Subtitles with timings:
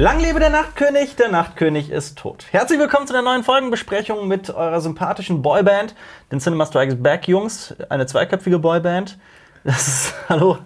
[0.00, 2.46] Lang lebe der Nachtkönig, der Nachtkönig ist tot.
[2.52, 5.94] Herzlich willkommen zu der neuen Folgenbesprechung mit eurer sympathischen Boyband,
[6.32, 9.18] den Cinema Strikes Back Jungs, eine zweiköpfige Boyband.
[9.62, 10.56] Das ist, hallo,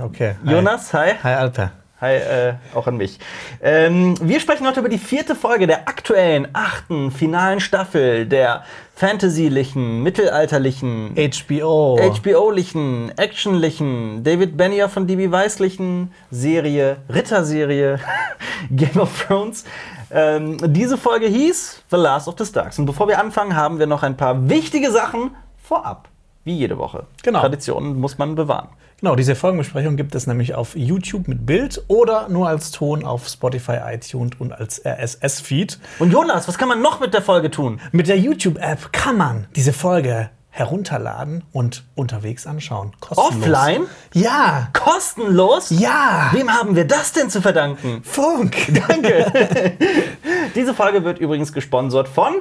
[0.00, 0.36] Okay.
[0.44, 1.14] Jonas, hi.
[1.20, 1.72] Hi, Alper.
[2.00, 3.18] Hi, äh, auch an mich.
[3.62, 8.64] Ähm, wir sprechen heute über die vierte Folge der aktuellen, achten, finalen Staffel der
[8.94, 11.98] fantasylichen, mittelalterlichen, HBO.
[11.98, 17.98] HBO-lichen, actionlichen, David Benioff von DB Weißlichen Serie, Ritterserie,
[18.70, 19.64] Game of Thrones.
[20.10, 22.78] Ähm, diese Folge hieß The Last of the Starks.
[22.78, 26.08] Und bevor wir anfangen, haben wir noch ein paar wichtige Sachen vorab.
[26.44, 27.04] Wie jede Woche.
[27.22, 27.40] Genau.
[27.40, 28.70] Traditionen muss man bewahren.
[29.00, 33.28] Genau, diese Folgenbesprechung gibt es nämlich auf YouTube mit Bild oder nur als Ton auf
[33.28, 35.78] Spotify, iTunes und als RSS-Feed.
[36.00, 37.80] Und Jonas, was kann man noch mit der Folge tun?
[37.92, 42.92] Mit der YouTube-App kann man diese Folge herunterladen und unterwegs anschauen.
[43.00, 43.36] Kostenlos.
[43.38, 43.86] Offline?
[44.12, 44.68] Ja.
[44.74, 45.70] Kostenlos?
[45.70, 46.28] Ja.
[46.32, 48.02] Wem haben wir das denn zu verdanken?
[48.02, 48.56] Funk.
[48.86, 49.32] Danke.
[50.54, 52.34] Diese Folge wird übrigens gesponsert von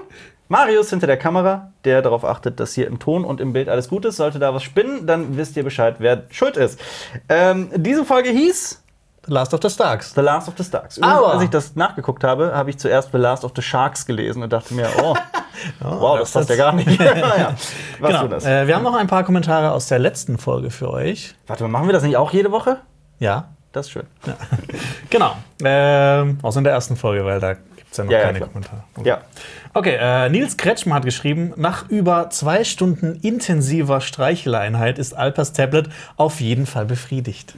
[0.49, 3.87] Marius hinter der Kamera, der darauf achtet, dass hier im Ton und im Bild alles
[3.87, 4.17] gut ist.
[4.17, 6.79] Sollte da was spinnen, dann wisst ihr Bescheid, wer schuld ist.
[7.29, 8.83] Ähm, diese Folge hieß
[9.27, 10.13] The Last of the Starks.
[10.15, 10.97] The Last of the Starks.
[10.97, 14.07] Übrigens, Aber- als ich das nachgeguckt habe, habe ich zuerst The Last of the Sharks
[14.07, 15.15] gelesen und dachte mir, oh,
[15.81, 16.99] wow, das passt ja gar nicht.
[16.99, 17.53] ja,
[18.01, 18.25] Genau.
[18.37, 21.35] Äh, wir haben noch ein paar Kommentare aus der letzten Folge für euch.
[21.45, 22.77] Warte mal, machen wir das nicht auch jede Woche?
[23.19, 23.49] Ja.
[23.71, 24.07] Das ist schön.
[25.11, 25.35] Genau.
[25.63, 27.55] Ähm, außer in der ersten Folge, weil da
[27.89, 28.49] gibt es ja noch Ja, ja, keine klar.
[28.49, 28.83] Kommentare.
[29.03, 29.21] Ja.
[29.73, 35.89] Okay, äh, Nils Kretschmer hat geschrieben, nach über zwei Stunden intensiver Streicheleinheit ist Alpers Tablet
[36.17, 37.55] auf jeden Fall befriedigt.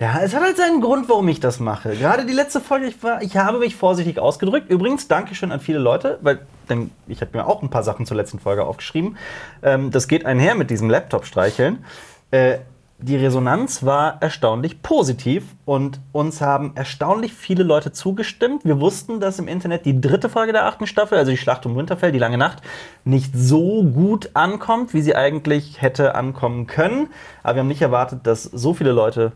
[0.00, 1.96] Ja, es hat halt seinen Grund, warum ich das mache.
[1.96, 4.70] Gerade die letzte Folge, ich, war, ich habe mich vorsichtig ausgedrückt.
[4.70, 8.16] Übrigens, Dankeschön an viele Leute, weil denn ich habe mir auch ein paar Sachen zur
[8.16, 9.16] letzten Folge aufgeschrieben.
[9.62, 11.84] Ähm, das geht einher mit diesem Laptop-Streicheln.
[12.30, 12.58] Äh,
[13.00, 18.64] die Resonanz war erstaunlich positiv und uns haben erstaunlich viele Leute zugestimmt.
[18.64, 21.76] Wir wussten, dass im Internet die dritte Folge der achten Staffel, also die Schlacht um
[21.76, 22.60] Winterfell, die lange Nacht,
[23.04, 27.08] nicht so gut ankommt, wie sie eigentlich hätte ankommen können.
[27.44, 29.30] Aber wir haben nicht erwartet, dass so viele Leute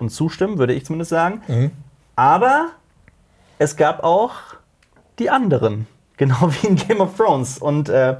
[0.00, 1.42] uns zustimmen, würde ich zumindest sagen.
[2.16, 2.70] Aber
[3.58, 4.32] es gab auch
[5.20, 7.58] die anderen, genau wie in Game of Thrones.
[7.58, 8.16] Und äh,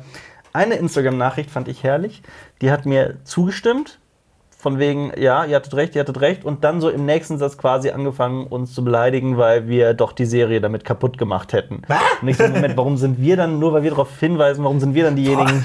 [0.53, 2.23] eine Instagram-Nachricht fand ich herrlich.
[2.61, 3.99] Die hat mir zugestimmt.
[4.67, 6.45] Von wegen, ja, ihr hattet recht, ihr hattet recht.
[6.45, 10.25] Und dann so im nächsten Satz quasi angefangen, uns zu beleidigen, weil wir doch die
[10.25, 11.83] Serie damit kaputt gemacht hätten.
[12.21, 14.97] Und ich so, Moment, warum sind wir dann, nur weil wir darauf hinweisen, warum sind
[14.97, 15.65] wir dann diejenigen?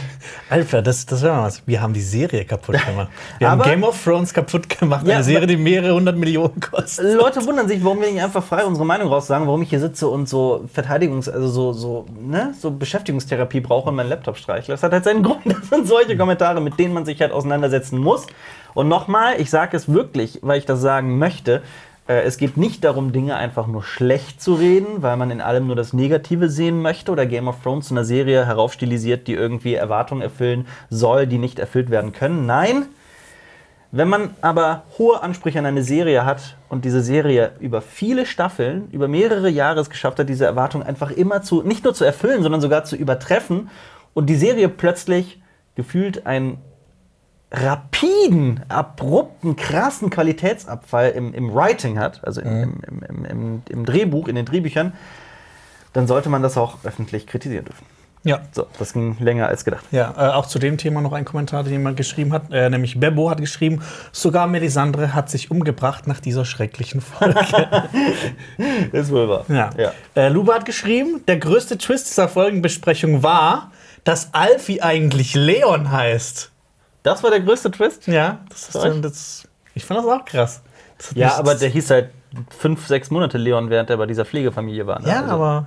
[0.51, 1.66] Alper, das, das wäre mal was.
[1.66, 3.07] Wir haben die Serie kaputt gemacht.
[3.39, 5.07] Wir haben Game of Thrones kaputt gemacht.
[5.07, 7.16] Ja, eine Serie, die mehrere hundert Millionen kostet.
[7.16, 10.09] Leute wundern sich, warum wir nicht einfach frei unsere Meinung raussagen, warum ich hier sitze
[10.09, 14.75] und so Verteidigungs-, also so, so, ne, so Beschäftigungstherapie brauche und meinen Laptop streichle.
[14.75, 15.41] Das hat halt seinen Grund.
[15.45, 18.28] Das sind solche Kommentare, mit denen man sich halt auseinandersetzen muss.
[18.74, 21.62] Und nochmal, ich sage es wirklich, weil ich das sagen möchte.
[22.08, 25.68] äh, Es geht nicht darum, Dinge einfach nur schlecht zu reden, weil man in allem
[25.68, 29.76] nur das Negative sehen möchte oder Game of Thrones zu einer Serie heraufstilisiert, die irgendwie
[29.76, 32.46] Erwartungen erfüllen soll, die nicht erfüllt werden können.
[32.46, 32.86] Nein,
[33.94, 38.88] wenn man aber hohe Ansprüche an eine Serie hat und diese Serie über viele Staffeln,
[38.92, 42.42] über mehrere Jahre es geschafft hat, diese Erwartung einfach immer zu, nicht nur zu erfüllen,
[42.42, 43.70] sondern sogar zu übertreffen
[44.14, 45.42] und die Serie plötzlich
[45.76, 46.60] gefühlt einen
[47.51, 54.28] rapiden, abrupten, krassen Qualitätsabfall im, im Writing hat, also im, im, im, im, im Drehbuch,
[54.28, 54.94] in den Drehbüchern,
[55.94, 57.85] dann sollte man das auch öffentlich kritisieren dürfen.
[58.23, 58.41] Ja.
[58.51, 59.84] So, das ging länger als gedacht.
[59.91, 63.00] Ja, äh, auch zu dem Thema noch ein Kommentar, den jemand geschrieben hat, äh, nämlich
[63.00, 63.81] Bebo hat geschrieben,
[64.12, 67.39] sogar Melisandre hat sich umgebracht nach dieser schrecklichen Folge.
[68.91, 69.45] Ist wohl wahr.
[69.50, 69.72] Ja.
[69.75, 69.91] ja.
[70.16, 73.72] Äh, Luba hat geschrieben, der größte Twist dieser Folgenbesprechung war,
[74.03, 76.50] dass Alfie eigentlich Leon heißt.
[77.03, 78.07] Das war der größte Twist?
[78.07, 80.62] Ja, das ist dann das, ich fand das auch krass.
[80.97, 82.09] Das Ja, aber der hieß halt
[82.57, 85.00] fünf, sechs Monate Leon, während er bei dieser Pflegefamilie war.
[85.01, 85.07] ne?
[85.09, 85.66] Ja, Also- aber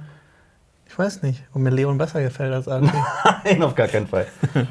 [0.88, 2.96] ich weiß nicht, ob mir Leon besser gefällt als Alfie.
[3.44, 4.26] Nein, auf gar keinen Fall.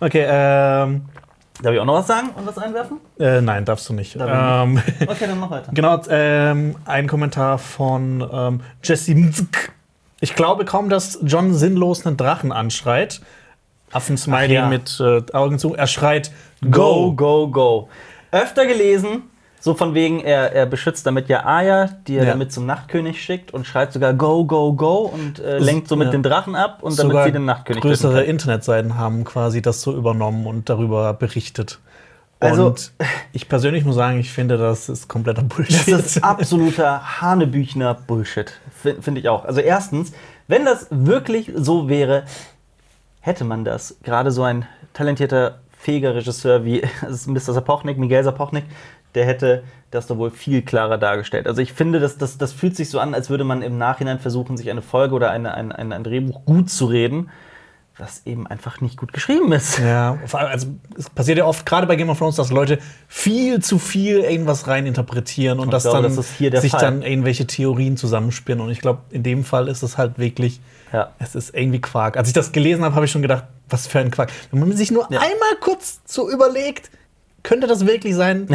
[0.00, 1.06] okay, ähm,
[1.62, 2.98] Darf ich auch noch was sagen und was einwerfen?
[3.20, 4.18] äh, nein, darfst du nicht.
[4.18, 5.70] Darf Ähm, Okay, dann mach weiter.
[5.72, 9.70] genau, ähm, ein Kommentar von ähm, Jesse Mzk.
[10.20, 13.20] Ich glaube kaum, dass John sinnlos einen Drachen anschreit.
[13.92, 14.68] Affensmiley ja.
[14.68, 15.74] mit äh, Augen zu.
[15.74, 16.30] Er schreit
[16.62, 17.14] Go, Go.
[17.14, 17.88] go, go.
[18.30, 19.24] Öfter gelesen,
[19.60, 22.30] so von wegen, er, er beschützt damit ja Aya, die er Ja.
[22.30, 26.12] damit zum Nachtkönig schickt und schreit sogar Go, go, go und äh, lenkt somit ja.
[26.12, 28.24] den Drachen ab und damit Sogar sie den Nachtkönig größere.
[28.24, 31.78] Internetseiten haben quasi das so übernommen und darüber berichtet.
[32.40, 32.92] Also- und
[33.32, 35.92] ich persönlich muss sagen, ich finde, das ist kompletter Bullshit.
[35.92, 38.52] Das ist absoluter Hanebüchner Bullshit.
[39.00, 39.44] Finde ich auch.
[39.44, 40.12] Also erstens,
[40.48, 42.24] wenn das wirklich so wäre,
[43.22, 46.82] hätte man das, gerade so ein talentierter fähiger Regisseur wie
[47.26, 47.40] Mr.
[47.40, 48.64] Sapochnik, Miguel Sapochnik,
[49.14, 51.46] der hätte das doch wohl viel klarer dargestellt.
[51.46, 54.18] Also ich finde, dass das, das fühlt sich so an, als würde man im Nachhinein
[54.18, 57.30] versuchen, sich eine Folge oder eine, ein, ein, ein Drehbuch gut zu reden,
[57.98, 59.78] was eben einfach nicht gut geschrieben ist.
[59.78, 60.66] Ja, vor allem, also
[60.96, 64.66] es passiert ja oft, gerade bei Game of Thrones, dass Leute viel zu viel irgendwas
[64.66, 66.80] reininterpretieren und, ich dass glaube, dann das sich Fall.
[66.80, 68.64] dann irgendwelche Theorien zusammenspinnen.
[68.64, 70.60] Und ich glaube, in dem Fall ist es halt wirklich,
[70.92, 71.10] Ja.
[71.18, 72.16] es ist irgendwie Quark.
[72.16, 74.30] Als ich das gelesen habe, habe ich schon gedacht, was für ein Quark.
[74.50, 75.20] Wenn man sich nur Ja.
[75.20, 76.90] einmal kurz so überlegt,
[77.42, 78.46] könnte das wirklich sein,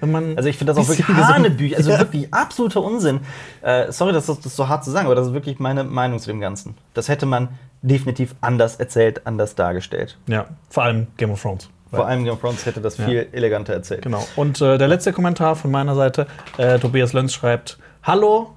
[0.00, 0.36] wenn man.
[0.36, 1.98] Also ich finde das auch wirklich Hanebücher, also Ja.
[1.98, 3.20] wirklich absoluter Unsinn.
[3.62, 6.18] Äh, sorry, dass das, das so hart zu sagen, aber das ist wirklich meine Meinung
[6.20, 6.76] zu dem Ganzen.
[6.94, 7.48] Das hätte man
[7.82, 10.16] definitiv anders erzählt, anders dargestellt.
[10.28, 11.68] Ja, vor allem Game of Thrones.
[11.90, 13.06] Vor allem Game of Thrones hätte das Ja.
[13.06, 14.02] viel eleganter erzählt.
[14.02, 14.24] Genau.
[14.36, 16.26] Und äh, der letzte Kommentar von meiner Seite,
[16.58, 18.52] äh, Tobias Lenz schreibt: Hallo,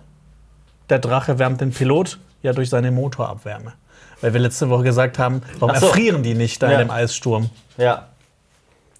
[0.89, 3.73] der Drache wärmt den Pilot ja durch seine Motorabwärme.
[4.21, 5.87] Weil wir letzte Woche gesagt haben, warum Ach so.
[5.87, 6.73] erfrieren die nicht da Ja.
[6.81, 7.49] in dem Eissturm?
[7.77, 8.07] Ja.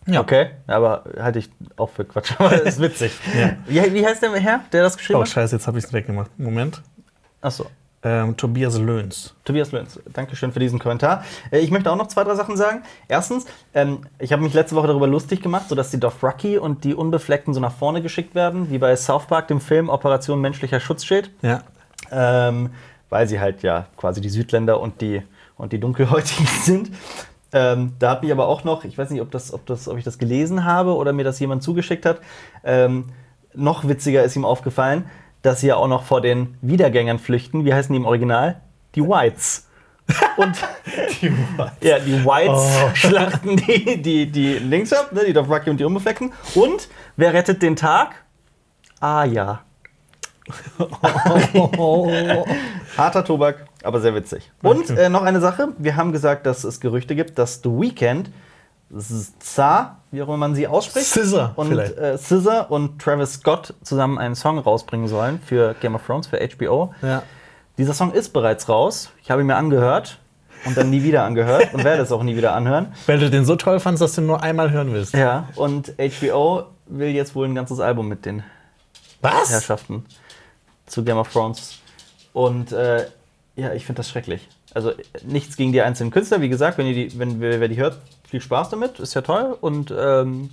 [0.07, 0.21] Ja.
[0.21, 2.31] Okay, aber halte ich auch für Quatsch.
[2.39, 3.11] Aber das ist witzig.
[3.37, 3.51] Ja.
[3.67, 5.29] wie, wie heißt der Herr, der das geschrieben Oh, hat?
[5.29, 6.31] scheiße, jetzt habe ich es weggemacht.
[6.39, 6.81] Moment.
[7.41, 7.67] Achso.
[8.01, 9.35] Ähm, Tobias Löhns.
[9.43, 11.25] Tobias Lenz, Dankeschön für diesen Kommentar.
[11.51, 12.81] Äh, Ich möchte auch noch zwei, drei Sachen sagen.
[13.09, 16.95] Erstens, ähm, ich habe mich letzte Woche darüber lustig gemacht, sodass die Dothraki und die
[16.95, 21.29] Unbefleckten so nach vorne geschickt werden, wie bei South Park, dem Film Operation Menschlicher Schutzschild.
[21.41, 21.61] Ja.
[22.09, 22.69] ähm,
[23.09, 25.21] weil sie halt ja quasi die Südländer und die,
[25.57, 26.91] und die Dunkelhäutigen sind.
[27.51, 29.97] Ähm, da hat mich aber auch noch, ich weiß nicht, ob, das, ob, das, ob
[29.97, 32.21] ich das gelesen habe oder mir das jemand zugeschickt hat,
[32.63, 33.05] ähm,
[33.55, 35.09] noch witziger ist ihm aufgefallen,
[35.41, 37.65] dass sie ja auch noch vor den Wiedergängern flüchten.
[37.65, 38.61] Wie heißen die im Original?
[38.93, 39.67] Die Whites.
[40.37, 40.55] Und
[41.81, 42.89] ja, die Whites Oh.
[42.93, 46.31] schlachten die, die, die links ab, ne, die Dothraki und die Unbefleckten.
[46.55, 48.15] Und wer rettet den Tag?
[48.99, 49.61] Ah ja.
[52.97, 54.51] Harter Tobak, aber sehr witzig.
[54.61, 58.31] Und äh, noch eine Sache: Wir haben gesagt, dass es Gerüchte gibt, dass The Weeknd,
[59.39, 64.17] Za, wie auch immer man sie ausspricht, Scissor und äh, Scissor und Travis Scott zusammen
[64.17, 66.93] einen Song rausbringen sollen für Game of Thrones, für HBO.
[67.01, 67.23] ja.
[67.77, 69.09] Dieser Song ist bereits raus.
[69.23, 70.19] Ich habe ihn mir angehört
[70.65, 72.91] und dann nie wieder angehört und werde es auch nie wieder anhören.
[73.05, 75.13] Weil du den so toll fandst, dass du ihn nur einmal hören willst.
[75.13, 78.43] Ja, und HBO will jetzt wohl ein ganzes Album mit den
[79.21, 79.49] Was?
[79.49, 80.05] Herrschaften
[80.89, 81.79] zu Game of Thrones.
[82.33, 83.07] Und äh,
[83.55, 84.47] ja, ich finde das schrecklich.
[84.73, 84.91] Also
[85.23, 86.41] nichts gegen die einzelnen Künstler.
[86.41, 87.97] Wie gesagt, wenn, ihr die, wenn wer, wer die hört,
[88.27, 89.57] viel Spaß damit, ist ja toll.
[89.59, 90.49] Und ähm,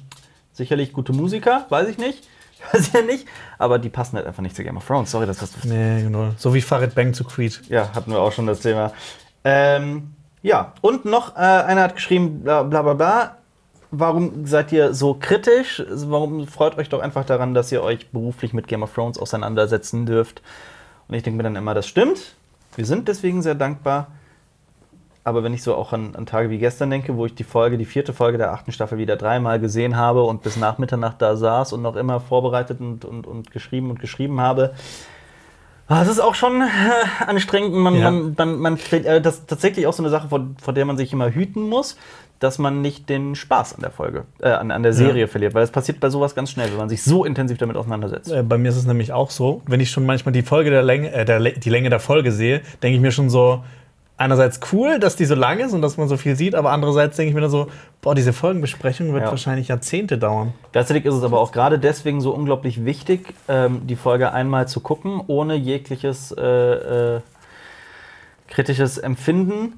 [0.52, 2.26] sicherlich gute Musiker, weiß ich nicht.
[2.72, 3.26] Weiß ich ja nicht.
[3.58, 5.10] Aber die passen halt einfach nicht zu Game of Thrones.
[5.10, 5.62] Sorry, dass das.
[5.64, 6.30] Nee, genau.
[6.38, 7.60] So wie Farid Bang zu Creed.
[7.68, 8.92] Ja, hatten wir auch schon das Thema.
[9.44, 13.36] Ähm, ja, und noch äh, einer hat geschrieben, bla bla bla bla.
[13.98, 15.82] Warum seid ihr so kritisch?
[15.88, 20.06] Warum freut euch doch einfach daran, dass ihr euch beruflich mit Game of Thrones auseinandersetzen
[20.06, 20.42] dürft?
[21.08, 22.34] Und ich denke mir dann immer, das stimmt.
[22.74, 24.08] Wir sind deswegen sehr dankbar.
[25.24, 27.78] Aber wenn ich so auch an, an Tage wie gestern denke, wo ich die Folge,
[27.78, 31.36] die vierte Folge der achten Staffel wieder dreimal gesehen habe und bis nach Mitternacht da
[31.36, 34.74] saß und noch immer vorbereitet und, und, und geschrieben und geschrieben habe,
[35.88, 36.66] Ah, Es ist auch schon äh,
[37.26, 37.72] anstrengend.
[37.74, 38.10] Man, Ja.
[38.10, 40.96] man, man, man, äh, das ist tatsächlich auch so eine Sache, vor, vor der man
[40.96, 41.96] sich immer hüten muss,
[42.40, 45.26] dass man nicht den Spaß an der Folge, äh, an, an der Serie Ja.
[45.26, 45.54] verliert.
[45.54, 48.30] Weil es passiert bei sowas ganz schnell, wenn man sich so intensiv damit auseinandersetzt.
[48.30, 50.82] Äh, bei mir ist es nämlich auch so, wenn ich schon manchmal die Folge der
[50.82, 53.64] Länge, äh, der, die Länge der Folge sehe, denke ich mir schon so,
[54.18, 57.16] einerseits cool, dass die so lang ist und dass man so viel sieht, aber andererseits
[57.16, 57.66] denke ich mir dann so,
[58.00, 59.30] boah, diese Folgenbesprechung wird Ja.
[59.30, 60.54] wahrscheinlich Jahrzehnte dauern.
[60.72, 64.80] Gleichzeitig ist es aber auch gerade deswegen so unglaublich wichtig, ähm, die Folge einmal zu
[64.80, 66.42] gucken, ohne jegliches äh,
[67.16, 67.20] äh,
[68.48, 69.74] kritisches Empfinden.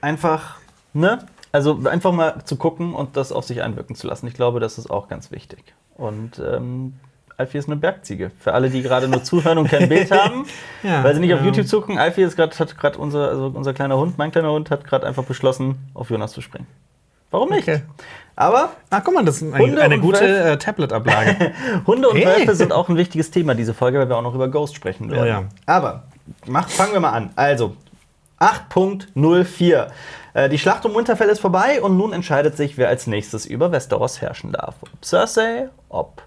[0.00, 0.56] Einfach,
[0.94, 1.18] ne?
[1.56, 4.26] Also einfach mal zu gucken und das auf sich einwirken zu lassen.
[4.26, 5.64] Ich glaube, das ist auch ganz wichtig.
[5.96, 6.92] Und ähm,
[7.38, 8.30] Alfie ist eine Bergziege.
[8.38, 10.44] Für alle, die gerade nur zuhören und kein Bild haben,
[10.82, 11.46] Ja, weil sie nicht auf ja.
[11.46, 11.96] YouTube zugucken.
[11.98, 15.06] Alfie ist grad, hat gerade unser, also unser kleiner Hund, mein kleiner Hund, hat gerade
[15.06, 16.66] einfach beschlossen, auf Jonas zu springen.
[17.30, 17.66] Warum nicht?
[17.68, 17.80] Okay.
[18.36, 20.44] Aber Ah, guck mal, das ist ein, eine gute Wölfe.
[20.50, 21.52] äh, Tablet-Ablage.
[21.86, 22.26] Hunde und Hey.
[22.26, 25.10] Wölfe sind auch ein wichtiges Thema, diese Folge, weil wir auch noch über Ghost sprechen
[25.10, 25.22] werden.
[25.22, 25.42] Oh ja.
[25.64, 26.02] Aber
[26.46, 27.30] mach, fangen wir mal an.
[27.34, 27.74] Also,
[28.38, 29.86] 8.04.
[30.36, 33.72] Äh, die Schlacht um Winterfell ist vorbei und nun entscheidet sich, wer als nächstes über
[33.72, 34.74] Westeros herrschen darf.
[34.82, 36.22] Ob Cersei, ob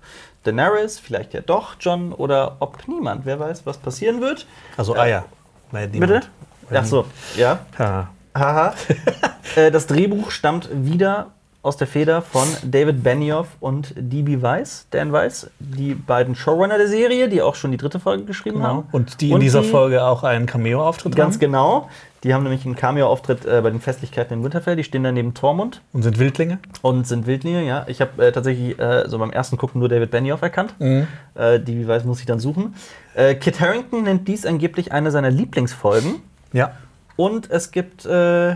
[0.45, 3.25] Daenerys, vielleicht ja doch John oder ob niemand.
[3.27, 4.47] Wer weiß, was passieren wird.
[4.77, 5.25] Also Eier.
[5.71, 6.05] Weil Bitte?
[6.07, 6.29] niemand-
[6.73, 7.59] Ach so, ja.
[7.77, 8.09] Ha.
[8.35, 8.73] Haha.
[9.55, 11.27] äh, das Drehbuch stammt wieder
[11.61, 14.41] aus der Feder von David Benioff und D.B.
[14.41, 18.57] Weiss, Dan Weiss, die beiden Showrunner der Serie, die auch schon die dritte Folge geschrieben
[18.57, 18.67] Genau.
[18.69, 18.87] haben.
[18.91, 21.39] Und die in dieser Folge auch einen Cameo-Auftritt Ganz haben.
[21.41, 21.89] genau.
[22.23, 24.75] Die haben nämlich einen Cameo-Auftritt äh, bei den Festlichkeiten in Winterfell.
[24.75, 26.59] Die stehen da neben Tormund Und sind Wildlinge.
[26.81, 27.63] und sind Wildlinge.
[27.65, 30.75] Ja, ich habe äh, tatsächlich äh, so beim ersten Gucken nur David Benioff erkannt.
[30.79, 31.87] Äh, D.B.
[31.87, 32.75] Weiss muss ich dann suchen.
[33.13, 36.15] Äh, Kit Harington nennt dies angeblich eine seiner Lieblingsfolgen.
[36.51, 36.73] Ja.
[37.15, 38.55] Und es gibt äh,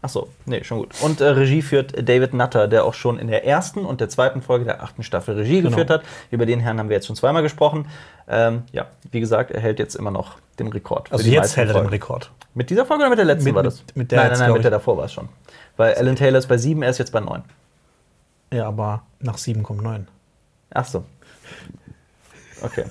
[0.00, 0.94] Achso, nee, schon gut.
[1.02, 4.42] Und äh, Regie führt David Nutter, der auch schon in der ersten und der zweiten
[4.42, 5.70] Folge der achten Staffel Regie Genau.
[5.70, 6.02] geführt hat.
[6.30, 7.86] Über den Herrn haben wir jetzt schon zweimal gesprochen.
[8.28, 11.08] Ähm, ja, wie gesagt, er hält jetzt immer noch den Rekord.
[11.08, 11.88] für Also jetzt hält er den Folgen.
[11.88, 12.30] Rekord.
[12.54, 13.82] Mit dieser Folge oder mit der letzten Mit- war mit- das?
[13.96, 15.28] mit der nein, nein, nein, mit der davor war es schon.
[15.76, 17.42] Weil Alan Taylor ist bei sieben, er ist jetzt bei neun.
[18.52, 20.06] Ja, aber nach 7 kommt 9.
[20.72, 21.04] Ach so.
[22.62, 22.84] Okay.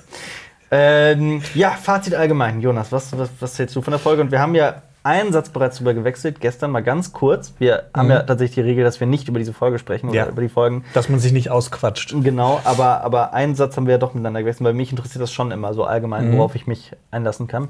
[0.70, 2.60] Ähm, ja, Fazit allgemein.
[2.60, 4.20] Jonas, was, was, was hältst du von der Folge?
[4.22, 7.54] Und wir haben ja einen Satz bereits drüber gewechselt, gestern mal ganz kurz.
[7.58, 10.26] Wir haben ja tatsächlich die Regel, dass wir nicht über diese Folge sprechen oder Ja.
[10.28, 10.84] über die Folgen.
[10.92, 12.14] Dass man sich nicht ausquatscht.
[12.22, 15.32] Genau, aber, aber einen Satz haben wir ja doch miteinander gewechselt, weil mich interessiert das
[15.32, 17.68] schon immer so allgemein, worauf ich mich einlassen kann.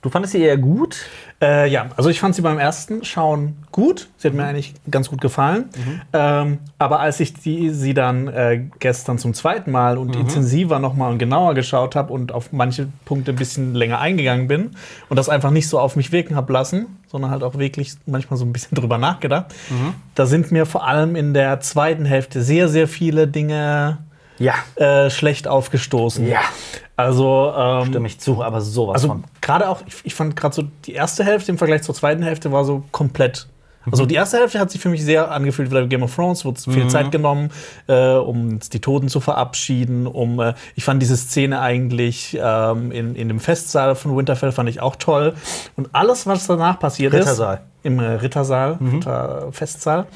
[0.00, 1.06] Du fandest sie eher gut?
[1.42, 4.08] Äh, ja, also ich fand sie beim ersten Schauen gut.
[4.16, 5.70] Sie hat mir eigentlich ganz gut gefallen.
[6.12, 11.10] Ähm, aber als ich die, sie dann äh, gestern zum zweiten Mal und intensiver nochmal
[11.10, 14.70] und genauer geschaut habe und auf manche Punkte ein bisschen länger eingegangen bin
[15.08, 18.36] und das einfach nicht so auf mich wirken habe lassen, sondern halt auch wirklich manchmal
[18.36, 19.46] so ein bisschen drüber nachgedacht,
[20.14, 23.98] da sind mir vor allem in der zweiten Hälfte sehr, sehr viele Dinge
[24.38, 24.54] Ja.
[24.76, 26.26] äh, schlecht aufgestoßen.
[26.26, 26.40] Ja.
[26.96, 30.62] Also, ähm, Stimme ich zu, aber sowas also gerade auch, ich, ich fand gerade so
[30.84, 33.48] die erste Hälfte im Vergleich zur zweiten Hälfte war so komplett.
[33.90, 36.44] Also die erste Hälfte hat sich für mich sehr angefühlt wie bei Game of Thrones,
[36.44, 37.50] wurde viel Zeit genommen,
[37.86, 40.06] äh, um die Toten zu verabschieden.
[40.06, 44.68] Um, äh, ich fand diese Szene eigentlich ähm, in, in dem Festsaal von Winterfell fand
[44.68, 45.34] ich auch toll.
[45.76, 47.54] Und alles, was danach passiert Rittersaal.
[47.54, 50.06] ist, im äh, Rittersaal, Ritter Festsaal,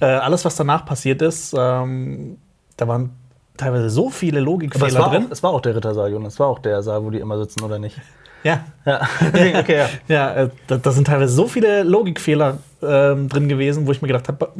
[0.00, 2.38] äh, alles, was danach passiert ist, ähm,
[2.76, 3.10] da waren
[3.58, 5.26] teilweise so viele Aber es Logikfehler war, drin.
[5.30, 6.34] es war auch der Rittersaal, Jonas.
[6.34, 7.96] Es war auch der Saal, wo die immer sitzen, oder nicht?
[8.44, 9.00] Ja, Ja.
[9.32, 9.86] okay, ja.
[10.08, 14.06] Ja, äh, da, da sind teilweise so viele Logikfehler ähm, drin gewesen, wo ich mir
[14.08, 14.50] gedacht habe,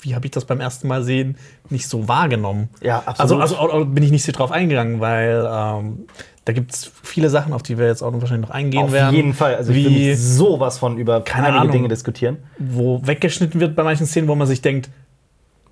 [0.00, 1.36] wie habe ich das beim ersten Mal sehen
[1.70, 2.68] nicht so wahrgenommen?
[2.82, 3.42] Ja, Also, absolut.
[3.42, 6.06] also auch bin ich nicht so drauf eingegangen, weil ähm,
[6.46, 9.14] da gibt es viele Sachen, auf die wir jetzt auch wahrscheinlich noch eingehen Auf werden.
[9.14, 9.54] jeden Fall.
[9.54, 11.72] Also ich will wie mich sowas von über Keine einige Ahnung.
[11.72, 12.38] Dinge diskutieren.
[12.58, 14.88] wo weggeschnitten wird bei manchen Szenen, wo man sich denkt,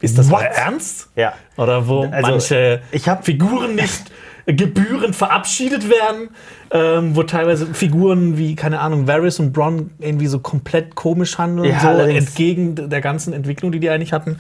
[0.01, 0.43] ist das What?
[0.43, 1.09] ernst?
[1.17, 1.33] Ja.
[1.57, 4.11] Oder wo Also, manche ich hab- Figuren nicht
[4.47, 6.29] gebührend verabschiedet werden,
[6.71, 11.69] ähm, wo teilweise Figuren wie, keine Ahnung, Varys und Bronn irgendwie so komplett komisch handeln,
[11.71, 12.29] Ja, so allerdings.
[12.29, 14.39] entgegen der ganzen Entwicklung, die die eigentlich hatten.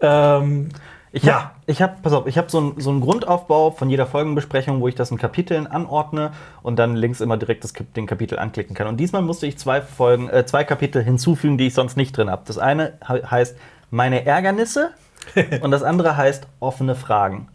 [0.00, 0.68] Ähm,
[1.12, 1.34] Ich Ja.
[1.34, 4.82] hab, ich habe, pass auf, ich habe so, ein, so einen Grundaufbau von jeder Folgenbesprechung,
[4.82, 6.32] wo ich das in Kapiteln anordne
[6.62, 8.86] und dann links immer direkt das, den Kapitel anklicken kann.
[8.86, 12.28] Und diesmal musste ich zwei Folgen, äh, zwei Kapitel hinzufügen, die ich sonst nicht drin
[12.28, 12.42] habe.
[12.46, 13.56] Das eine he- heißt
[13.96, 14.90] meine Ärgernisse
[15.62, 17.48] und das andere heißt offene Fragen.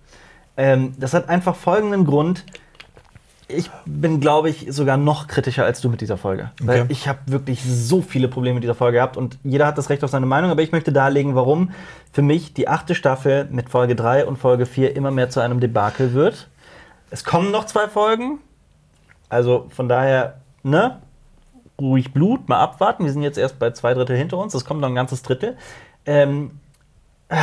[0.58, 2.44] Ähm, das hat einfach folgenden Grund.
[3.48, 6.52] Ich bin, glaube ich, sogar noch kritischer als du mit dieser Folge.
[6.62, 6.92] Weil Okay.
[6.94, 10.04] ich habe wirklich so viele Probleme mit dieser Folge gehabt und jeder hat das Recht
[10.04, 11.72] auf seine Meinung, aber ich möchte darlegen, warum
[12.14, 15.60] für mich die achte Staffel mit Folge 3 und Folge 4 immer mehr zu einem
[15.60, 16.48] Debakel wird.
[17.10, 18.40] Es kommen noch zwei Folgen,
[19.30, 21.02] also von daher, ne?
[21.80, 23.06] Ruhig Blut, mal abwarten.
[23.06, 25.58] Wir sind jetzt erst bei zwei Drittel hinter uns, es kommt noch ein ganzes Drittel.
[26.06, 26.60] Ähm,
[27.30, 27.36] äh,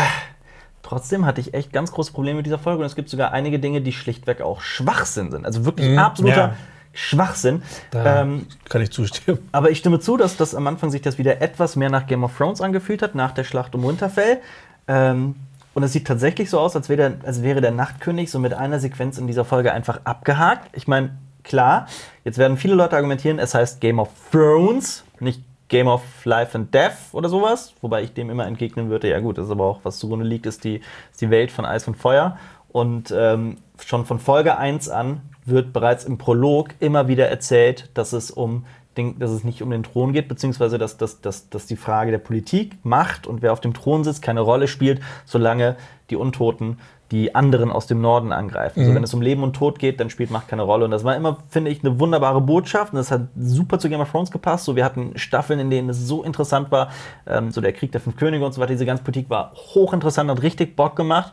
[0.82, 3.58] Trotzdem hatte ich echt ganz große Probleme mit dieser Folge und es gibt sogar einige
[3.58, 5.44] Dinge, die schlichtweg auch Schwachsinn sind.
[5.44, 6.56] Also wirklich Mhm, absoluter ja.
[6.94, 7.62] Schwachsinn.
[7.90, 9.38] da Ähm, kann ich zustimmen.
[9.52, 12.24] aber ich stimme zu, dass das am Anfang sich das wieder etwas mehr nach Game
[12.24, 14.38] of Thrones angefühlt hat, nach der Schlacht um Winterfell.
[14.86, 15.34] Ähm,
[15.74, 18.54] und es sieht tatsächlich so aus, als wäre, der, als wäre der Nachtkönig so mit
[18.54, 20.70] einer Sequenz in dieser Folge einfach abgehakt.
[20.74, 21.10] Ich meine,
[21.44, 21.86] klar,
[22.24, 26.72] jetzt werden viele Leute argumentieren, es heißt Game of Thrones, nicht Game of Life and
[26.74, 27.74] Death oder sowas.
[27.80, 30.46] Wobei ich dem immer entgegnen würde, ja gut, das ist aber auch, was zugrunde liegt,
[30.46, 32.38] ist die, ist die Welt von Eis und Feuer.
[32.68, 38.12] Und ähm, schon von Folge 1 an wird bereits im Prolog immer wieder erzählt, dass
[38.12, 38.64] es um
[38.96, 42.10] den, dass es nicht um den Thron geht, beziehungsweise dass, dass, dass, dass die Frage
[42.10, 45.76] der Politik, Macht und wer auf dem Thron sitzt keine Rolle spielt, solange
[46.10, 46.78] die Untoten
[47.10, 48.80] die anderen aus dem Norden angreifen.
[48.80, 50.84] Also wenn es um Leben und Tod geht, dann spielt Macht keine Rolle.
[50.84, 52.92] Und das war immer, finde ich, eine wunderbare Botschaft.
[52.92, 54.66] Und das hat super zu Game of Thrones gepasst.
[54.66, 56.90] So, wir hatten Staffeln, in denen es so interessant war.
[57.26, 58.72] Ähm, so der Krieg der fünf Könige und so weiter.
[58.72, 61.32] Diese ganze Politik war hochinteressant, hat richtig Bock gemacht.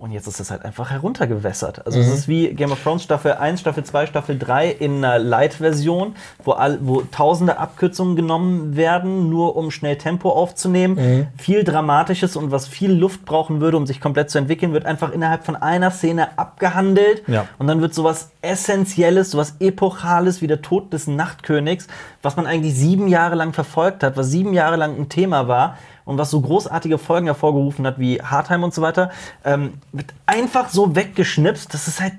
[0.00, 1.84] Und jetzt ist es halt einfach heruntergewässert.
[1.84, 5.18] Also es ist wie Game of Thrones Staffel 1, Staffel 2, Staffel 3 in einer
[5.18, 6.14] Light-Version,
[6.44, 11.26] wo, all, wo tausende Abkürzungen genommen werden, nur um schnell Tempo aufzunehmen.
[11.36, 15.10] Viel Dramatisches und was viel Luft brauchen würde, um sich komplett zu entwickeln, wird einfach
[15.10, 17.24] innerhalb von einer Szene abgehandelt.
[17.26, 17.48] Ja.
[17.58, 21.88] Und dann wird sowas Essentielles, sowas Epochales wie der Tod des Nachtkönigs,
[22.22, 25.76] was man eigentlich sieben Jahre lang verfolgt hat, was sieben Jahre lang ein Thema war
[26.08, 29.10] und was so großartige Folgen hervorgerufen hat wie Hardtime und so weiter,
[29.44, 31.72] ähm, wird einfach so weggeschnipst.
[31.74, 32.14] Das ist halt.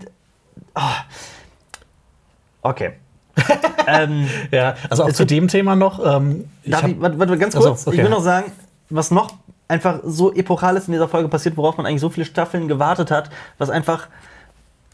[0.76, 0.94] ah.
[2.62, 2.92] Okay.
[3.88, 6.06] ähm, Ja, also auch zu dem Thema noch.
[6.06, 7.88] Ähm, ich Darf ich, warte, warte, ganz Ach so, kurz.
[7.88, 7.98] okay.
[7.98, 8.52] Ich will noch sagen,
[8.92, 9.34] was noch
[9.68, 13.32] einfach so epochales in dieser Folge passiert, worauf man eigentlich so viele Staffeln gewartet hat,
[13.58, 14.08] was einfach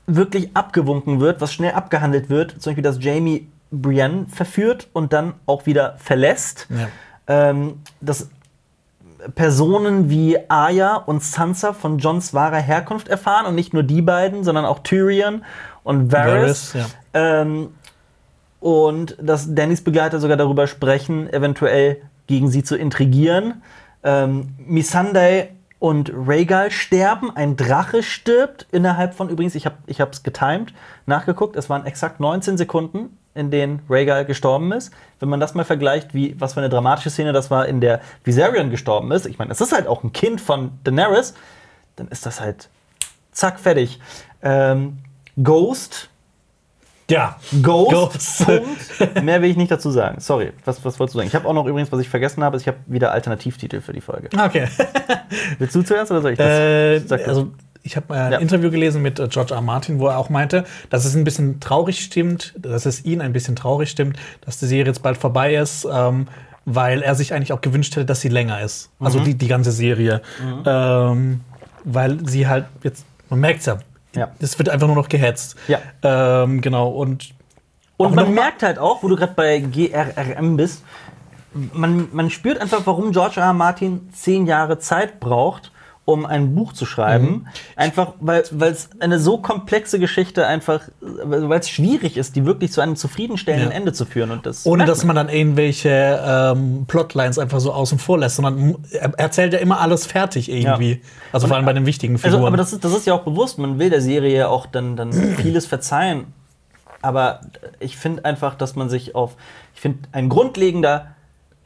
[0.07, 5.33] wirklich abgewunken wird, was schnell abgehandelt wird, zum Beispiel, dass Jamie Brienne verführt und dann
[5.47, 6.67] auch wieder verlässt.
[6.69, 6.87] Ja.
[7.27, 8.29] Ähm, das
[9.33, 14.43] Personen wie Arya und Sansa von Jons wahrer Herkunft erfahren und nicht nur die beiden,
[14.43, 15.43] sondern auch Tyrion
[15.83, 16.73] und Varys.
[16.73, 17.41] Varys, ja.
[17.41, 17.69] ähm,
[18.59, 23.61] und dass Dannys Begleiter sogar darüber sprechen, eventuell gegen sie zu intrigieren.
[24.03, 30.23] Ähm, Missandei und Rhaegal sterben, ein Drache stirbt innerhalb von übrigens, ich habe ich es
[30.23, 30.73] getimed,
[31.05, 34.91] nachgeguckt, es waren exakt 19 Sekunden, in denen Rhaegal gestorben ist.
[35.19, 38.01] Wenn man das mal vergleicht, wie was für eine dramatische Szene das war, in der
[38.23, 41.33] Viserion gestorben ist, ich meine, es ist halt auch ein Kind von Daenerys,
[41.97, 42.69] dann ist das halt
[43.31, 43.99] zack fertig.
[44.41, 44.97] Ähm,
[45.43, 46.09] Ghost
[47.09, 47.35] Ja.
[47.61, 47.91] Ghost.
[47.91, 48.45] Ghost.
[48.45, 49.23] Punkt.
[49.23, 50.19] Mehr will ich nicht dazu sagen.
[50.21, 51.27] Sorry, was, was wolltest du sagen?
[51.27, 53.93] Ich habe auch noch übrigens, was ich vergessen habe, ist, ich habe wieder Alternativtitel für
[53.93, 54.29] die Folge.
[54.33, 54.67] Okay.
[55.59, 56.47] Willst du zuerst oder soll ich das?
[56.47, 57.51] Äh, also
[57.85, 58.37] ich habe äh, ein Ja.
[58.39, 59.61] Interview gelesen mit äh, George R.
[59.61, 63.31] Martin, wo er auch meinte, dass es ein bisschen traurig stimmt, dass es ihn ein
[63.31, 66.27] bisschen traurig stimmt, dass die Serie jetzt bald vorbei ist, ähm,
[66.65, 68.89] weil er sich eigentlich auch gewünscht hätte, dass sie länger ist.
[68.99, 69.23] Also Mhm.
[69.25, 70.21] die, die ganze Serie.
[70.65, 71.41] Ähm,
[71.83, 73.77] weil sie halt jetzt, man merkt es ja,
[74.15, 74.31] Ja.
[74.39, 75.55] es wird einfach nur noch gehetzt.
[75.67, 75.79] Ja.
[76.01, 77.29] Ähm, genau, und
[77.97, 80.83] Und man merkt halt auch, wo du gerade bei GRRM bist,
[81.73, 83.47] man, man spürt einfach, warum George R.
[83.47, 83.53] R.
[83.53, 85.71] Martin zehn Jahre Zeit braucht,
[86.05, 87.25] um ein Buch zu schreiben.
[87.25, 87.47] Mhm.
[87.75, 92.81] Einfach, weil es eine so komplexe Geschichte einfach, weil es schwierig ist, die wirklich zu
[92.81, 93.75] einem zufriedenstellenden Ja.
[93.75, 94.29] Ende zu führen.
[94.29, 98.77] Und das Ohne dass man dann irgendwelche ähm, Plotlines einfach so außen vor lässt, sondern
[98.91, 101.01] er erzählt ja immer alles fertig irgendwie.
[101.31, 102.35] Also vor allem bei den wichtigen Figuren.
[102.35, 103.57] Also, aber das ist, das ist ja auch bewusst.
[103.57, 106.27] Man will der Serie auch dann, dann vieles verzeihen.
[107.01, 107.41] Aber
[107.79, 109.35] ich finde einfach, dass man sich auf.
[109.73, 111.14] Ich finde, ein grundlegender,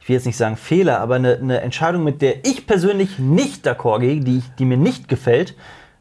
[0.00, 3.66] ich will jetzt nicht sagen Fehler, aber eine, eine Entscheidung, mit der ich persönlich nicht
[3.66, 5.54] d'accord gehe, die, ich, die mir nicht gefällt,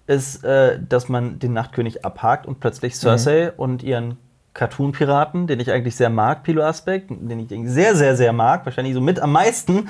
[0.07, 4.17] ist, äh, dass man den Nachtkönig abhakt und plötzlich Cersei und ihren
[4.53, 8.93] Cartoon-Piraten, den ich eigentlich sehr mag, Pilo Aspekt, den ich sehr, sehr, sehr mag, wahrscheinlich
[8.93, 9.87] so mit am meisten,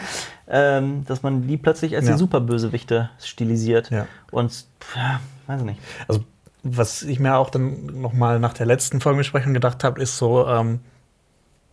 [0.48, 2.13] ähm, dass man die plötzlich als Ja.
[2.13, 3.89] die Superbösewichte stilisiert.
[3.89, 4.06] Ja.
[4.32, 4.96] Und pff,
[5.48, 5.80] weiß ich nicht.
[6.08, 6.22] Also,
[6.62, 10.46] was ich mir auch dann noch mal nach der letzten Folgenbesprechung gedacht habe, ist so
[10.48, 10.81] ähm,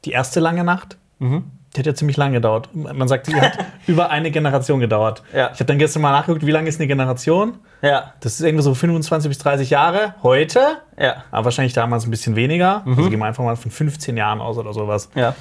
[0.05, 0.97] die erste lange Nacht.
[1.19, 1.45] Mhm.
[1.77, 2.71] Die hat ja ziemlich lange gedauert.
[2.75, 3.53] Man sagt, die hat
[3.87, 5.23] über eine Generation gedauert.
[5.35, 5.51] Ja.
[5.53, 7.59] Ich habe dann gestern mal nachgeguckt, wie lange ist eine Generation?
[7.83, 12.11] Ja, Das ist irgendwie so 25 bis 30 Jahre heute, ja, aber wahrscheinlich damals ein
[12.11, 12.81] bisschen weniger.
[12.87, 12.97] Mhm.
[12.97, 15.11] Also gehen wir einfach mal von 15 Jahren aus oder sowas.
[15.15, 15.35] ja.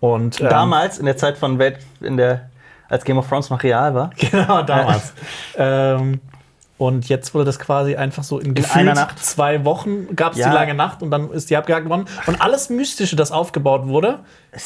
[0.00, 2.50] Und ähm, Damals, in der Zeit von Welt, in der,
[2.88, 4.10] als Game of Thrones noch real war.
[4.16, 5.12] Genau, damals.
[5.56, 6.20] ähm,
[6.82, 9.24] und jetzt wurde das quasi einfach so in, gefühlt einer Nacht.
[9.24, 10.48] zwei Wochen gab es Ja.
[10.48, 12.06] die lange Nacht und dann ist die abgehakt worden.
[12.26, 14.18] Und alles Mystische, das aufgebaut wurde,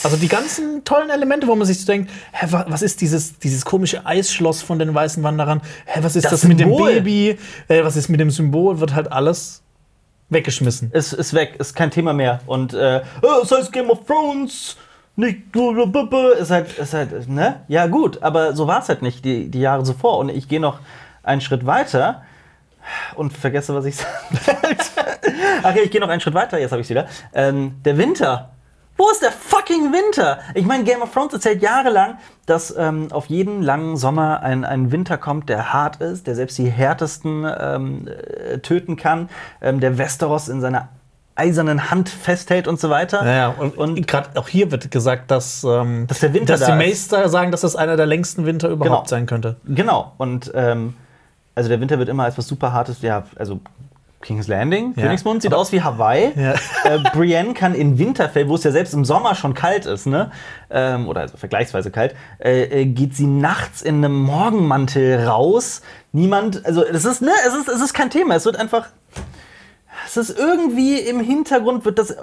[0.03, 3.39] also die ganzen tollen Elemente, wo man sich so denkt, hä, wa- was ist dieses,
[3.39, 5.61] dieses komische Eisschloss von den weißen Wanderern?
[5.85, 6.75] Hä, was ist das, Das mit dem.
[6.75, 7.39] Baby?
[7.69, 8.81] Äh, was ist mit dem Symbol?
[8.81, 9.63] Wird halt alles
[10.31, 10.91] weggeschmissen.
[10.93, 12.41] Ist, ist weg, ist kein Thema mehr.
[12.47, 14.77] Und äh, oh, es heißt Game of Thrones,
[15.15, 17.61] nicht ist halt, ist halt, ne?
[17.69, 20.19] Ja, gut, aber so war es halt nicht die, die Jahre zuvor.
[20.19, 20.79] Und ich gehe noch
[21.27, 22.23] einen Schritt weiter
[23.17, 24.09] und vergesse, was ich sagen
[24.63, 24.85] wollte.
[25.63, 27.07] Ach ja, ich gehe noch einen Schritt weiter, jetzt habe ich es wieder.
[27.35, 28.51] Ähm, der Winter.
[28.99, 30.39] Wo ist der fucking Winter?
[30.55, 34.91] Ich meine, Game of Thrones erzählt jahrelang, dass ähm, auf jeden langen Sommer ein, ein
[34.91, 39.29] Winter kommt, der hart ist, der selbst die härtesten ähm, äh, töten kann,
[39.61, 40.89] ähm, der Westeros in seiner
[41.35, 43.23] eisernen Hand festhält und so weiter.
[43.23, 46.71] Naja, und, Und- gerade auch hier wird gesagt, dass, ähm, Dass der Winter dass die
[46.71, 46.77] da.
[46.77, 49.09] Meister sagen, dass das einer der längsten Winter überhaupt Genau.
[49.09, 49.57] sein könnte.
[49.67, 50.15] Genau.
[50.17, 50.95] Und ähm,
[51.57, 53.59] also der Winter wird immer als was super Hartes, ja, also
[54.23, 55.03] King's Landing, Ja.
[55.05, 56.33] Königsmund, sieht Aber- aus wie Hawaii.
[56.37, 56.55] Ja.
[56.85, 60.31] Äh, Brienne kann in Winterfell, wo es ja selbst im Sommer schon kalt ist, ne?
[60.71, 65.83] Ähm, oder also vergleichsweise kalt, äh, äh, geht sie nachts in einem Morgenmantel raus.
[66.13, 68.35] Niemand, also es ist, ne, es ist, es ist kein Thema.
[68.37, 68.89] Es wird einfach.
[70.07, 72.17] Es ist irgendwie im Hintergrund wird das.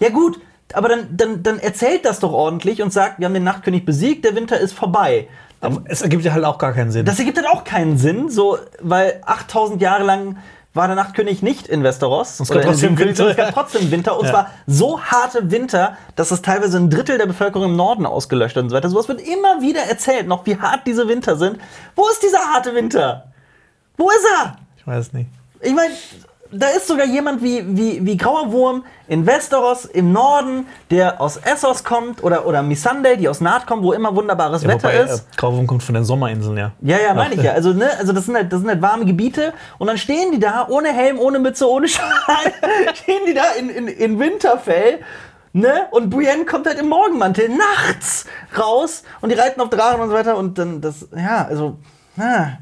[0.00, 0.40] Ja, gut,
[0.74, 4.24] aber dann, dann, dann erzählt das doch ordentlich und sagt, wir haben den Nachtkönig besiegt,
[4.24, 5.28] der Winter ist vorbei.
[5.62, 7.06] Aber es ergibt ja halt auch gar keinen Sinn.
[7.06, 10.36] Das ergibt dann auch keinen Sinn, so, weil 8000 Jahre lang
[10.74, 12.40] war der Nachtkönig nicht in Westeros.
[12.40, 13.28] Es gab trotzdem Winter.
[13.28, 14.18] Es gab trotzdem Winter.
[14.18, 14.30] Und Ja.
[14.30, 18.62] zwar so harte Winter, dass es teilweise ein Drittel der Bevölkerung im Norden ausgelöscht hat
[18.64, 18.88] und so weiter.
[18.88, 21.58] Sowas wird immer wieder erzählt, noch wie hart diese Winter sind.
[21.94, 23.26] Wo ist dieser harte Winter?
[23.98, 24.56] Wo ist er?
[24.78, 25.28] ich weiß nicht.
[25.60, 25.92] Ich meine,
[26.52, 31.38] da ist sogar jemand wie, wie, wie Grauer Wurm in Westeros im Norden, der aus
[31.38, 35.20] Essos kommt, oder, oder Missandei, die aus Naht kommt, wo immer wunderbares Wetter Wobei, ist.
[35.20, 36.72] Äh, Grauwurm kommt von den Sommerinseln, ja.
[36.82, 37.52] Ja, ja, meine ich ja.
[37.52, 40.38] Also, ne, also das, sind halt, das sind halt warme Gebiete und dann stehen die
[40.38, 42.52] da ohne Helm, ohne Mütze, ohne Schal,
[42.94, 45.00] stehen die da in, in, in Winterfell.
[45.54, 45.86] Ne?
[45.90, 48.26] Und Brienne kommt halt im Morgenmantel nachts
[48.58, 51.76] raus und die reiten auf Drachen und so weiter und dann das, ja, also,
[52.18, 52.52] ah,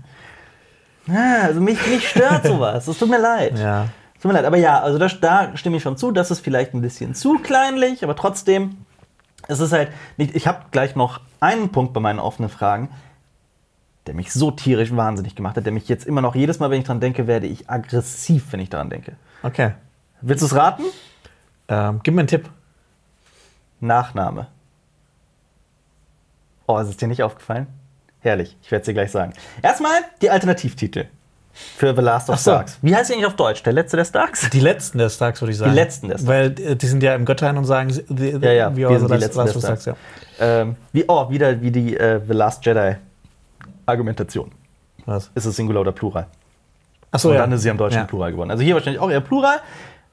[1.11, 2.87] ah, also mich, mich stört sowas.
[2.87, 3.59] Es tut mir leid.
[3.59, 3.89] Ja.
[4.21, 6.75] Tut mir leid, aber ja, also das, da stimme ich schon zu, das ist vielleicht
[6.75, 8.85] ein bisschen zu kleinlich, aber trotzdem,
[9.49, 12.91] es ist halt nicht, ich habe gleich noch einen Punkt bei meinen offenen Fragen.
[14.07, 16.81] der mich so tierisch wahnsinnig gemacht hat, der mich jetzt immer noch jedes Mal, wenn
[16.81, 19.13] ich dran denke, werde ich aggressiv, wenn ich daran denke.
[19.43, 19.73] Okay.
[20.21, 20.83] Willst du es raten?
[21.69, 22.51] Ähm, gib mir einen Tipp.
[23.81, 24.49] Nachname.
[26.67, 27.67] Oh, ist es dir nicht aufgefallen?
[28.21, 29.33] Herrlich, ich werde es dir gleich sagen.
[29.63, 31.07] Erstmal die Alternativtitel
[31.53, 32.51] für The Last of so.
[32.51, 32.79] Starks.
[32.83, 33.63] Wie heißt die eigentlich auf Deutsch?
[33.63, 34.49] Der letzte der Starks?
[34.51, 35.71] Die letzten der Starks, würde ich sagen.
[35.73, 36.29] Die letzten der Starks.
[36.29, 39.17] Weil äh, die sind ja im Götterhain und sagen, the, Ja, ja, wir sind die
[39.17, 39.83] letzten Last der of Starks.
[39.83, 40.01] Starks,
[40.39, 40.61] ja.
[40.61, 42.97] Ähm, wie, oh, wieder wie die äh, The Last Jedi
[43.87, 44.53] Argumentation.
[45.07, 45.31] Was?
[45.35, 46.27] Ist es Singular oder Plural?
[47.11, 47.41] Achso, und ja.
[47.41, 48.05] dann ist sie am deutschen Ja.
[48.05, 48.51] Plural geworden.
[48.51, 49.61] Also hier wahrscheinlich auch eher Plural.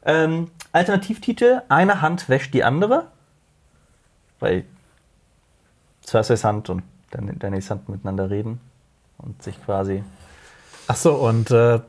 [0.05, 3.07] Ähm, Alternativtitel: Eine Hand wäscht die andere.
[4.39, 4.63] Weil
[6.05, 8.59] Cerseis Hand und Dan- Danny's Hand miteinander reden
[9.17, 10.03] und sich quasi.
[10.87, 11.79] Achso, und äh,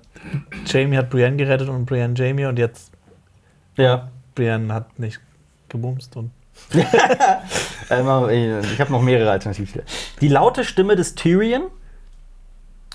[0.67, 2.91] Jamie hat Brienne gerettet und Brienne Jamie und jetzt
[3.77, 4.09] Ja.
[4.35, 5.21] Brienne hat nicht
[5.69, 6.31] gebumst und.
[7.91, 9.83] Ähm, ich habe noch mehrere Alternativtitel.
[10.21, 11.69] Die laute Stimme des Tyrion.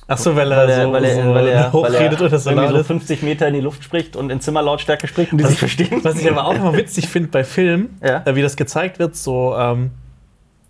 [0.05, 2.51] Achso, weil er, Weil er, so, weil er, so weil er, hochredet er oder so
[2.51, 2.85] laut so ist.
[2.87, 6.03] 50 Meter in die Luft spricht und in Zimmerlautstärke spricht und die sich verstehen.
[6.03, 8.21] Was ich aber auch immer witzig finde bei Filmen, Ja.
[8.25, 9.89] äh, wie das gezeigt wird, so, ähm,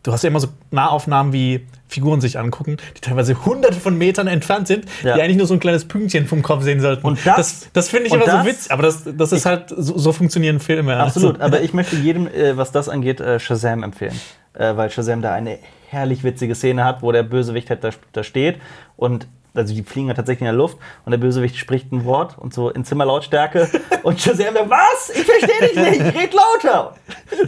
[0.03, 4.27] du hast ja immer so Nahaufnahmen, wie Figuren sich angucken, die teilweise hunderte von Metern
[4.27, 5.15] entfernt sind, Ja.
[5.15, 7.05] die eigentlich nur so ein kleines Pünktchen vom Kopf sehen sollten.
[7.05, 9.69] Und das- das, das finde ich immer das- so witzig, aber das, das ist halt,
[9.69, 10.97] so, so funktionieren Filme.
[10.97, 14.19] Absolut, Also, aber ich möchte jedem, äh, was das angeht, äh, Shazam empfehlen.
[14.55, 15.57] Äh, weil Shazam da eine
[15.89, 18.57] herrlich witzige Szene hat, wo der Bösewicht halt da, da steht
[18.97, 22.39] und also die fliegen ja tatsächlich in der Luft und der Bösewicht spricht ein Wort
[22.39, 23.69] und so in Zimmerlautstärke
[24.03, 25.11] und Shazam was?
[25.15, 26.95] Ich verstehe dich nicht, red lauter!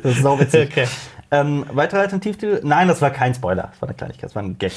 [0.04, 0.70] Das ist sau witzig.
[0.72, 0.88] Okay.
[1.32, 2.62] Ähm, weitere Alternativtitel?
[2.64, 4.74] Nein, das war kein Spoiler, das war eine Kleinigkeit, das war ein Gag.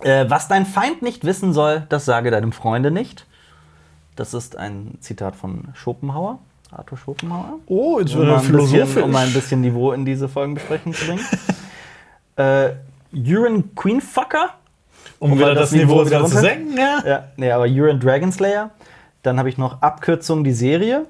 [0.00, 3.26] Äh, was dein Feind nicht wissen soll, das sage deinem Freunde nicht.
[4.16, 6.38] Das ist ein Zitat von Schopenhauer,
[6.70, 9.02] Arthur Schopenhauer oh, jetzt um wird mal, er ein bisschen, philosophisch.
[9.02, 11.24] um mal ein bisschen Niveau in diese Folgenbesprechung zu bringen.
[12.36, 12.74] äh,
[13.12, 14.50] Urine Queenfucker.
[15.18, 17.02] um um wieder das, das Niveau Niveau wieder zu senken, ja.
[17.04, 18.70] Ja, nee, aber Urine Dragonslayer.
[19.22, 21.06] Dann habe ich noch Abkürzung die Serie.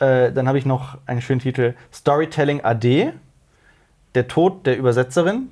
[0.00, 3.12] Äh, dann habe ich noch einen schönen Titel Storytelling AD.
[4.18, 5.48] Der Tod der Übersetzerin.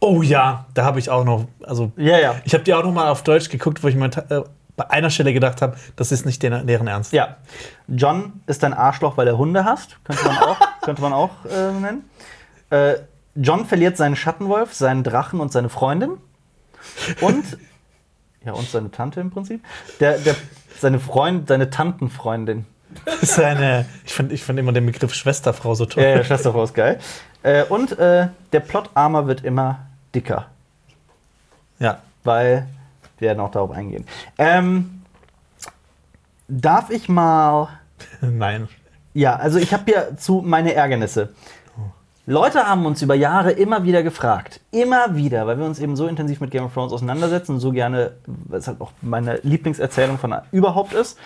[0.00, 2.36] Oh ja, da habe ich auch noch, also Ja, ja.
[2.46, 4.44] ich habe die auch noch mal auf Deutsch geguckt, wo ich mir äh,
[4.78, 7.12] bei einer Stelle gedacht habe, das ist nicht deren, deren Ernst.
[7.12, 7.36] Ja.
[7.86, 9.98] John ist ein Arschloch, weil er Hunde hasst.
[10.04, 12.08] Könnte man auch, könnte man auch äh, nennen.
[12.70, 12.94] Äh,
[13.34, 16.16] John verliert seinen Schattenwolf, seinen Drachen und seine Freundin.
[17.20, 17.58] Und,
[18.46, 19.62] ja, und seine Tante im Prinzip.
[20.00, 20.34] Der, der,
[20.78, 22.64] seine Freund, seine Tantenfreundin.
[23.04, 26.02] Das ist eine, ich finde ich find immer den Begriff Schwesterfrau so toll.
[26.02, 26.98] Ja, ja, Schwesterfrau ist geil.
[27.42, 29.80] Äh, und äh, der Plot-Armor wird immer
[30.14, 30.46] dicker,
[31.78, 31.98] Ja.
[32.24, 32.66] weil
[33.18, 34.06] wir werden auch darauf eingehen.
[34.38, 35.02] Ähm,
[36.48, 37.68] darf ich mal
[38.20, 38.68] Nein.
[39.14, 41.30] Ja, also ich habe ja zu meine Ärgernisse.
[42.28, 46.08] Leute haben uns über Jahre immer wieder gefragt, immer wieder, weil wir uns eben so
[46.08, 50.18] intensiv mit Game of Thrones auseinandersetzen und so gerne, weil es halt auch meine Lieblingserzählung
[50.18, 51.16] von überhaupt ist.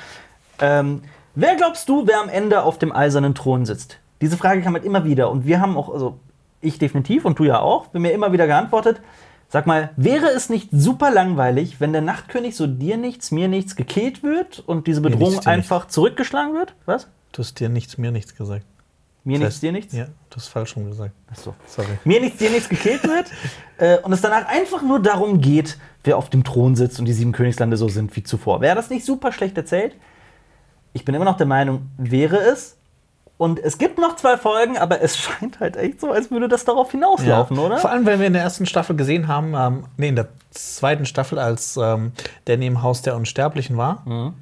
[0.60, 1.02] Ähm,
[1.34, 3.98] wer glaubst du, wer am Ende auf dem eisernen Thron sitzt?
[4.20, 6.18] Diese Frage kam halt immer wieder und wir haben auch, also
[6.60, 9.00] ich definitiv und du ja auch, wir mir immer wieder geantwortet.
[9.48, 13.74] Sag mal, wäre es nicht super langweilig, wenn der Nachtkönig so dir nichts, mir nichts
[13.74, 15.46] gekillt wird und diese nichts, Bedrohung nichts.
[15.46, 16.74] einfach zurückgeschlagen wird?
[16.86, 17.08] Was?
[17.32, 18.64] Du hast dir nichts, mir nichts gesagt.
[19.24, 19.94] Mir Das nichts, heißt- dir nichts?
[19.94, 21.12] Ja, du hast falsch rum gesagt.
[21.30, 21.54] Achso.
[21.66, 21.88] Sorry.
[22.04, 23.26] Mir nichts, dir nichts gekillt wird
[23.78, 27.12] äh, und es danach einfach nur darum geht, wer auf dem Thron sitzt und die
[27.12, 28.60] sieben Königslande so sind wie zuvor.
[28.60, 29.94] Wäre das nicht super schlecht erzählt?
[30.92, 32.76] Ich bin immer noch der Meinung, wäre es.
[33.38, 36.64] Und es gibt noch zwei Folgen, aber es scheint halt echt so, als würde das
[36.64, 37.78] darauf hinauslaufen, oder?
[37.78, 41.06] Vor allem, weil wir in der ersten Staffel gesehen haben, ähm, nee, in der zweiten
[41.06, 42.12] Staffel, als ähm,
[42.44, 44.34] Danny im Haus der Unsterblichen war, Mhm.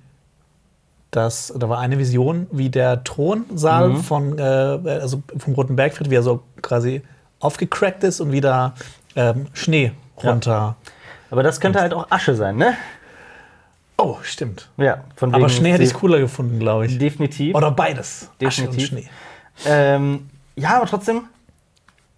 [1.11, 3.97] dass, da war eine Vision, wie der Thronsaal Mhm.
[4.03, 7.03] von, äh, also vom Roten Bergfried, wie er so quasi
[7.41, 8.75] aufgecrackt ist und wieder
[9.17, 10.31] ähm, Schnee Ja.
[10.31, 10.77] runter.
[11.31, 12.75] Aber das könnte halt auch Asche sein, ne?
[14.01, 14.69] Oh, stimmt.
[14.77, 16.99] Ja, von Aber Schnee hätte ich cooler gefunden, glaube ich.
[16.99, 17.55] Definitiv.
[17.55, 18.31] Oder beides.
[18.41, 18.69] Definitiv.
[18.69, 19.09] Asche und Schnee.
[19.67, 21.25] Ähm, ja, aber trotzdem,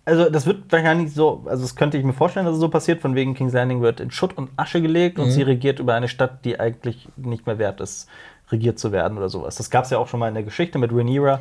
[0.05, 3.01] also das wird wahrscheinlich so, also das könnte ich mir vorstellen, dass es so passiert,
[3.01, 6.09] von wegen King's Landing wird in Schutt und Asche gelegt und sie regiert über eine
[6.09, 8.09] Stadt, die eigentlich nicht mehr wert ist,
[8.51, 9.57] regiert zu werden oder sowas.
[9.57, 11.41] Das gab es ja auch schon mal in der Geschichte mit Rhaenyra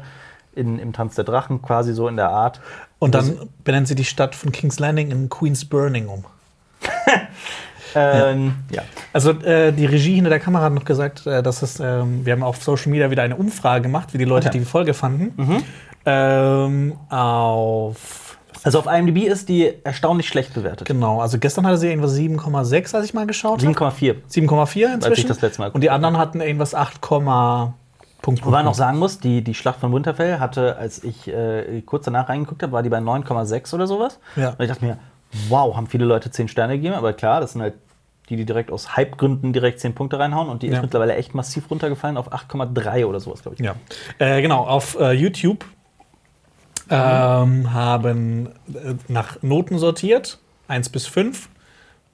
[0.55, 2.61] in, im Tanz der Drachen, quasi so in der Art.
[2.97, 6.23] Und dann benennt sie die Stadt von King's Landing in Queen's Burning um.
[7.95, 8.83] Ähm, ja.
[9.13, 12.33] Also äh, die Regie hinter der Kamera hat noch gesagt, äh, dass es, ähm, wir
[12.33, 14.59] haben auf Social Media wieder eine Umfrage gemacht, wie die Leute Okay.
[14.59, 15.63] die Folge fanden.
[16.05, 20.87] Ähm, auf Also auf IMDb ist die erstaunlich schlecht bewertet.
[20.87, 23.71] genau, also gestern hatte sie irgendwas 7,6, als ich mal geschaut habe.
[23.73, 24.15] 7,4.
[24.29, 25.27] 7,4 inzwischen.
[25.27, 26.99] das letzte Mal Und die anderen hatten irgendwas 8,
[28.21, 31.81] Punkt, Wobei man noch sagen muss, die, die Schlacht von Winterfell hatte, als ich äh,
[31.85, 34.19] kurz danach reingeguckt habe, war die bei 9,6 oder sowas.
[34.35, 34.49] Ja.
[34.49, 34.97] Und ich dachte mir,
[35.47, 37.75] wow, haben viele Leute 10 Sterne gegeben, aber klar, das sind halt
[38.29, 40.75] die, die direkt aus Hype-Gründen direkt 10 Punkte reinhauen und die Ja.
[40.75, 43.65] ist mittlerweile echt massiv runtergefallen auf 8,3 oder sowas, glaube ich.
[43.65, 43.75] Ja.
[44.19, 45.65] Äh, genau, auf äh, YouTube
[46.89, 51.49] ähm, haben äh, nach Noten sortiert, 1 bis 5.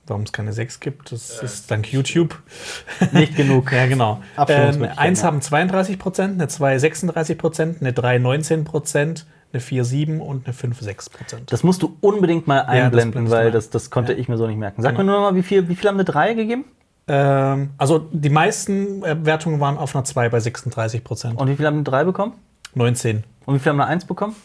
[0.08, 2.40] Warum es keine 6 gibt, das ist dank YouTube.
[3.12, 3.72] Nicht genug.
[3.72, 4.18] Ja, genau.
[4.18, 5.26] Ähm, Abstimmungsmöglichkeiten, 1 ja.
[5.26, 9.26] haben 32 Prozent, eine 2 36 Prozent, eine 3 19 Prozent,
[9.56, 11.52] eine 4 7 und eine 5 6 Prozent.
[11.52, 14.20] Das musst du unbedingt mal das einblenden, blendest du weil das, das konnte Ja.
[14.20, 14.82] ich mir so nicht merken.
[14.82, 15.04] Sag Genau.
[15.04, 16.66] mir nur noch mal, wie viel, wie viel haben eine 3 gegeben?
[17.08, 21.40] Ähm, also die meisten äh, Wertungen waren auf einer 2 bei 36 Prozent.
[21.40, 22.34] Und wie viel haben eine 3 bekommen?
[22.74, 24.36] 19, Und wie viel haben eine 1 bekommen?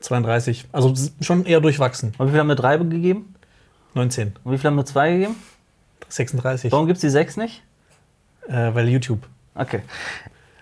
[0.00, 0.66] 32.
[0.72, 2.12] Also schon eher durchwachsen.
[2.18, 3.34] Und wie viel haben eine 3 gegeben?
[3.94, 5.36] 19, Und wie viel haben eine 2 gegeben?
[6.08, 6.72] 36.
[6.72, 7.62] Warum gibt es die 6 nicht?
[8.48, 9.20] Äh, weil YouTube.
[9.54, 9.82] Okay.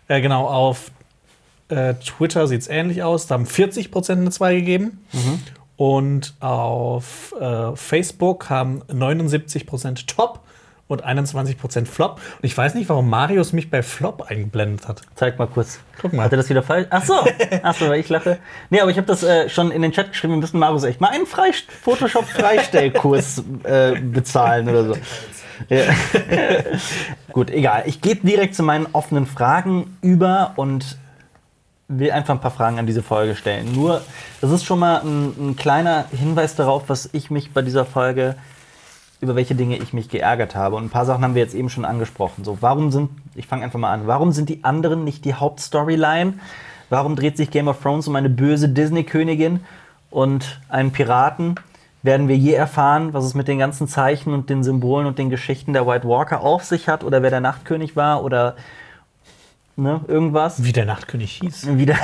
[0.09, 0.91] Äh, genau, auf
[1.75, 3.27] äh, Twitter sieht es ähnlich aus.
[3.27, 5.05] Da haben 40 Prozent eine 2 gegeben.
[5.77, 10.41] Und auf äh, Facebook haben 79 Prozent Top
[10.87, 12.21] und 21 Prozent Flop.
[12.37, 15.03] Und ich weiß nicht, warum Marius mich bei Flop eingeblendet hat.
[15.15, 15.81] Zeig mal kurz.
[16.01, 16.25] Guck mal.
[16.25, 16.87] Hat er das wieder falsch?
[16.91, 17.15] Ach so.
[17.63, 18.39] Ach so, weil ich lache.
[18.71, 20.35] Nee, aber ich habe das äh, schon in den Chat geschrieben.
[20.35, 24.97] Wir müssen Markus echt mal einen Freist Photoshop-Freistellkurs äh, bezahlen oder so.
[25.69, 25.85] Ja.
[27.33, 27.85] Gut, egal.
[27.87, 30.99] Ich gehe direkt zu meinen offenen Fragen über und
[31.89, 33.73] will einfach ein paar Fragen an diese Folge stellen.
[33.75, 34.01] Nur,
[34.41, 38.37] das ist schon mal ein, ein kleiner Hinweis darauf, was ich mich bei dieser Folge,
[39.21, 40.77] über welche Dinge ich mich geärgert habe.
[40.77, 42.45] Und ein paar Sachen haben wir jetzt eben schon angesprochen.
[42.45, 46.35] So, warum sind, ich fange einfach mal an, warum sind die anderen nicht die Hauptstoryline?
[46.91, 49.61] Warum dreht sich Game of Thrones um eine böse Disney-Königin
[50.11, 51.57] und einen Piraten?
[52.03, 55.31] Werden wir je erfahren, was es mit den ganzen Zeichen und den Symbolen und den
[55.31, 57.03] Geschichten der White Walker auf sich hat?
[57.03, 58.23] Oder wer der Nachtkönig war?
[58.23, 58.57] Oder
[59.77, 60.63] ne, irgendwas?
[60.65, 61.77] Wie der Nachtkönig hieß.
[61.77, 61.97] Wieder.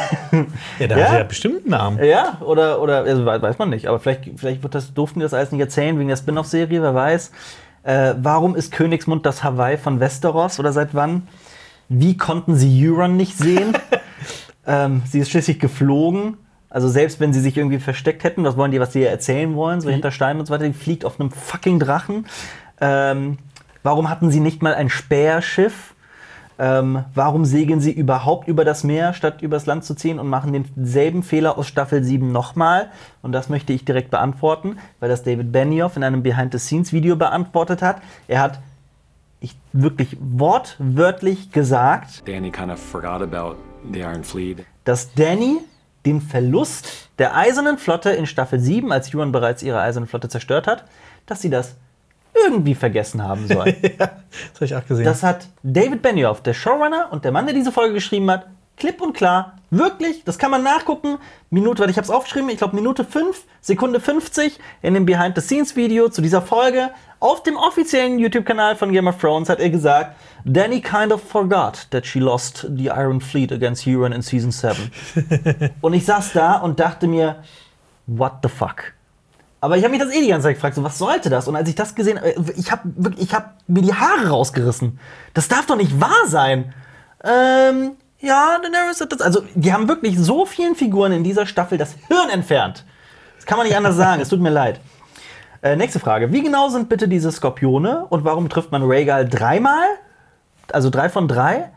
[0.79, 1.05] Ja, der Ja?
[1.07, 2.05] hatte ja bestimmt einen Namen.
[2.05, 5.25] Ja, oder, oder also we- weiß man nicht, aber vielleicht, vielleicht wird das, durften die
[5.25, 7.31] das alles nicht erzählen wegen der Spin-off-Serie, wer weiß.
[7.83, 11.29] Äh, warum ist Königsmund das Hawaii von Westeros oder seit wann?
[11.89, 13.73] Wie konnten sie Euron nicht sehen?
[14.67, 16.37] ähm, sie ist schließlich geflogen.
[16.69, 19.81] Also selbst wenn sie sich irgendwie versteckt hätten, was wollen die, was sie erzählen wollen,
[19.81, 22.27] so hinter Steinen und so weiter, die fliegt auf einem fucking Drachen.
[22.81, 23.39] Ähm,
[23.83, 25.95] warum hatten sie nicht mal ein Speerschiff?
[26.63, 30.53] Ähm, warum segeln sie überhaupt über das Meer, statt übers Land zu ziehen und machen
[30.53, 32.91] denselben Fehler aus Staffel 7 nochmal?
[33.23, 38.03] Und das möchte ich direkt beantworten, weil das David Benioff in einem Behind-the-Scenes-Video beantwortet hat.
[38.29, 38.61] Er hat
[39.41, 43.57] ich, wirklich wortwörtlich gesagt, Danny kind of forgot about
[43.91, 44.67] the Iron Fleet.
[44.85, 45.61] dass Danny
[46.05, 50.67] den Verlust der Eisernen Flotte in Staffel 7, als Euron bereits ihre Eiserne Flotte zerstört
[50.67, 50.85] hat,
[51.25, 51.77] dass sie das
[52.45, 53.75] irgendwie vergessen haben soll.
[53.99, 54.09] Das
[54.55, 55.05] habe ich auch gesehen.
[55.05, 59.01] Das hat David Benioff, der Showrunner und der Mann, der diese Folge geschrieben hat, klipp
[59.01, 61.19] und klar, wirklich, das kann man nachgucken.
[61.51, 66.09] Minute, weil ich habe es aufgeschrieben, ich glaube Minute 5, Sekunde 50 in dem Behind-the-Scenes-Video
[66.09, 70.81] zu dieser Folge auf dem offiziellen YouTube-Kanal von Game of Thrones hat er gesagt, Danny
[70.81, 74.91] kind of forgot that she lost the Iron Fleet against Euron in Season 7.
[75.83, 77.43] und ich saß da und dachte mir,
[78.07, 78.95] what the fuck?
[79.61, 81.47] Aber ich habe mich das eh die ganze Zeit gefragt, so, was sollte das?
[81.47, 84.99] Und als ich das gesehen habe, ich habe ich hab mir die Haare rausgerissen.
[85.35, 86.73] Das darf doch nicht wahr sein.
[87.23, 89.21] Ähm, ja, Daenerys hat das.
[89.21, 92.85] Also, die haben wirklich so vielen Figuren in dieser Staffel das Hirn entfernt.
[93.37, 94.23] Das kann man nicht anders sagen.
[94.23, 94.81] Es tut mir leid.
[95.63, 96.33] Äh, nächste Frage.
[96.33, 99.85] Wie genau sind bitte diese Skorpione und warum trifft man Rhaegal dreimal?
[100.73, 101.71] Also drei von drei,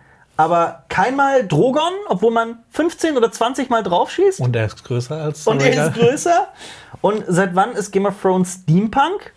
[0.44, 4.40] aber keinmal Drogon, obwohl man 15 oder 20 Mal draufschießt?
[4.42, 6.48] und er ist größer als Und er ist größer.
[7.02, 9.34] Und seit wann ist Game of Thrones Steampunk?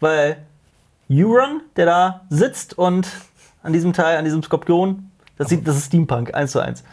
[0.00, 0.38] Weil
[1.10, 3.08] Euron, der da sitzt und
[3.62, 6.84] an diesem Teil, an diesem Skorpion, das, sieht, das ist Steampunk, eins zu eins.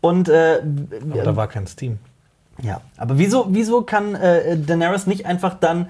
[0.00, 0.62] Und äh,
[1.10, 1.98] Aber da war kein Steam.
[2.62, 5.88] ja, aber wieso, wieso kann äh, Daenerys nicht einfach dann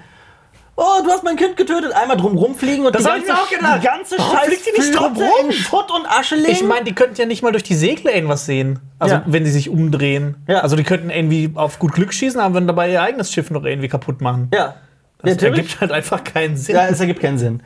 [0.82, 1.92] Oh, du hast mein Kind getötet.
[1.92, 3.82] Einmal drum rumfliegen und Das die ganze, auch gedacht.
[3.82, 5.30] die ganze Warum scheiß fliegt die nicht drum rum?
[5.46, 6.50] in Schutt und Asche legen.
[6.52, 8.78] Ich meine, die könnten ja nicht mal durch die Segle irgendwas sehen.
[8.98, 9.22] Also, Ja.
[9.26, 10.36] wenn sie sich umdrehen.
[10.48, 10.60] Ja.
[10.60, 13.64] Also, die könnten irgendwie auf gut Glück schießen, aber wenn dabei ihr eigenes Schiff noch
[13.64, 14.48] irgendwie kaputt machen.
[14.54, 14.76] ja.
[15.22, 16.76] Das ja, ergibt halt einfach keinen Sinn.
[16.76, 17.62] ja, es ergibt keinen Sinn.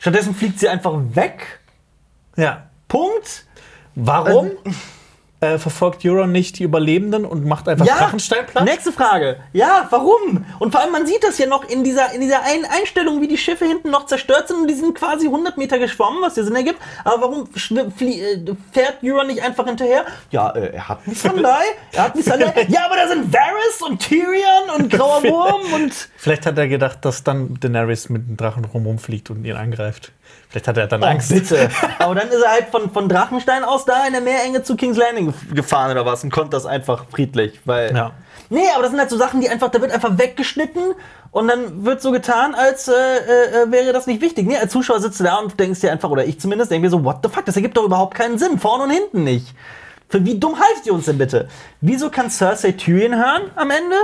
[0.00, 1.60] Stattdessen fliegt sie einfach weg.
[2.36, 2.64] Ja.
[2.88, 3.44] Punkt.
[3.94, 4.50] Warum
[5.42, 8.64] äh, verfolgt Euron nicht die Überlebenden und macht einfach Drachenstein platt?
[8.64, 9.38] Nächste Frage.
[9.52, 10.44] Ja, warum?
[10.60, 13.26] Und vor allem, man sieht das ja noch in dieser, in dieser einen Einstellung, wie
[13.26, 16.44] die Schiffe hinten noch zerstört sind und die sind quasi 100 Meter geschwommen, was ja
[16.44, 16.78] Sinn ergibt.
[17.04, 20.04] Aber warum äh, fährt Euron nicht einfach hinterher?
[20.30, 22.66] Ja, äh, er hat Missandei, er hat Missandei.
[22.68, 25.92] ja, aber da sind Varys und Tyrion und Grauer Wurm und...
[26.16, 30.12] Vielleicht hat er gedacht, dass dann Daenerys mit dem Drachen rumfliegt und ihn angreift.
[30.52, 31.30] Vielleicht hat er dann Oh, Angst.
[31.30, 31.68] bitte.
[31.98, 34.96] Aber dann ist er halt von, von Drachenstein aus da in der Meerenge zu King's
[34.98, 37.94] Landing gef- gefahren oder was und konnte das einfach friedlich, weil...
[37.96, 38.12] Ja.
[38.50, 40.92] Nee, aber das sind halt so Sachen, die einfach, da wird einfach weggeschnitten
[41.30, 44.46] und dann wird so getan, als äh, äh, wäre das nicht wichtig.
[44.46, 46.90] Nee, als Zuschauer sitzt du da und denkst dir einfach, oder ich zumindest, denke mir
[46.90, 49.54] so, what the fuck, das ergibt doch überhaupt keinen Sinn, vorne und hinten nicht.
[50.10, 51.48] Für wie dumm haltet ihr uns denn bitte?
[51.80, 53.96] Wieso kann Cersei Tyrion hören am Ende?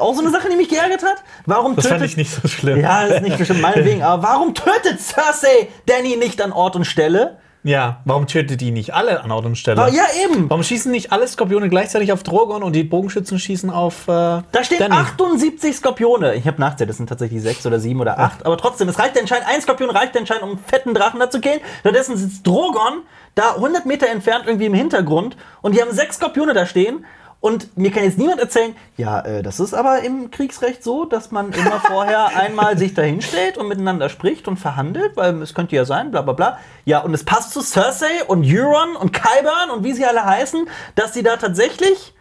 [0.00, 1.22] Auch so eine Sache, die mich geärgert hat.
[1.46, 2.80] Warum Das tötet fand ich nicht so schlimm.
[2.80, 6.84] Ja, das ist nicht bestimmt meinetwegen, aber warum tötet Cersei Danny nicht an Ort und
[6.84, 7.38] Stelle?
[7.64, 9.90] Ja, warum tötet die nicht alle an Ort und Stelle?
[9.90, 10.48] Ja, eben.
[10.48, 14.10] Warum schießen nicht alle Skorpione gleichzeitig auf Drogon und die Bogenschützen schießen auf äh,
[14.52, 14.94] Da stehen Danny?
[14.94, 16.34] 78 Skorpione.
[16.36, 18.46] Ich habe nachgezählt, das sind tatsächlich sechs oder sieben oder acht.
[18.46, 21.40] Aber trotzdem, es reicht anscheinend, ein Skorpion reicht anscheinend, um einen fetten Drachen da zu
[21.40, 21.60] killen.
[21.80, 23.02] Stattdessen sitzt Drogon
[23.34, 27.04] da 100 Meter entfernt irgendwie im Hintergrund und die haben sechs Skorpione da stehen.
[27.40, 31.30] Und mir kann jetzt niemand erzählen, ja, äh, das ist aber im Kriegsrecht so, dass
[31.30, 35.76] man immer vorher einmal sich dahin stellt und miteinander spricht und verhandelt, weil es könnte
[35.76, 36.58] ja sein, bla bla bla.
[36.84, 40.68] Ja, und es passt zu Cersei und Euron und Qyburn und wie sie alle heißen,
[40.96, 42.14] dass sie da tatsächlich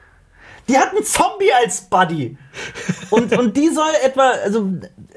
[0.68, 2.38] die hat einen Zombie als Buddy.
[3.10, 4.68] Und, und die soll etwa, also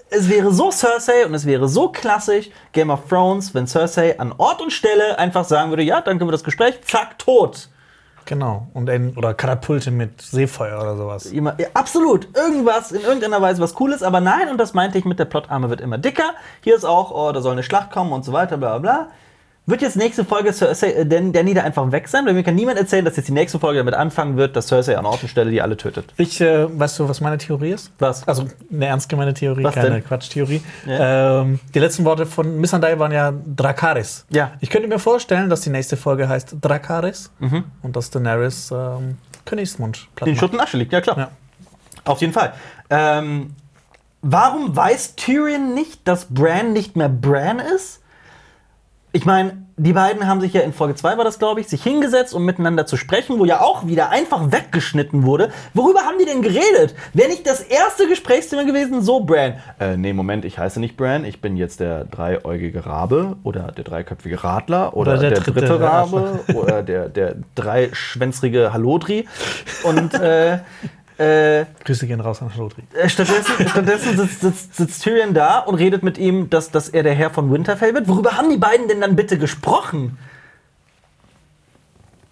[0.08, 4.32] es wäre so Cersei und es wäre so klassisch Game of Thrones, wenn Cersei an
[4.38, 7.68] Ort und Stelle einfach sagen würde, ja, danke für das Gespräch, zack, tot.
[8.30, 8.68] Genau.
[8.74, 11.26] Und ein, oder Katapulte mit Seefeuer oder sowas.
[11.26, 15.04] Immer, ja, absolut, irgendwas, in irgendeiner Weise was Cooles, aber nein, und das meinte ich
[15.04, 16.34] mit der Plotarme wird immer dicker.
[16.60, 19.08] Hier ist auch, oh, da soll eine Schlacht kommen und so weiter, bla bla bla.
[19.70, 22.26] Wird jetzt nächste Folge Cersei, äh, Dan- Danny da einfach weg sein?
[22.26, 24.98] Weil mir kann niemand erzählen, dass jetzt die nächste Folge damit anfangen wird, dass Cersei
[24.98, 26.12] an Ort und Stelle die alle tötet.
[26.16, 27.90] Ich, äh, weißt du, was meine Theorie ist?
[27.98, 28.26] Was?
[28.28, 30.04] Also eine ernst gemeine Theorie, Was keine denn?
[30.04, 30.60] Quatschtheorie.
[30.86, 31.40] Ja.
[31.42, 34.26] Ähm, die letzten Worte von Missandei waren ja Drakaris.
[34.30, 34.50] Ja.
[34.60, 37.64] Ich könnte mir vorstellen, dass die nächste Folge heißt Drakaris Mhm.
[37.82, 40.40] und dass Daenerys ähm, Königsmund platt Den macht.
[40.40, 41.16] Schutt und Asche liegt, ja klar.
[41.18, 41.30] Ja.
[42.04, 42.52] Auf jeden Fall.
[42.90, 43.54] Ähm,
[44.22, 47.99] warum weiß Tyrion nicht, dass Bran nicht mehr Bran ist?
[49.12, 51.82] Ich meine, die beiden haben sich ja in Folge 2 war das, glaube ich, sich
[51.82, 55.50] hingesetzt, um miteinander zu sprechen, wo ja auch wieder einfach weggeschnitten wurde.
[55.74, 56.94] Worüber haben die denn geredet?
[57.14, 59.54] Wäre nicht das erste Gesprächsthema gewesen, so Bran?
[59.80, 63.84] Äh, nee, Moment, ich heiße nicht Bran, ich bin jetzt der dreieugige Rabe oder der
[63.84, 69.26] dreiköpfige Radler oder, Oder der der, dritte dritte Rabe oder der, der dreischwänzrige Halodri.
[69.82, 70.58] Und äh,
[71.20, 72.82] äh, Grüße gehen raus an Schlotri.
[72.94, 77.02] äh, Stattdessen, stattdessen sitzt, sitzt, sitzt Tyrion da und redet mit ihm, dass, dass er
[77.02, 78.08] der Herr von Winterfell wird.
[78.08, 80.16] Worüber haben die beiden denn dann bitte gesprochen?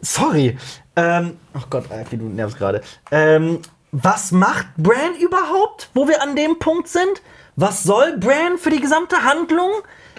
[0.01, 0.57] Sorry.
[0.96, 2.81] Ähm, oh Gott, Alfie, du nervst gerade.
[3.11, 3.61] Ähm,
[3.92, 7.22] was macht Bran überhaupt, wo wir an dem Punkt sind?
[7.57, 9.70] Was soll Bran für die gesamte Handlung?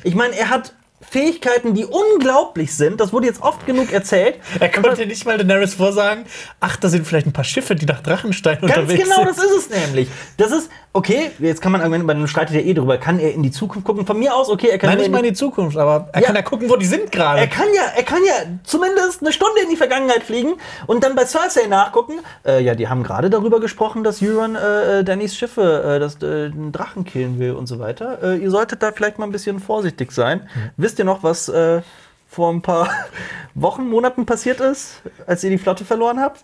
[0.04, 3.00] Ich meine, er hat Fähigkeiten, die unglaublich sind.
[3.00, 4.40] Das wurde jetzt oft genug erzählt.
[4.60, 6.26] Er konnte nicht mal Daenerys vorsagen,
[6.60, 9.30] ach, da sind vielleicht ein paar Schiffe, die nach Drachenstein Ganz unterwegs genau, sind.
[9.30, 10.10] das ist es nämlich.
[10.38, 13.34] Das ist, okay, jetzt kann man argumentieren, bei einem streitet ja eh drüber, kann er
[13.34, 14.06] in die Zukunft gucken?
[14.06, 16.28] Von mir aus, okay, er kann Nein, nicht mal in die Zukunft, aber er Ja.
[16.28, 17.40] kann ja gucken, wo die sind gerade.
[17.42, 20.54] er kann ja, er kann ja zumindest eine Stunde in die Vergangenheit fliegen
[20.88, 22.20] und dann bei Cersei nachgucken.
[22.46, 26.22] Äh, ja, die haben gerade darüber gesprochen, dass Euron äh, äh, Dannys Schiffe, äh, dass
[26.22, 28.20] äh, einen Drachen killen will und so weiter.
[28.24, 30.50] Äh, ihr solltet da vielleicht mal ein bisschen vorsichtig sein.
[30.78, 31.82] Wisst ihr noch, was äh,
[32.28, 32.90] vor ein paar
[33.54, 36.44] Wochen, Monaten passiert ist, als ihr die Flotte verloren habt?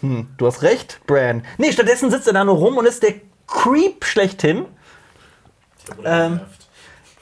[0.00, 1.44] Hm, du hast recht, Bran.
[1.58, 3.14] Nee, stattdessen sitzt er da nur rum und ist der
[3.52, 4.64] Creep schlechthin.
[6.04, 6.40] Ähm,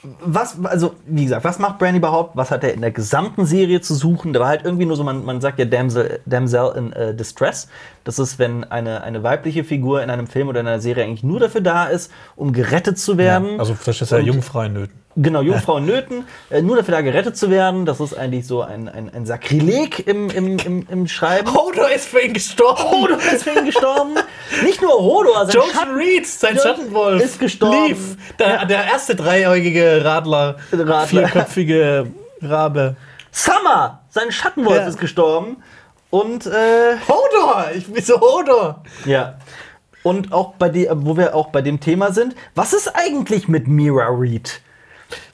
[0.03, 2.35] was, also, wie gesagt, was macht Bran überhaupt?
[2.35, 4.33] Was hat er in der gesamten Serie zu suchen?
[4.33, 7.67] Da war halt irgendwie nur so, man, man sagt ja Damsel, Damsel in äh, Distress.
[8.03, 11.23] Das ist, wenn eine, eine weibliche Figur in einem Film oder in einer Serie eigentlich
[11.23, 13.59] nur dafür da ist, um gerettet zu werden.
[13.59, 15.00] also das ist ja Jungfrau in Nöten.
[15.17, 17.85] Genau, Jungfrau Nöten, äh, nur dafür da gerettet zu werden.
[17.85, 21.53] Das ist eigentlich so ein, ein, ein Sakrileg im, im, im, im Schreiben.
[21.53, 22.81] Hodor ist für ihn gestorben.
[22.89, 24.11] Hodor ist für ihn gestorben.
[24.63, 27.87] Nicht nur Hodor, sein Jojen Schatten Reed, sein Schattenwolf, ist gestorben.
[27.87, 27.99] Leaf,
[28.39, 31.07] der, der erste dreieugige Radler, Radler.
[31.07, 32.07] vierköpfige
[32.41, 32.95] Rabe.
[33.31, 34.87] Summer, sein Schattenwolf Ja.
[34.87, 35.57] ist gestorben.
[36.09, 38.83] Und äh, Hodor, ich bin so Hodor.
[39.05, 39.35] Ja.
[40.03, 43.67] Und auch bei dem, wo wir auch bei dem Thema sind, was ist eigentlich mit
[43.67, 44.61] Mira Reed?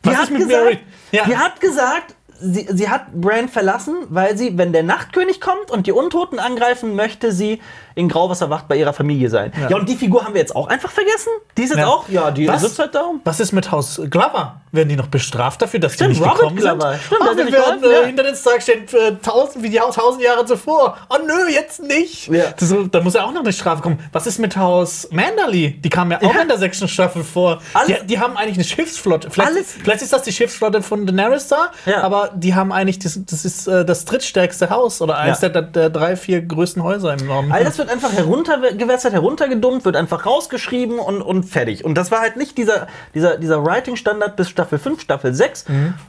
[0.03, 0.79] Die Was hat ist mit gesagt, Reed?
[1.11, 1.25] Ja.
[1.25, 5.87] Die hat gesagt, sie, sie hat Bran verlassen, weil sie, wenn der Nachtkönig kommt und
[5.87, 7.61] die Untoten angreifen, möchte sie
[7.97, 9.51] in Grauwasserwacht bei ihrer Familie sein.
[9.69, 9.75] Ja.
[9.75, 11.29] und die Figur haben wir jetzt auch einfach vergessen?
[11.57, 11.87] Die ist jetzt Ja.
[11.87, 12.61] auch, ja, die Was?
[12.61, 13.03] sitzt halt da.
[13.23, 14.61] Was ist mit Haus Glover?
[14.71, 16.91] Werden die noch bestraft dafür, dass Stimmt, die nicht Robert gekommen Glover.
[16.91, 17.01] sind?
[17.03, 18.05] Stimmt, Ach, der hat wir werden äh, ja.
[18.05, 20.97] hinter den Tag stehen für tausend, wie die Haus tausend Jahre zuvor.
[21.09, 22.27] Oh nö, jetzt nicht.
[22.27, 22.45] Ja.
[22.57, 23.99] Das, da muss ja auch noch eine Strafe kommen.
[24.11, 25.71] Was ist mit Haus Manderly?
[25.81, 26.41] Die kam ja auch Ja.
[26.41, 27.59] in der sechsten Staffel vor.
[27.87, 29.31] Die, die haben eigentlich eine Schiffsflotte.
[29.31, 32.01] Vielleicht, Alles- vielleicht ist das die Schiffsflotte von Daenerys da, Ja.
[32.03, 35.49] aber die haben eigentlich, das, das ist äh, das drittstärkste Haus oder eines Ja.
[35.49, 37.51] der, der drei, vier größten Häuser im Norden.
[37.51, 41.83] All das wird einfach heruntergewässert, heruntergedummt, wird einfach rausgeschrieben und, und fertig.
[41.85, 45.65] Und das war halt nicht dieser, dieser, dieser Writing-Standard bis Staffel 5, Staffel 6.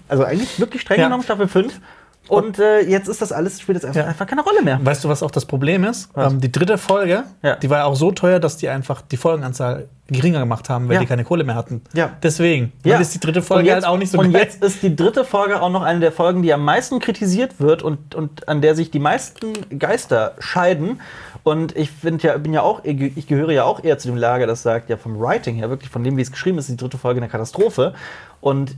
[0.08, 1.04] Also eigentlich wirklich streng Ja.
[1.06, 1.80] genommen Staffel 5.
[2.28, 4.04] Und äh, jetzt ist das alles, spielt jetzt Ja.
[4.06, 4.78] einfach keine Rolle mehr.
[4.82, 6.10] Weißt du, was auch das Problem ist?
[6.16, 7.56] Ähm, die dritte Folge, Ja.
[7.56, 10.94] die war ja auch so teuer, dass die einfach die Folgenanzahl geringer gemacht haben, weil
[10.94, 11.00] Ja.
[11.00, 11.82] die keine Kohle mehr hatten.
[11.92, 12.10] Ja.
[12.22, 12.72] Deswegen.
[12.84, 12.94] Ja.
[12.94, 14.42] Dann ist die dritte Folge jetzt- halt auch nicht so Und geil.
[14.42, 17.82] jetzt ist die dritte Folge auch noch eine der Folgen, die am meisten kritisiert wird
[17.82, 21.00] und, und an der sich die meisten Geister scheiden.
[21.44, 24.46] Und ich finde ja, bin ja auch, ich gehöre ja auch eher zu dem Lager,
[24.46, 26.76] das sagt, ja, vom Writing her, wirklich von dem, wie es geschrieben ist, ist die
[26.82, 27.94] dritte Folge eine Katastrophe.
[28.40, 28.74] Und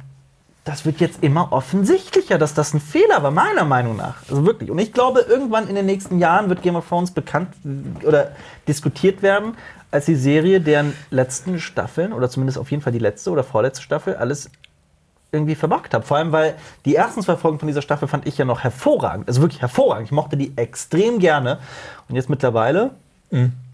[0.65, 4.17] das wird jetzt immer offensichtlicher, dass das ein Fehler war, meiner Meinung nach.
[4.29, 4.71] Also wirklich.
[4.71, 7.49] Und ich glaube, irgendwann in den nächsten Jahren wird Game of Thrones bekannt
[8.05, 8.33] oder
[8.69, 9.57] diskutiert werden
[9.91, 13.83] als die Serie, deren letzten Staffeln, oder zumindest auf jeden Fall die letzte oder vorletzte
[13.83, 14.51] Staffel, alles
[15.33, 16.05] irgendwie verbockt hat.
[16.05, 16.55] Vor allem, weil
[16.85, 19.29] die ersten zwei Folgen von dieser Staffel fand ich ja noch hervorragend.
[19.29, 20.07] Also wirklich hervorragend.
[20.07, 21.59] Ich mochte die extrem gerne.
[22.09, 22.91] Und jetzt mittlerweile.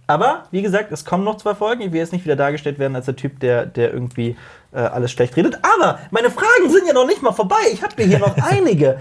[0.06, 1.82] Aber wie gesagt, es kommen noch zwei Folgen.
[1.82, 4.36] Ich will jetzt nicht wieder dargestellt werden als der Typ, der, der irgendwie
[4.72, 5.58] äh, alles schlecht redet.
[5.62, 7.56] Aber meine Fragen sind ja noch nicht mal vorbei.
[7.72, 8.98] Ich habe mir hier noch einige.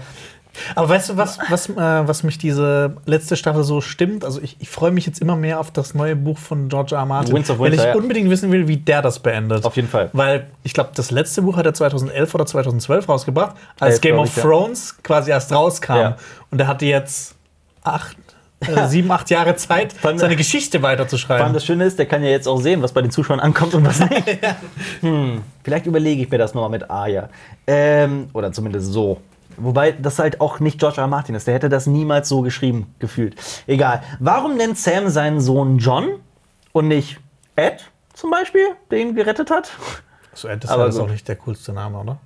[0.74, 4.24] Aber weißt du, was, was, äh, was mich diese letzte Staffel so stimmt?
[4.24, 7.00] Also ich, ich freue mich jetzt immer mehr auf das neue Buch von George R.
[7.00, 7.06] R.
[7.06, 7.96] Martin, Winds of weil ich Winter, ja.
[7.96, 9.64] unbedingt wissen will, wie der das beendet.
[9.64, 10.10] Auf jeden Fall.
[10.12, 14.18] Weil ich glaube, das letzte Buch hat er 2011 oder 2012 rausgebracht, als Elf, Game
[14.18, 14.42] of ich, ja.
[14.42, 15.96] Thrones quasi erst rauskam.
[15.96, 16.16] Ja.
[16.50, 17.34] Und er hatte jetzt
[17.84, 18.16] acht,
[18.60, 21.52] äh, sieben, acht Jahre Zeit, seine Geschichte Vor allem weiterzuschreiben.
[21.52, 23.84] das Schöne ist, der kann ja jetzt auch sehen, was bei den Zuschauern ankommt und
[23.84, 24.38] was nicht.
[25.00, 27.28] hm, vielleicht überlege ich mir das nochmal mit Aya.
[27.66, 29.20] Ähm, oder zumindest so.
[29.58, 31.04] Wobei das halt auch nicht George R.
[31.04, 31.08] R.
[31.08, 31.46] Martin ist.
[31.46, 33.36] Der hätte das niemals so geschrieben, gefühlt.
[33.66, 34.02] Egal.
[34.20, 36.08] Warum nennt Sam seinen Sohn John
[36.72, 37.18] und nicht
[37.56, 39.70] Ed zum Beispiel, der ihn gerettet hat?
[40.34, 41.04] So, Ed ist Aber ja das gut.
[41.06, 42.18] auch nicht der coolste Name, oder?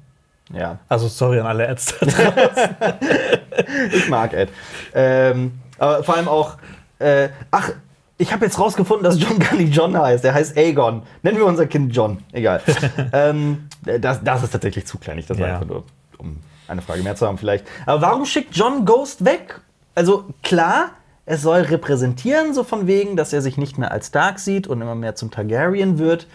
[0.52, 1.94] Ja, Also sorry an alle Ads.
[3.92, 4.48] ich mag Ed.
[4.92, 6.56] Ähm, aber vor allem auch,
[7.00, 7.72] äh, ach,
[8.18, 10.24] ich habe jetzt rausgefunden, dass John gar nicht John heißt.
[10.24, 11.02] Er heißt Aegon.
[11.22, 12.18] Nennen wir unser Kind John.
[12.32, 12.60] Egal.
[13.12, 13.68] ähm,
[14.00, 15.22] das, das ist tatsächlich zu klein.
[15.26, 15.54] Das war Ja.
[15.54, 15.84] einfach nur,
[16.18, 16.36] um
[16.68, 17.66] eine Frage mehr zu haben vielleicht.
[17.86, 19.60] Aber warum schickt John Ghost weg?
[19.94, 20.90] Also klar,
[21.26, 24.80] es soll repräsentieren, so von wegen, dass er sich nicht mehr als Stark sieht und
[24.82, 26.26] immer mehr zum Targaryen wird.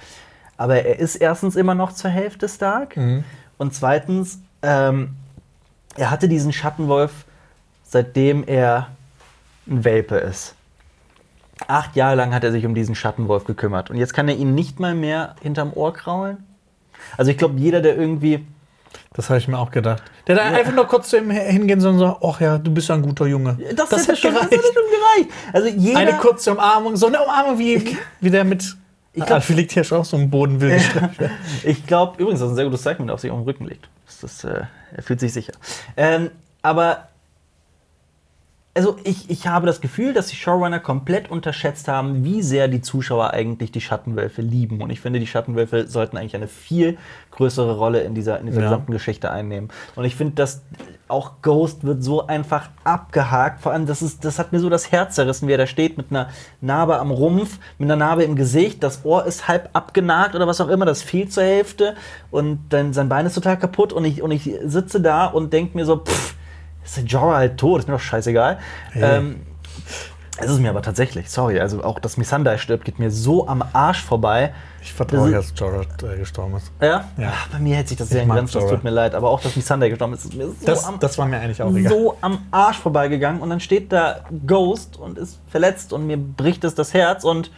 [0.58, 2.98] Aber er ist erstens immer noch zur Hälfte Stark.
[3.58, 5.16] Und zweitens, ähm,
[5.98, 7.12] er hatte diesen Schattenwolf,
[7.84, 8.88] seitdem er
[9.68, 10.56] ein Welpe ist.
[11.68, 13.90] Acht Jahre lang hat er sich um diesen Schattenwolf gekümmert.
[13.90, 16.44] Und jetzt kann er ihn nicht mal mehr hinterm Ohr kraulen.
[17.18, 18.46] Also ich glaube, jeder, der irgendwie.
[19.14, 20.04] Das habe ich mir auch gedacht.
[20.28, 22.90] Der da einfach nur kurz zu ihm hingehen soll und so, ach ja, du bist
[22.90, 23.58] ja ein guter Junge.
[23.76, 24.64] Das, das hätte schon, das gereicht.
[24.64, 25.54] hätte schon gereicht.
[25.54, 26.00] Also jeder.
[26.00, 28.76] Eine kurze Umarmung, so eine Umarmung wie, wie der mit.
[29.14, 30.82] Ich glaub- Alfie liegt hier schon auf so einem Boden wild.
[31.64, 33.46] Ich glaube, übrigens, das ist ein sehr gutes Zeichen, wenn er auf sich auf dem
[33.46, 33.88] Rücken liegt.
[34.06, 34.64] Das ist, äh,
[34.94, 35.54] er fühlt sich sicher.
[35.96, 37.08] Ähm, aber,
[38.78, 42.82] also ich, ich habe das Gefühl, dass die Showrunner komplett unterschätzt haben, wie sehr die
[42.82, 44.82] Zuschauer eigentlich die Schattenwölfe lieben.
[44.82, 46.98] Und ich finde, die Schattenwölfe sollten eigentlich eine viel
[47.32, 48.68] größere Rolle in dieser, in dieser Ja.
[48.68, 49.70] gesamten Geschichte einnehmen.
[49.96, 50.62] Und ich finde, dass
[51.08, 53.62] auch Ghost wird so einfach abgehakt.
[53.62, 55.96] Vor allem, das, ist, das hat mir so das Herz zerrissen, wie er da steht
[55.98, 56.28] mit einer
[56.60, 58.84] Narbe am Rumpf, mit einer Narbe im Gesicht.
[58.84, 61.96] Das Ohr ist halb abgenagt oder was auch immer, das fehlt zur Hälfte.
[62.30, 63.94] Und dann sein Bein ist total kaputt.
[63.94, 66.36] Und ich, und ich sitze da und denke mir so, pff,
[66.86, 68.60] ist der Jorah halt tot, ist mir doch scheißegal.
[68.96, 69.42] Ähm,
[70.38, 73.64] es ist mir aber tatsächlich, sorry, also auch dass Missandei stirbt, geht mir so am
[73.72, 74.54] Arsch vorbei.
[74.82, 75.82] Ich vertraue, Das dass Jorah
[76.14, 76.72] äh, gestorben ist.
[76.82, 77.06] Ja?
[77.18, 77.32] Ja.
[77.34, 79.16] Ach, bei mir hält sich das sehr in Grenzen, das tut mir leid.
[79.16, 81.62] Aber auch, dass Missandei gestorben ist, ist mir so, Das, am, das war mir eigentlich
[81.62, 81.92] auch egal.
[81.92, 83.42] so am Arsch vorbeigegangen.
[83.42, 87.24] Und dann steht da Ghost und ist verletzt und mir bricht es das Herz.
[87.24, 87.50] Und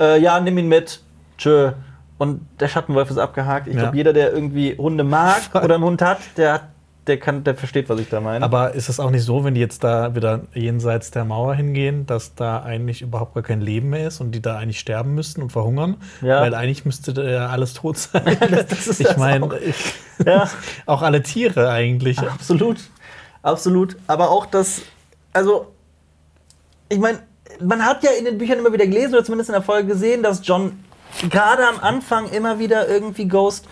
[0.00, 1.00] äh, ja, nimm ihn mit.
[1.38, 1.72] Tschö.
[2.18, 3.68] Und der Schattenwolf ist abgehakt.
[3.68, 3.82] Ich Ja.
[3.82, 6.68] glaube, jeder, der irgendwie Hunde mag oder einen Hund hat, der, hat-
[7.06, 8.44] der, kann, der versteht, was ich da meine.
[8.44, 12.06] Aber ist es auch nicht so, wenn die jetzt da wieder jenseits der Mauer hingehen,
[12.06, 15.42] dass da eigentlich überhaupt gar kein Leben mehr ist und die da eigentlich sterben müssten
[15.42, 15.96] und verhungern?
[16.22, 16.40] Ja.
[16.40, 18.24] Weil eigentlich müsste ja alles tot sein.
[18.68, 19.54] das ist ich das meine, auch.
[20.24, 20.50] ja.
[20.86, 22.18] auch alle Tiere eigentlich.
[22.18, 22.78] Absolut.
[23.42, 23.96] Absolut.
[24.06, 24.82] Aber auch das,
[25.32, 25.72] also,
[26.88, 27.20] ich meine,
[27.62, 30.22] man hat ja in den Büchern immer wieder gelesen, oder zumindest in der Folge gesehen,
[30.22, 30.84] dass John
[31.30, 33.66] gerade am Anfang immer wieder irgendwie Ghost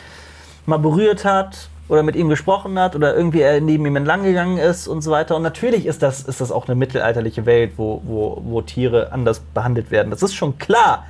[0.67, 4.59] mal berührt hat oder mit ihm gesprochen hat oder irgendwie er neben ihm entlang gegangen
[4.59, 5.37] ist und so weiter.
[5.37, 9.41] Und natürlich ist das, ist das auch eine mittelalterliche Welt, wo, wo, wo Tiere anders
[9.41, 10.11] behandelt werden.
[10.11, 11.05] Das ist schon klar.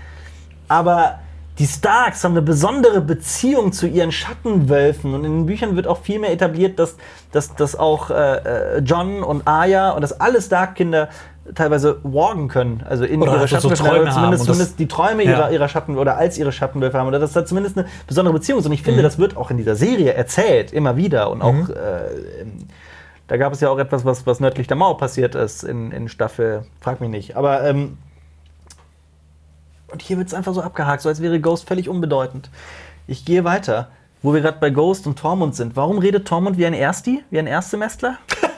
[0.66, 1.20] Aber
[1.58, 5.14] die Starks haben eine besondere Beziehung zu ihren Schattenwölfen.
[5.14, 6.96] Und in den Büchern wird auch viel mehr etabliert, dass,
[7.30, 11.08] dass, dass auch äh, äh, John und Arya und dass alle Stark-Kinder
[11.54, 12.82] teilweise walken können.
[12.88, 13.68] Also in Oder ihre einfach so.
[13.70, 15.30] Träume zumindest, zumindest die Träume Ja.
[15.30, 17.08] ihrer, ihrer Schatten oder als ihre Schattenwölfe haben.
[17.08, 18.66] Oder dass da zumindest eine besondere Beziehung ist.
[18.66, 19.04] Und ich finde, Mhm.
[19.04, 21.30] das wird auch in dieser Serie erzählt, immer wieder.
[21.30, 22.66] Und auch äh, im-
[23.26, 26.08] da gab es ja auch etwas, was, was nördlich der Mauer passiert ist in, in
[26.08, 27.36] Staffel, frag mich nicht.
[27.36, 27.96] Aber ähm,
[29.88, 32.50] und hier wird es einfach so abgehakt, so als wäre Ghost völlig unbedeutend.
[33.06, 33.88] Ich gehe weiter,
[34.22, 35.76] wo wir gerade bei Ghost und Tormund sind.
[35.76, 38.16] Warum redet Tormund wie ein Ersti, wie ein Erstsemestler?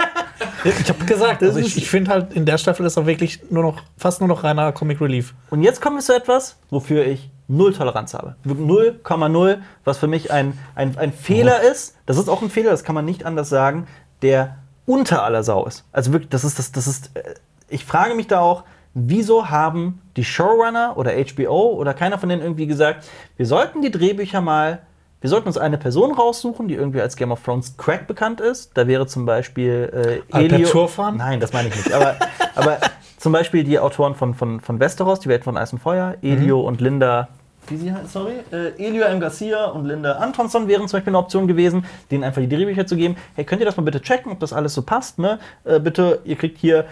[0.80, 3.62] Ich habe gesagt, also ich, ich finde halt, in der Staffel ist er wirklich nur
[3.62, 5.34] noch, fast nur noch reiner Comic Relief.
[5.50, 8.36] Und jetzt kommen wir zu etwas, wofür ich null Toleranz habe.
[8.44, 11.96] 0,0, was für mich ein, ein, ein Fehler ist.
[12.06, 13.86] Das ist auch ein Fehler, das kann man nicht anders sagen,
[14.22, 14.56] der
[14.86, 15.84] unter aller Sau ist.
[15.92, 17.34] Also wirklich, das ist, das, das ist, äh,
[17.68, 18.64] ich frage mich da auch,
[18.94, 23.04] wieso haben die Showrunner oder HBO oder keiner von denen irgendwie gesagt,
[23.36, 24.85] wir sollten die Drehbücher mal,
[25.20, 28.72] wir sollten uns eine Person raussuchen, die irgendwie als Game of Thrones Crack bekannt ist.
[28.76, 31.16] Da wäre zum Beispiel äh, Alper Elio- Turfan?
[31.16, 31.92] Nein, das meine ich nicht.
[31.92, 32.16] Aber,
[32.54, 32.78] aber
[33.18, 36.60] zum Beispiel die Autoren von, von, von Westeros, die Welt von Eis und Feuer, Elio
[36.60, 37.28] und Linda.
[37.68, 38.34] Wie sie heißt, sorry?
[38.52, 39.18] Äh, Elio M.
[39.18, 42.94] Garcia und Linda Antonsson wären zum Beispiel eine Option gewesen, denen einfach die Drehbücher zu
[42.94, 43.16] geben.
[43.34, 45.18] Hey, könnt ihr das mal bitte checken, ob das alles so passt?
[45.18, 45.40] Ne?
[45.64, 46.84] Äh, bitte, ihr kriegt hier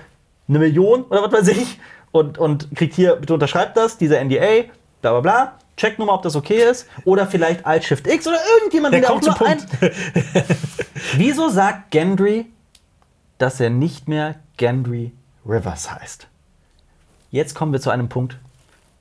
[0.49, 1.79] eine Million oder was weiß ich
[2.11, 4.65] und, und kriegt hier, bitte unterschreibt das, dieser NDA,
[5.01, 5.53] bla bla bla.
[5.77, 6.87] Checkt nur mal, ob das okay ist.
[7.05, 9.95] Oder vielleicht Alt Shift X oder irgendjemand, Der der auch kommt zum nur ein, Punkt.
[11.17, 12.47] Wieso sagt Gendry,
[13.39, 15.13] dass er nicht mehr Gendry
[15.47, 16.29] Rivers heißt?
[17.31, 18.39] Jetzt kommen wir zu einem Punkt,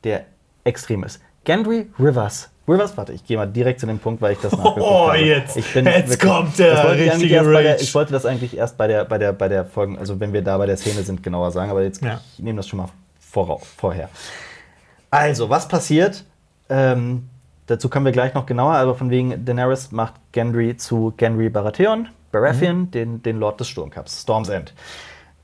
[0.03, 0.25] der
[0.63, 1.21] extrem ist.
[1.43, 2.49] Gendry Rivers.
[2.67, 5.17] Rivers, warte, ich gehe mal direkt zu dem Punkt, weil ich das nachgeguckt Oh, habe.
[5.19, 5.57] jetzt.
[5.57, 7.81] Ich Jetzt kommt der ich richtige bei der.
[7.81, 10.41] Ich wollte das eigentlich erst bei der, bei der, bei der Folgen, also wenn wir
[10.41, 12.21] da bei der Szene sind, genauer sagen, aber jetzt Ja.
[12.37, 12.89] ich nehme das schon mal
[13.33, 14.09] vorau- vorher.
[15.11, 16.23] Also, was passiert?
[16.75, 17.29] Ähm,
[17.67, 22.07] dazu kommen wir gleich noch genauer, aber von wegen Daenerys macht Gendry zu Gendry Baratheon,
[22.31, 22.91] Baratheon, Mhm.
[22.91, 24.73] den, den Lord des Sturmkaps, Storm's End.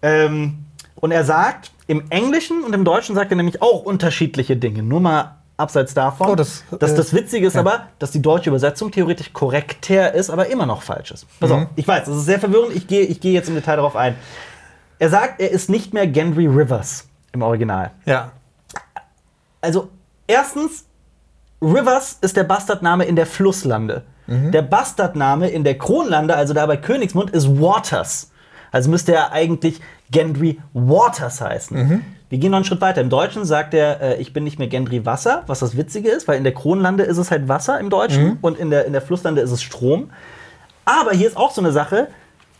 [0.01, 0.65] Ähm,
[0.95, 4.81] und er sagt, im Englischen und im Deutschen sagt er nämlich auch unterschiedliche Dinge.
[4.81, 6.29] Nur mal abseits davon.
[6.29, 7.59] Oh, das, dass äh, das Witzige ist ja.
[7.61, 11.27] aber, dass die deutsche Übersetzung theoretisch korrekter ist, aber immer noch falsch ist.
[11.39, 11.55] Pass Mhm.
[11.55, 12.73] auf, ich weiß, das ist sehr verwirrend.
[12.75, 14.15] Ich gehe ich gehe jetzt im Detail darauf ein.
[14.99, 17.91] Er sagt, er ist nicht mehr Gendry Rivers im Original.
[18.05, 18.31] Ja.
[19.61, 19.89] Also,
[20.27, 20.85] erstens,
[21.61, 24.03] Rivers ist der Bastardname in der Flusslande.
[24.51, 28.31] Der Bastardname in der Kronlande, also da bei Königsmund, ist Waters.
[28.71, 29.81] Also müsste er eigentlich
[30.11, 31.75] Gendry Waters heißen.
[32.29, 33.01] Wir gehen noch einen Schritt weiter.
[33.01, 36.27] Im Deutschen sagt er, äh, ich bin nicht mehr Gendry Wasser, was das Witzige ist,
[36.27, 39.01] weil in der Kronlande ist es halt Wasser im Deutschen und in der, in der
[39.01, 40.11] Flusslande ist es Strom.
[40.85, 42.07] Aber hier ist auch so eine Sache,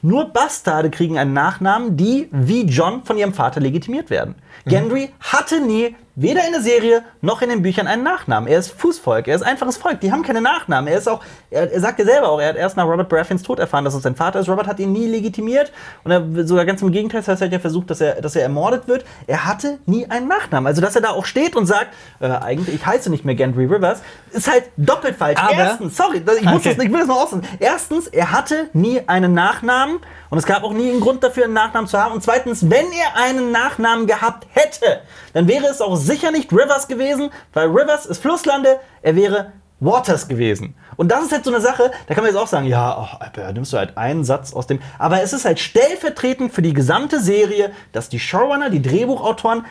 [0.02, 4.36] nur Bastarde kriegen einen Nachnamen, die wie John von ihrem Vater legitimiert werden.
[4.66, 8.49] Gendry hatte nie, weder in der Serie noch in den Büchern, einen Nachnamen.
[8.49, 10.91] Er ist Fußvolk, er ist einfaches Volk, die haben keine Nachnamen.
[10.91, 13.41] Er ist auch, er, er sagt ja selber auch, er hat erst nach Robert Baratheons
[13.41, 14.49] Tod erfahren, dass es sein Vater ist.
[14.49, 15.72] Robert hat ihn nie legitimiert
[16.03, 18.36] und er, sogar ganz im Gegenteil, das heißt, er hat ja versucht, dass er, dass
[18.36, 19.05] er ermordet wird.
[19.28, 20.68] Er hatte nie einen Nachnamen.
[20.68, 21.88] Also, dass er da auch steht und sagt,
[22.20, 24.01] äh, eigentlich, ich heiße nicht mehr Gendry Rivers,
[24.32, 25.39] ist halt doppelt falsch.
[25.41, 26.76] Aber- Erstens, sorry, ich, muss Okay.
[26.76, 27.43] das, ich will das noch aussagen.
[27.60, 29.99] Erstens, er hatte nie einen Nachnamen
[30.30, 32.14] und es gab auch nie einen Grund dafür, einen Nachnamen zu haben.
[32.14, 35.02] Und zweitens, wenn er einen Nachnamen gehabt hätte,
[35.34, 40.28] dann wäre es auch sicher nicht Rivers gewesen, weil Rivers ist Flusslande, er wäre Waters
[40.28, 40.76] gewesen.
[40.98, 43.26] Und das ist halt so eine Sache, da kann man jetzt auch sagen, ja, oh,
[43.34, 44.80] da nimmst du halt einen Satz aus dem.
[44.98, 49.66] Aber es ist halt stellvertretend für die gesamte Serie, dass die Showrunner, die Drehbuchautoren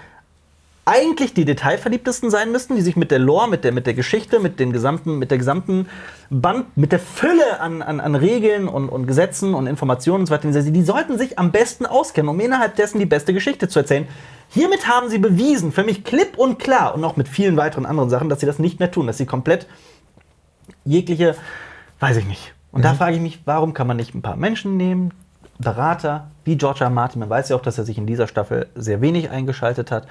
[0.88, 4.40] eigentlich die Detailverliebtesten sein müssten, die sich mit der Lore, mit der, mit der Geschichte,
[4.40, 5.86] mit, den gesamten, mit der gesamten
[6.30, 10.32] Band, mit der Fülle an, an, an Regeln und, und Gesetzen und Informationen und so
[10.32, 14.08] weiter, die sollten sich am besten auskennen, um innerhalb dessen die beste Geschichte zu erzählen.
[14.48, 18.08] Hiermit haben sie bewiesen, für mich klipp und klar und auch mit vielen weiteren anderen
[18.08, 19.66] Sachen, dass sie das nicht mehr tun, dass sie komplett
[20.86, 21.36] jegliche,
[22.00, 22.54] weiß ich nicht.
[22.72, 25.12] Und da frage ich mich, warum kann man nicht ein paar Menschen nehmen,
[25.58, 26.84] Berater wie George.
[26.84, 26.90] R.
[26.90, 30.06] Martin, man weiß ja auch, dass er sich in dieser Staffel sehr wenig eingeschaltet hat.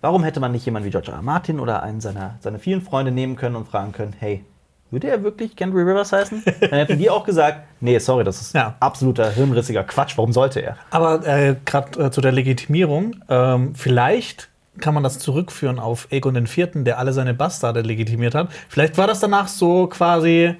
[0.00, 1.16] Warum hätte man nicht jemanden wie George R.
[1.18, 1.22] R.
[1.22, 4.44] Martin oder einen seiner, seiner vielen Freunde nehmen können und fragen können, hey,
[4.90, 6.42] würde er wirklich Gendry Rivers heißen?
[6.60, 8.76] Dann hätten die auch gesagt, nee, sorry, das ist Ja.
[8.80, 10.76] absoluter hirnrissiger Quatsch, warum sollte er?
[10.90, 14.48] Aber äh, gerade äh, zu der Legitimierung, ähm, vielleicht
[14.78, 18.48] kann man das zurückführen auf Aegon IV., der alle seine Bastarde legitimiert hat.
[18.68, 20.54] Vielleicht war das danach so quasi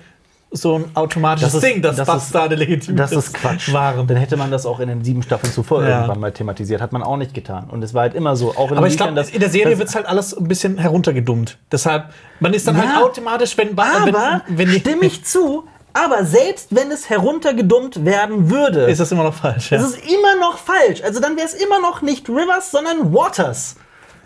[0.53, 3.73] so ein automatisches Das ist- Ding, dass das ist- Bastarde legitimiert Das ist Quatsch.
[3.73, 4.07] waren.
[4.07, 5.97] Dann hätte man das auch in den sieben Staffeln zuvor Ja.
[6.01, 6.81] irgendwann mal thematisiert.
[6.81, 7.69] Hat man auch nicht getan.
[7.71, 9.89] Und es war halt immer so, auch in Aber ich glaube, in der Serie wird
[9.89, 11.57] es halt alles ein bisschen heruntergedummt.
[11.71, 12.07] Deshalb,
[12.41, 12.83] man ist dann Ja.
[12.97, 18.51] halt automatisch, wenn, Aber, wenn, wenn stimme ich zu, aber selbst wenn es heruntergedummt werden
[18.51, 19.71] würde, ist das immer noch falsch.
[19.71, 19.79] Ja.
[19.79, 21.03] ist es immer noch falsch.
[21.05, 23.77] Also dann wäre es immer noch nicht Rivers, sondern Waters.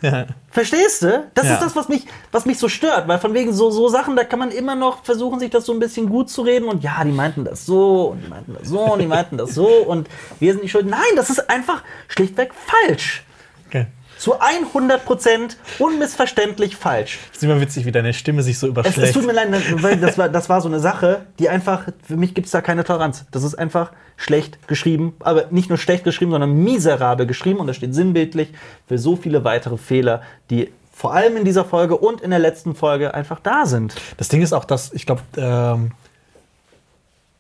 [0.05, 0.26] Ja.
[0.50, 1.24] Verstehst du?
[1.34, 1.55] Das Ja.
[1.55, 4.22] ist das, was mich, was mich so stört, weil von wegen so, so Sachen, da
[4.24, 7.02] kann man immer noch versuchen, sich das so ein bisschen gut zu reden und ja,
[7.05, 10.09] die meinten das so und die meinten das so und die meinten das so und
[10.38, 10.86] wir sind nicht schuld.
[10.86, 13.24] Nein, das ist einfach schlichtweg falsch.
[13.66, 13.86] Okay.
[14.19, 17.19] Zu 100% unmissverständlich falsch.
[17.29, 19.09] Das ist immer witzig, wie deine Stimme sich so Es, überschlägt.
[19.09, 19.49] es tut mir leid,
[19.83, 22.61] weil das war, das war so eine Sache, die einfach, für mich gibt es da
[22.61, 23.25] keine Toleranz.
[23.31, 27.77] Das ist einfach schlecht geschrieben, aber nicht nur schlecht geschrieben, sondern miserabel geschrieben und das
[27.77, 28.53] steht sinnbildlich
[28.87, 32.75] für so viele weitere Fehler, die vor allem in dieser Folge und in der letzten
[32.77, 33.97] Folge einfach da sind.
[34.17, 35.91] Das Ding ist auch, dass ich glaube, ähm,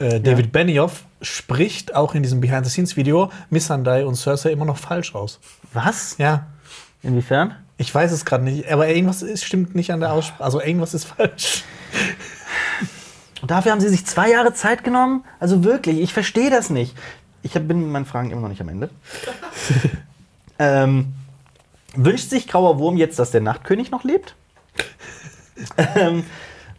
[0.00, 5.38] äh, David Benioff spricht auch in diesem Behind-the-Scenes-Video Missandei und Cersei immer noch falsch aus.
[5.72, 6.16] Was?
[6.18, 6.46] Ja,
[7.04, 7.54] Inwiefern?
[7.76, 10.44] ich weiß es gerade nicht, aber irgendwas ist, stimmt nicht an der Aussprache.
[10.44, 11.64] Also irgendwas ist falsch.
[13.42, 15.24] Und dafür haben sie sich zwei Jahre Zeit genommen?
[15.40, 16.96] Also wirklich, ich verstehe das nicht.
[17.42, 18.90] Ich hab, bin mit meinen Fragen immer noch nicht am Ende.
[20.58, 21.12] ähm,
[21.94, 24.34] wünscht sich Grauer Wurm jetzt, dass der Nachtkönig noch lebt?
[25.96, 26.24] ähm,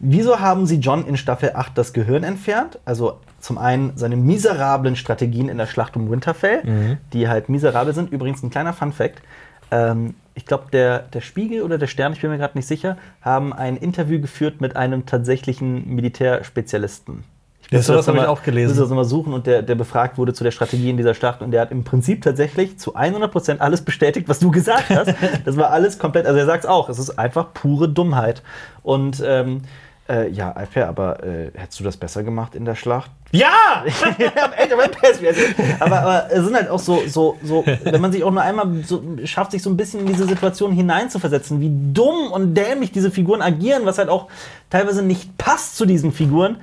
[0.00, 2.80] wieso haben sie John in Staffel 8 das Gehirn entfernt?
[2.84, 8.10] Also zum einen seine miserablen Strategien in der Schlacht um Winterfell, die halt miserabel sind.
[8.10, 9.22] Übrigens ein kleiner Fun-Fact.
[9.70, 12.98] Ähm, ich glaube, der, der Spiegel oder der Stern, ich bin mir gerade nicht sicher,
[13.22, 17.24] haben ein Interview geführt mit einem tatsächlichen Militärspezialisten.
[17.62, 18.68] Ich Ja, müsste sowas habe ich auch gelesen.
[18.68, 21.40] müsste das mal suchen und der, der befragt wurde zu der Strategie in dieser Schlacht
[21.42, 25.14] und der hat im Prinzip tatsächlich zu 100% alles bestätigt, was du gesagt hast.
[25.44, 28.42] das war alles komplett, also er sagt es auch, es ist einfach pure Dummheit.
[28.82, 29.62] Und ähm,
[30.08, 33.10] äh, ja, Alper, aber äh, hättest du das besser gemacht in der Schlacht?
[33.32, 33.84] Ja!
[34.18, 38.42] Er aber, aber es sind halt auch so, so, so, wenn man sich auch nur
[38.42, 42.92] einmal so, schafft, sich so ein bisschen in diese Situation hineinzuversetzen, wie dumm und dämlich
[42.92, 44.28] diese Figuren agieren, was halt auch
[44.70, 46.58] teilweise nicht passt zu diesen Figuren.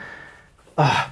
[0.75, 1.05] Ah,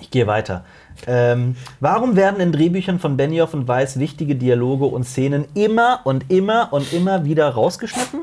[0.00, 0.64] ich gehe weiter.
[1.06, 6.30] Ähm, warum werden in Drehbüchern von Benioff und Weiss wichtige Dialoge und Szenen immer und
[6.30, 8.20] immer und immer wieder rausgeschnitten?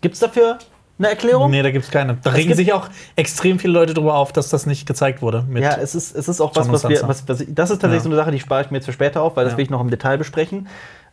[0.00, 0.58] Gibt's dafür
[0.98, 1.50] eine Erklärung?
[1.50, 2.16] Nee, da gibt es keine.
[2.22, 5.46] Da regen sich auch extrem viele Leute drüber auf, dass das nicht gezeigt wurde.
[5.54, 7.02] Ja, es ist, es ist auch was, was wir.
[7.02, 7.48] Was, was, das ist
[7.80, 8.00] tatsächlich Ja.
[8.00, 9.56] so eine Sache, die spare ich mir jetzt für später auf, weil das Ja.
[9.58, 10.68] will ich noch im Detail besprechen.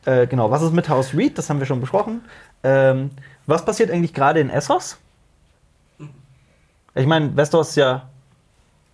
[0.06, 1.38] Äh, genau, was ist mit House Reed?
[1.38, 2.22] Das haben wir schon besprochen.
[2.64, 3.12] Ähm,
[3.46, 4.98] was passiert eigentlich gerade in Essos?
[6.96, 8.04] Ich meine, Westeros ist ja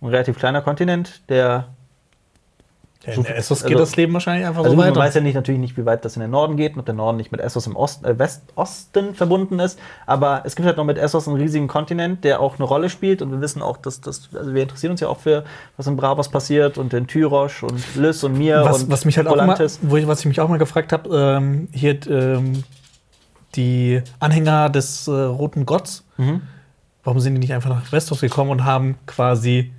[0.00, 1.68] ein relativ kleiner Kontinent, der.
[3.06, 5.00] Ja, in Essos geht also- das Leben wahrscheinlich einfach Also so man weiter.
[5.00, 6.94] weiß ja nicht, natürlich nicht, wie weit das in den Norden geht und ob der
[6.94, 9.78] Norden nicht mit Essos im Osten, äh, Westosten verbunden ist.
[10.06, 13.22] Aber es gibt halt noch mit Essos einen riesigen Kontinent, der auch eine Rolle spielt.
[13.22, 15.44] Und wir wissen auch, dass das, also wir interessieren uns ja auch für,
[15.78, 19.16] was in Bravos passiert und in Tyrosch und Lys und mir was, und was mich
[19.16, 22.64] halt auch mal, wo ich, was ich mich auch mal gefragt habe, ähm, hier ähm,
[23.56, 26.42] die Anhänger des äh, Roten Gotts, Mhm.
[27.02, 29.72] warum sind die nicht einfach nach Westeros gekommen und haben quasi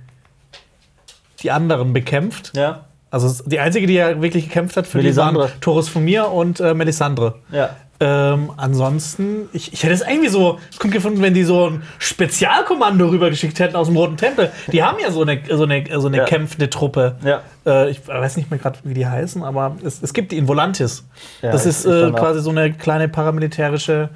[1.42, 2.52] die anderen bekämpft?
[2.56, 5.42] Ja, Also es- die einzige, die ja wirklich gekämpft hat, für die Melisandre.
[5.44, 7.36] waren Torres von mir und äh, Melisandre.
[7.52, 7.70] ja.
[8.04, 13.06] Ähm, ansonsten, ich, ich hätte es irgendwie so gut gefunden, wenn die so ein Spezialkommando
[13.06, 14.50] rübergeschickt hätten aus dem Roten Tempel.
[14.72, 16.24] Die haben ja so eine, so eine, so eine Ja.
[16.24, 17.14] kämpfende Truppe.
[17.24, 17.42] Ja.
[17.64, 20.48] Äh, ich weiß nicht mehr gerade, wie die heißen, aber es, es gibt die in
[20.48, 21.04] Volantis.
[21.42, 24.08] Ja, das ist äh, quasi so eine kleine paramilitärische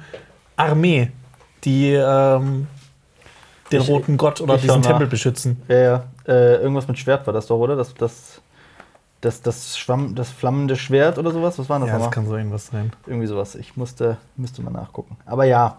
[0.57, 1.09] Armee,
[1.63, 2.67] die ähm,
[3.71, 4.81] den Ich- Roten Gott oder diesen.
[4.81, 5.61] Tempel beschützen.
[5.69, 6.03] Ja, ja.
[6.27, 7.77] Äh, irgendwas mit Schwert war das doch, oder?
[7.77, 8.41] Das, das,
[9.21, 11.57] das, das, Schwamm, das flammende Schwert oder sowas?
[11.59, 12.91] Was war das Ja, das kann so irgendwas sein.
[13.05, 13.55] Irgendwie sowas.
[13.55, 15.17] Ich musste, müsste mal nachgucken.
[15.25, 15.77] Aber ja,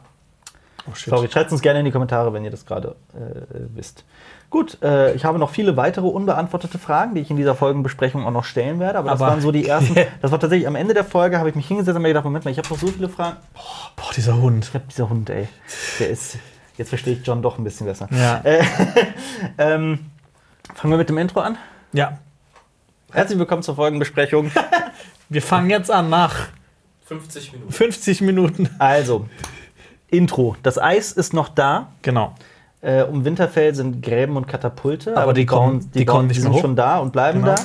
[0.90, 1.10] Oh, shit.
[1.12, 3.40] Sorry, schreibt uns gerne in die Kommentare, wenn ihr das gerade äh,
[3.74, 4.04] wisst.
[4.48, 8.30] Gut, äh, ich habe noch viele weitere unbeantwortete Fragen, die ich in dieser Folgenbesprechung auch
[8.30, 8.98] noch stellen werde.
[8.98, 9.94] Aber das Aber- waren so die ersten.
[10.22, 12.46] Das war tatsächlich am Ende der Folge, habe ich mich hingesetzt und mir gedacht, Moment
[12.46, 13.36] mal, ich habe noch so viele Fragen.
[13.96, 14.64] Boah, dieser Hund.
[14.66, 15.48] Ich habe dieser Hund, ey.
[16.00, 16.38] Der ist.
[16.78, 18.08] Jetzt verstehe ich John doch ein bisschen besser.
[18.10, 18.40] Ja.
[18.44, 18.62] Äh,
[19.58, 20.06] ähm,
[20.74, 21.58] fangen wir mit dem Intro an.
[21.92, 22.18] ja.
[23.12, 24.50] Herzlich willkommen zur Folgenbesprechung.
[25.28, 26.34] Wir fangen jetzt an nach
[27.06, 27.72] 50 Minuten.
[27.72, 28.70] 50 Minuten.
[28.78, 29.26] Also,
[30.08, 30.56] Intro.
[30.62, 31.88] Das Eis ist noch da.
[32.02, 32.34] Genau.
[32.80, 36.42] Äh, um Winterfell sind Gräben und Katapulte, Aber die kommen- bauen- die kommen nicht die
[36.42, 36.60] mehr sind hoch.
[36.62, 37.54] schon da und bleiben Genau.
[37.54, 37.62] da.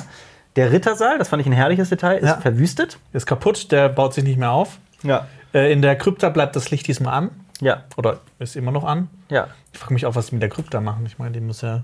[0.56, 2.38] Der Rittersaal, das fand ich ein herrliches Detail, ist Ja.
[2.38, 3.00] verwüstet.
[3.12, 4.80] Ist kaputt, der baut sich nicht mehr auf.
[5.04, 5.28] Ja.
[5.54, 7.30] Äh, in der Krypta bleibt das Licht diesmal an.
[7.62, 9.10] Ja, Oder ist immer noch an.
[9.30, 9.48] ja.
[9.72, 11.04] Ich frage mich auch, was die mit der Krypta machen.
[11.08, 11.84] Ich meine, die muss ja.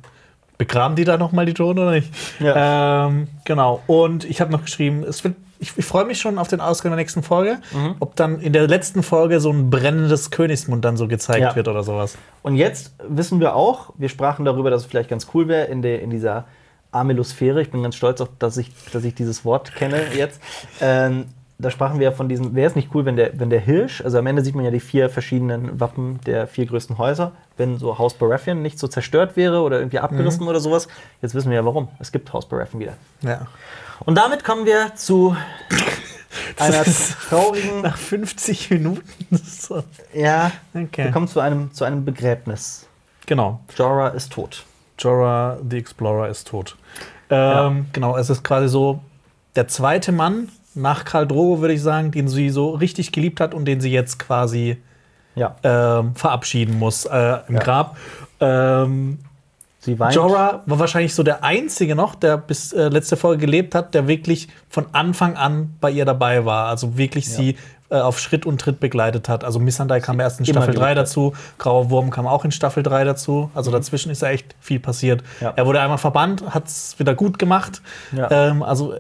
[0.60, 2.14] Begraben die da nochmal die Toten oder nicht?
[2.40, 3.08] Ja.
[3.08, 3.82] Ähm, genau.
[3.88, 6.92] Und ich habe noch geschrieben, es wird, ich, ich freue mich schon auf den Ausgang
[6.92, 7.60] der nächsten Folge.
[7.72, 7.96] Mhm.
[8.02, 11.56] Ob dann in der letzten Folge so ein brennendes Königsmund dann so gezeigt Ja.
[11.56, 12.18] wird oder sowas.
[12.44, 15.82] Und jetzt wissen wir auch, wir sprachen darüber, dass es vielleicht ganz cool wäre in,
[15.82, 16.44] der, in dieser
[16.92, 17.62] Amelosphäre.
[17.62, 20.42] Ich bin ganz stolz, auf, dass, ich, dass ich dieses Wort kenne jetzt.
[20.82, 21.26] Ähm,
[21.62, 24.02] da sprachen wir ja von diesem, wäre es nicht cool, wenn der, wenn der Hirsch,
[24.02, 27.78] also am Ende sieht man ja die vier verschiedenen Wappen der vier größten Häuser, wenn
[27.78, 30.88] so Haus Baratheon nicht so zerstört wäre oder irgendwie abgerissen oder sowas.
[31.22, 31.90] Jetzt wissen wir ja warum.
[32.00, 32.94] Es gibt Haus Baratheon wieder.
[33.22, 33.48] Ja.
[34.06, 35.36] Und damit kommen wir zu
[36.58, 36.84] einer
[37.30, 39.04] traurigen, Nach 50 Minuten.
[39.36, 39.84] so.
[40.14, 41.06] ja, Okay.
[41.06, 42.88] wir kommen zu einem, zu einem Begräbnis.
[43.26, 43.60] Genau.
[43.76, 44.64] Jorah ist tot.
[44.98, 46.78] Jorah the Explorer ist tot.
[47.30, 49.02] Ähm, Genau, es ist quasi so
[49.56, 53.54] der zweite Mann nach Karl Drogo, würde ich sagen, den sie so richtig geliebt hat
[53.54, 54.78] und den sie jetzt quasi
[55.36, 57.62] Ja, ähm, verabschieden muss äh, im Ja.
[57.62, 57.98] Grab.
[58.40, 59.20] Ähm,
[59.80, 60.16] sie weint.
[60.16, 64.08] Jorah war wahrscheinlich so der einzige noch, der bis äh, letzte Folge gelebt hat, der
[64.08, 66.68] wirklich von Anfang an bei ihr dabei war.
[66.68, 67.56] Also wirklich sie
[67.90, 69.44] äh, auf Schritt und Tritt begleitet hat.
[69.44, 70.98] Also Missandei kam erst in Staffel 3 geliebt hat.
[70.98, 73.50] dazu, Grauer Wurm kam auch in Staffel 3 dazu.
[73.56, 75.22] Also dazwischen ist ja echt viel passiert.
[75.22, 75.46] Mhm.
[75.46, 75.54] Ja.
[75.56, 77.82] Er wurde einmal verbannt, hat es wieder gut gemacht.
[78.12, 78.30] Ja.
[78.30, 78.94] Ähm, also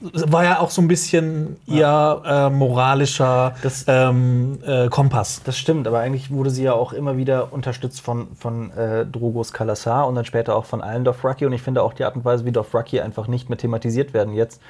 [0.00, 5.40] war ja auch so ein bisschen ihr äh, moralischer Das- ähm, äh, Kompass.
[5.44, 9.52] Das stimmt, aber eigentlich wurde sie ja auch immer wieder unterstützt von, von äh, Drogos
[9.52, 11.46] Kalasar und dann später auch von allen Dothraki.
[11.46, 14.34] Und ich finde auch die Art und Weise, wie Dothraki einfach nicht mehr thematisiert werden
[14.34, 14.60] jetzt,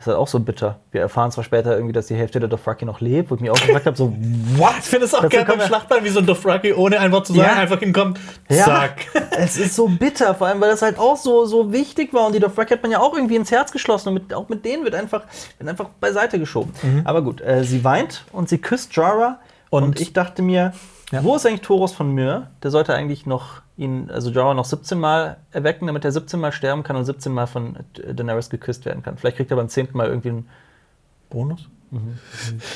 [0.00, 0.80] ist halt auch so bitter.
[0.92, 3.50] Wir erfahren zwar später irgendwie, dass die Hälfte der Dothraki noch lebt, wo ich mich
[3.50, 4.12] auch gefragt habe, so,
[4.56, 4.72] what?
[4.78, 7.34] Ich finde es auch gerne beim Schlachtball, wie so ein Dothraki, ohne ein Wort zu
[7.34, 7.56] sagen, Ja.
[7.60, 9.06] einfach hinkommt, Ja, zack.
[9.38, 12.26] es ist so bitter, vor allem, weil das halt auch so, so wichtig war.
[12.26, 14.08] Und die Dothraki hat man ja auch irgendwie ins Herz geschlossen.
[14.08, 15.22] Und mit, auch mit denen wird einfach,
[15.58, 16.72] wird einfach beiseite geschoben.
[17.04, 19.38] Aber gut, äh, sie weint und sie küsst Jorah.
[19.68, 20.72] Und, Und- ich dachte mir,
[21.12, 21.24] Ja.
[21.24, 22.48] wo ist eigentlich Thoros von Myr?
[22.62, 26.52] Der sollte eigentlich noch ihn, also Jorah noch 17 Mal erwecken, damit er 17 Mal
[26.52, 29.16] sterben kann und 17 Mal von Daenerys geküsst werden kann.
[29.16, 29.88] Vielleicht kriegt er beim 10.
[29.92, 30.48] Mal irgendwie einen
[31.30, 31.68] Bonus?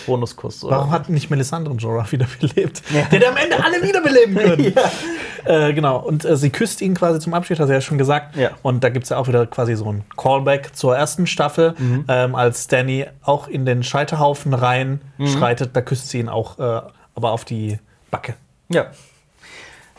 [0.06, 0.64] Bonuskuss.
[0.64, 0.76] Oder?
[0.78, 2.82] Warum hat nicht Melisandre Jorah wiederbelebt?
[2.92, 4.74] Der hätte am Ende alle wiederbeleben können.
[5.44, 8.36] äh, genau, und äh, sie küsst ihn quasi zum Abschied, hat er ja schon gesagt.
[8.36, 8.50] Ja.
[8.62, 12.04] Und da gibt es ja auch wieder quasi so ein Callback zur ersten Staffel, Mhm.
[12.08, 15.26] ähm, als Danny auch in den Scheiterhaufen rein Mhm.
[15.28, 15.76] schreitet.
[15.76, 16.80] Da küsst sie ihn auch, äh,
[17.14, 17.78] aber auf die
[18.14, 18.34] Backe.
[18.68, 18.86] Ja.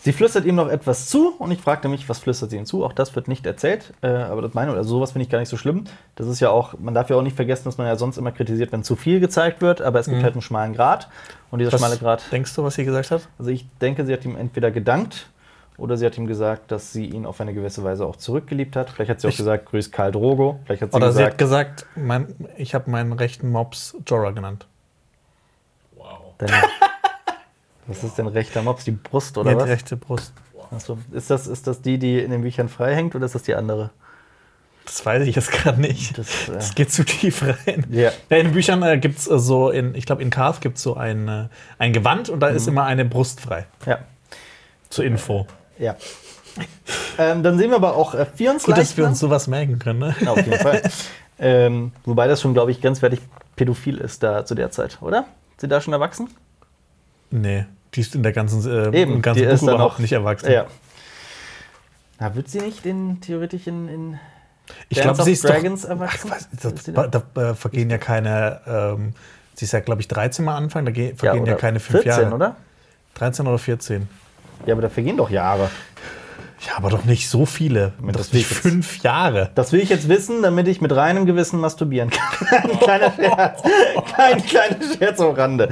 [0.01, 2.85] Sie flüstert ihm noch etwas zu und ich fragte mich, was flüstert sie ihm zu?
[2.85, 5.49] Auch das wird nicht erzählt, äh, aber das meine, also sowas finde ich gar nicht
[5.49, 5.85] so schlimm.
[6.15, 8.31] Das ist ja auch, man darf ja auch nicht vergessen, dass man ja sonst immer
[8.31, 11.09] kritisiert, wenn zu viel gezeigt wird, aber es gibt halt einen schmalen Grad
[11.49, 13.27] und dieser Was schmale Grad, denkst du, was sie gesagt hat?
[13.39, 15.25] also ich denke, sie hat ihm entweder gedankt
[15.77, 18.91] oder sie hat ihm gesagt, dass sie ihn auf eine gewisse Weise auch zurückgeliebt hat.
[18.91, 20.59] Vielleicht hat sie auch Ich- gesagt, grüß Karl Drogo.
[20.65, 24.31] Vielleicht hat sie Oder sie hat gesagt, gesagt, mein, ich habe meinen rechten Mops Jorah
[24.31, 24.67] genannt.
[26.37, 26.51] deine,
[27.87, 29.69] was ist denn rechter Mops, die Brust oder Ja, die was?
[29.69, 30.33] rechte Brust.
[30.71, 33.43] Achso, ist das, ist das die, die in den Büchern frei hängt oder ist das
[33.43, 33.91] die andere?
[34.85, 36.17] Das weiß ich jetzt gerade nicht.
[36.17, 37.85] Das, äh, Das geht zu tief rein.
[37.89, 38.11] Ja.
[38.29, 40.83] Ja, in Büchern äh, gibt es äh, so, in, ich glaube, in Carth gibt es
[40.83, 41.47] so ein, äh,
[41.79, 43.65] ein Gewand und da ist immer eine Brust frei.
[43.85, 43.99] Ja.
[44.89, 45.47] Zur Info.
[45.79, 45.95] Ja.
[47.17, 49.11] ähm, dann sehen wir aber auch äh, Fions Gut, dass wir Leichnam.
[49.13, 49.99] uns sowas merken können.
[49.99, 50.15] Ne?
[50.27, 50.81] Auf jeden Fall.
[51.39, 53.19] ähm, wobei das schon, glaube ich, grenzwertig
[53.55, 55.25] pädophil ist da zu der Zeit, oder?
[55.57, 56.29] Sie da schon erwachsen?
[57.31, 57.65] Nee,
[57.95, 60.51] die ist in der ganzen, äh, Eben, ganzen die Buch ist überhaupt auch- nicht erwachsen.
[60.51, 60.65] Ja.
[62.19, 64.19] Na, wird sie nicht in, theoretisch in, in
[64.89, 66.31] Ich glaube, sie ist Dragons doch, erwachsen?
[66.33, 67.21] Ach, was, da, da?
[67.35, 69.13] da, äh, vergehen ja keine, ähm,
[69.53, 72.03] sie ist ja, glaube ich, 13 Mal Anfang, da ge- vergehen ja, oder keine fünf
[72.03, 72.35] 14, Jahre.
[72.35, 72.55] oder?
[73.15, 74.07] 13 oder 14.
[74.65, 75.69] Ja, aber da vergehen doch Jahre.
[76.65, 77.91] Ja, aber doch nicht so viele.
[78.01, 79.51] Doch das will ich jetzt- fünf Jahre.
[79.55, 82.47] Das will ich jetzt wissen, damit ich mit reinem Gewissen masturbieren kann.
[82.63, 83.61] Ein kleiner Scherz.
[84.15, 85.69] Kein kleiner Scherz am Rande.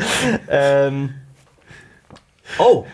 [0.49, 1.13] Ähm.
[2.59, 2.85] Oh.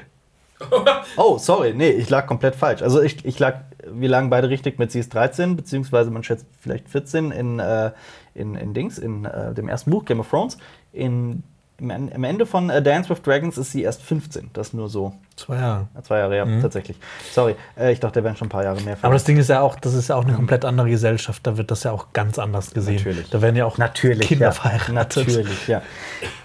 [1.17, 1.73] Oh, sorry.
[1.73, 2.81] Nee, ich lag komplett falsch.
[2.81, 6.45] Also ich, ich lag, wir lagen beide richtig mit sie ist 13, beziehungsweise man schätzt
[6.59, 7.91] vielleicht 14 in, äh,
[8.35, 10.57] in, in Dings, in äh, dem ersten Buch, Game of Thrones.
[10.91, 11.43] In,
[11.77, 14.51] im, Am Ende von äh, Dance with Dragons ist sie erst 15.
[14.53, 15.13] Das nur so.
[15.37, 15.87] Zwei Jahre.
[15.95, 16.97] Ja, Zwei Jahre, ja, tatsächlich.
[17.31, 17.55] Sorry.
[17.77, 18.97] Äh, ich dachte, da wären schon ein paar Jahre mehr.
[19.01, 21.47] Aber das Ding ist ja auch, das ist ja auch eine komplett andere Gesellschaft.
[21.47, 22.97] Da wird das ja auch ganz anders gesehen.
[22.97, 23.29] Natürlich.
[23.29, 24.27] Da werden ja auch Natürlich.
[24.27, 24.51] Kinder ja.
[24.51, 24.93] verheiratet.
[24.93, 25.81] Natürlich, ja.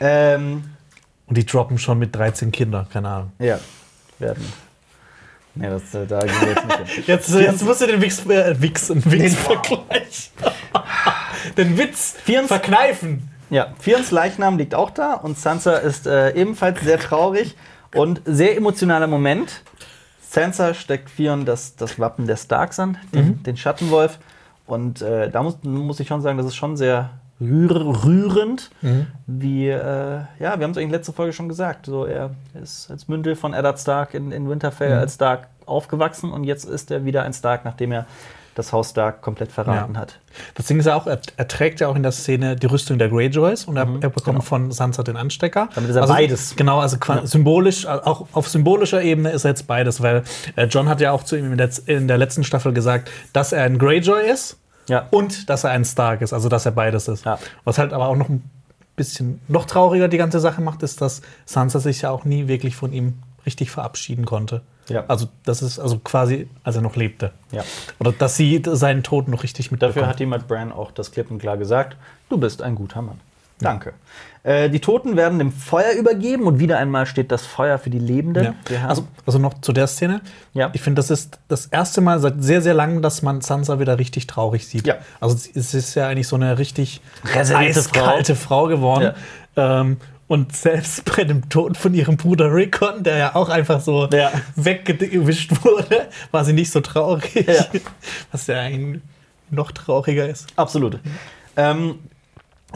[0.01, 0.74] Ähm,
[1.27, 3.33] Und die droppen schon mit 13 Kindern, keine Ahnung.
[3.39, 3.59] ja,
[4.18, 4.45] werden.
[5.57, 7.05] Nee, das, äh, da gehen wir jetzt nicht hin.
[7.07, 10.33] Jetzt, jetzt musst du den Wix, äh, Wix, Wix vergleichen.
[11.57, 13.29] den Witz Vierens- verkneifen.
[13.51, 17.55] Ja, Fions Leichnam liegt auch da und Sansa ist äh, ebenfalls sehr traurig
[17.95, 19.62] und sehr emotionaler Moment.
[20.29, 24.18] Sansa steckt Fion das, das Wappen der Starks an, den, den Schattenwolf.
[24.66, 27.11] Und äh, da muss, muss ich schon sagen, das ist schon sehr
[27.41, 28.70] rühr, rührend,
[29.26, 31.87] wie, äh, ja, wir haben es eigentlich letzte Folge schon gesagt.
[31.87, 32.30] So, er
[32.62, 36.91] ist als Mündel von Eddard Stark in, in Winterfell als Stark aufgewachsen und jetzt ist
[36.91, 38.07] er wieder ein Stark, nachdem er
[38.55, 40.01] das Haus Stark komplett verraten Ja.
[40.03, 40.20] hat.
[40.55, 42.99] Das Ding ist ja auch, er, er trägt ja auch in der Szene die Rüstung
[43.01, 45.64] der Greyjoys und er, er bekommt von Sansa den Anstecker.
[45.64, 45.74] Mhm, genau.
[45.74, 46.55] Damit ist er also, beides.
[46.57, 50.22] Genau, also qua- symbolisch, auch auf symbolischer Ebene ist er jetzt beides, weil
[50.55, 53.53] äh, John hat ja auch zu ihm in der, in der letzten Staffel gesagt, dass
[53.53, 54.57] er ein Greyjoy ist
[54.89, 55.07] Ja.
[55.11, 57.24] und dass er ein Stark ist, also dass er beides ist.
[57.24, 57.39] Ja.
[57.64, 58.49] Was halt aber auch noch ein
[58.97, 62.76] bisschen noch trauriger die ganze Sache macht, ist, dass Sansa sich ja auch nie wirklich
[62.76, 63.14] von ihm
[63.47, 64.62] richtig verabschieden konnte.
[64.89, 65.05] Ja.
[65.09, 67.32] Also das ist also quasi, als er noch lebte.
[67.53, 67.64] Ja.
[67.99, 69.97] Oder dass sie seinen Tod noch richtig mitbekommt.
[69.97, 71.97] Dafür hat jemand Bran auch das klipp und klar gesagt:
[72.28, 73.20] Du bist ein guter Mann.
[73.61, 73.95] Danke.
[74.43, 77.99] Äh, die Toten werden dem Feuer übergeben und wieder einmal steht das Feuer für die
[77.99, 78.55] Lebenden.
[78.69, 78.89] Ja.
[78.89, 80.21] Also, also noch zu der Szene.
[80.53, 80.71] Ja.
[80.75, 83.99] Ich finde, das ist das erste Mal seit sehr, sehr langem, dass man Sansa wieder
[83.99, 84.87] richtig traurig sieht.
[84.87, 84.97] Ja.
[85.21, 87.01] Also sie- es ist ja eigentlich so eine richtig
[87.35, 89.15] Reservierte eiskalte Frau, geworden.
[89.57, 89.97] Ähm,
[90.27, 94.31] und selbst bei dem Tod von ihrem Bruder Rickon, der ja auch einfach so Ja.
[94.57, 97.35] weggewischt wurde, war sie nicht so traurig.
[97.47, 97.65] Ja.
[98.33, 99.01] Was ja eigentlich
[99.51, 100.49] noch trauriger ist.
[100.57, 100.99] Absolut.
[101.57, 101.99] Ähm,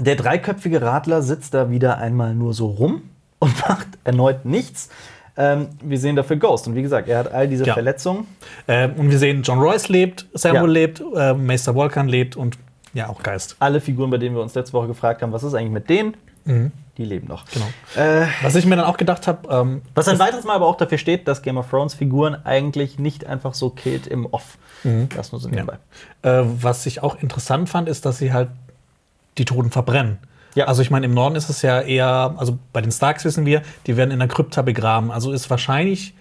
[0.01, 3.03] Der dreiköpfige Radler sitzt da wieder einmal nur so rum
[3.39, 4.89] und macht erneut nichts.
[5.37, 6.67] Ähm, wir sehen dafür Ghost.
[6.67, 7.75] Und wie gesagt, er hat all diese Ja.
[7.75, 8.27] Verletzungen.
[8.67, 10.73] Ähm, und wir sehen, John Royce lebt, Samuel Ja.
[10.73, 12.59] lebt, äh, Meister Volkan lebt und
[12.95, 13.55] ja, auch Geist.
[13.61, 16.17] Alle Figuren, bei denen wir uns letzte Woche gefragt haben, was ist eigentlich mit denen,
[16.97, 17.45] die leben noch.
[17.53, 17.67] Genau.
[17.95, 20.77] Äh, Was ich mir dann auch gedacht habe, ähm, was ein weiteres Mal aber auch
[20.79, 24.57] dafür steht, dass Game of Thrones Figuren eigentlich nicht einfach so killt im Off.
[25.15, 25.75] Das nur so nebenbei.
[26.23, 28.49] äh, was ich auch interessant fand, ist, dass sie halt
[29.39, 30.19] die Toten verbrennen.
[30.55, 30.67] Ja.
[30.67, 33.63] Also ich meine, im Norden ist es ja eher, also bei den Starks wissen wir,
[33.87, 35.11] die werden in der Krypta begraben.
[35.11, 36.15] Also ist wahrscheinlich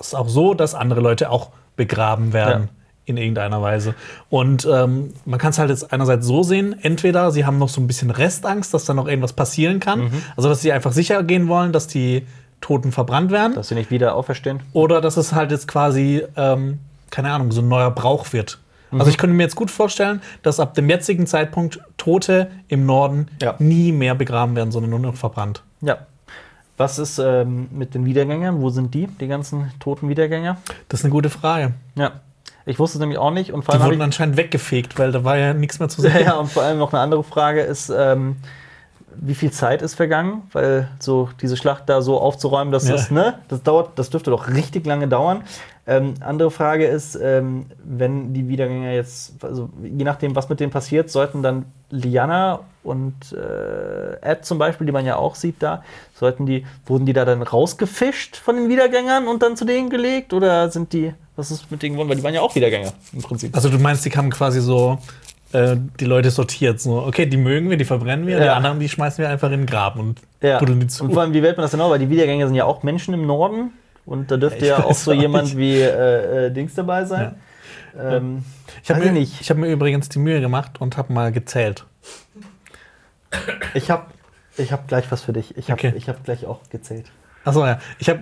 [0.00, 2.64] ist auch so, dass andere Leute auch begraben werden.
[2.64, 2.68] Ja.
[3.04, 3.96] In irgendeiner Weise.
[4.30, 7.80] Und ähm, man kann es halt jetzt einerseits so sehen: entweder sie haben noch so
[7.80, 10.04] ein bisschen Restangst, dass da noch irgendwas passieren kann.
[10.04, 10.22] Mhm.
[10.36, 12.24] Also, dass sie einfach sicher gehen wollen, dass die
[12.60, 13.56] Toten verbrannt werden.
[13.56, 14.60] Dass sie nicht wieder auferstehen.
[14.72, 16.78] Oder dass es halt jetzt quasi, ähm,
[17.10, 18.60] keine Ahnung, so ein neuer Brauch wird.
[18.98, 23.28] Also ich könnte mir jetzt gut vorstellen, dass ab dem jetzigen Zeitpunkt Tote im Norden
[23.40, 23.54] Ja.
[23.58, 25.62] nie mehr begraben werden, sondern nur noch verbrannt.
[25.80, 25.98] Ja.
[26.76, 28.60] Was ist ähm, mit den Wiedergängern?
[28.60, 30.56] Wo sind die, die ganzen toten Wiedergänger?
[30.88, 31.72] Das ist eine gute Frage.
[31.94, 32.12] Ja.
[32.64, 33.52] Ich wusste es nämlich auch nicht.
[33.52, 36.00] Und vor Die allem hab wurden anscheinend weggefegt, weil da war ja nichts mehr zu
[36.00, 36.12] sehen.
[36.14, 38.36] Ja, ja, und vor allem noch eine andere Frage ist, ähm,
[39.16, 40.42] wie viel Zeit ist vergangen?
[40.52, 42.94] Weil so diese Schlacht da so aufzuräumen, das Ja.
[42.94, 43.34] ist, ne?
[43.48, 45.42] Das dauert, das dürfte doch richtig lange dauern.
[45.84, 50.70] Ähm, andere Frage ist, ähm, wenn die Wiedergänger jetzt, also je nachdem, was mit denen
[50.70, 55.82] passiert, sollten dann Liana und äh, Ed zum Beispiel, die man ja auch sieht da,
[56.14, 60.32] sollten die, wurden die da dann rausgefischt von den Wiedergängern und dann zu denen gelegt?
[60.32, 62.08] Oder sind die, was ist mit denen geworden?
[62.10, 63.54] Weil die waren ja auch Wiedergänger im Prinzip.
[63.54, 64.98] Also du meinst, die haben quasi so
[65.52, 66.80] äh, die Leute sortiert.
[66.80, 68.54] So, okay, die mögen wir, die verbrennen wir, die Ja.
[68.54, 70.58] anderen, die schmeißen wir einfach in den Graben und Ja.
[70.58, 71.04] buddeln die zu.
[71.04, 71.90] Und vor allem, wie wählt man das genau?
[71.90, 73.72] Weil die Wiedergänger sind ja auch Menschen im Norden.
[74.04, 75.56] Und da dürfte Ja, ja, ich auch so jemand nicht.
[75.58, 77.36] wie äh, äh, Dings dabei sein.
[77.98, 78.44] Ähm,
[78.82, 81.84] Ich habe mir, ich hab mir übrigens die Mühe gemacht und habe mal gezählt.
[83.74, 84.06] Ich habe
[84.56, 85.56] ich hab gleich was für dich.
[85.56, 85.92] Ich habe Okay.
[85.96, 87.06] ich hab gleich auch gezählt.
[87.44, 87.78] Achso, ja.
[87.98, 88.20] Ich habe.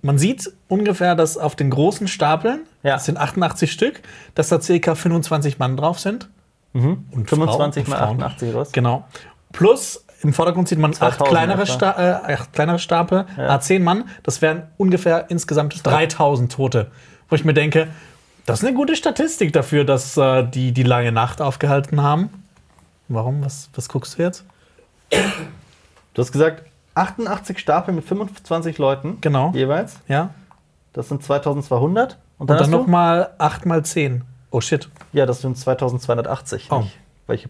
[0.00, 2.94] Man sieht ungefähr, dass auf den großen Stapeln, Ja.
[2.94, 4.00] das sind 88 Stück,
[4.36, 6.28] dass da circa 25 Mann drauf sind.
[6.72, 8.22] Und 25 Frauen- mal Frauen.
[8.22, 8.72] 88 was?
[8.72, 9.04] Genau.
[9.52, 11.66] Plus im Vordergrund sieht man acht 2000 kleinere.
[11.66, 14.04] Sta äh, acht kleinere Stapel, A10 Mann.
[14.22, 16.90] Das wären ungefähr insgesamt 3000 Tote.
[17.28, 17.88] Wo ich mir denke,
[18.46, 22.30] das ist eine gute Statistik dafür, dass äh, die die lange Nacht aufgehalten haben.
[23.08, 23.44] Warum?
[23.44, 24.44] Was, was guckst du jetzt?
[25.10, 26.64] Du hast gesagt,
[26.94, 29.52] 88 Stapel mit 25 Leuten Genau.
[29.54, 29.98] jeweils.
[30.08, 30.30] Ja.
[30.92, 32.12] Das sind 2200.
[32.12, 32.78] Und Und dann, dann hast du?
[32.78, 34.22] nochmal 8 mal 10.
[34.50, 34.88] Oh shit.
[35.12, 36.68] Ja, das sind 2280.
[36.70, 36.80] Oh.
[36.80, 36.96] Nicht?
[37.26, 37.48] Welche?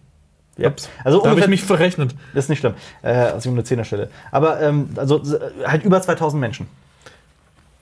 [0.56, 0.68] Ja.
[0.68, 0.88] Ups.
[1.04, 2.14] Also da habe ich mich verrechnet.
[2.34, 2.74] ist nicht schlimm.
[3.02, 4.10] Äh, also um eine Zehnerstelle.
[4.32, 6.66] Aber ähm, also äh, halt über 2000 Menschen.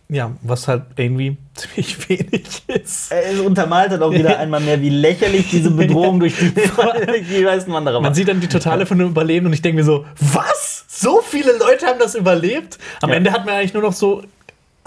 [0.08, 3.10] Ja, was halt irgendwie ziemlich wenig ist.
[3.10, 6.52] Es untermalt dann auch wieder einmal mehr, wie lächerlich diese Bedrohung durch die,
[7.38, 8.02] die meisten Wanderer war.
[8.02, 10.84] Man sieht dann die Totale von dem Überleben und ich denke mir so, was?
[10.88, 12.78] So viele Leute haben das überlebt?
[13.00, 13.16] Am Ja.
[13.16, 14.22] Ende hat man eigentlich nur noch so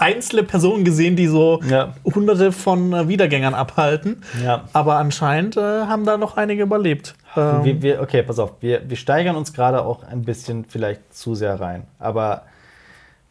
[0.00, 1.94] einzelne Personen gesehen, die so Ja.
[2.04, 4.22] hunderte von äh, Wiedergängern abhalten.
[4.42, 4.64] Ja.
[4.72, 7.14] Aber anscheinend äh, haben da noch einige überlebt.
[7.36, 8.54] Ähm, wir, wir, okay, pass auf.
[8.60, 11.84] Wir, wir steigern uns gerade auch ein bisschen vielleicht zu sehr rein.
[11.98, 12.42] Aber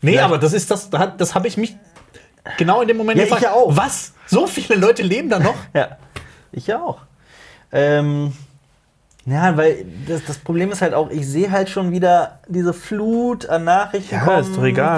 [0.02, 1.76] nee, aber das ist das, das habe ich mich
[2.58, 3.76] genau in dem Moment Ja, ich ja auch.
[3.76, 4.14] Was?
[4.28, 5.56] So viele Leute leben da noch?
[5.74, 5.98] ja,
[6.52, 7.00] ich ja auch.
[7.72, 8.34] Ähm,
[9.26, 13.48] ja, weil das, das Problem ist halt auch, ich sehe halt schon wieder diese Flut
[13.48, 14.16] an Nachrichten.
[14.26, 14.54] kommen,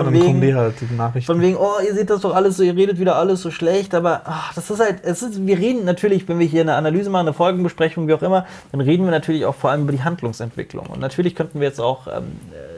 [0.06, 1.26] von wegen- halt, die Nachrichten.
[1.34, 3.94] Von wegen, oh, ihr seht das doch alles so, ihr redet wieder alles so schlecht,
[3.94, 7.10] aber ach, das ist halt, es ist, wir reden natürlich, wenn wir hier eine Analyse
[7.10, 10.04] machen, eine Folgenbesprechung, wie auch immer, dann reden wir natürlich auch vor allem über die
[10.04, 10.86] Handlungsentwicklung.
[10.88, 12.71] Und natürlich könnten wir jetzt auch, ähm, äh,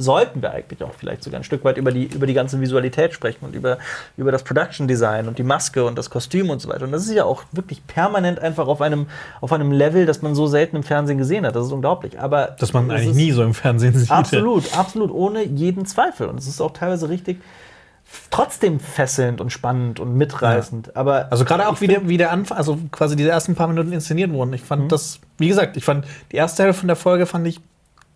[0.00, 3.12] sollten wir eigentlich auch vielleicht sogar ein Stück weit über die, über die ganze Visualität
[3.12, 3.78] sprechen und über,
[4.16, 6.84] über das Production Design und die Maske und das Kostüm und so weiter.
[6.84, 9.06] Und das ist ja auch wirklich permanent einfach auf einem,
[9.40, 11.56] auf einem Level, das man so selten im Fernsehen gesehen hat.
[11.56, 12.18] Das ist unglaublich.
[12.20, 14.10] Aber dass man eigentlich nie so im Fernsehen sieht.
[14.10, 16.28] Absolut, absolut, ohne jeden Zweifel.
[16.28, 17.38] Und es ist auch teilweise richtig
[18.30, 20.96] trotzdem fesselnd und spannend und mitreißend.
[20.96, 23.92] Aber Also gerade auch wie der, wie der Anfang, also quasi diese ersten paar Minuten
[23.92, 24.52] inszeniert wurden.
[24.54, 24.66] Ich Mhm.
[24.66, 27.60] fand das, wie gesagt, ich fand die erste Hälfte von der Folge fand ich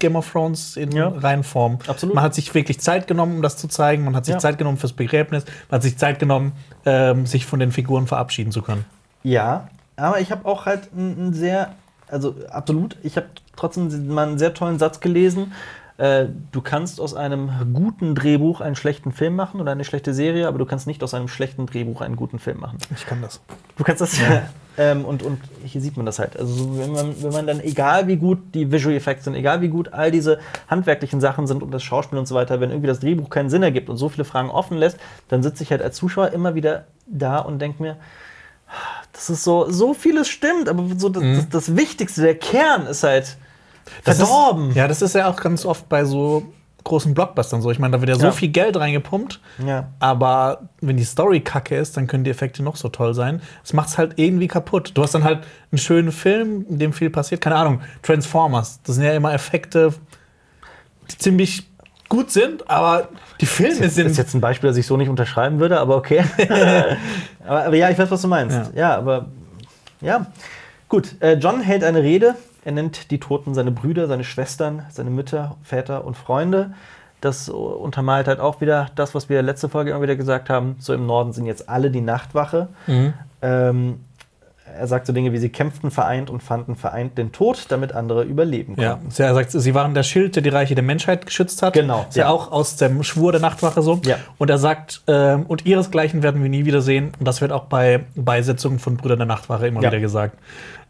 [0.02, 1.08] Game of Thrones in Ja.
[1.08, 1.78] Reinform.
[1.86, 2.14] Absolut.
[2.14, 4.04] Man hat sich wirklich Zeit genommen, um das zu zeigen.
[4.04, 4.38] Man hat sich Ja.
[4.38, 5.44] Zeit genommen fürs Begräbnis.
[5.70, 6.52] Man hat sich Zeit genommen,
[6.84, 8.84] ähm, sich von den Figuren verabschieden zu können.
[9.22, 11.74] ja, aber ich habe auch halt einen sehr,
[12.08, 13.26] also absolut, ich habe
[13.56, 15.52] trotzdem mal einen sehr tollen Satz gelesen.
[15.98, 20.48] Äh, Du kannst aus einem guten Drehbuch einen schlechten Film machen oder eine schlechte Serie,
[20.48, 22.78] aber du kannst nicht aus einem schlechten Drehbuch einen guten Film machen.
[22.94, 23.40] Ich kann das.
[23.76, 24.42] Du kannst das ja.
[24.78, 26.38] ähm, und, und hier sieht man das halt.
[26.38, 29.60] Also so, wenn man, wenn man dann, egal wie gut die Visual Effects sind, egal
[29.60, 30.38] wie gut all diese
[30.68, 33.62] handwerklichen Sachen sind und das Schauspiel und so weiter, wenn irgendwie das Drehbuch keinen Sinn
[33.62, 36.84] ergibt und so viele Fragen offen lässt, dann sitze ich halt als Zuschauer immer wieder
[37.06, 37.96] da und denke mir,
[39.12, 43.02] das ist so, so vieles stimmt, aber so das, das, das Wichtigste, der Kern ist
[43.02, 43.36] halt
[44.04, 44.70] Das Verdorben.
[44.70, 46.44] Ist, ja, das ist ja auch ganz oft bei so
[46.84, 47.70] großen Blockbustern so.
[47.70, 48.32] Ich meine, da wird ja so Ja.
[48.32, 49.40] viel Geld reingepumpt.
[49.64, 49.88] Ja.
[50.00, 53.40] Aber wenn die Story kacke ist, dann können die Effekte noch so toll sein.
[53.64, 54.90] Es macht es halt irgendwie kaputt.
[54.94, 57.40] Du hast dann halt einen schönen Film, in dem viel passiert.
[57.40, 58.80] Keine Ahnung, Transformers.
[58.84, 59.94] Das sind ja immer Effekte,
[61.10, 61.68] die ziemlich
[62.08, 63.08] gut sind, aber
[63.40, 64.06] die Filme Das sind.
[64.08, 66.24] ist jetzt ein Beispiel, das ich so nicht unterschreiben würde, aber okay.
[67.46, 68.56] aber, aber ja, ich weiß, was du meinst.
[68.74, 68.96] Ja, Ja.
[68.98, 69.26] aber
[70.00, 70.26] ja.
[70.88, 72.34] Gut, äh, John hält eine Rede.
[72.64, 76.72] Er nennt die Toten seine Brüder, seine Schwestern, seine Mütter, Väter und Freunde.
[77.20, 80.76] Das untermalt halt auch wieder das, was wir letzte Folge immer wieder gesagt haben.
[80.78, 82.68] So im Norden sind jetzt alle die Nachtwache.
[83.40, 84.00] Ähm,
[84.74, 88.22] er sagt so Dinge wie, sie kämpften vereint und fanden vereint den Tod, damit andere
[88.24, 89.22] überleben Ja, konnten.
[89.22, 91.74] er sagt, sie waren der Schild, der die Reiche der Menschheit geschützt hat.
[91.74, 92.30] Genau, Ist ja, ja.
[92.30, 94.00] auch aus dem Schwur der Nachtwache so.
[94.04, 94.16] Ja.
[94.38, 97.12] Und er sagt, ähm, und ihresgleichen werden wir nie wiedersehen.
[97.18, 99.90] Und das wird auch bei Beisetzungen von Brüdern der Nachtwache immer Ja.
[99.90, 100.38] wieder gesagt.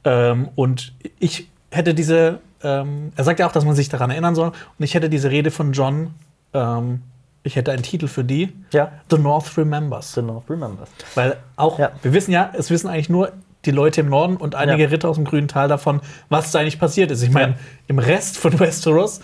[0.05, 4.35] Ähm, und ich hätte diese, ähm, er sagt ja auch, dass man sich daran erinnern
[4.35, 4.49] soll.
[4.49, 6.14] Und ich hätte diese Rede von John,
[6.55, 7.03] ähm,
[7.43, 8.53] ich hätte einen Titel für die.
[8.73, 8.93] Ja.
[9.11, 10.12] The North Remembers.
[10.14, 10.89] The North remembers.
[11.16, 11.91] Weil auch, Ja.
[12.03, 13.33] wir wissen ja, es wissen eigentlich nur
[13.64, 14.89] die Leute im Norden und einige Ja.
[14.91, 17.23] Ritter aus dem grünen Tal davon, was da eigentlich passiert ist.
[17.23, 17.55] Ich meine,
[17.89, 19.20] im Rest von Westeros,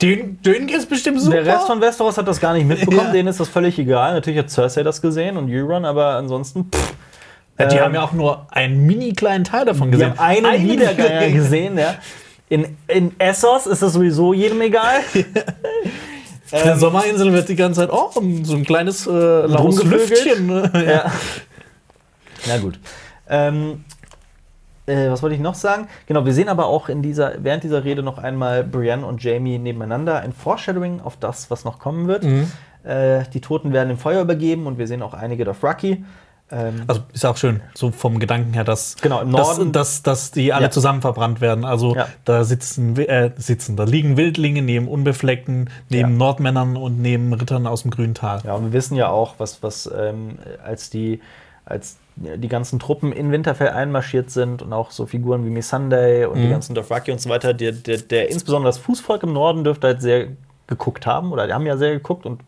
[0.00, 1.42] denen, denen geht's bestimmt super.
[1.42, 3.12] Der Rest von Westeros hat das gar nicht mitbekommen, Ja.
[3.12, 4.14] denen ist das völlig egal.
[4.14, 6.94] Natürlich hat Cersei das gesehen und Euron, aber ansonsten, pff,
[7.58, 10.18] ja, die ähm, haben ja auch nur einen mini kleinen Teil davon die gesehen.
[10.18, 11.78] haben einen, Wiedergänger gesehen.
[11.78, 11.94] Ja.
[12.48, 15.00] In, in Essos ist das sowieso jedem egal.
[16.52, 18.10] Auf der Sommerinsel wird die ganze Zeit, oh,
[18.42, 19.82] so ein kleines äh, laues.
[19.82, 20.46] Lüftchen.
[20.46, 20.70] Ne?
[20.86, 21.10] ja.
[22.46, 22.78] Na gut.
[23.26, 23.84] Ähm,
[24.86, 25.88] äh, was wollte ich noch sagen?
[26.06, 29.58] Genau, wir sehen aber auch in dieser, während dieser Rede noch einmal Brienne und Jamie
[29.58, 30.20] nebeneinander.
[30.20, 32.24] Ein Foreshadowing auf das, was noch kommen wird.
[32.24, 32.50] Mhm.
[32.84, 36.04] Äh, die Toten werden im Feuer übergeben und wir sehen auch einige Dothraki.
[36.52, 40.02] Ähm, Also ist auch schön, so vom Gedanken her, dass, Genau, im dass, Norden- dass,
[40.02, 40.70] dass die alle Ja.
[40.70, 41.64] zusammen verbrannt werden.
[41.64, 42.08] Also Ja.
[42.26, 46.16] da sitzen, äh, sitzen, da liegen Wildlinge neben Unbefleckten, neben Ja.
[46.16, 48.42] Nordmännern und neben Rittern aus dem grünen Tal.
[48.44, 51.20] Ja, und wir wissen ja auch, was, was ähm, als die
[51.64, 56.42] als die ganzen Truppen in Winterfell einmarschiert sind und auch so Figuren wie Missandei und
[56.42, 59.86] die ganzen Dothraki und so weiter, der, der, der insbesondere das Fußvolk im Norden dürfte
[59.86, 60.26] halt sehr
[60.66, 62.40] geguckt haben oder die haben ja sehr geguckt und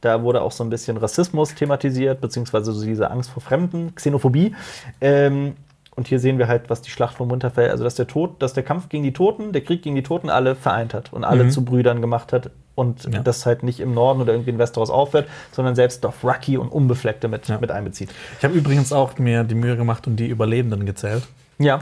[0.00, 4.54] da wurde auch so ein bisschen Rassismus thematisiert, beziehungsweise so diese Angst vor Fremden, Xenophobie.
[5.00, 5.56] Ähm,
[5.96, 8.52] und hier sehen wir halt, was die Schlacht von Winterfell, also dass der Tod, dass
[8.52, 11.48] der Kampf gegen die Toten, der Krieg gegen die Toten alle vereint hat und alle
[11.48, 13.20] zu Brüdern gemacht hat und Ja.
[13.22, 17.26] das halt nicht im Norden oder irgendwie in Westeros aufhört, sondern selbst Dothraki und Unbefleckte
[17.26, 17.58] mit, Ja.
[17.58, 18.10] mit einbezieht.
[18.38, 21.26] Ich habe übrigens auch mir die Mühe gemacht und die Überlebenden gezählt.
[21.58, 21.80] Ja.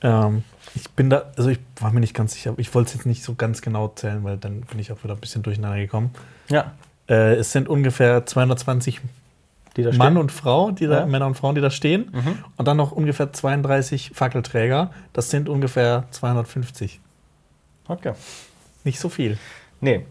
[0.00, 0.44] Ähm,
[0.74, 3.22] ich bin da, also ich war mir nicht ganz sicher, ich wollte es jetzt nicht
[3.22, 6.12] so ganz genau zählen, weil dann bin ich auch wieder ein bisschen durcheinander gekommen.
[6.48, 6.72] Ja.
[7.12, 9.00] Äh, es sind ungefähr 220
[9.76, 10.16] Die da Mann stehen.
[10.18, 11.06] und Frau, die da, Ja.
[11.06, 12.10] Männer und Frauen, die da stehen.
[12.56, 14.90] Und dann noch ungefähr 32 Fackelträger.
[15.12, 17.00] Das sind ungefähr 250.
[17.88, 18.12] Okay.
[18.84, 19.38] Nicht so viel.
[19.80, 20.06] Nee.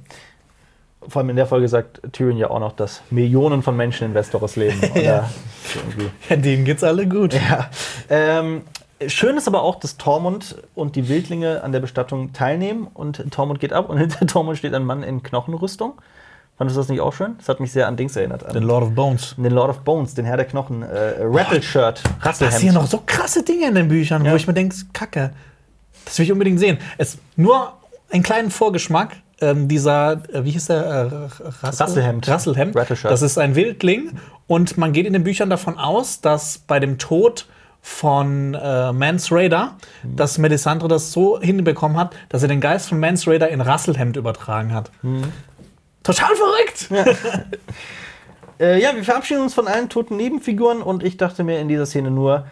[1.07, 4.13] Vor allem in der Folge sagt Tyrion ja auch noch, dass Millionen von Menschen in
[4.13, 4.79] Westeros leben.
[4.95, 6.09] Irgendwie.
[6.29, 7.33] Ja, denen geht's alle gut.
[7.33, 7.69] Ja.
[8.09, 8.61] Ähm,
[9.07, 13.59] schön ist aber auch, dass Tormund und die Wildlinge an der Bestattung teilnehmen und Tormund
[13.59, 15.93] geht ab und hinter Tormund steht ein Mann in Knochenrüstung.
[16.61, 17.33] Fandest du das nicht auch schön?
[17.39, 18.45] Das hat mich sehr an Dings erinnert.
[18.45, 19.33] An Den Lord of Bones.
[19.35, 22.53] den Lord of Bones, den Herr der Knochen, äh, Rattle-Shirt, Rasselhemd.
[22.53, 24.31] passieren noch so krasse Dinge in den Büchern, Ja.
[24.31, 25.31] wo ich mir denke, Kacke.
[26.05, 26.77] Das will ich unbedingt sehen.
[26.99, 27.73] Es nur
[28.11, 29.15] einen kleinen Vorgeschmack.
[29.39, 30.77] Ähm, dieser, äh, wie hieß der?
[30.85, 31.01] Äh,
[31.65, 32.27] Rassel, Rasselhemd.
[32.27, 32.75] Rasselhemd.
[32.75, 33.11] Rattleshirt.
[33.11, 34.11] Das ist ein Wildling.
[34.45, 37.47] Und man geht in den Büchern davon aus, dass bei dem Tod
[37.83, 40.15] von äh, Mans Raider, Mhm.
[40.15, 44.15] dass Melisandre das so hinbekommen hat, dass er den Geist von Mans Raider in Rasselhemd
[44.17, 44.91] übertragen hat.
[45.01, 45.23] Mhm.
[46.03, 46.89] Total verrückt!
[48.59, 51.87] Äh, ja, wir verabschieden uns von allen toten Nebenfiguren und ich dachte mir in dieser
[51.87, 52.45] Szene nur,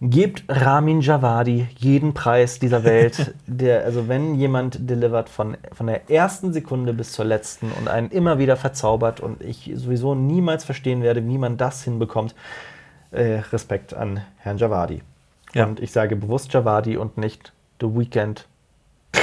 [0.00, 3.34] gebt Ramin Javadi jeden Preis dieser Welt.
[3.46, 8.10] der, also wenn jemand delivert von, von der ersten Sekunde bis zur letzten und einen
[8.10, 12.34] immer wieder verzaubert und ich sowieso niemals verstehen werde, wie man das hinbekommt,
[13.10, 15.02] äh, Respekt an Herrn Javadi.
[15.52, 15.66] Ja.
[15.66, 18.46] Und ich sage bewusst Javadi und nicht The Weeknd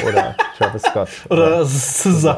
[0.07, 1.09] oder Travis Scott.
[1.30, 2.36] Oder so.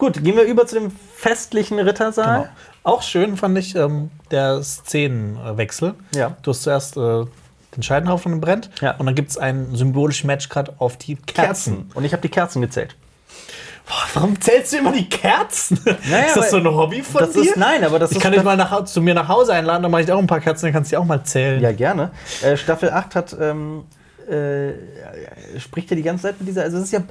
[0.00, 2.38] Gut, gehen wir über zu dem festlichen Rittersaal.
[2.40, 2.50] Genau.
[2.82, 5.94] Auch schön fand ich ähm, der Szenenwechsel.
[6.14, 6.36] Ja.
[6.42, 7.24] Du hast zuerst äh,
[7.76, 8.96] den Scheidenhaufen brennt Ja.
[8.96, 11.34] und dann gibt es einen symbolischen Match gerade auf die Kerzen.
[11.74, 11.90] Kerzen.
[11.94, 12.96] Und ich habe die Kerzen gezählt.
[13.86, 15.78] Boah, warum zählst du immer die Kerzen?
[16.10, 17.42] Naja, ist das so ein Hobby von Das dir?
[17.42, 18.22] ist, nein, aber das ich ist.
[18.22, 20.40] kann dich mal nach, zu mir nach Hause einladen, dann mache ich auch ein paar
[20.40, 21.60] Kerzen, dann kannst du die auch mal zählen.
[21.60, 22.10] Ja, gerne.
[22.42, 23.36] Äh, Staffel 8 hat.
[23.38, 23.84] Ähm,
[24.30, 24.74] äh,
[25.58, 26.62] spricht ja die ganze Zeit mit dieser.
[26.62, 27.02] Also, es ist ja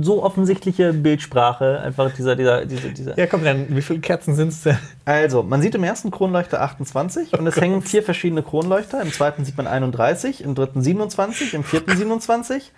[0.00, 1.80] so offensichtliche Bildsprache.
[1.80, 2.36] Einfach dieser.
[2.36, 3.18] dieser, dieser, dieser.
[3.18, 4.78] Ja, komm, dann, wie viele Kerzen sind es denn?
[5.04, 9.02] Also, man sieht im ersten Kronleuchter 28 und es hängen vier verschiedene Kronleuchter.
[9.02, 12.72] Im zweiten sieht man 31, im dritten 27, im vierten 27.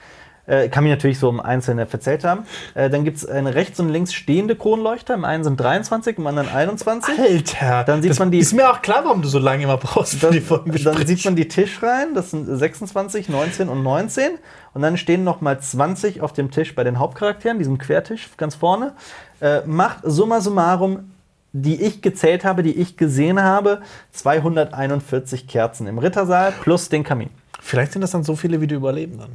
[0.46, 2.44] Äh, kann mich natürlich so um Einzelne verzählt haben.
[2.74, 5.14] Äh, dann gibt es eine rechts und links stehende Kronleuchter.
[5.14, 7.18] Im einen sind 23, im anderen 21.
[7.18, 10.14] Alter, Dann sieht man die- Ist mir auch klar, warum du so lange immer brauchst
[10.16, 14.32] für Dann, die dann sieht man die Tischreihen, das sind 26, 19 und 19.
[14.74, 18.54] Und dann stehen noch mal 20 auf dem Tisch bei den Hauptcharakteren, diesem Quertisch ganz
[18.54, 18.92] vorne.
[19.40, 21.12] Äh, macht summa summarum,
[21.52, 23.80] die ich gezählt habe, die ich gesehen habe,
[24.12, 27.30] 241 Kerzen im Rittersaal plus den Kamin.
[27.60, 29.30] Vielleicht sind das dann so viele, wie du überleben dann.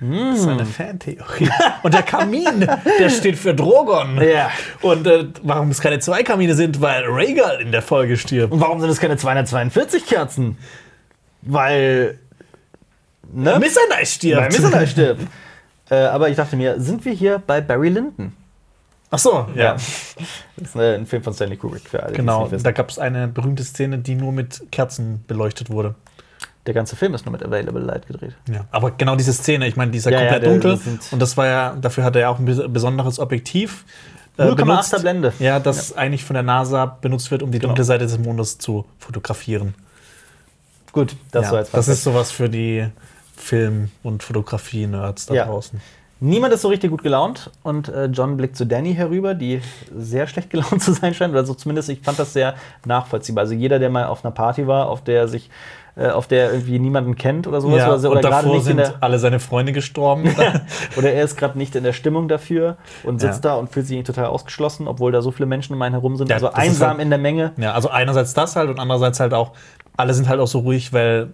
[0.00, 0.30] Mm.
[0.30, 1.50] Das ist eine Fantheorie.
[1.82, 2.66] Und der Kamin,
[2.98, 4.20] der steht für Drogon.
[4.20, 4.50] Ja.
[4.80, 8.52] Und äh, warum es keine zwei Kamine sind, weil Rhaegal in der Folge stirbt.
[8.52, 10.58] Und warum sind es keine 242 Kerzen?
[11.42, 12.18] Weil.
[13.32, 13.58] Ne?
[13.58, 14.42] Missandei stirbt.
[14.42, 15.22] Weil Missandei stirbt.
[15.90, 18.32] Äh, aber ich dachte mir, sind wir hier bei Barry Lyndon?
[19.10, 19.76] Ach so, ja.
[20.56, 23.26] Das ist äh, ein Film von Stanley Kubrick für alle, Genau, da gab es eine
[23.26, 25.94] berühmte Szene, die nur mit Kerzen beleuchtet wurde.
[26.66, 28.34] Der ganze Film ist nur mit Available Light gedreht.
[28.52, 28.66] Ja.
[28.70, 30.98] Aber genau diese Szene, ich meine, die ist ja Ja, ja, komplett der- dunkel.
[31.10, 33.84] und das war ja, dafür hat er ja auch ein bes- besonderes Objektiv.
[34.36, 35.00] äh, 0,8er benutzt.
[35.00, 35.32] Blende.
[35.38, 37.68] Ja, das eigentlich von der NASA benutzt wird, um die Genau.
[37.70, 39.74] dunkle Seite des Mondes zu fotografieren.
[40.92, 42.86] Gut, das ja, war jetzt das ist sowas für die
[43.36, 45.44] Film- und Fotografie-Nerds da Ja.
[45.46, 45.80] draußen.
[46.22, 49.62] Niemand ist so richtig gut gelaunt und äh, John blickt zu Danny herüber, die
[49.96, 51.34] sehr schlecht gelaunt zu sein scheint.
[51.34, 52.54] Also zumindest, ich fand das sehr
[52.84, 53.42] nachvollziehbar.
[53.42, 55.48] Also jeder, der mal auf einer Party war, auf der sich,
[55.96, 58.56] äh, auf der irgendwie niemanden kennt oder sowas, Ja, oder, so- oder und davor nicht
[58.58, 60.28] in sind der, alle seine Freunde gestorben.
[60.98, 63.52] oder er ist gerade nicht in der Stimmung dafür und sitzt Ja.
[63.52, 66.28] da und fühlt sich total ausgeschlossen, obwohl da so viele Menschen um einen herum sind.
[66.28, 67.52] Ja, also einsam halt- in der Menge.
[67.56, 69.52] ja, also einerseits das halt und andererseits halt auch,
[69.96, 71.32] alle sind halt auch so ruhig, weil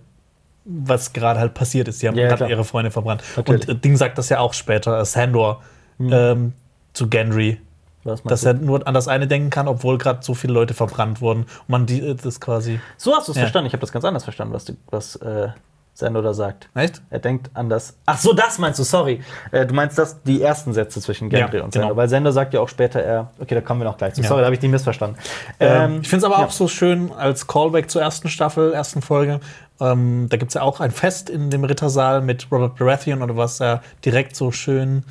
[0.67, 2.03] was gerade halt passiert ist.
[2.03, 3.23] Die haben Ja, gerade ihre Freunde verbrannt.
[3.37, 3.69] Natürlich.
[3.69, 5.63] Und äh, Ding sagt das ja auch später, äh, Sandor
[6.01, 6.53] ähm,
[6.93, 7.61] zu Gendry,
[8.05, 8.49] dass du?
[8.49, 11.43] er nur an das eine denken kann, obwohl gerade so viele Leute verbrannt wurden.
[11.43, 12.81] Und man die, äh, das quasi.
[12.97, 13.43] so hast du es Ja.
[13.43, 13.67] verstanden.
[13.69, 15.49] Ich habe das ganz anders verstanden, was, du, was äh,
[15.95, 16.69] Sando da sagt.
[16.75, 17.01] Echt?
[17.09, 17.97] Er denkt an das.
[18.05, 19.23] Ach so, das meinst du, sorry.
[19.51, 21.87] Äh, du meinst das, die ersten Sätze zwischen Gendry Ja, und genau.
[21.87, 21.97] Sender.
[21.97, 23.31] Weil Sender sagt ja auch später, er.
[23.39, 24.21] Okay, da kommen wir noch gleich zu.
[24.21, 24.29] Ja.
[24.29, 25.19] Sorry, da habe ich dich missverstanden.
[25.59, 29.41] Ähm, ich finde es aber auch so schön als Callback zur ersten Staffel, ersten Folge.
[29.81, 33.37] Ähm, da gibt es ja auch ein Fest in dem Rittersaal mit Robert Baratheon oder
[33.37, 35.05] was ja direkt so schön.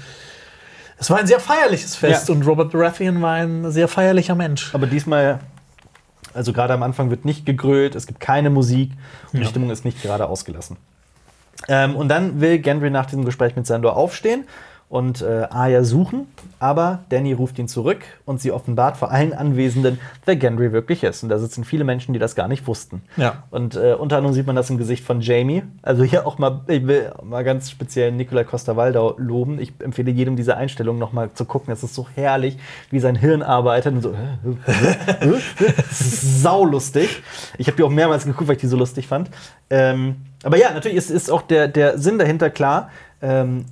[0.97, 2.33] Es war ein sehr feierliches Fest Ja.
[2.35, 4.73] und Robert Baratheon war ein sehr feierlicher Mensch.
[4.73, 5.39] Aber diesmal,
[6.33, 8.91] also gerade am Anfang wird nicht gegrölt, es gibt keine Musik
[9.31, 9.49] und die Ja.
[9.49, 10.77] Stimmung ist nicht gerade ausgelassen.
[11.67, 14.45] Ähm, und dann will Gendry nach diesem Gespräch mit Sandor aufstehen
[14.87, 16.27] und äh, Arya suchen,
[16.59, 21.23] aber Danny ruft ihn zurück und sie offenbart vor allen Anwesenden, wer Gendry wirklich ist.
[21.23, 23.01] Und da sitzen viele Menschen, die das gar nicht wussten.
[23.17, 23.43] Ja.
[23.49, 25.63] Und äh, unter anderem sieht man das im Gesicht von Jamie.
[25.81, 29.59] Also hier auch mal, ich will mal ganz speziell Nikolai Costa-Waldau loben.
[29.59, 31.73] Ich empfehle jedem diese Einstellung noch mal zu gucken.
[31.73, 32.57] Es ist so herrlich,
[32.91, 34.11] wie sein Hirn arbeitet und so.
[34.11, 35.41] äh, äh, äh,
[35.77, 37.23] Das ist saulustig.
[37.57, 39.29] Ich habe die auch mehrmals geguckt, weil ich die so lustig fand.
[39.69, 42.89] Ähm, aber ja, natürlich ist, ist auch der, der Sinn dahinter klar.
[43.21, 43.65] Ähm,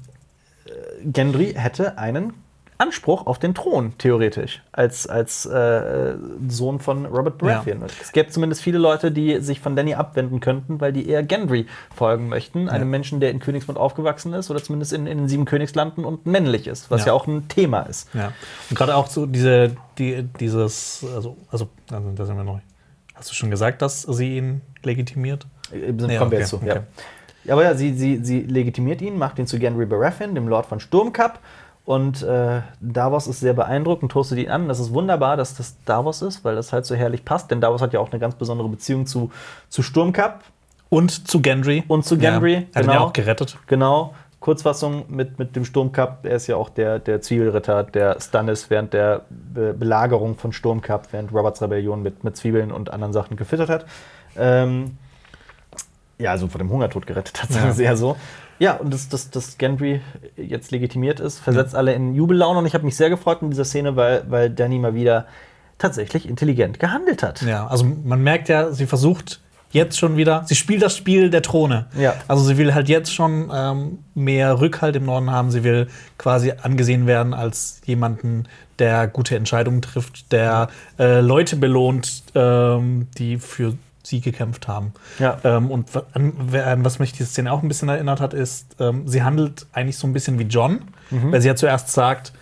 [1.05, 2.33] Gendry hätte einen
[2.79, 6.15] Anspruch auf den Thron, theoretisch, als, als äh,
[6.49, 7.83] Sohn von Robert Baratheon.
[8.01, 11.67] Es gäbe zumindest viele Leute, die sich von Danny abwenden könnten, weil die eher Gendry
[11.95, 12.67] folgen möchten.
[12.69, 16.25] Einem Menschen, der in Königsmund aufgewachsen ist oder zumindest in, in den sieben Königslanden und
[16.25, 17.13] männlich ist, was ja, Ja.
[17.13, 18.09] auch ein Thema ist.
[18.15, 18.33] Ja.
[18.69, 22.59] Und gerade auch so diese, die, dieses, also, also, also da sind wir neu.
[23.13, 25.45] Hast du schon gesagt, dass sie ihn legitimiert?
[25.71, 26.55] Äh, Kommen Ja, wir okay, jetzt zu.
[26.57, 26.67] okay.
[26.67, 26.83] Ja.
[27.45, 30.65] Ja, aber ja, sie, sie, sie legitimiert ihn, macht ihn zu Gendry Baratheon, dem Lord
[30.65, 31.39] von Sturmcup.
[31.85, 34.69] Und äh, Davos ist sehr beeindruckt und toastet ihn an.
[34.69, 37.51] Das ist wunderbar, dass das Davos ist, weil das halt so herrlich passt.
[37.51, 39.31] Denn Davos hat ja auch eine ganz besondere Beziehung zu,
[39.67, 40.39] zu Sturmcup.
[40.87, 41.83] Und zu Gendry.
[41.87, 42.93] Und zu Gendry, Ja, hat ihn genau.
[42.93, 43.57] ja auch gerettet.
[43.67, 44.13] Genau.
[44.39, 46.19] Kurzfassung mit, mit dem Sturmcup.
[46.23, 51.07] Er ist ja auch der, der Zwiebelritter, der Stannis während der Be Belagerung von Sturmcup,
[51.11, 53.85] während Roberts Rebellion mit, mit Zwiebeln und anderen Sachen gefüttert hat.
[54.37, 54.97] Ähm,
[56.23, 57.95] ja, also vor dem Hungertod gerettet hat, sagen Ja.
[57.95, 58.15] sie so.
[58.59, 60.01] Ja, und dass das, das Gendry
[60.37, 62.59] jetzt legitimiert ist, versetzt alle in Jubellaune.
[62.59, 65.25] Und ich habe mich sehr gefreut in dieser Szene, weil, weil Danny mal wieder
[65.79, 67.41] tatsächlich intelligent gehandelt hat.
[67.41, 69.41] Ja, also man merkt ja, sie versucht
[69.71, 71.87] jetzt schon wieder, sie spielt das Spiel der Throne.
[71.97, 72.13] Ja.
[72.27, 75.49] Also sie will halt jetzt schon ähm, mehr Rückhalt im Norden haben.
[75.49, 75.87] Sie will
[76.19, 78.43] quasi angesehen werden als jemanden,
[78.79, 80.69] der gute Entscheidungen trifft, der
[80.99, 84.93] äh, Leute belohnt, ähm, die für sie gekämpft haben.
[85.19, 85.37] Ja.
[85.43, 86.33] Ähm, und an,
[86.83, 90.05] was mich diese Szene auch ein bisschen erinnert hat, ist, ähm, sie handelt eigentlich so
[90.07, 91.31] ein bisschen wie John, Mhm.
[91.31, 92.33] weil sie ja zuerst sagt,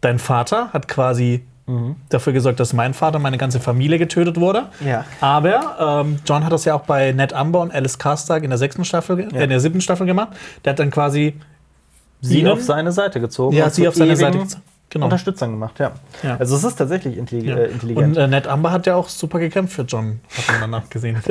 [0.00, 1.96] dein Vater hat quasi Mhm.
[2.08, 4.66] dafür gesorgt, dass mein Vater, meine ganze Familie getötet wurde.
[4.84, 5.04] Ja.
[5.20, 8.58] Aber ähm, John hat das ja auch bei Ned Amber und Alice Karstag in der
[8.58, 9.38] sechsten Staffel, Ja.
[9.38, 10.30] äh, in der siebten Staffel gemacht.
[10.64, 11.34] Der hat dann quasi
[12.20, 13.54] Sie ihnen- auf seine Seite gezogen.
[13.54, 14.62] Ja, sie auf seine Seite gezogen.
[14.90, 15.04] Genau.
[15.06, 15.92] Unterstützern gemacht, ja.
[16.22, 16.36] Ja.
[16.38, 17.56] Also es ist tatsächlich intelli Ja.
[17.56, 18.16] äh, intelligent.
[18.16, 21.22] Und äh, Ned Amber hat ja auch super gekämpft für John, hat man danach gesehen.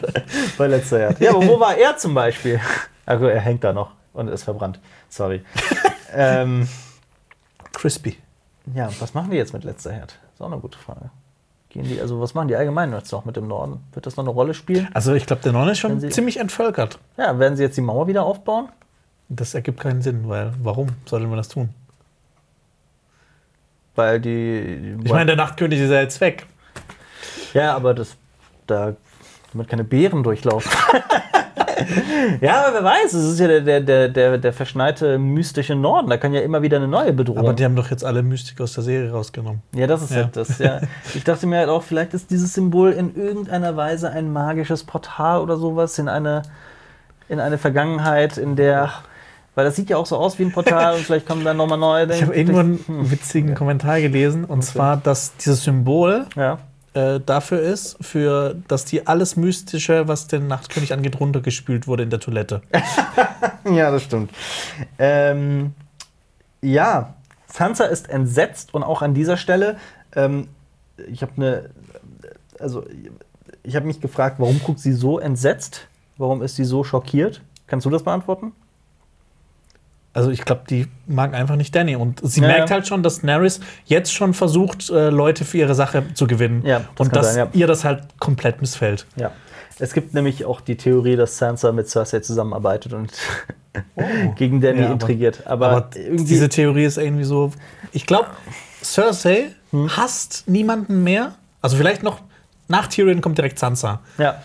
[0.58, 1.14] bei letzter Jahr.
[1.20, 2.60] Ja, aber wo war er zum Beispiel?
[3.08, 3.90] Also er hängt da noch.
[4.14, 4.80] und ist verbrannt.
[5.08, 5.42] Sorry.
[6.12, 6.66] ähm,
[7.72, 8.16] Crispy.
[8.74, 10.18] ja, was machen die jetzt mit letzter Herd?
[10.34, 11.10] Ist auch eine gute Frage.
[11.68, 13.80] Gehen die, also was machen die allgemein jetzt noch mit dem Norden?
[13.92, 14.88] Wird das noch eine Rolle spielen?
[14.92, 16.98] Also ich glaube, der Norden ist schon Sie- ziemlich entvölkert.
[17.16, 18.68] Ja, werden sie jetzt die Mauer wieder aufbauen?
[19.28, 21.68] Das ergibt keinen Sinn, weil warum sollte man das tun?
[23.96, 24.96] Weil die.
[25.02, 26.46] Ich meine, der Nachtkönig ist ja jetzt weg.
[27.54, 28.16] Ja, aber das.
[28.66, 28.94] Da.
[29.52, 30.70] Damit keine Bären durchlaufen.
[32.40, 36.10] ja, aber wer weiß, es ist ja der, der, der, der, der verschneite mystische Norden.
[36.10, 37.38] Da kann ja immer wieder eine neue Bedrohung.
[37.38, 39.62] Aber die haben doch jetzt alle Mystik aus der Serie rausgenommen.
[39.74, 40.16] Ja, das ist Ja.
[40.18, 40.30] ja.
[40.32, 40.58] das.
[40.58, 40.80] Ja.
[41.14, 45.40] Ich dachte mir halt auch, vielleicht ist dieses Symbol in irgendeiner Weise ein magisches Portal
[45.40, 46.42] oder sowas in eine,
[47.28, 48.92] in eine Vergangenheit, in der.
[49.56, 51.78] Weil das sieht ja auch so aus wie ein Portal und vielleicht kommen dann nochmal
[51.78, 52.14] neue.
[52.14, 56.58] Ich habe irgendwo einen witzigen Kommentar gelesen, und zwar, dass dieses Symbol Ja.
[56.92, 62.10] äh, dafür ist, für, dass die alles Mystische, was den Nachtkönig angeht, runtergespült wurde in
[62.10, 62.62] der Toilette.
[63.68, 64.30] Ja, das stimmt.
[64.96, 65.72] Ähm,
[66.62, 67.14] ja,
[67.52, 69.76] Sansa ist entsetzt und auch an dieser Stelle,
[70.14, 70.46] ähm,
[71.10, 71.70] ich habe eine,
[72.60, 72.84] also
[73.64, 75.88] ich habe mich gefragt, warum guckt sie so entsetzt?
[76.16, 77.40] Warum ist sie so schockiert?
[77.66, 78.52] Kannst du das beantworten?
[80.16, 81.94] Also ich glaube, die mag einfach nicht Danny.
[81.96, 82.76] Und sie Ja, merkt ja.
[82.76, 86.64] halt schon, dass Daenerys jetzt schon versucht, äh, Leute für ihre Sache zu gewinnen.
[86.64, 89.06] Ja, das und dass sein, ihr das halt komplett missfällt.
[89.16, 89.30] Ja.
[89.78, 93.12] Es gibt nämlich auch die Theorie, dass Sansa mit Cersei zusammenarbeitet und
[94.36, 94.84] gegen Danny Oh.
[94.84, 95.46] Aber- intrigiert.
[95.46, 97.52] Aber, Aber diese Theorie ist irgendwie so.
[97.92, 98.28] Ich glaube,
[98.82, 99.96] Cersei Hm?
[99.96, 101.34] hasst niemanden mehr.
[101.60, 102.20] Also vielleicht noch
[102.68, 104.00] nach Tyrion kommt direkt Sansa.
[104.18, 104.42] ja.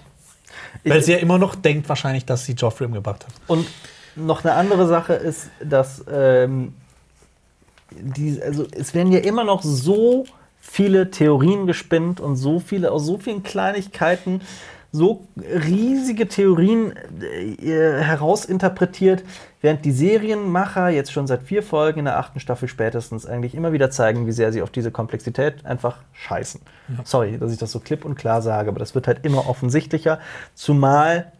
[0.83, 3.33] Weil Ich- sie ja immer noch denkt wahrscheinlich, dass sie Joffrey umgebracht hat.
[3.45, 3.67] Und
[4.15, 6.73] noch eine andere Sache ist, dass ähm,
[7.91, 10.25] die, also es werden ja immer noch so
[10.59, 14.41] viele Theorien gespinnt und so viele aus so vielen Kleinigkeiten
[14.93, 19.23] so riesige Theorien äh, herausinterpretiert,
[19.61, 23.71] während die Serienmacher jetzt schon seit vier Folgen in der achten Staffel spätestens eigentlich immer
[23.71, 26.59] wieder zeigen, wie sehr sie auf diese Komplexität einfach scheißen.
[27.05, 30.19] Sorry, dass ich das so klipp und klar sage, aber das wird halt immer offensichtlicher,
[30.55, 31.31] zumal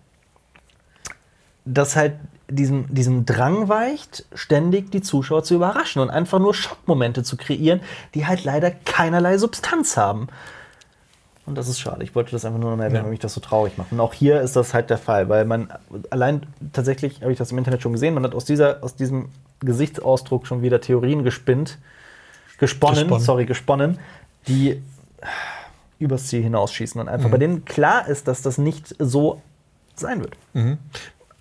[1.65, 2.13] das halt
[2.55, 7.81] diesem, diesem Drang weicht, ständig die Zuschauer zu überraschen und einfach nur Schockmomente zu kreieren,
[8.13, 10.27] die halt leider keinerlei Substanz haben.
[11.45, 12.03] Und das ist schade.
[12.03, 13.03] Ich wollte das einfach nur noch mal erwähnen, Ja.
[13.05, 13.91] weil mich das so traurig macht.
[13.91, 15.73] Und auch hier ist das halt der Fall, weil man
[16.11, 19.29] allein tatsächlich, habe ich das im Internet schon gesehen, man hat aus, dieser, aus diesem
[19.59, 21.77] Gesichtsausdruck schon wieder Theorien gespinnt,
[22.59, 23.23] gesponnen, Gesponnen.
[23.25, 23.97] sorry, gesponnen,
[24.47, 24.81] die
[25.99, 29.41] übers Ziel hinausschießen und einfach bei denen klar ist, dass das nicht so
[29.95, 30.35] sein wird.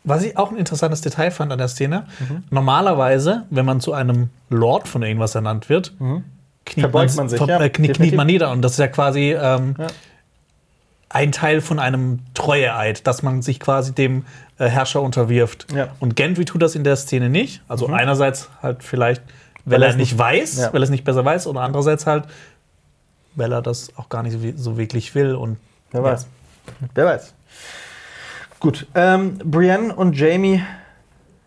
[0.04, 2.44] Was ich auch ein interessantes Detail fand an der Szene, Mhm.
[2.50, 6.80] normalerweise, wenn man zu einem Lord von irgendwas ernannt wird, kniet, Mhm.
[6.80, 8.50] Verbeugt man sich, ver- ja, äh, knie, kniet man nieder.
[8.50, 9.86] Und das ist ja quasi ähm, Ja.
[11.10, 14.24] ein Teil von einem Treueeid, dass man sich quasi dem
[14.58, 15.66] äh, Herrscher unterwirft.
[15.74, 15.86] Ja.
[15.86, 15.90] Mhm.
[16.00, 17.62] Und Gendry tut das in der Szene nicht.
[17.68, 19.22] Also einerseits halt vielleicht,
[19.64, 22.24] weil, Weil er es nicht weiß, weil er es nicht besser weiß, oder andererseits halt,
[23.34, 24.38] weil er das auch gar nicht so,
[24.72, 25.34] so wirklich will.
[25.34, 25.56] Und
[25.92, 26.26] Wer weiß.
[26.94, 27.34] Wer weiß.
[28.60, 30.62] Gut, ähm, Brienne und Jamie.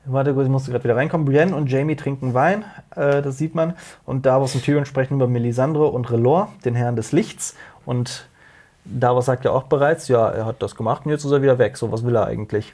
[0.05, 1.25] Warte kurz, ich musste gerade wieder reinkommen.
[1.25, 2.65] Brienne und Jamie trinken Wein,
[2.95, 3.75] äh, das sieht man.
[4.03, 7.55] Und Davos und Tyrion sprechen über Melisandre und Relor, den Herrn des Lichts.
[7.85, 8.27] Und
[8.83, 11.59] Davos sagt ja auch bereits, ja, er hat das gemacht und jetzt ist er wieder
[11.59, 11.77] weg.
[11.77, 12.73] So, was will er eigentlich?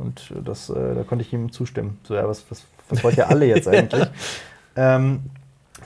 [0.00, 2.00] Und äh, das, äh, da konnte ich ihm zustimmen.
[2.02, 4.08] So, ja, was, was, was wollt ihr alle jetzt eigentlich?
[4.74, 5.20] ähm,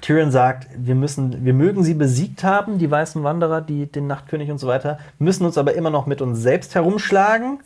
[0.01, 4.51] Tyrion sagt, wir müssen, wir mögen sie besiegt haben, die weißen Wanderer, die, den Nachtkönig
[4.51, 7.61] und so weiter, müssen uns aber immer noch mit uns selbst herumschlagen.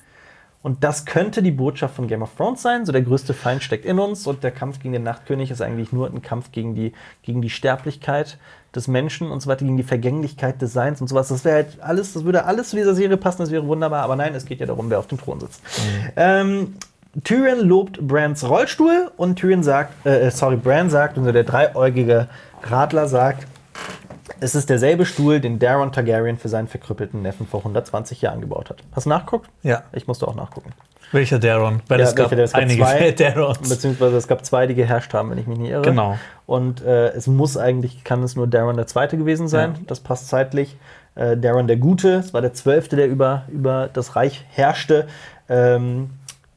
[0.63, 2.85] Und das könnte die Botschaft von Game of Thrones sein.
[2.85, 5.91] So der größte Feind steckt in uns und der Kampf gegen den Nachtkönig ist eigentlich
[5.91, 6.93] nur ein Kampf gegen die,
[7.23, 8.37] gegen die Sterblichkeit
[8.75, 11.29] des Menschen und so weiter, gegen die Vergänglichkeit des Seins und sowas.
[11.29, 14.17] Das wäre halt alles, das würde alles zu dieser Serie passen, das wäre wunderbar, aber
[14.17, 15.63] nein, es geht ja darum, wer auf dem Thron sitzt.
[16.15, 16.75] Ähm,
[17.25, 22.29] Tyrion lobt Brans Rollstuhl und Tyrion sagt, äh, sorry, Bran sagt, also der dreieugige
[22.63, 23.47] Radler sagt,
[24.39, 28.71] es ist derselbe Stuhl, den Daron Targaryen für seinen verkrüppelten Neffen vor 120 Jahren gebaut
[28.71, 28.79] hat.
[28.93, 29.51] Hast du nachgeguckt?
[29.63, 30.71] ja, Ich musste auch nachgucken.
[31.13, 31.83] welcher Daron?
[31.89, 33.11] Weil Ja, es gab welcher- es gab einige zwei.
[33.19, 33.69] Darons.
[33.69, 35.83] Beziehungsweise es gab zwei, die geherrscht haben, wenn ich mich nicht irre.
[35.83, 36.17] Genau.
[36.47, 39.73] Und äh, es muss eigentlich, kann es nur Daron der Zweite gewesen sein.
[39.75, 39.81] Ja.
[39.89, 40.77] Das passt zeitlich.
[41.17, 45.09] Äh, Daron der Gute, es war der Zwölfte, der über, über das Reich herrschte.
[45.49, 46.11] Ähm,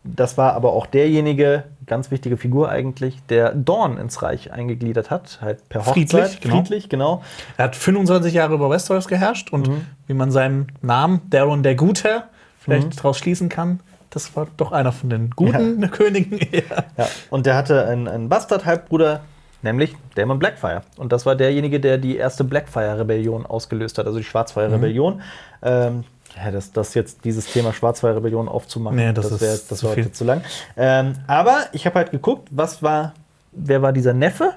[0.04, 5.40] das war aber auch derjenige, ganz wichtige Figur eigentlich, der Dorn ins Reich eingegliedert hat,
[5.42, 6.10] halt per Hochzeit.
[6.10, 6.56] Friedlich, genau.
[6.58, 7.24] Friedlich, genau.
[7.58, 9.86] Er hat 25 Jahre über Westeros geherrscht und Mhm.
[10.08, 12.24] wie man seinen Namen, Daron der Gute,
[12.60, 16.40] vielleicht daraus schließen kann, das war doch einer von den guten Königen.
[16.52, 16.84] ja.
[16.98, 19.22] Ja, und der hatte einen, einen Bastard-Halbbruder,
[19.64, 20.84] nämlich Daemon Blackfire.
[20.98, 25.22] Und das war derjenige, der die erste Blackfire-Rebellion ausgelöst hat, also die Schwarzfeuer-Rebellion.
[25.64, 26.04] Ähm,
[26.36, 29.94] Ja, das, das jetzt dieses Thema Schwarzwaldrebellion aufzumachen, Nee, das das wäre das zu war
[29.94, 30.04] viel.
[30.06, 30.42] heute zu lang.
[30.76, 33.14] Ähm, aber ich habe halt geguckt, was war,
[33.52, 34.54] wer war dieser Neffe?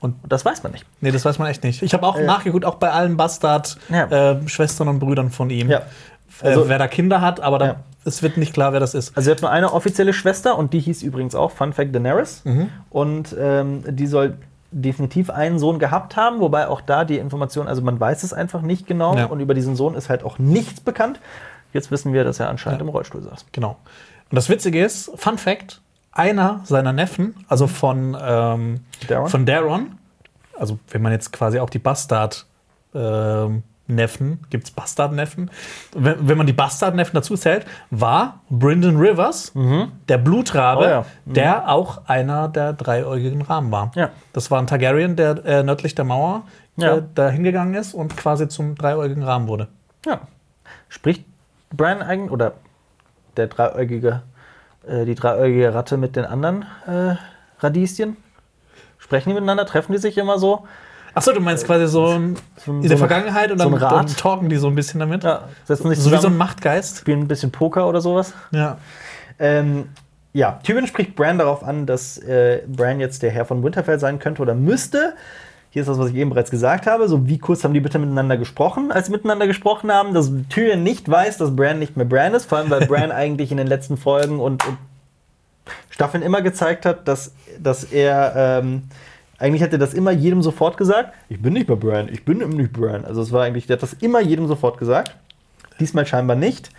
[0.00, 0.86] Und das weiß man nicht.
[1.00, 1.82] Nee, das weiß man echt nicht.
[1.82, 2.24] Ich habe auch Äh.
[2.24, 4.90] nachgeguckt, auch bei allen Bastard-Schwestern Ja.
[4.92, 5.68] und Brüdern von ihm.
[5.68, 5.82] Ja.
[6.42, 7.76] äh, Also- wer da Kinder hat, aber da, Ja.
[8.04, 9.16] es wird nicht klar, wer das ist.
[9.16, 12.42] Also er hat nur eine offizielle Schwester und die hieß übrigens auch Fun Fact Daenerys.
[12.44, 12.68] Mhm.
[12.90, 14.36] Und ähm, die soll
[14.70, 18.60] definitiv einen Sohn gehabt haben, wobei auch da die Information, also man weiß es einfach
[18.62, 19.26] nicht genau Ja.
[19.26, 21.20] und über diesen Sohn ist halt auch nichts bekannt.
[21.72, 22.84] Jetzt wissen wir, dass er anscheinend Ja.
[22.86, 23.46] im Rollstuhl saß.
[23.52, 23.76] Genau.
[24.30, 25.80] Und das Witzige ist, Fun Fact:
[26.12, 29.28] einer seiner Neffen, also von, ähm, Daron?
[29.28, 29.98] von Daron,
[30.58, 32.44] also wenn man jetzt quasi auch die Bastard
[32.94, 35.50] ähm, Neffen, gibt es Bastard-Neffen?
[35.96, 39.52] Wenn, wenn man die Bastard-Neffen dazu zählt, war Bryndon Rivers,
[40.08, 41.04] der Blutrabe, Oh ja.
[41.24, 41.32] Mhm.
[41.34, 43.90] der auch einer der dreiäugigen Rahmen war.
[43.94, 44.10] Ja.
[44.32, 46.42] Das war ein Targaryen, der äh, nördlich der Mauer
[46.76, 46.98] Ja.
[46.98, 49.68] äh, da hingegangen ist und quasi zum dreiäugigen Rahmen wurde.
[50.06, 50.20] Ja.
[50.88, 51.24] Spricht
[51.74, 52.52] Brian eigentlich oder
[53.36, 54.22] der dreieugige,
[54.86, 57.14] äh, die dreieugige Ratte mit den anderen äh,
[57.60, 58.16] Radieschen?
[58.98, 59.64] Sprechen die miteinander?
[59.64, 60.66] Treffen die sich immer so?
[61.18, 63.92] Achso, du meinst quasi so ein, so in so der Vergangenheit und so dann, Rat?
[63.92, 65.24] dann talken die so ein bisschen damit.
[65.24, 66.98] Ja, setzen sich So wie so ein Machtgeist.
[66.98, 68.34] spielen ein bisschen Poker oder sowas.
[68.52, 68.78] Ja.
[69.40, 69.88] Ähm,
[70.32, 74.20] ja, Tyrion spricht Bran darauf an, dass äh, Bran jetzt der Herr von Winterfell sein
[74.20, 75.14] könnte oder müsste.
[75.70, 77.08] Hier ist das, was ich eben bereits gesagt habe.
[77.08, 80.84] So, wie kurz haben die bitte miteinander gesprochen, als sie miteinander gesprochen haben, dass Tyrion
[80.84, 82.46] nicht weiß, dass Bran nicht mehr Bran ist.
[82.46, 84.78] Vor allem, weil Bran eigentlich in den letzten Folgen und, und
[85.90, 88.60] Staffeln immer gezeigt hat, dass, dass er.
[88.62, 88.84] Ähm,
[89.38, 91.14] eigentlich hat er das immer jedem sofort gesagt.
[91.28, 93.04] Ich bin nicht mehr Bran, ich bin nicht Bran.
[93.04, 95.16] Also es war eigentlich, der hat das immer jedem sofort gesagt.
[95.78, 96.70] Diesmal scheinbar nicht.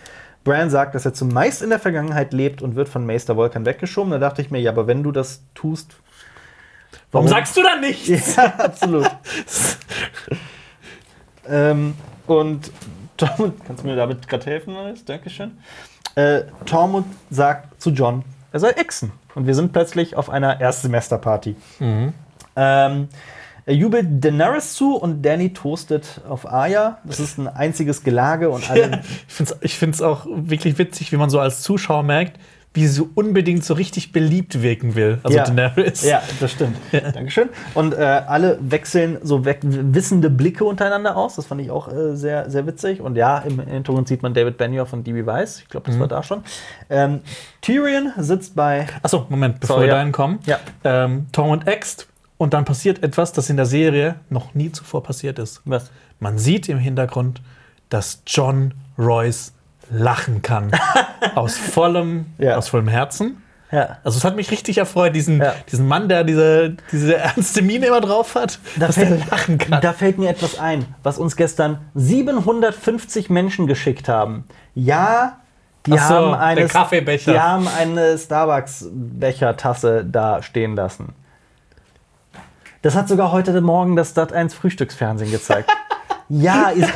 [0.43, 4.11] Bran sagt, dass er zumeist in der Vergangenheit lebt und wird von Maester Volkan weggeschoben.
[4.11, 5.95] Da dachte ich mir, ja, aber wenn du das tust.
[7.11, 8.07] Warum sagst du dann nichts?
[8.35, 9.09] Ja, absolut.
[11.47, 11.95] ähm,
[12.27, 12.71] und
[13.17, 15.03] Tormund, kannst du mir damit gerade helfen, Marius?
[15.05, 15.57] Dankeschön.
[16.15, 19.11] Äh, Tormund sagt zu John, er soll exen.
[19.35, 21.55] Und wir sind plötzlich auf einer Erstsemesterparty.
[22.59, 23.07] Ähm,
[23.65, 26.97] er jubelt Daenerys zu und Danny toastet auf Arya.
[27.03, 29.01] Das ist ein einziges Gelage und alle.
[29.27, 32.39] Ich finde es ich find's auch wirklich witzig, wie man so als Zuschauer merkt,
[32.73, 35.19] wie sie so unbedingt so richtig beliebt wirken will.
[35.23, 35.43] Also Ja.
[35.43, 36.03] Daenerys.
[36.03, 36.77] Ja, das stimmt.
[36.91, 37.49] Dankeschön.
[37.75, 41.35] Und äh, alle wechseln so weg, wissende Blicke untereinander aus.
[41.35, 43.01] Das fand ich auch äh, sehr, sehr witzig.
[43.01, 45.25] Und ja, im Hintergrund sieht man David Benioff und D.B.
[45.25, 45.59] Weiss.
[45.61, 46.43] Ich glaube, das war da schon.
[46.89, 47.21] Ähm,
[47.61, 48.87] Tyrion sitzt bei.
[49.03, 49.95] Achso, Moment, bevor So, wir ja.
[49.95, 50.39] dahin kommen.
[50.45, 50.59] Ja.
[50.83, 52.07] Ähm, Tormund äxt
[52.39, 55.61] und dann passiert etwas, das in der Serie noch nie zuvor passiert ist.
[55.65, 55.91] Was?
[56.19, 57.41] Man sieht im Hintergrund,
[57.89, 59.51] dass John Royce
[59.91, 60.71] lachen kann.
[61.35, 62.55] aus, vollem, Ja.
[62.55, 63.43] aus vollem Herzen.
[63.71, 63.97] Ja.
[64.03, 65.53] Also es hat mich richtig erfreut, diesen, Ja.
[65.69, 69.81] diesen Mann, der diese, diese ernste Miene immer drauf hat, dass der lachen kann.
[69.81, 74.45] Da fällt mir etwas ein, was uns gestern 750 Menschen geschickt haben.
[74.75, 75.39] Ja,
[75.85, 77.33] die so, haben eine, Kaffeebecher.
[77.33, 81.13] Die haben eine Starbucks-Bechertasse da stehen lassen.
[82.81, 85.69] Das hat sogar heute Morgen das Sat 1 Frühstücksfernsehen gezeigt.
[86.29, 86.89] ja, ist,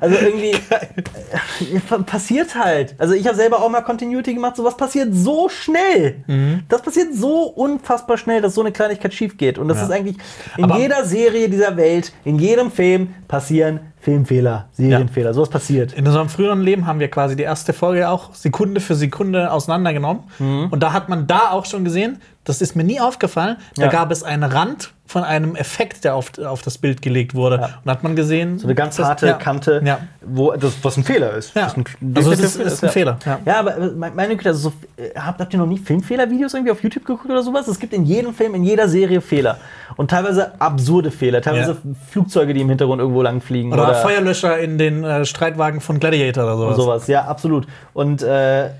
[0.00, 2.94] also irgendwie äh, passiert halt.
[2.98, 4.56] Also ich habe selber auch mal Continuity gemacht.
[4.56, 6.24] Sowas passiert so schnell.
[6.26, 6.64] Mhm.
[6.68, 9.58] Das passiert so unfassbar schnell, dass so eine Kleinigkeit schief geht.
[9.58, 9.84] Und das Ja.
[9.84, 10.16] ist eigentlich
[10.56, 15.34] in Aber- jeder Serie dieser Welt, in jedem Film passieren Filmfehler, Serienfehler.
[15.34, 15.92] Sowas passiert.
[15.92, 20.22] In unserem früheren Leben haben wir quasi die erste Folge auch Sekunde für Sekunde auseinandergenommen.
[20.38, 20.68] Mhm.
[20.70, 23.88] Und da hat man da auch schon gesehen, das ist mir nie aufgefallen, da Ja.
[23.90, 27.56] gab es einen Rand von einem Effekt, der auf, auf das Bild gelegt wurde.
[27.56, 27.64] Ja.
[27.66, 28.58] Und da hat man gesehen.
[28.58, 29.32] So eine ganz das- harte ja.
[29.34, 29.98] Kante, Ja.
[30.24, 31.54] wo das, was ein Fehler ist.
[31.54, 31.66] Ja.
[31.66, 33.18] Was ein, Also es ist, ist ein Fehler.
[33.26, 33.38] Ja.
[33.44, 36.54] Ja, aber äh, me- meine Güte, also so, äh, habt, habt ihr noch nie Filmfehler-Videos
[36.54, 37.66] irgendwie auf YouTube geguckt oder sowas?
[37.68, 39.58] Es gibt in jedem Film, in jeder Serie Fehler.
[40.00, 41.42] Und teilweise absurde Fehler.
[41.42, 41.90] Teilweise Ja.
[42.10, 43.70] Flugzeuge, die im Hintergrund irgendwo lang fliegen.
[43.70, 46.76] Oder, Oder, Feuerlöscher in den äh, Streitwagen von Gladiator oder sowas.
[46.76, 47.06] sowas.
[47.06, 47.66] Ja, absolut.
[47.92, 48.70] Und äh,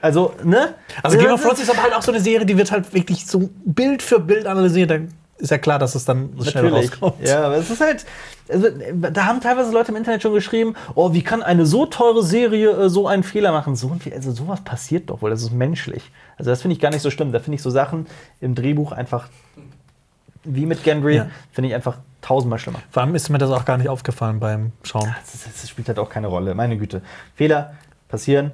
[0.00, 0.74] also, ne?
[1.02, 3.26] Also Game of Thrones ist aber halt auch so eine Serie, die wird halt wirklich
[3.26, 4.90] so Bild für Bild analysiert.
[4.92, 5.08] Dann
[5.38, 7.14] ist ja klar, dass es dann so schnell rauskommt.
[7.26, 8.06] Ja, aber es ist halt.
[8.48, 8.68] Also,
[9.10, 12.70] da haben teilweise Leute im Internet schon geschrieben, oh, wie kann eine so teure Serie
[12.70, 13.74] äh, so einen Fehler machen?
[13.74, 16.12] So ein Fe- also sowas passiert doch wohl, das ist menschlich.
[16.38, 17.32] Also das finde ich gar nicht so schlimm.
[17.32, 18.06] Da finde ich so Sachen
[18.40, 19.26] im Drehbuch einfach
[20.44, 21.26] wie mit Gendry, Ja.
[21.52, 22.80] finde ich einfach tausendmal schlimmer.
[22.90, 25.14] Vor allem ist mir das auch gar nicht aufgefallen beim Schauen.
[25.20, 27.02] Das, ist- das spielt halt auch keine Rolle, meine Güte.
[27.34, 27.74] Fehler
[28.08, 28.52] passieren.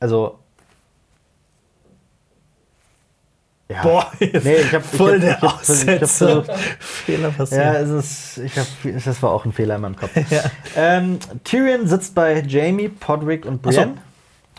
[0.00, 0.38] Also.
[3.68, 3.82] Ja.
[3.82, 4.28] Boah, nee,
[4.58, 6.06] ich habe voll der ich hab, ich hab Aussetzer.
[6.44, 7.64] versucht, Fehler passiert.
[7.64, 8.66] Ja, es ist, ich hab,
[9.04, 10.10] das war auch ein Fehler in meinem Kopf.
[10.76, 13.80] ähm, Tyrion sitzt bei Jamie, Podrick und Ach so.
[13.80, 13.94] Brienne.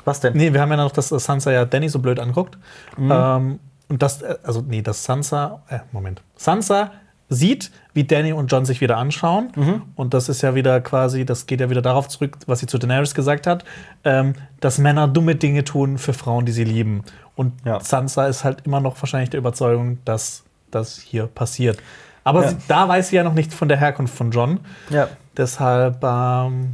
[0.03, 0.33] Was denn?
[0.35, 2.57] Nee, wir haben ja noch, dass Sansa ja Danny so blöd anguckt.
[2.97, 3.11] Mhm.
[3.13, 6.21] Ähm, und das, äh, also nee, dass Sansa, äh, Moment.
[6.35, 6.91] Sansa
[7.29, 9.51] sieht, wie Danny und John sich wieder anschauen.
[9.55, 9.81] Mhm.
[9.95, 12.77] Und das ist ja wieder quasi, das geht ja wieder darauf zurück, was sie zu
[12.77, 13.65] Daenerys gesagt hat,
[14.05, 17.03] ähm, dass Männer dumme Dinge tun für Frauen, die sie lieben.
[17.35, 17.81] Und Ja.
[17.81, 21.79] Sansa ist halt immer noch wahrscheinlich der Überzeugung, dass das hier passiert.
[22.23, 22.49] Aber Ja.
[22.51, 24.59] sie, da weiß sie ja noch nichts von der Herkunft von John.
[24.89, 25.09] Ja.
[25.35, 26.73] Deshalb ähm,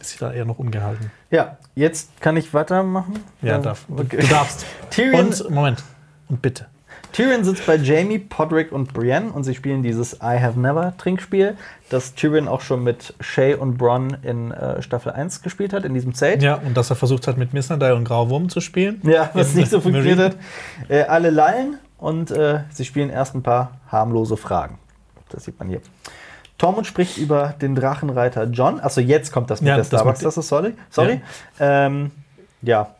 [0.00, 1.10] ist sie da eher noch ungehalten.
[1.32, 3.18] Ja, jetzt kann ich weitermachen.
[3.42, 3.84] Ja, Ähm, darf.
[3.88, 4.18] Du, okay.
[4.20, 4.64] du darfst.
[4.90, 5.82] Tyrion, Und, Moment.
[6.28, 6.66] Und bitte.
[7.12, 11.56] Tyrion sitzt bei Jamie, Podrick und Brienne und sie spielen dieses I Have Never Trinkspiel,
[11.88, 15.94] das Tyrion auch schon mit Shay und Bronn in äh, Staffel 1 gespielt hat, in
[15.94, 16.42] diesem Zelt.
[16.42, 19.00] Ja, und dass er versucht hat, mit Missandei und Grauwurm zu spielen.
[19.04, 20.36] Ja, was nicht so funktioniert hat.
[20.88, 24.78] Äh, alle lallen und äh, sie spielen erst ein paar harmlose Fragen.
[25.30, 25.80] Das sieht man hier.
[26.58, 28.80] Tormund spricht über den Drachenreiter John.
[28.80, 30.20] Achso, jetzt kommt das mit Ja, der das Starbucks.
[30.20, 30.74] Das ist sorry.
[30.90, 31.20] Sorry.
[31.58, 31.86] Ja.
[31.86, 32.10] Ähm,
[32.62, 32.94] ja.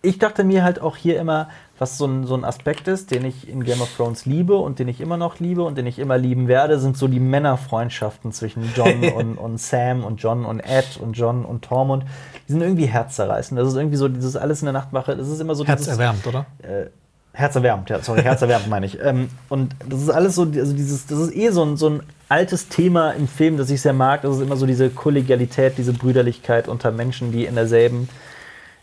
[0.00, 1.48] Ich dachte mir halt auch hier immer,
[1.84, 4.78] was so ein, so ein Aspekt ist, den ich in Game of Thrones liebe und
[4.78, 8.32] den ich immer noch liebe und den ich immer lieben werde, sind so die Männerfreundschaften
[8.32, 12.04] zwischen John und, und Sam und John und Ed und John und Tormund.
[12.48, 13.60] Die sind irgendwie herzzerreißend.
[13.60, 15.14] Das ist irgendwie so dieses alles in der Nachtwache.
[15.14, 16.46] Das ist immer so dieses Herzerwärmend, oder?
[16.62, 16.86] äh,
[17.34, 18.98] herzerwärmend, ja, sorry, herzerwärmend meine ich.
[19.02, 22.02] Ähm, und das ist alles so, also dieses, das ist eh so ein, so ein
[22.30, 24.22] altes Thema im Film, das ich sehr mag.
[24.22, 28.08] Das ist immer so diese Kollegialität, diese Brüderlichkeit unter Menschen, die in derselben,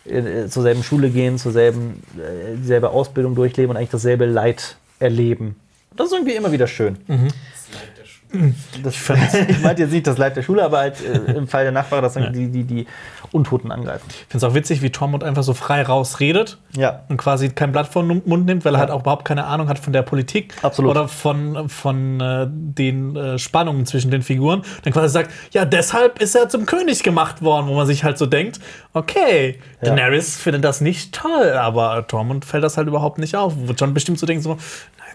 [0.06, 4.76] äh, zur selben Schule gehen, zur selben, äh, dieselbe Ausbildung durchleben und eigentlich dasselbe Leid
[4.99, 5.56] erleben.
[5.95, 6.98] Das ist irgendwie immer wieder schön.
[7.07, 8.01] Das,
[8.90, 12.02] ich meinte jetzt nicht das Leid der Schule, aber halt äh, im Fall der Nachbarn,
[12.02, 12.88] dass dann die, die, die
[13.32, 14.06] Untoten angreifen.
[14.10, 17.03] Ich finde es auch witzig, wie Tormund einfach so frei rausredet Ja.
[17.10, 19.68] und quasi kein Blatt vor den Mund nimmt, weil er halt auch überhaupt keine Ahnung
[19.70, 20.91] hat von der Politik Absolut.
[20.91, 24.64] oder von, von äh, den äh, Spannungen zwischen den Figuren.
[24.84, 28.18] Dann quasi sagt, ja, deshalb ist er zum König gemacht worden, wo man sich halt
[28.18, 28.60] so denkt,
[28.94, 29.90] okay, Ja.
[29.94, 33.53] Daenerys findet das nicht toll, aber Tormund fällt das halt überhaupt nicht auf.
[33.58, 34.60] Wo John bestimmt so denkt, so, naja,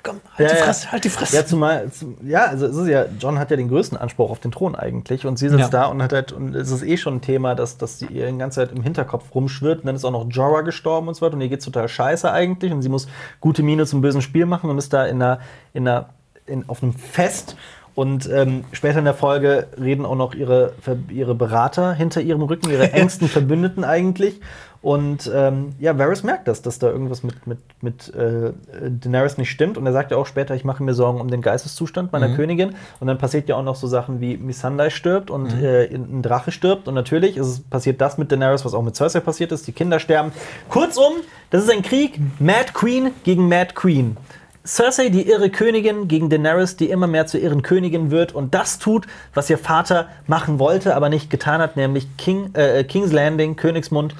[0.03, 1.37] komm, halt die Fresse, halt die Fresse.
[1.37, 4.39] Ja, zumal, zum, ja, also es ist ja, John hat ja den größten Anspruch auf
[4.41, 5.69] den Thron eigentlich und sie sitzt Ja.
[5.69, 8.31] da und hat halt, und es ist eh schon ein Thema, dass, dass sie ihr
[8.31, 11.25] die ganze Zeit im Hinterkopf rumschwirrt und dann ist auch noch Jorah gestorben und so
[11.25, 13.09] weiter und ihr geht's total scheiße eigentlich und sie muss
[13.41, 15.41] gute Miene zum bösen Spiel machen und ist da in einer,
[15.73, 16.11] in einer,
[16.47, 17.57] in, auf einem Fest
[17.95, 20.75] und ähm, später in der Folge reden auch noch ihre,
[21.09, 24.41] ihre Berater hinter ihrem Rücken, ihre engsten Verbündeten eigentlich.
[24.87, 28.53] Und ähm, ja, Varys merkt das, dass da irgendwas mit, mit, mit äh,
[28.89, 29.77] Daenerys nicht stimmt.
[29.79, 32.77] Und er sagt ja auch später, ich mache mir Sorgen um den Geisteszustand meiner Königin.
[33.01, 36.53] Und dann passiert ja auch noch so Sachen wie Missandei stirbt und äh, ein Drache
[36.53, 36.87] stirbt.
[36.87, 39.67] Und natürlich ist es, passiert das mit Daenerys, was auch mit Cersei passiert ist.
[39.67, 40.31] Die Kinder sterben.
[40.69, 41.15] Kurzum,
[41.51, 44.17] das ist ein Krieg Mad Queen gegen Mad Queen.
[44.65, 48.79] Cersei, die irre Königin, gegen Daenerys, die immer mehr zur irren Königin wird und das
[48.79, 53.57] tut, was ihr Vater machen wollte, aber nicht getan hat, nämlich King, äh, King's Landing,
[53.57, 54.15] Königsmund,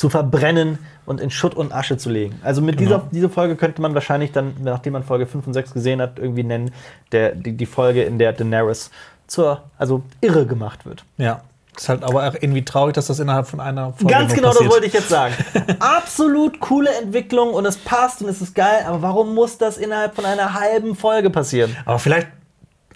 [0.00, 2.40] zu verbrennen und in Schutt und Asche zu legen.
[2.42, 5.74] Also mit dieser, dieser Folge könnte man wahrscheinlich dann, nachdem man Folge 5 und 6
[5.74, 6.72] gesehen hat, irgendwie nennen,
[7.12, 8.90] der, die, die Folge, in der Daenerys
[9.26, 11.04] zur, also irre gemacht wird.
[11.18, 11.42] Ja.
[11.76, 14.48] Ist halt aber auch irgendwie traurig, dass das innerhalb von einer Folge Ganz nur genau,
[14.48, 14.72] das passiert.
[14.72, 15.34] wollte ich jetzt sagen.
[15.80, 20.14] Absolut coole Entwicklung und es passt und es ist geil, aber warum muss das innerhalb
[20.14, 21.76] von einer halben Folge passieren?
[21.84, 22.28] Aber vielleicht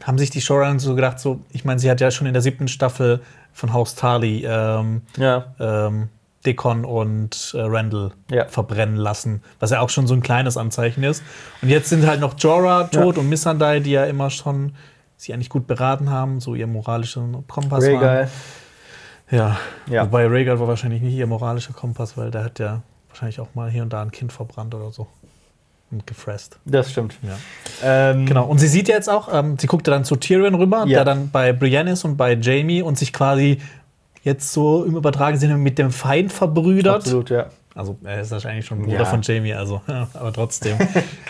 [0.04, 2.40] haben sich die Showrunner so gedacht, so, ich meine, sie hat ja schon in der
[2.40, 3.20] siebten Staffel
[3.52, 5.54] von Haus Tarly ähm, Ja.
[5.60, 6.08] ähm,
[6.46, 8.46] Deacon und äh, Randall Ja.
[8.46, 11.22] verbrennen lassen, was ja auch schon so ein kleines Anzeichen ist.
[11.62, 13.20] Und jetzt sind halt noch Jorah tot Ja.
[13.22, 14.74] und Missandei, die ja immer schon
[15.16, 17.94] sie eigentlich gut beraten haben, so ihr moralischer Kompass waren.
[17.94, 18.30] Rhaegal.
[19.30, 19.56] Ja.
[19.90, 20.04] Ja.
[20.04, 23.70] Wobei Rhaegal war wahrscheinlich nicht ihr moralischer Kompass, weil der hat ja wahrscheinlich auch mal
[23.70, 25.06] hier und da ein Kind verbrannt oder so.
[25.90, 26.58] Und gefresst.
[26.64, 27.14] Das stimmt.
[27.22, 27.36] Ja.
[27.82, 28.46] Ähm, Genau.
[28.46, 30.98] Und sie sieht jetzt auch, ähm, sie guckt dann zu Tyrion rüber, Ja.
[30.98, 33.58] der dann bei Brienne ist und bei Jamie und sich quasi
[34.24, 36.96] jetzt so im übertragenen Sinne mit dem Feind verbrüdert.
[36.96, 37.46] Absolut, ja.
[37.74, 39.04] Also er ist wahrscheinlich schon Bruder Ja.
[39.04, 39.80] von Jamie, also
[40.14, 40.76] aber trotzdem.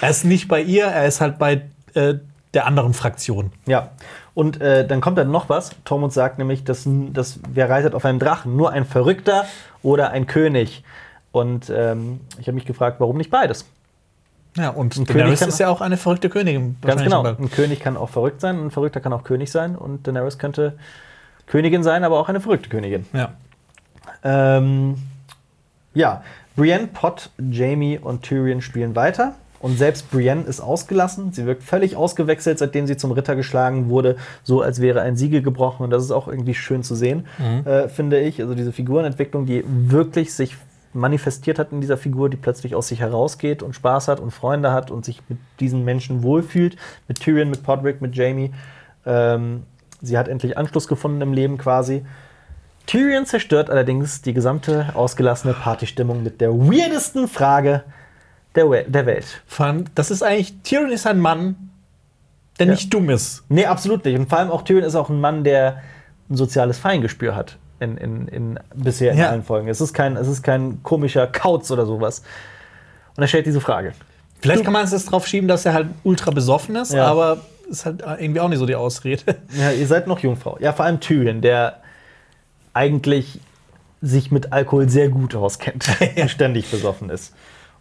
[0.01, 1.63] er ist nicht bei ihr, er ist halt bei
[1.95, 2.15] äh,
[2.53, 3.51] der anderen Fraktion.
[3.67, 3.91] Ja.
[4.35, 5.71] Und äh, dann kommt dann noch was.
[5.85, 8.57] Tormund sagt nämlich, dass, dass wer reitet auf einem Drachen?
[8.57, 9.45] Nur ein Verrückter
[9.83, 10.83] oder ein König?
[11.33, 13.65] Und ähm, ich habe mich gefragt, warum nicht beides?
[14.57, 16.77] Ja, und König Daenerys ist ja auch eine verrückte Königin.
[16.83, 17.25] Ganz genau.
[17.25, 20.75] Ein König kann auch verrückt sein, ein Verrückter kann auch König sein und Daenerys könnte
[21.47, 23.07] Königin sein, aber auch eine verrückte Königin.
[23.13, 23.33] Ja.
[24.23, 24.97] Ähm,
[25.95, 26.23] ja,
[26.57, 29.35] Brienne, Pot, Jamie und Tyrion spielen weiter.
[29.61, 31.33] Und selbst Brienne ist ausgelassen.
[31.33, 35.41] Sie wirkt völlig ausgewechselt, seitdem sie zum Ritter geschlagen wurde, so als wäre ein Siegel
[35.41, 35.85] gebrochen.
[35.85, 37.27] Und das ist auch irgendwie schön zu sehen,
[37.65, 38.43] äh, finde ich.
[38.43, 40.57] Also diese Figurenentwicklung, die wirklich sich
[40.93, 44.71] manifestiert hat in dieser Figur, die plötzlich aus sich herausgeht und Spaß hat und Freunde
[44.71, 46.77] hat und sich mit diesen Menschen wohlfühlt.
[47.09, 48.53] Mit Tyrion, mit Podrick, mit Jamie.
[49.07, 49.63] Ähm,
[50.05, 52.05] sie hat endlich Anschluss gefunden im Leben quasi.
[52.87, 57.83] Tyrion zerstört allerdings die gesamte ausgelassene Partystimmung mit der weirdesten Frage
[58.55, 59.43] der, We der Welt.
[59.59, 61.57] Allem, das ist eigentlich, Tyrion ist ein Mann,
[62.59, 62.73] der Ja.
[62.73, 63.43] nicht dumm ist.
[63.49, 64.17] Nee, absolut nicht.
[64.19, 65.83] Und vor allem auch Tyrion ist auch ein Mann, der
[66.31, 67.57] ein soziales Feingespür hat.
[67.81, 69.31] In, in, in, bisher in Ja.
[69.31, 69.69] allen Folgen.
[69.69, 72.23] Es ist, kein, es ist kein komischer Kauz oder sowas.
[73.17, 73.93] Und er stellt diese Frage.
[74.41, 77.07] Vielleicht kann man es jetzt drauf schieben, dass er halt ultra besoffen ist, Ja.
[77.07, 79.37] aber ist halt irgendwie auch nicht so die Ausrede.
[79.59, 80.59] Ja, ihr seid noch Jungfrau.
[80.61, 81.81] Ja, vor allem Tyrion, der
[82.73, 83.41] eigentlich
[84.01, 85.87] sich mit Alkohol sehr gut auskennt
[86.17, 87.35] und ständig besoffen ist.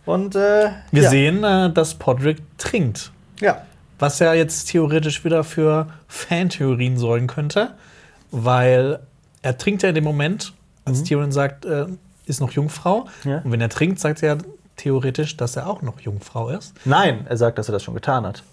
[0.05, 1.09] Und äh, Wir ja.
[1.09, 3.11] sehen, äh, dass Podrick trinkt.
[3.39, 3.63] Ja.
[3.99, 7.71] Was ja jetzt theoretisch wieder für Fantheorien sorgen könnte,
[8.31, 8.99] weil
[9.41, 10.53] er trinkt ja in dem Moment,
[10.85, 11.85] als Tyrion sagt, äh,
[12.25, 13.07] ist noch Jungfrau.
[13.23, 13.31] Mhm.
[13.31, 13.37] Ja.
[13.39, 14.37] Und wenn er trinkt, sagt er
[14.75, 16.73] theoretisch, dass er auch noch Jungfrau ist.
[16.85, 18.43] Nein, er sagt, dass er das schon getan hat.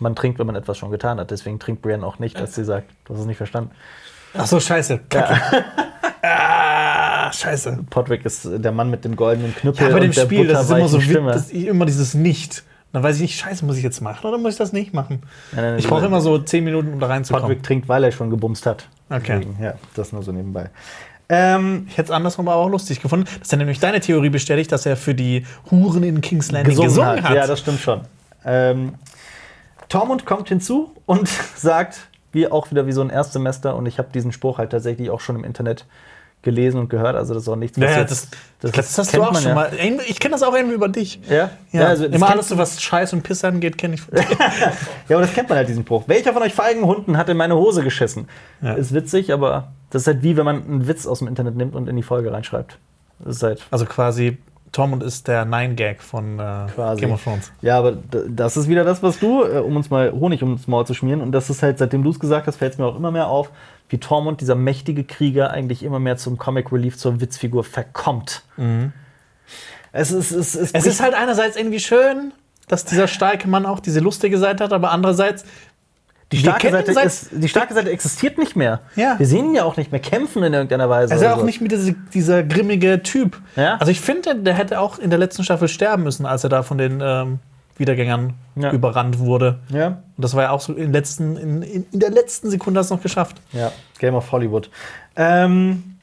[0.00, 1.30] Man trinkt, wenn man etwas schon getan hat.
[1.30, 2.90] Deswegen trinkt Brienne auch nicht, als sie sagt.
[3.04, 3.70] Du hast es nicht verstanden.
[4.36, 5.00] Ach so, scheiße.
[5.08, 5.64] Kacke.
[6.22, 7.84] ah, scheiße.
[7.90, 10.88] Podrick ist der Mann mit dem goldenen Knüppel Ja, bei dem Spiel, das ist immer
[10.88, 12.64] so ist immer dieses Nicht.
[12.92, 15.22] Dann weiß ich nicht, scheiße, muss ich jetzt machen oder muss ich das nicht machen?
[15.52, 17.46] Nein, nein, Ich brauche immer so 10 Minuten, um da reinzukommen.
[17.46, 18.88] Podrick trinkt, weil er schon gebumst hat.
[19.08, 19.38] Okay.
[19.40, 20.70] Deswegen, ja, das nur so nebenbei.
[21.28, 24.72] Ähm, Ich hätte es andersrum aber auch lustig gefunden, dass er nämlich deine Theorie bestätigt,
[24.72, 27.34] dass er für die Huren in King's Landing gesungen, hat.
[27.34, 28.00] Ja, das stimmt schon.
[28.44, 28.94] Ähm,
[29.90, 34.08] Tormund kommt hinzu und sagt, wie auch wieder wie so ein Erstsemester, und ich habe
[34.14, 35.84] diesen Spruch halt tatsächlich auch schon im Internet
[36.42, 38.28] gelesen und gehört, also das ist auch nichts, ja, ja, jetzt- das,
[38.60, 39.54] das, das, hast du auch schon ja.
[39.54, 39.70] mal.
[40.06, 41.20] Ich kenne das auch irgendwie über dich.
[41.28, 41.50] Ja?
[41.70, 44.02] Ja, also das immer alles, so was Scheiß und Piss angeht, kenne ich.
[45.08, 46.04] Ja, aber das kennt man halt, diesen Spruch.
[46.06, 48.28] Welcher von euch feigen Hunden hat in meine Hose geschissen?
[48.62, 48.74] Ja.
[48.74, 51.74] Ist witzig, aber das ist halt wie, wenn man einen Witz aus dem Internet nimmt
[51.74, 52.78] und in die Folge reinschreibt.
[53.18, 54.38] Das ist halt Also quasi,
[54.72, 57.00] Tormund ist der Nine-Gag von äh, Quasi.
[57.00, 57.50] Game of Thrones.
[57.60, 57.98] Ja, aber
[58.28, 61.20] das ist wieder das, was du, äh, um uns mal Honig ums Maul zu schmieren.
[61.20, 63.28] Und das ist halt, seitdem du es gesagt hast, fällt es mir auch immer mehr
[63.28, 63.50] auf,
[63.88, 68.44] wie Tormund, dieser mächtige Krieger, eigentlich immer mehr zum Comic Relief, zur Witzfigur verkommt.
[69.92, 72.32] Es ist, es, es, Es ist halt einerseits irgendwie schön,
[72.68, 75.44] dass dieser starke Mann auch diese lustige Seite hat, aber andererseits
[76.32, 78.80] die starke, Seite seit- ist, die starke Seite existiert nicht mehr.
[78.96, 79.18] Ja.
[79.18, 81.12] Wir sehen ihn ja auch nicht mehr kämpfen in irgendeiner Weise.
[81.12, 83.40] Er ist ja auch nicht mit dieser, dieser grimmige Typ.
[83.56, 83.76] Ja.
[83.78, 86.62] Also ich finde, der hätte auch in der letzten Staffel sterben müssen, als er da
[86.62, 87.38] von den ähm,
[87.76, 88.70] Wiedergängern Ja.
[88.72, 89.58] überrannt wurde.
[89.70, 92.78] Ja, Und das war ja auch so in, letzten, in, in, in der letzten Sekunde
[92.80, 93.40] hast du noch geschafft.
[93.52, 94.70] ja, Game of Hollywood.
[95.16, 95.96] Ähm,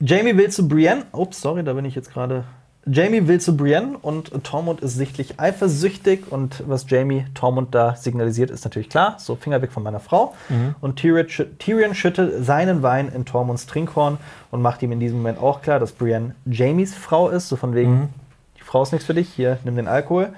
[0.00, 1.04] Jamie will zu Brienne.
[1.12, 2.44] Ups, sorry, da bin ich jetzt gerade.
[2.86, 8.50] Jamie will zu Brienne und Tormund ist sichtlich eifersüchtig und was Jamie Tormund da signalisiert,
[8.50, 10.34] ist natürlich klar, so Finger weg von meiner Frau.
[10.80, 14.18] Und Tyrion, schü- Tyrion schüttet seinen Wein in Tormunds Trinkhorn
[14.50, 17.74] und macht ihm in diesem Moment auch klar, dass Brienne Jamies Frau ist, so von
[17.74, 18.10] wegen,
[18.58, 20.30] die Frau ist nichts für dich, hier, nimm den Alkohol.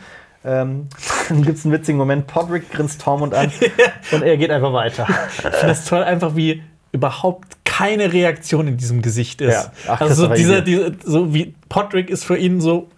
[0.44, 0.88] Ähm,
[1.28, 3.50] dann gibt es einen witzigen Moment, Podrick grinst Tormund an
[4.12, 5.06] und er geht einfach weiter.
[5.08, 6.62] Ich finde das toll, einfach wie
[6.92, 9.52] überhaupt keine Reaktion in diesem Gesicht ist.
[9.52, 9.72] Ja.
[9.88, 12.88] Ach, also so dieser, dieser, so wie Podrick ist für ihn so,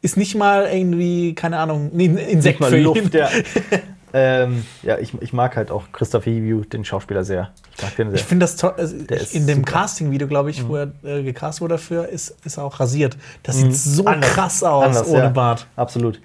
[0.00, 2.84] ist nicht mal irgendwie, keine Ahnung, ein Insekt für ihn.
[2.84, 3.28] Luft, ja.
[4.12, 7.52] ähm, ja, ich, ich mag halt auch Christopher Hivju, den Schauspieler, sehr.
[7.76, 8.18] Ich mag den sehr.
[8.18, 8.74] Ich finde das toll.
[8.76, 8.96] Also
[9.32, 9.64] in dem.
[9.64, 13.16] Casting-Video, glaube ich, wo er äh, gecastet wurde dafür, ist, ist er auch rasiert.
[13.42, 14.08] Das sieht so Mhm.
[14.08, 14.30] Anders.
[14.30, 15.28] krass aus Anders, ohne ja.
[15.28, 15.66] Bart.
[15.76, 16.20] Absolut.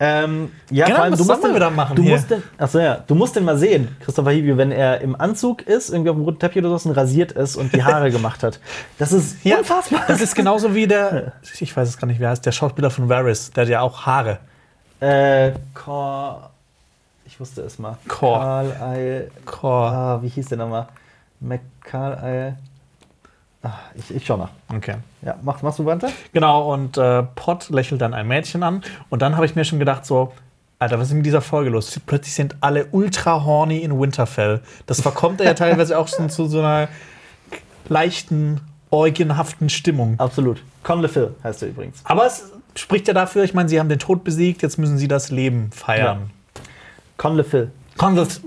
[0.00, 2.12] Ähm, ja, Genau, vor allem, du musst, den, wieder machen du hier.
[2.16, 5.62] musst den, achso, ja, du musst den mal sehen, Christopher Hivju, wenn er im Anzug
[5.62, 8.42] ist, irgendwie auf dem roten Teppich oder so, und rasiert ist und die Haare gemacht
[8.42, 8.58] hat.
[8.98, 10.02] Das ist Ja, unfassbar.
[10.08, 12.90] Das ist genauso wie der, ich weiß es gar nicht, wie er heißt, der Schauspieler
[12.90, 14.38] von Varys, der hat ja auch Haare.
[15.00, 16.50] Äh, Cor,
[17.24, 17.96] ich wusste es mal.
[18.08, 18.38] Cor.
[18.38, 19.90] Carl Cor.
[19.92, 20.86] Ah, wie hieß der nochmal?
[21.40, 22.56] McCarl ah,
[23.94, 24.50] ich, ich schau nach.
[24.74, 24.96] Okay.
[25.22, 26.10] Ja, mach, machst du weiter?
[26.32, 28.82] Genau, und äh, Pot lächelt dann ein Mädchen an.
[29.08, 30.32] Und dann habe ich mir schon gedacht, so,
[30.78, 32.00] Alter, was ist mit dieser Folge los?
[32.06, 34.60] Plötzlich sind alle ultra horny in Winterfell.
[34.86, 36.88] Das verkommt er ja teilweise auch schon zu so einer
[37.88, 38.60] leichten,
[38.90, 40.18] eugenhaften Stimmung.
[40.18, 40.62] Absolut.
[40.82, 42.00] Conle Phil heißt er übrigens.
[42.04, 45.08] Aber es spricht ja dafür, ich meine, sie haben den Tod besiegt, jetzt müssen sie
[45.08, 46.30] das Leben feiern.
[47.16, 47.70] Conle Phil.
[47.96, 48.40] Conleth,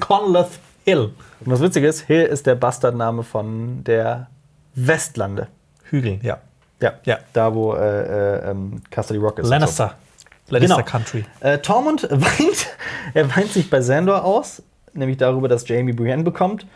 [0.00, 1.10] Conleth Hill.
[1.40, 4.28] Und das Witzige ist, Hill ist der Bastardname von der
[4.76, 5.48] Westlande.
[5.90, 6.38] Hügel, ja.
[6.80, 7.18] Ja, Ja.
[7.32, 7.78] da wo äh,
[8.38, 9.48] äh, ähm, Castle Rock ist.
[9.48, 9.94] Lannister.
[10.48, 10.86] Lannister Genau.
[10.88, 11.24] Country.
[11.40, 12.68] Äh, Tormund weint,
[13.14, 16.66] er weint sich bei Sandor aus, nämlich darüber, dass Jamie Brienne bekommt.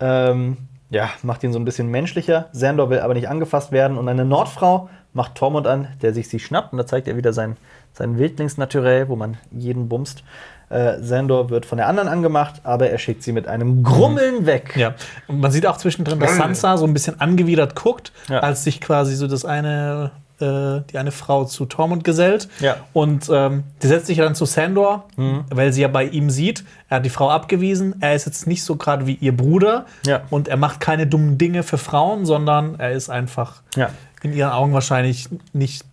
[0.00, 0.56] Ähm,
[0.88, 2.48] ja, macht ihn so ein bisschen menschlicher.
[2.52, 6.40] Sandor will aber nicht angefasst werden und eine Nordfrau macht Tormund an, der sich sie
[6.40, 7.56] schnappt und da zeigt er wieder sein,
[7.92, 10.24] sein Wildlingsnaturell, wo man jeden bumst.
[10.70, 14.74] Äh, Sandor wird von der anderen angemacht, aber er schickt sie mit einem Grummeln weg.
[14.76, 14.94] Ja,
[15.26, 18.38] und man sieht auch zwischendrin, dass Sansa so ein bisschen angewidert guckt, Ja.
[18.38, 22.48] als sich quasi so das eine, äh, die eine Frau zu Tormund gesellt.
[22.60, 22.76] Ja.
[22.92, 25.44] Und ähm, die setzt sich dann zu Sandor, Mhm.
[25.50, 28.62] weil sie ja bei ihm sieht, er hat die Frau abgewiesen, er ist jetzt nicht
[28.62, 30.22] so gerade wie ihr Bruder Ja.
[30.30, 33.90] und er macht keine dummen Dinge für Frauen, sondern er ist einfach Ja.
[34.22, 35.84] in ihren Augen wahrscheinlich nicht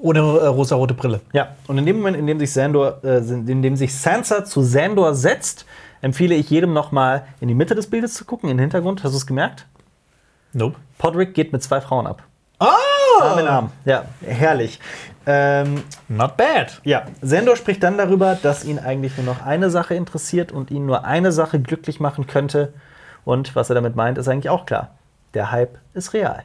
[0.00, 1.20] ohne äh, rosarote Brille.
[1.32, 4.62] Ja, und in dem Moment, in dem sich, Sandor, äh, in dem sich Sansa zu
[4.62, 5.66] Sandor setzt,
[6.00, 9.02] empfehle ich jedem nochmal in die Mitte des Bildes zu gucken, in den Hintergrund.
[9.04, 9.66] Hast du es gemerkt?
[10.52, 10.76] Nope.
[10.98, 12.22] Podrick geht mit zwei Frauen ab.
[12.58, 12.66] Ah!
[13.20, 13.70] Arm in Arm.
[13.84, 14.78] Ja, herrlich.
[15.26, 16.80] Ähm, Not bad.
[16.84, 20.86] ja, Sandor spricht dann darüber, dass ihn eigentlich nur noch eine Sache interessiert und ihn
[20.86, 22.72] nur eine Sache glücklich machen könnte.
[23.24, 24.92] Und was er damit meint, ist eigentlich auch klar.
[25.34, 26.44] Der Hype ist real.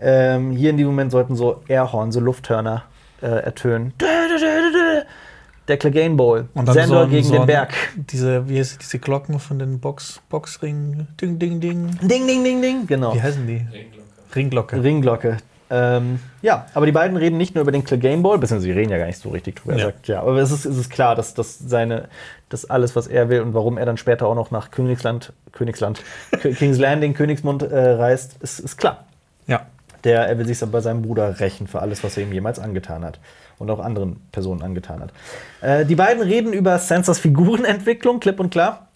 [0.00, 2.84] Ähm, hier in dem Moment sollten so Airhorn, so Lufthörner
[3.22, 3.92] äh, ertönen.
[5.68, 6.48] Der Clegane Bowl.
[6.54, 7.74] Und dann Sandor so ein- gegen so den ein- Berg.
[7.94, 11.06] Diese, wie heißt diese Glocken von den Box, Boxringen?
[11.20, 11.96] Ding, ding, ding.
[12.02, 12.86] Ding, ding, ding, ding.
[12.86, 13.14] Genau.
[13.14, 13.66] Wie heißen die?
[14.34, 14.82] Ringglocke.
[14.82, 15.36] Ringglocke.
[15.72, 18.90] Ähm, ja, aber die beiden reden nicht nur über den Clegane Ball, beziehungsweise sie reden
[18.90, 19.74] ja gar nicht so richtig drüber.
[19.74, 19.84] Er Ja.
[19.86, 22.08] sagt, ja, aber es ist, es ist klar, dass das seine,
[22.48, 26.02] dass alles, was er will und warum er dann später auch noch nach Königsland, Königsland,
[26.58, 29.04] King's Landing, Königsmund äh, reist, ist, ist klar.
[29.46, 29.66] Ja.
[30.04, 33.04] Der, er will sich bei seinem Bruder rächen für alles, was er ihm jemals angetan
[33.04, 33.18] hat.
[33.58, 35.12] Und auch anderen Personen angetan hat.
[35.60, 38.88] Äh, die beiden reden über Sansas Figurenentwicklung, klipp und klar.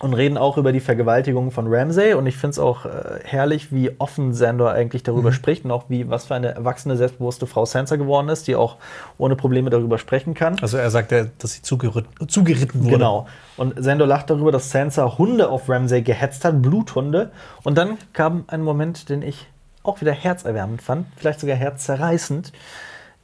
[0.00, 2.14] Und reden auch über die Vergewaltigung von Ramsay.
[2.14, 5.84] Und ich finde es auch äh, herrlich, wie offen Sandor eigentlich darüber spricht und auch
[5.90, 8.76] wie, was für eine erwachsene, selbstbewusste Frau Sansa geworden ist, die auch
[9.18, 10.56] ohne Probleme darüber sprechen kann.
[10.62, 12.92] Also er sagt, ja, dass sie zugeritten, zugeritten wurde.
[12.92, 13.26] Genau.
[13.58, 17.30] Und Sandor lacht darüber, dass Sansa Hunde auf Ramsay gehetzt hat, Bluthunde.
[17.62, 19.48] Und dann kam ein Moment, den ich
[19.82, 22.52] auch wieder herzerwärmend fand, vielleicht sogar herzzerreißend.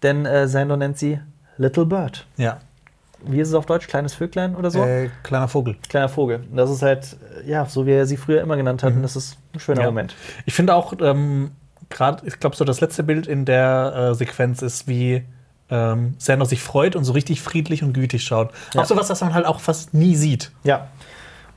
[0.02, 1.20] Denn äh, Sandor nennt sie
[1.56, 2.26] Little Bird.
[2.36, 2.58] Ja.
[3.24, 3.86] Wie ist es auf Deutsch?
[3.88, 4.82] Kleines Vöglein oder so?
[4.82, 5.76] Äh, kleiner Vogel.
[5.88, 6.44] Kleiner Vogel.
[6.54, 8.92] Das ist halt, äh, ja, so wie er sie früher immer genannt hat.
[8.92, 9.86] Und das ist ein schöner Ja.
[9.86, 10.14] Moment.
[10.44, 11.52] Ich finde auch, ähm,
[11.88, 15.24] gerade, ich glaube, so das letzte Bild in der äh, Sequenz ist, wie
[15.70, 18.50] ähm, Sandor sich freut und so richtig friedlich und gütig schaut.
[18.74, 18.82] Ja.
[18.82, 20.52] Auch sowas, das man halt auch fast nie sieht.
[20.62, 20.88] Ja.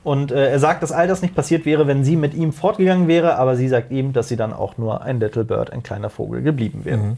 [0.02, 3.06] Und äh, er sagt, dass all das nicht passiert wäre, wenn sie mit ihm fortgegangen
[3.06, 6.08] wäre, aber sie sagt ihm, dass sie dann auch nur ein Little Bird, ein kleiner
[6.08, 7.16] Vogel, geblieben wäre.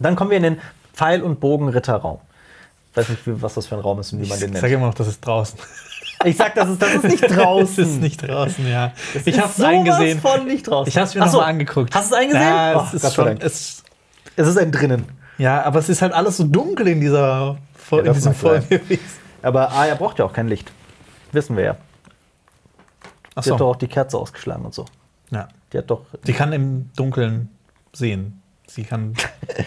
[0.00, 0.58] Dann kommen wir in den
[0.94, 2.18] Pfeil- und Bogenritterraum.
[2.92, 4.62] Ich weiß nicht, was das für ein Raum ist und wie man den Ich nennt.
[4.62, 5.58] sage immer noch, das ist draußen.
[6.24, 7.76] Ich sag, das ist, das ist nicht draußen.
[7.84, 8.92] Das ist nicht draußen, ja.
[9.14, 10.18] ich Ist habe es eingesehen.
[10.20, 10.88] von nicht draußen.
[10.88, 11.94] Ich habe es mir so, nochmal angeguckt.
[11.94, 12.42] Hast du es eingesehen?
[12.42, 13.40] Ja, Oh, es ist schon.
[13.40, 13.84] Es,
[14.34, 15.04] Es ist ein drinnen.
[15.36, 17.56] ja, aber es ist halt alles so dunkel in dieser
[17.90, 18.34] Ja, in das diesem.
[18.34, 18.80] Folge.
[19.42, 20.72] Aber Aya braucht ja auch kein Licht.
[21.32, 21.76] Wissen wir ja.
[23.38, 23.70] Ach Sie hat doch so.
[23.70, 24.84] auch die Kerze ausgeschlagen und so.
[25.30, 25.48] Ja.
[25.72, 26.02] Die hat doch.
[26.26, 27.50] Die kann im Dunkeln
[27.92, 28.42] sehen.
[28.66, 29.14] Sie kann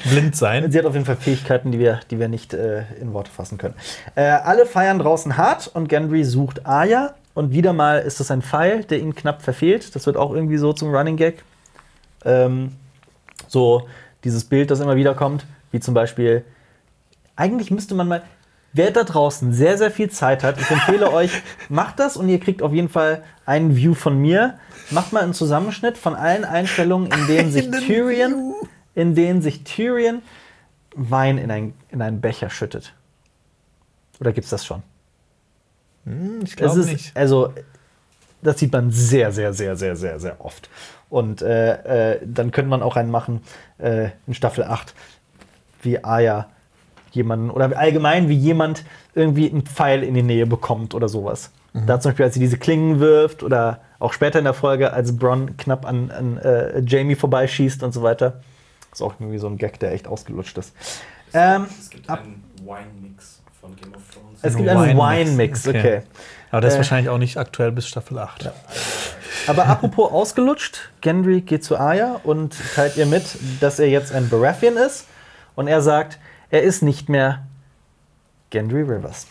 [0.09, 0.69] blind sein.
[0.71, 3.57] Sie hat auf jeden Fall Fähigkeiten, die wir, die wir nicht äh, in Worte fassen
[3.57, 3.73] können.
[4.15, 7.15] Äh, alle feiern draußen hart und Gendry sucht Arya.
[7.33, 9.95] Und wieder mal ist das ein Pfeil, der ihn knapp verfehlt.
[9.95, 11.43] Das wird auch irgendwie so zum Running Gag.
[12.25, 12.73] Ähm,
[13.47, 13.87] so
[14.25, 16.43] dieses Bild, das immer wieder kommt, wie zum Beispiel.
[17.37, 18.21] Eigentlich müsste man mal.
[18.73, 22.39] Wer da draußen sehr, sehr viel Zeit hat, ich empfehle euch, macht das und ihr
[22.39, 24.57] kriegt auf jeden Fall einen View von mir.
[24.91, 28.53] Macht mal einen Zusammenschnitt von allen Einstellungen, in denen sich Tyrion,
[28.95, 30.21] in denen sich Tyrion
[30.93, 32.93] Wein in, ein, in einen Becher schüttet.
[34.19, 34.83] Oder gibt's das schon?
[36.43, 37.15] Ich Es glaube nicht.
[37.15, 37.53] Also,
[38.41, 40.69] das sieht man sehr, sehr, sehr, sehr, sehr, sehr oft.
[41.09, 43.41] Und äh, äh, dann könnte man auch einen machen
[43.77, 44.93] äh, in Staffel 8,
[45.83, 46.49] wie Aya
[47.11, 48.83] jemanden, oder allgemein wie jemand
[49.15, 51.51] irgendwie einen Pfeil in die Nähe bekommt oder sowas.
[51.73, 55.15] Da zum Beispiel, als sie diese Klingen wirft oder auch später in der Folge, als
[55.17, 58.41] Bronn knapp an, an äh, Jamie vorbeischießt und so weiter.
[58.91, 60.73] Ist auch irgendwie so ein Gag, der echt ausgelutscht ist.
[61.33, 64.39] Ähm, Es gibt ab- einen Wine-Mix von Game of Thrones.
[64.41, 65.79] es gibt Ein einen Wine-Mix, okay.
[65.79, 66.01] okay.
[66.51, 68.51] Aber der ist äh, wahrscheinlich auch nicht aktuell bis Staffel 8.
[69.47, 73.23] Aber apropos ausgelutscht, Gendry geht zu Arya und teilt ihr mit,
[73.61, 75.05] dass er jetzt ein Baratheon ist.
[75.55, 76.19] Und er sagt,
[76.51, 77.45] er ist nicht mehr
[78.49, 79.25] Gendry Rivers.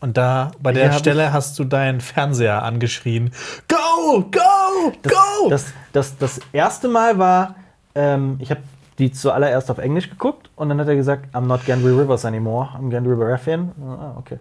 [0.00, 3.32] Und da bei der hab Stelle hast du deinen Fernseher angeschrien.
[3.66, 5.48] Go, go, go!
[5.48, 7.56] Das, das, das erste Mal war,
[7.94, 8.60] ähm, ich habe
[8.98, 12.68] die zuallererst auf Englisch geguckt und dann hat er gesagt, I'm not Gendry Rivers anymore,
[12.78, 13.72] I'm Gendry Baratheon.
[13.82, 14.38] Ah, okay.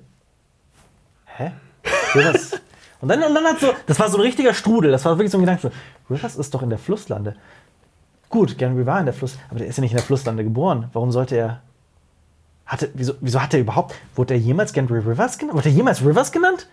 [1.25, 1.51] Hä?
[2.13, 2.51] Rivers?
[3.01, 5.31] und, dann, und dann hat so, das war so ein richtiger Strudel, das war wirklich
[5.31, 5.71] so ein Gedanke, so,
[6.13, 7.35] Rivers ist doch in der Flusslande.
[8.35, 10.89] Gut, Gendry war in der Fluss, aber der ist ja nicht in der Flusslande geboren.
[10.91, 11.61] Warum sollte er.
[12.65, 13.95] Hatte, wieso, wieso hat er überhaupt.
[14.13, 15.55] Wurde er jemals Gendry Rivers genannt?
[15.55, 16.67] Wurde er jemals Rivers genannt?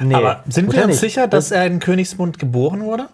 [0.00, 0.14] Nee.
[0.14, 3.10] Aber sind wir uns sicher, dass er in Königsmund geboren wurde?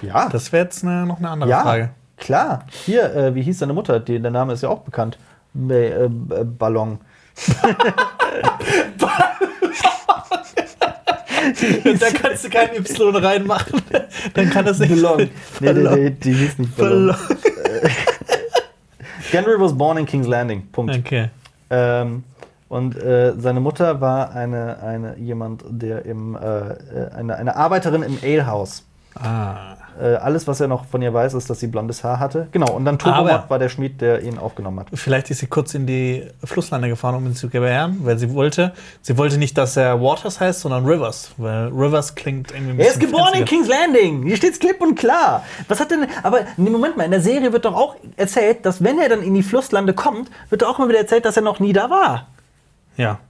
[0.00, 0.30] Ja.
[0.30, 1.90] Das wäre jetzt eine, noch eine andere Ja, Frage.
[2.16, 2.64] klar.
[2.70, 4.00] Hier, äh, wie hieß seine Mutter?
[4.00, 5.18] Die, der Name ist ja auch bekannt.
[5.52, 6.04] Be äh,
[6.40, 7.00] äh, Ballon.
[12.00, 13.82] da kannst du kein Y reinmachen.
[14.34, 14.90] Dann kann das nicht.
[14.90, 15.30] Ballon.
[15.60, 17.08] Nee, nee, nee, die hieß nicht Ballon.
[17.08, 17.38] Ballon.
[19.30, 20.68] Gendry was born in King's Landing.
[20.70, 20.96] Punkt.
[20.96, 21.28] Okay.
[21.70, 22.24] Ähm,
[22.68, 28.02] und äh, seine Mutter war eine, eine jemand, der im äh, äh, eine, eine Arbeiterin
[28.02, 28.84] im Alehouse.
[29.14, 29.76] Ah.
[30.00, 32.48] Äh, alles, was er noch von ihr weiß, ist, dass sie blondes Haar hatte.
[32.50, 34.86] Genau, und dann Aber- war der Schmied, der ihn aufgenommen hat.
[34.92, 38.72] Vielleicht ist sie kurz in die Flusslande gefahren, um ihn zu gebären, weil sie wollte.
[39.02, 42.86] Sie wollte nicht, dass er Waters heißt, sondern Rivers, weil Rivers klingt irgendwie ein Er
[42.88, 43.44] ist bisschen geboren in fancier.
[43.46, 44.22] King's Landing.
[44.26, 45.44] Hier steht's klipp und klar.
[45.68, 46.06] Was hat denn.
[46.24, 49.22] Aber nee, Moment mal, in der Serie wird doch auch erzählt, dass wenn er dann
[49.22, 51.88] in die Flusslande kommt, wird doch auch mal wieder erzählt, dass er noch nie da
[51.88, 52.26] war.
[52.96, 53.20] Ja.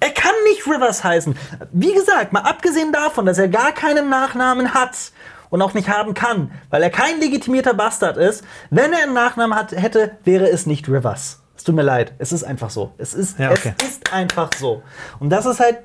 [0.00, 1.36] Er kann nicht Rivers heißen.
[1.72, 5.12] Wie gesagt, mal abgesehen davon, dass er gar keinen Nachnamen hat
[5.50, 8.44] und auch nicht haben kann, weil er kein legitimierter Bastard ist.
[8.70, 11.42] Wenn er einen Nachnamen hat, hätte, wäre es nicht Rivers.
[11.56, 12.14] Es tut mir leid.
[12.18, 12.94] Es ist einfach so.
[12.96, 13.74] Es ist, Ja, okay.
[13.82, 14.82] es ist einfach so.
[15.18, 15.78] Und das ist halt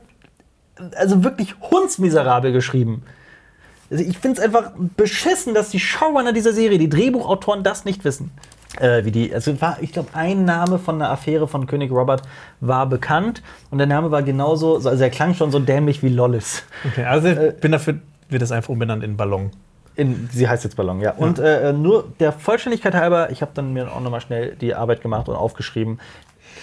[0.96, 3.04] also wirklich hundsmiserabel geschrieben.
[3.92, 8.04] Also ich finde es einfach beschissen, dass die Showrunner dieser Serie, die Drehbuchautoren, das nicht
[8.04, 8.32] wissen.
[8.80, 12.24] Äh, wie die, also war, ich glaube, ein Name von einer Affäre von König Robert
[12.60, 13.42] war bekannt
[13.72, 16.64] und der Name war genauso, also er klang schon so dämlich wie Lollis.
[16.86, 18.00] Okay, also ich bin dafür,
[18.30, 19.52] wird das einfach umbenannt in Ballon.
[19.96, 21.14] In, sie heißt jetzt Ballon, ja.
[21.14, 25.02] Und äh, nur der Vollständigkeit halber, ich habe dann mir auch nochmal schnell die Arbeit
[25.02, 26.00] gemacht und aufgeschrieben,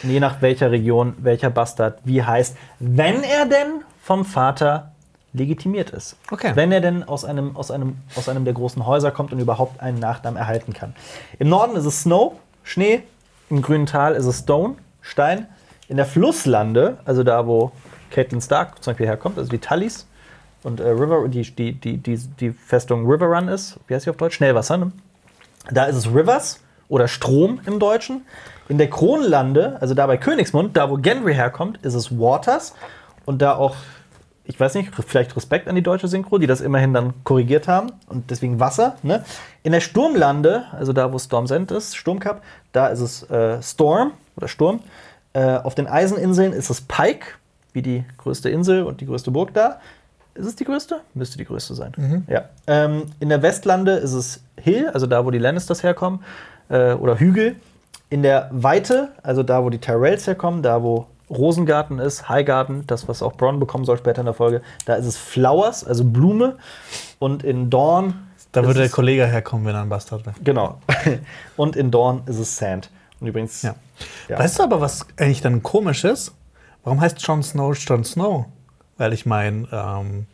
[0.03, 4.92] je nach welcher Region, welcher Bastard, wie heißt, wenn er denn vom Vater
[5.33, 6.17] legitimiert ist.
[6.31, 6.53] Okay.
[6.55, 9.81] Wenn er denn aus einem, aus, einem, aus einem der großen Häuser kommt und überhaupt
[9.81, 10.95] einen Nachnamen erhalten kann.
[11.39, 13.03] Im Norden ist es Snow, Schnee.
[13.51, 15.47] Im grünen Tal ist es Stone, Stein.
[15.89, 17.73] In der Flusslande, also da, wo
[18.11, 20.07] Caitlin Stark zum Beispiel herkommt, also die Tullys
[20.63, 24.11] und äh, River, die, die, die, die, die Festung River Run ist, wie heißt sie
[24.11, 24.37] auf Deutsch?
[24.37, 24.93] Schnellwasser, ne?
[25.71, 28.23] Da ist es Rivers oder Strom im Deutschen.
[28.69, 32.75] In der Kronlande, also da bei Königsmund, da wo Gendry herkommt, ist es Waters.
[33.25, 33.77] Und da auch,
[34.45, 37.93] ich weiß nicht, vielleicht Respekt an die deutsche Synchro, die das immerhin dann korrigiert haben.
[38.07, 38.97] Und deswegen Wasser.
[39.03, 39.25] Ne?
[39.63, 42.43] In der Sturmlande, also da wo Storm's End ist, Sturmcup,
[42.73, 44.81] da ist es äh, Storm oder Sturm.
[45.33, 47.27] Äh, auf den Eiseninseln ist es Pike,
[47.73, 49.79] wie die größte Insel und die größte Burg da.
[50.35, 51.01] Ist es die größte?
[51.15, 52.25] Müsste die größte sein.
[52.27, 52.49] Ja.
[52.67, 56.21] Ähm, in der Westlande ist es Hill, also da, wo die Lannisters herkommen,
[56.69, 57.57] äh, oder Hügel.
[58.09, 63.09] In der Weite, also da, wo die Tyrells herkommen, da, wo Rosengarten ist, Highgarten, das,
[63.09, 66.57] was auch Bronn bekommen soll später in der Folge, da ist es Flowers, also Blume.
[67.19, 68.15] Und in Dawn.
[68.53, 70.37] Da würde der Kollege herkommen, wenn er ein Bastard wäre.
[70.45, 70.79] Genau.
[71.57, 72.91] Und in Dawn ist es Sand.
[73.21, 73.63] Und übrigens.
[73.63, 73.75] Ja.
[74.29, 74.39] Ja.
[74.39, 76.35] Weißt du aber, was eigentlich dann komisch ist?
[76.85, 78.47] Warum heißt Jon Snow Jon Snow?
[78.99, 80.27] Weil ich meine, ähm,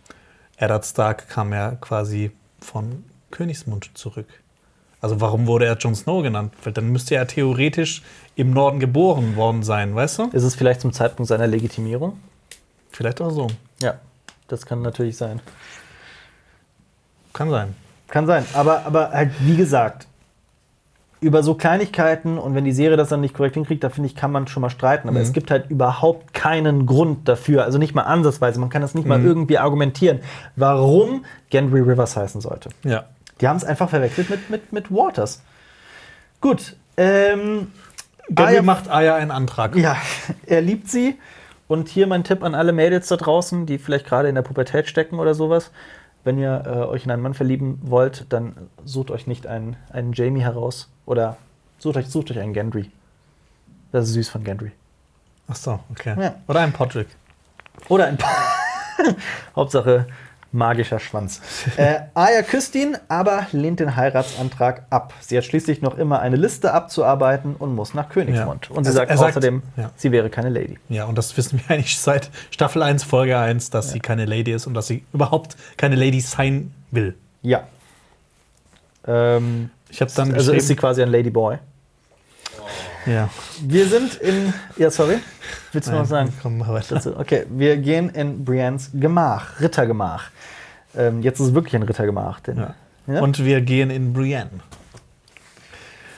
[0.57, 4.27] Eddard Stark kam ja quasi von Königsmund zurück.
[5.01, 6.53] Also warum wurde er Jon Snow genannt?
[6.65, 8.03] Weil dann müsste er theoretisch
[8.35, 10.23] im Norden geboren worden sein, weißt du?
[10.33, 12.19] Ist es vielleicht zum Zeitpunkt seiner Legitimierung?
[12.91, 13.49] Vielleicht auch so.
[13.81, 13.95] Ja,
[14.49, 15.41] das kann natürlich sein.
[17.33, 17.75] Kann sein.
[18.09, 18.45] Kann sein.
[18.55, 20.07] Aber, aber halt, wie gesagt,
[21.21, 24.15] über so Kleinigkeiten und wenn die Serie das dann nicht korrekt hinkriegt, da finde ich,
[24.15, 25.09] kann man schon mal streiten.
[25.09, 28.95] Aber es gibt halt überhaupt keinen Grund dafür, also nicht mal ansatzweise, man kann das
[28.95, 30.21] nicht mal irgendwie argumentieren,
[30.55, 32.71] warum Gendry Rivers heißen sollte.
[32.85, 33.05] Ja.
[33.41, 35.43] Die haben es einfach verwechselt mit, mit, mit Waters.
[36.41, 36.77] Gut.
[36.97, 37.73] Ähm,
[38.35, 39.77] Gabby Arya- macht Aya einen Antrag.
[39.77, 39.97] ja,
[40.47, 41.19] er liebt sie.
[41.69, 44.89] Und hier mein Tipp an alle Mädels da draußen, die vielleicht gerade in der Pubertät
[44.89, 45.71] stecken oder sowas.
[46.25, 50.13] Wenn ihr äh, euch in einen Mann verlieben wollt, dann sucht euch nicht einen, einen
[50.15, 50.91] Jamie heraus.
[51.07, 51.37] Oder
[51.79, 52.91] sucht euch, sucht euch einen Gendry.
[53.93, 54.73] Das ist süß von Gendry.
[55.47, 56.15] Ach so, okay.
[56.21, 56.35] Ja.
[56.49, 57.09] Oder ein Podrick.
[57.89, 58.19] Oder ein
[59.57, 60.07] Hauptsache
[60.53, 61.41] magischer Schwanz.
[61.77, 65.13] äh, Aya küsst ihn, aber lehnt den Heiratsantrag ab.
[65.21, 68.69] Sie hat schließlich noch immer eine Liste abzuarbeiten und muss nach Königsmund.
[68.71, 68.77] Ja.
[68.77, 69.91] Und sie sagt sagt- außerdem, ja.
[69.97, 70.79] sie wäre keine Lady.
[70.89, 74.53] Ja, und das wissen wir eigentlich seit Staffel 1, Folge 1, dass sie keine Lady
[74.53, 77.15] ist und dass sie überhaupt keine Lady sein will.
[77.43, 77.65] Ja.
[79.07, 81.59] Ähm, Ich habe dann also ist sie quasi ein Ladyboy.
[83.07, 83.29] Ja.
[83.63, 84.53] Wir sind in.
[84.77, 85.19] Ja, sorry.
[85.73, 86.33] Willst du noch was sagen?
[86.43, 86.97] Komm mal weiter.
[86.97, 87.17] Dazu?
[87.19, 90.31] Okay, wir gehen in Briennes Gemach, Rittergemach.
[90.97, 92.41] Ähm, jetzt ist es wirklich ein Rittergemach.
[92.41, 92.75] Denn, Ja.
[93.07, 93.21] Ja?
[93.21, 94.51] Und wir gehen in Brienne.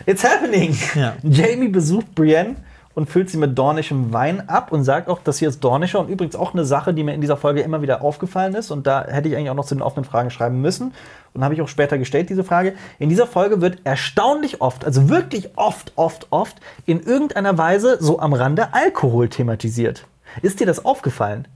[0.06, 0.76] It's happening!
[0.94, 1.14] Ja.
[1.22, 2.56] Jamie besucht Brienne
[2.94, 6.00] und füllt sie mit dornischem Wein ab und sagt auch, das hier ist dornischer.
[6.00, 8.70] Und übrigens auch eine Sache, die mir in dieser Folge immer wieder aufgefallen ist.
[8.70, 10.92] Und da hätte ich eigentlich auch noch zu den offenen Fragen schreiben müssen.
[11.32, 12.74] Und habe ich auch später gestellt, diese Frage.
[12.98, 18.18] In dieser Folge wird erstaunlich oft, also wirklich oft, oft, oft, in irgendeiner Weise so
[18.18, 20.06] am Rande Alkohol thematisiert.
[20.42, 21.46] Ist dir das aufgefallen?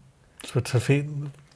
[0.42, 0.68] Es wird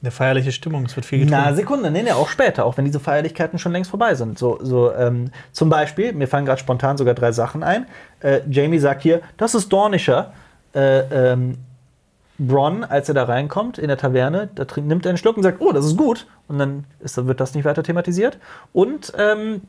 [0.01, 1.55] eine feierliche Stimmung, es wird viel Na, getrunken.
[1.55, 4.39] Sekunde, nee, nee, auch später, auch wenn diese Feierlichkeiten schon längst vorbei sind.
[4.39, 7.85] So, so ähm, zum Beispiel, mir fallen gerade spontan sogar drei Sachen ein.
[8.21, 10.31] Äh, Jamie sagt hier, das ist Dornischer.
[10.73, 11.57] Äh, ähm,
[12.37, 15.59] Bronn, als er da reinkommt in der Taverne, da nimmt er einen Schluck und sagt,
[15.59, 16.25] oh, das ist gut.
[16.47, 18.37] Und dann ist, wird das nicht weiter thematisiert.
[18.71, 19.61] Und ähm,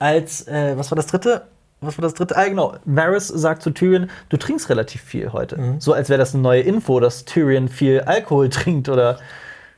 [0.00, 1.42] als, äh, was war das dritte?
[1.80, 2.36] Was war das dritte?
[2.36, 2.74] Ah, genau.
[2.84, 5.76] Varys sagt zu Tyrion, du trinkst relativ viel heute.
[5.78, 9.18] So als wäre das eine neue Info, dass Tyrion viel Alkohol trinkt oder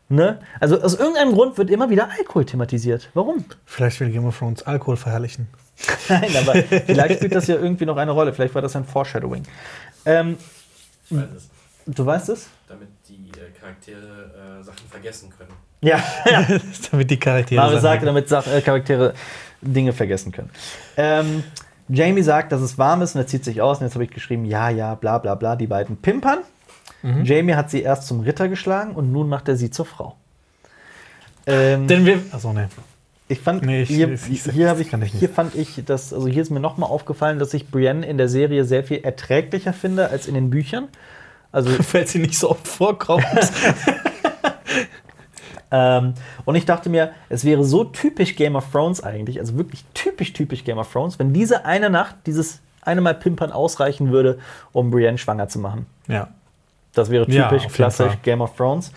[0.08, 0.38] Ne?
[0.60, 3.08] Also aus irgendeinem Grund wird immer wieder Alkohol thematisiert.
[3.14, 3.44] Warum?
[3.64, 5.48] Vielleicht will Game of Thrones Alkohol verherrlichen.
[6.08, 8.32] Nein, aber vielleicht spielt das ja irgendwie noch eine Rolle.
[8.32, 9.42] Vielleicht war das ein Foreshadowing.
[10.04, 10.36] Ähm,
[11.10, 11.48] Ich weiß es.
[11.86, 12.48] du weißt es?
[12.68, 15.50] Damit die äh, Charaktere äh, Sachen vergessen können.
[15.80, 16.46] Ja, ja.
[16.90, 17.60] Damit die Charaktere.
[17.60, 19.14] Mario Sachen- sagt, damit Sach äh, Charaktere
[19.62, 20.50] Dinge vergessen können.
[20.96, 21.44] Ähm,
[21.88, 23.78] Jamie sagt, dass es warm ist und er zieht sich aus.
[23.78, 26.38] Und jetzt habe ich geschrieben, ja, ja, bla bla bla, die beiden pimpern.
[27.24, 30.14] Jamie hat sie erst zum Ritter geschlagen und nun macht er sie zur Frau.
[31.46, 32.18] Ähm, Denn wir.
[32.32, 32.68] Achso, ne.
[33.28, 35.14] ich fand, Nee, ich- hier, ich- ich- hier, ich, ich nicht.
[35.14, 38.28] hier fand ich, dass, also hier ist mir nochmal aufgefallen, dass ich Brienne in der
[38.28, 40.88] Serie sehr viel erträglicher finde als in den Büchern.
[41.52, 43.24] Also Weil sie nicht so oft vorkommt.
[45.70, 46.14] Ähm,
[46.44, 50.32] und ich dachte mir, es wäre so typisch Game of Thrones eigentlich, also wirklich typisch,
[50.32, 54.38] typisch Game of Thrones, wenn diese eine Nacht, dieses eine Mal Pimpern ausreichen würde,
[54.72, 55.86] um Brienne schwanger zu machen.
[56.06, 56.28] ja.
[56.94, 58.16] Das wäre Ja, typisch, jeden klassisch Fall.
[58.22, 58.92] Game of Thrones.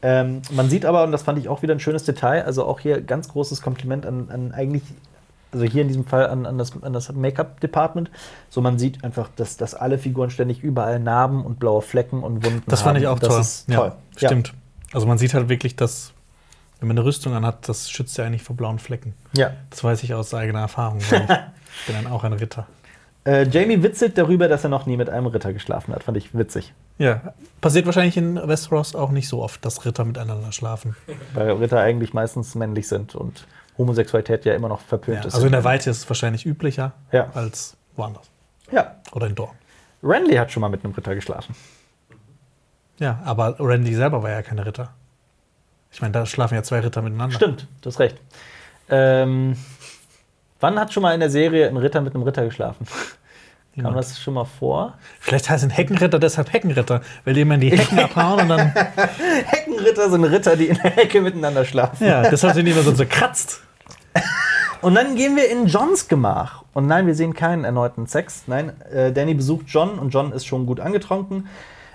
[0.00, 2.78] Ähm, man sieht aber, und das fand ich auch wieder ein schönes Detail, also auch
[2.78, 4.82] hier ganz großes Kompliment an, an eigentlich,
[5.52, 8.10] also hier in diesem Fall an, an das, das Make-up-Department.
[8.48, 12.44] So, man sieht einfach, dass, dass alle Figuren ständig überall Narben und blaue Flecken und
[12.44, 13.02] Wunden Das fand haben.
[13.02, 13.40] ich auch das toll.
[13.40, 13.92] Ist toll.
[14.18, 14.54] Ja, stimmt.
[14.92, 16.12] Also man sieht halt wirklich, dass,
[16.78, 19.14] wenn man eine Rüstung anhat, das schützt ja eigentlich vor blauen Flecken.
[19.32, 19.50] Ja.
[19.70, 20.98] Das weiß ich aus eigener Erfahrung.
[21.00, 21.08] ich
[21.86, 22.66] bin dann auch ein Ritter.
[23.24, 26.04] Äh, Jamie witzelt darüber, dass er noch nie mit einem Ritter geschlafen hat.
[26.04, 26.72] Fand ich witzig.
[26.98, 30.96] Ja, passiert wahrscheinlich in Westeros auch nicht so oft, dass Ritter miteinander schlafen.
[31.34, 33.46] Weil Ritter eigentlich meistens männlich sind und
[33.78, 35.34] Homosexualität ja immer noch verpönt Ja, ist.
[35.34, 37.30] also in der Weite ist es wahrscheinlich üblicher Ja.
[37.34, 38.28] als woanders.
[38.72, 38.96] Ja.
[39.12, 39.54] Oder in Dorn.
[40.02, 41.54] Renly hat schon mal mit einem Ritter geschlafen.
[42.98, 44.90] Ja, aber Randy selber war ja kein Ritter.
[45.92, 47.36] Ich meine, da schlafen ja zwei Ritter miteinander.
[47.36, 48.20] Stimmt, du hast recht.
[48.90, 49.56] Ähm,
[50.60, 52.86] wann hat schon mal in der Serie ein Ritter mit einem Ritter geschlafen?
[53.78, 53.96] Kam Niemand.
[53.98, 54.94] das schon mal vor?
[55.20, 58.72] Vielleicht heißen Heckenritter deshalb Heckenritter, weil die immer in die Hecken abhauen und dann.
[59.46, 62.04] Heckenritter sind Ritter, die in der Hecke miteinander schlafen.
[62.04, 63.62] Ja, deshalb sind die immer so, so kratzt.
[64.80, 66.62] Und dann gehen wir in Johns Gemach.
[66.72, 68.44] Und nein, wir sehen keinen erneuten Sex.
[68.46, 71.48] Nein, äh, Danny besucht John und John ist schon gut angetrunken.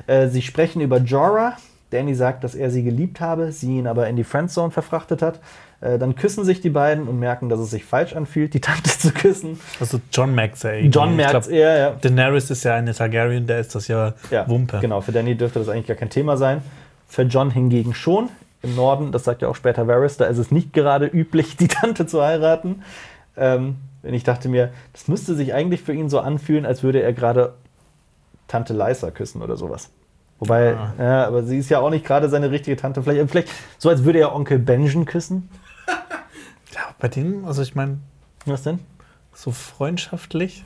[0.06, 1.56] Äh, sie sprechen über Jorah.
[1.92, 5.40] Danny sagt, dass er sie geliebt habe, sie ihn aber in die Friendzone verfrachtet hat.
[5.84, 8.90] Äh, dann küssen sich die beiden und merken, dass es sich falsch anfühlt, die Tante
[8.98, 9.60] zu küssen.
[9.82, 10.90] Also John merkt's ja irgendwie.
[10.98, 11.90] John merkt es eher, ja.
[12.02, 14.48] Daenerys ist ja eine Targaryen, der ist das ja, ja.
[14.48, 14.80] Wumpe.
[14.80, 16.62] Genau, für Danny dürfte das eigentlich gar kein Thema sein.
[17.08, 18.30] Für John hingegen schon.
[18.62, 21.68] Im Norden, das sagt ja auch später Varys, da ist es nicht gerade üblich, die
[21.68, 22.82] Tante zu heiraten.
[23.36, 27.02] Ähm, und ich dachte mir, das müsste sich eigentlich für ihn so anfühlen, als würde
[27.02, 27.56] er gerade
[28.48, 29.90] Tante Lysa küssen oder sowas.
[30.40, 30.94] Wobei, Ah.
[30.98, 33.04] ja, aber sie ist ja auch nicht gerade seine richtige Tante.
[33.04, 35.50] Vielleicht, vielleicht so, als würde er Onkel Benjen küssen.
[36.74, 38.00] Ja, bei denen, also ich meine,
[38.46, 38.80] Was denn?
[39.34, 40.64] so freundschaftlich.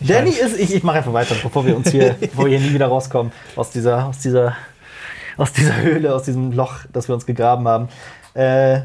[0.00, 0.40] Ich Danny weiß.
[0.40, 2.86] ist, ich, ich mache einfach weiter, bevor wir uns hier, bevor wir hier nie wieder
[2.86, 4.56] rauskommen aus dieser, aus dieser,
[5.36, 7.88] aus dieser Höhle, aus diesem Loch, das wir uns gegraben haben.
[8.34, 8.80] Äh,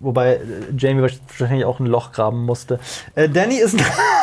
[0.00, 0.40] wobei äh,
[0.76, 2.78] Jamie wahrscheinlich auch ein Loch graben musste.
[3.14, 3.76] Äh, Danny ist,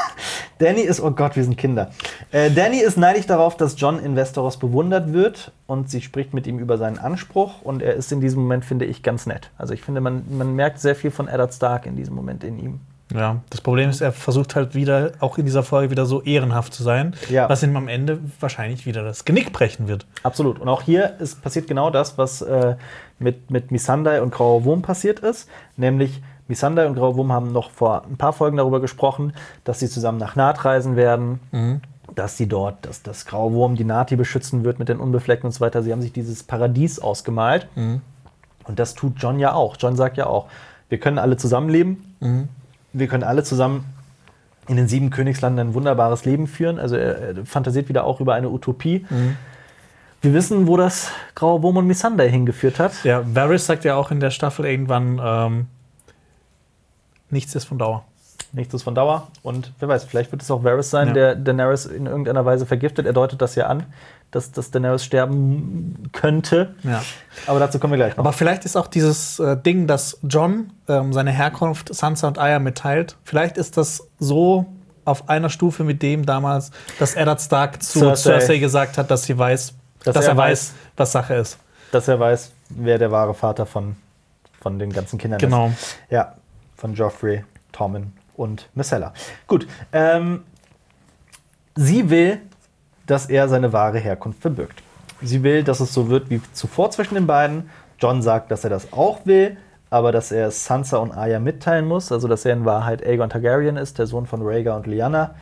[0.60, 1.91] Danny ist, oh Gott, wir sind Kinder.
[2.31, 6.47] Äh, Danny ist neidisch darauf, dass John in Westeros bewundert wird und sie spricht mit
[6.47, 9.49] ihm über seinen Anspruch und er ist in diesem Moment, finde ich, ganz nett.
[9.57, 12.57] Also ich finde, man, man merkt sehr viel von Eddard Stark in diesem Moment in
[12.60, 12.80] ihm.
[13.14, 16.73] Ja, das Problem ist, er versucht halt wieder, auch in dieser Folge wieder so ehrenhaft
[16.73, 17.47] zu sein, Ja.
[17.47, 20.07] was ihm am Ende wahrscheinlich wieder das Genick brechen wird.
[20.23, 20.60] Absolut.
[20.60, 22.76] Und auch hier ist passiert genau das, was äh,
[23.20, 25.50] mit, mit Missandei und Grauer Wurm passiert ist.
[25.78, 29.34] Nämlich Missandei und Grauer Wurm haben noch vor ein paar Folgen darüber gesprochen,
[29.64, 31.40] dass sie zusammen nach Naht reisen werden,
[32.14, 35.52] dass sie dort, dass das Graue Wurm die Nati beschützen wird mit den Unbefleckten und
[35.54, 35.82] so weiter.
[35.82, 37.68] Sie haben sich dieses Paradies ausgemalt.
[38.66, 39.76] Und das tut John ja auch.
[39.80, 40.48] John sagt ja auch,
[40.90, 42.16] wir können alle zusammenleben.
[42.94, 43.86] Wir können alle zusammen
[44.68, 46.80] in den sieben Königslanden ein wunderbares Leben führen.
[46.80, 49.06] Also er, er fantasiert wieder auch über eine Utopie.
[50.26, 52.93] Wir wissen, wo das Graue Wurm und Missandei hingeführt hat.
[53.03, 55.68] Ja, Varys sagt ja auch in der Staffel irgendwann, ähm,
[57.30, 58.06] nichts ist von Dauer.
[58.52, 59.27] Nichts ist von Dauer.
[59.43, 61.14] Und wer weiß, vielleicht wird es auch Varys sein, Ja.
[61.14, 63.06] der Daenerys in irgendeiner Weise vergiftet.
[63.06, 63.84] Er deutet das ja an,
[64.31, 66.73] dass, dass Daenerys sterben könnte.
[66.81, 67.03] Ja.
[67.45, 68.23] Aber dazu kommen wir gleich noch.
[68.26, 72.57] Aber vielleicht ist auch dieses äh, Ding, dass John ähm, seine Herkunft Sansa und Arya
[72.57, 74.65] mitteilt, vielleicht ist das so
[75.03, 78.39] auf einer Stufe mit dem damals, dass Eddard Stark zu Cersei.
[78.39, 79.76] Cersei, gesagt hat, dass sie weiß,
[80.06, 81.57] Dass dass, er er, weiß- weiß, was Sache ist.
[81.91, 83.95] dass er weiß, wer der wahre Vater von,
[84.61, 85.68] von den ganzen Kindern Genau.
[85.68, 85.98] ist.
[86.10, 86.36] Ja,
[86.77, 89.14] von Joffrey, Tommen und Myrcella.
[89.48, 90.44] Gut, ähm,
[91.76, 92.40] sie will,
[93.06, 94.82] dass er seine wahre Herkunft verbirgt.
[95.22, 97.69] Sie will, dass es so wird wie zuvor zwischen den beiden.
[97.99, 99.57] John sagt, dass er das auch will,
[99.90, 103.30] aber dass er es Sansa und Arya mitteilen muss, also dass er in Wahrheit Aegon
[103.30, 105.36] Targaryen ist, der Sohn von Rhaegar und Lyanna.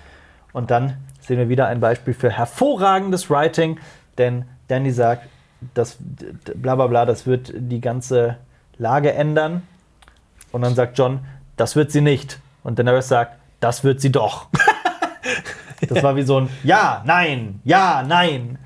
[0.52, 3.80] Und dann sehen wir wieder ein Beispiel für hervorragendes Writing,
[4.19, 5.27] denn Danny sagt,
[5.73, 8.38] das bla bla bla, das wird die ganze
[8.77, 9.64] Lage ändern.
[10.52, 11.22] Und dann sagt John,
[11.57, 12.40] das wird sie nicht.
[12.64, 14.48] Und Daenerys sagt, das wird sie doch.
[15.88, 18.57] das war wie so ein Ja, nein, ja, nein.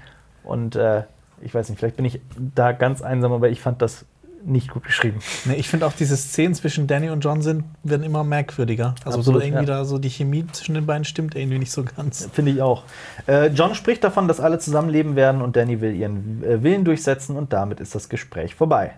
[0.44, 1.04] Und äh,
[1.42, 4.06] ich weiß nicht, vielleicht bin ich da ganz einsam, aber ich fand das
[4.46, 5.20] nicht gut geschrieben.
[5.46, 8.96] Nee, ich finde auch diese Szenen zwischen Danny und John sind, werden immer merkwürdiger.
[9.04, 9.78] Also Absolut, so irgendwie ja.
[9.78, 12.30] da so die Chemie zwischen den beiden stimmt irgendwie nicht so ganz.
[12.32, 12.84] Finde ich auch.
[13.28, 17.36] Äh, John spricht davon, dass alle zusammenleben werden und Danny will ihren äh, Willen durchsetzen
[17.36, 18.94] und damit ist das Gespräch vorbei.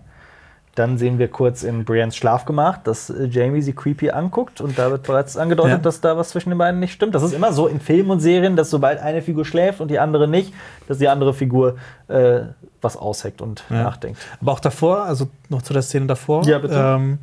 [0.80, 4.90] Dann sehen wir kurz in Briennes Schlafgemach, dass äh, Jamie sie creepy anguckt und da
[4.92, 5.78] wird bereits angedeutet, Ja.
[5.80, 7.14] dass da was zwischen den beiden nicht stimmt.
[7.14, 10.00] Das ist immer so in Filmen und Serien, dass sobald eine Figur schläft und die
[10.00, 10.54] andere nicht,
[10.88, 11.76] dass die andere Figur
[12.08, 12.42] äh,
[12.82, 13.84] was ausheckt und Ja.
[13.84, 14.20] nachdenkt.
[14.42, 16.74] Aber auch davor, also noch zu der Szene davor, Ja, bitte.
[16.76, 17.20] ähm,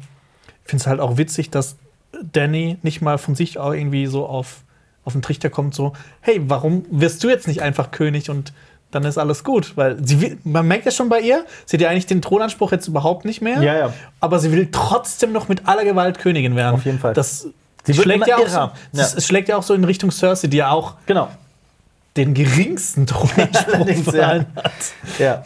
[0.64, 1.76] ich finde es halt auch witzig, dass
[2.32, 4.62] Danny nicht mal von sich auch irgendwie so auf,
[5.04, 8.52] auf den Trichter kommt, so, hey, warum wirst du jetzt nicht einfach König und
[8.90, 9.72] dann ist alles gut?
[9.76, 12.72] Weil sie will, man merkt ja schon bei ihr, sie hat ja eigentlich den Thronanspruch
[12.72, 13.92] jetzt überhaupt nicht mehr, Ja, ja.
[14.20, 16.74] aber sie will trotzdem noch mit aller Gewalt Königin werden.
[16.76, 17.12] Auf jeden Fall.
[17.14, 17.46] Das
[17.84, 20.56] Sie schlägt ja, auch so, es, es schlägt ja auch so in Richtung Cersei, die
[20.56, 21.28] ja auch Genau.
[22.16, 24.28] den geringsten Thronanspruch ja.
[24.28, 24.44] hat.
[25.20, 25.44] Ja.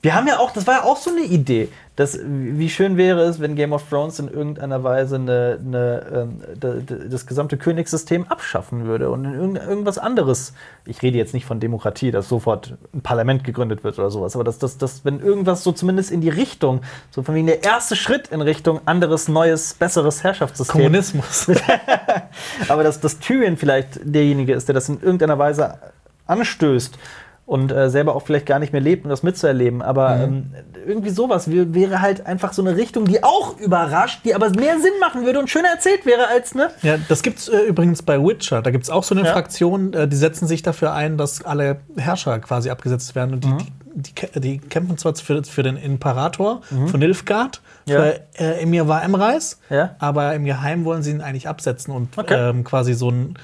[0.00, 3.20] Wir haben ja auch, das war ja auch so eine Idee, dass, wie schön wäre
[3.24, 7.58] es, wenn Game of Thrones in irgendeiner Weise eine, eine, ähm, da- da- das gesamte
[7.58, 10.54] Königssystem abschaffen würde und in irgend, irgendwas anderes.
[10.86, 14.44] Ich rede jetzt nicht von Demokratie, dass sofort ein Parlament gegründet wird oder sowas, aber
[14.44, 17.94] dass, dass, dass wenn irgendwas so zumindest in die Richtung, so von wegen der erste
[17.94, 20.72] Schritt in Richtung anderes, neues, besseres Herrschaftssystem.
[20.72, 21.50] Kommunismus.
[22.68, 25.74] Aber dass, dass Tyrion vielleicht derjenige ist, der das in irgendeiner Weise
[26.26, 26.96] anstößt
[27.44, 29.82] und äh, selber auch vielleicht gar nicht mehr lebt, um das mitzuerleben.
[29.82, 30.54] Aber ähm,
[30.86, 34.78] irgendwie sowas wär- wäre halt einfach so eine Richtung, die auch überrascht, die aber mehr
[34.80, 36.70] Sinn machen würde und schöner erzählt wäre als, ne?
[36.82, 38.62] Ja, das gibt's äh, übrigens bei Witcher.
[38.62, 39.32] Da gibt's auch so eine Ja.
[39.32, 43.34] Fraktion, äh, die setzen sich dafür ein, dass alle Herrscher quasi abgesetzt werden.
[43.34, 43.58] Und die, Mhm.
[43.94, 47.92] die, die, die kämpfen zwar für, für den Imperator von Nilfgaard, Mhm.
[47.92, 48.00] Ja.
[48.02, 49.96] für äh, Emir war Emreis, Ja.
[49.98, 52.50] aber im Geheim wollen sie ihn eigentlich absetzen und Okay.
[52.50, 53.34] ähm, quasi so ein,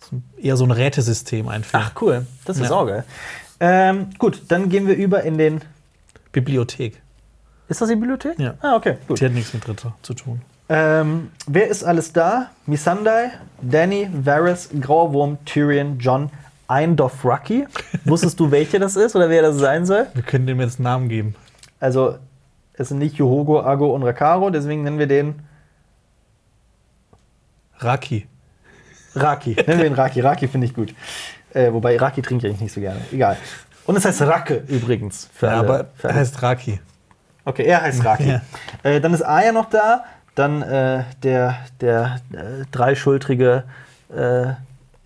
[0.00, 1.84] so ein eher so ein Rätesystem einführen.
[1.86, 2.26] Ach, cool.
[2.44, 2.76] Das ist Ja.
[2.76, 3.04] auch geil.
[3.64, 5.60] Ähm, gut, dann gehen wir über in den.
[6.32, 7.00] Bibliothek.
[7.68, 8.36] Ist das die Bibliothek?
[8.38, 8.54] Ja.
[8.60, 9.20] Ah, okay, gut.
[9.20, 10.42] Die hat nichts mit Ritter zu tun.
[10.68, 12.50] Ähm, wer ist alles da?
[12.66, 13.30] Missandei,
[13.60, 16.30] Danny, Varys, Grauer Wurm, Tyrion, John,
[16.66, 17.68] ein Dothraki.
[18.04, 20.08] Wusstest du, welche das ist oder wer das sein soll?
[20.12, 21.36] Wir können dem jetzt einen Namen geben.
[21.78, 22.18] Also,
[22.72, 25.36] es sind nicht Yohogo, Ago und Rakaro, deswegen nennen wir den
[27.78, 28.26] Raki.
[29.14, 29.54] Raki.
[29.66, 30.20] nennen wir ihn Raki.
[30.20, 30.94] Raki finde ich gut.
[31.54, 33.00] Äh, wobei Raki trinke ich nicht so gerne.
[33.12, 33.36] Egal.
[33.86, 35.28] Und es heißt Racke übrigens.
[35.34, 36.20] Für Ja, alle- aber für er alle.
[36.20, 36.80] heißt Raki.
[37.44, 38.24] Okay, er heißt Raki.
[38.28, 38.40] Ja.
[38.90, 40.04] Äh, dann ist Aya noch da.
[40.34, 43.64] Dann äh, der, der äh, dreischultrige
[44.14, 44.46] äh,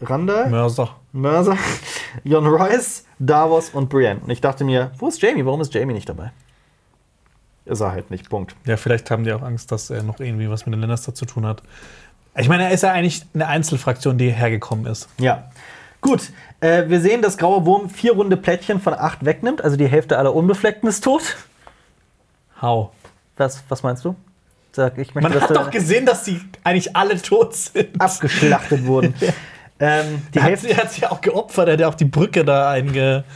[0.02, 0.48] Randall.
[0.50, 0.90] Mörser.
[1.12, 1.56] Mörser,
[2.24, 4.20] Jon Royce, Davos und Brienne.
[4.20, 5.44] Und ich dachte mir, wo ist Jamie?
[5.46, 6.30] Warum ist Jamie nicht dabei?
[7.64, 8.28] Ist er halt nicht.
[8.28, 8.54] Punkt.
[8.66, 11.24] Ja, vielleicht haben die auch Angst, dass er noch irgendwie was mit den Lannister zu
[11.24, 11.62] tun hat.
[12.36, 15.08] Ich meine, er ist ja eigentlich eine Einzelfraktion, die hergekommen ist.
[15.18, 15.50] Ja.
[16.06, 16.30] Gut,
[16.60, 19.64] äh, wir sehen, dass Grauer Wurm vier runde Plättchen von acht wegnimmt.
[19.64, 21.36] Also die Hälfte aller Unbefleckten ist tot.
[22.62, 22.90] How?
[23.36, 24.14] Was, was meinst du?
[24.70, 28.00] Sag, ich möchte, Man hat doch gesehen, dass die eigentlich alle tot sind.
[28.00, 29.14] abgeschlachtet wurden.
[29.80, 32.44] ähm, die, hat, Hälfte, sie hat sich auch geopfert, er hat ja auch die Brücke
[32.44, 32.76] da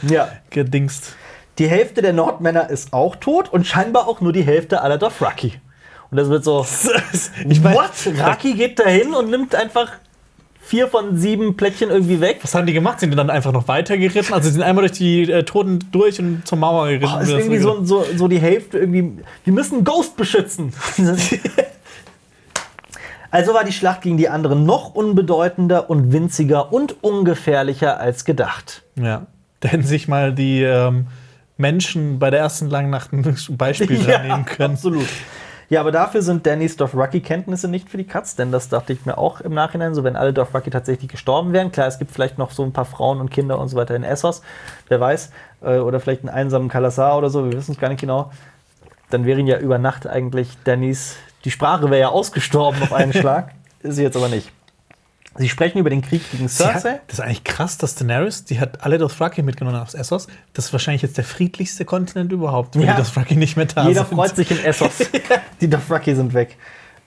[0.07, 1.15] ja, eingedingst.
[1.57, 5.59] die Hälfte der Nordmänner ist auch tot und scheinbar auch nur die Hälfte aller Dothraki.
[6.09, 6.65] Und das wird so,
[7.49, 7.91] Ich mein, what?
[8.17, 9.91] Raki geht dahin und nimmt einfach
[10.71, 12.39] vier von sieben Plättchen irgendwie weg.
[12.41, 13.01] was haben die gemacht?
[13.01, 14.33] Sind die dann einfach noch weitergeritten?
[14.33, 17.11] Also sie sind einmal durch die äh, Toten durch und zur Mauer geritten.
[17.13, 19.17] Oh, ist irgendwie so, so, so die Hälfte irgendwie.
[19.43, 20.71] Wir müssen Ghost beschützen.
[23.31, 28.83] also war die Schlacht gegen die anderen noch unbedeutender und winziger und ungefährlicher als gedacht.
[28.95, 29.27] Ja.
[29.59, 31.07] Da hätten sich mal die ähm,
[31.57, 33.23] Menschen bei der ersten langen Nacht ein
[33.57, 34.75] Beispiel dran nehmen können.
[34.75, 35.09] absolut.
[35.71, 39.17] Ja, aber dafür sind Dannys Dothraki-Kenntnisse nicht für die Katz, denn das dachte ich mir
[39.17, 41.71] auch im Nachhinein, so wenn alle Dothraki tatsächlich gestorben wären.
[41.71, 44.03] Klar, es gibt vielleicht noch so ein paar Frauen und Kinder und so weiter in
[44.03, 44.41] Essos,
[44.89, 45.31] wer weiß,
[45.61, 48.33] äh, oder vielleicht einen einsamen Kalasar oder so, wir wissen es gar nicht genau.
[49.11, 51.15] Dann wären ja über Nacht eigentlich Dannys,
[51.45, 54.51] die Sprache wäre ja ausgestorben auf einen Schlag, ist sie jetzt aber nicht.
[55.37, 56.99] Sie sprechen über den Krieg gegen Sie hat, Cersei.
[57.07, 60.27] das ist eigentlich krass, dass Daenerys, die hat alle Dothraki mitgenommen aus Essos.
[60.53, 62.95] Das ist wahrscheinlich jetzt der friedlichste Kontinent überhaupt, wenn Ja.
[62.95, 64.15] die Dothraki nicht mehr da Jeder sind.
[64.15, 64.91] freut sich in Essos.
[65.61, 66.57] Die Dothraki sind weg.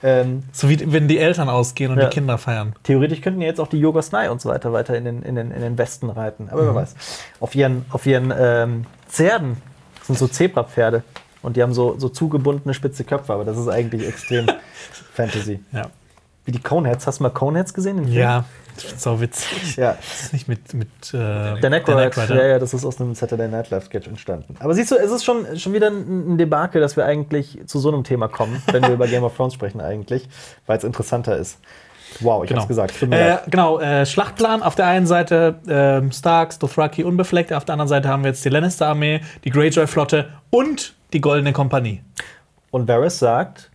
[0.03, 2.05] Ähm, So wie wenn die Eltern ausgehen und Ja.
[2.09, 2.75] die Kinder feiern.
[2.83, 5.51] Theoretisch könnten ja jetzt auch die Yogosnai und so weiter weiter in den, in den,
[5.51, 6.49] in den Westen reiten.
[6.51, 6.95] Aber wer weiß.
[7.41, 9.57] Auf ihren, auf ihren ähm, Zerden
[9.99, 11.03] das sind so Zebrapferde.
[11.43, 14.47] Und die haben so, so zugebundene spitze Köpfe, aber das ist eigentlich extrem
[15.15, 15.61] Fantasy.
[15.73, 15.89] Ja.
[16.45, 17.07] Wie die Coneheads.
[17.07, 17.97] Hast du mal Coneheads gesehen?
[17.97, 18.19] den Film?
[18.19, 18.45] Ja,
[18.75, 19.77] das ist so witzig.
[19.77, 19.97] Ja.
[20.01, 20.75] Das ist nicht mit.
[20.75, 24.57] mit äh, Dan Aykroyd, ja, ja, das ist aus einem Saturday Night Live Sketch entstanden.
[24.61, 27.89] Aber siehst du, es ist schon, schon wieder ein Debakel, dass wir eigentlich zu so
[27.93, 30.29] einem Thema kommen, wenn wir über Game of Thrones sprechen eigentlich,
[30.67, 31.59] weil es interessanter ist.
[32.21, 32.61] Wow, ich Genau.
[32.61, 33.03] hab's gesagt.
[33.03, 34.63] Äh, genau, äh, Schlachtplan.
[34.63, 37.53] Auf der einen Seite ähm, Starks, Dothraki unbefleckt.
[37.53, 42.03] Auf der anderen Seite haben wir jetzt die Lannister-Armee, die Greyjoy-Flotte und die Goldene Kompanie.
[42.71, 43.71] Und Varys sagt,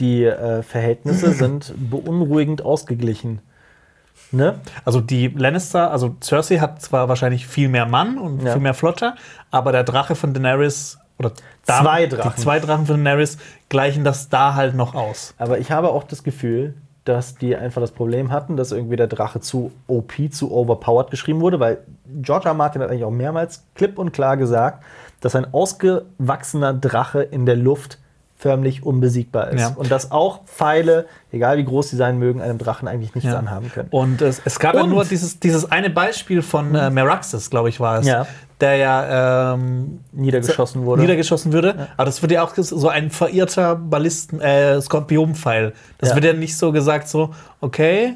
[0.00, 3.40] die äh, Verhältnisse sind beunruhigend ausgeglichen.
[4.30, 4.60] Ne?
[4.84, 8.52] Also die Lannister, also Cersei hat zwar wahrscheinlich viel mehr Mann und Ja.
[8.52, 9.14] viel mehr Flotte,
[9.50, 11.32] aber der Drache von Daenerys oder
[11.64, 12.32] da- Zwei Drachen.
[12.36, 13.38] die zwei Drachen von Daenerys
[13.70, 15.34] gleichen das da halt noch aus.
[15.38, 19.06] Aber ich habe auch das Gefühl, dass die einfach das Problem hatten, dass irgendwie der
[19.06, 21.78] Drache zu OP, zu overpowered geschrieben wurde, weil
[22.20, 22.46] George.
[22.48, 22.54] R.
[22.54, 24.84] Martin hat eigentlich auch mehrmals klipp und klar gesagt,
[25.22, 27.98] dass ein ausgewachsener Drache in der Luft
[28.38, 29.60] förmlich unbesiegbar ist.
[29.60, 29.72] Ja.
[29.76, 33.38] Und dass auch Pfeile, egal wie groß sie sein mögen, einem Drachen eigentlich nichts Ja.
[33.38, 33.88] anhaben können.
[33.90, 37.68] Und es, es gab ja Und- nur dieses, dieses eine Beispiel von äh, Meraxes, glaube
[37.68, 38.26] ich, war es, Ja.
[38.60, 41.02] der ja ähm, Niedergeschossen wurde.
[41.02, 41.88] niedergeschossen würde.
[41.96, 45.72] Aber das wird ja auch so ein verirrter Ballisten, äh, Skorpionpfeil.
[45.98, 46.14] Das Ja.
[46.14, 48.14] wird ja nicht so gesagt, so, okay,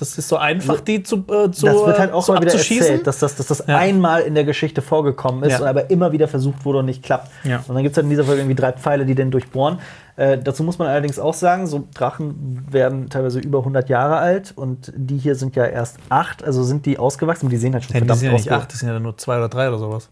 [0.00, 2.52] das ist so einfach, die zu, äh, zu, das wird halt auch zu mal wieder
[2.54, 3.76] erzählt, dass das, dass das Ja.
[3.78, 5.60] einmal in der Geschichte vorgekommen ist Ja.
[5.60, 7.30] und aber immer wieder versucht wurde und nicht klappt.
[7.44, 7.62] Ja.
[7.68, 9.78] Und dann gibt es halt in dieser Folge irgendwie drei Pfeile, die den durchbohren.
[10.16, 14.52] Äh, dazu muss man allerdings auch sagen, so Drachen werden teilweise über 100 Jahre alt
[14.56, 17.94] und die hier sind ja erst acht, also sind die ausgewachsen, die sehen halt schon
[17.94, 19.78] Ja, die verdammt sind ja nicht acht, die sind ja nur zwei oder drei oder
[19.78, 20.08] sowas.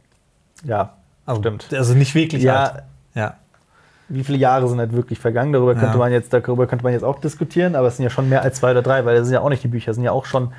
[0.65, 0.94] Ja,
[1.27, 1.66] Also, Stimmt.
[1.73, 2.62] Also nicht wirklich Ja.
[2.65, 2.82] alt.
[3.15, 3.35] Ja.
[4.09, 5.52] Wie viele Jahre sind halt wirklich vergangen?
[5.52, 5.97] Darüber könnte, Ja.
[5.97, 8.56] man jetzt, darüber könnte man jetzt auch diskutieren, aber es sind ja schon mehr als
[8.59, 10.52] zwei oder drei, weil das sind ja auch nicht die Bücher, sind ja auch schon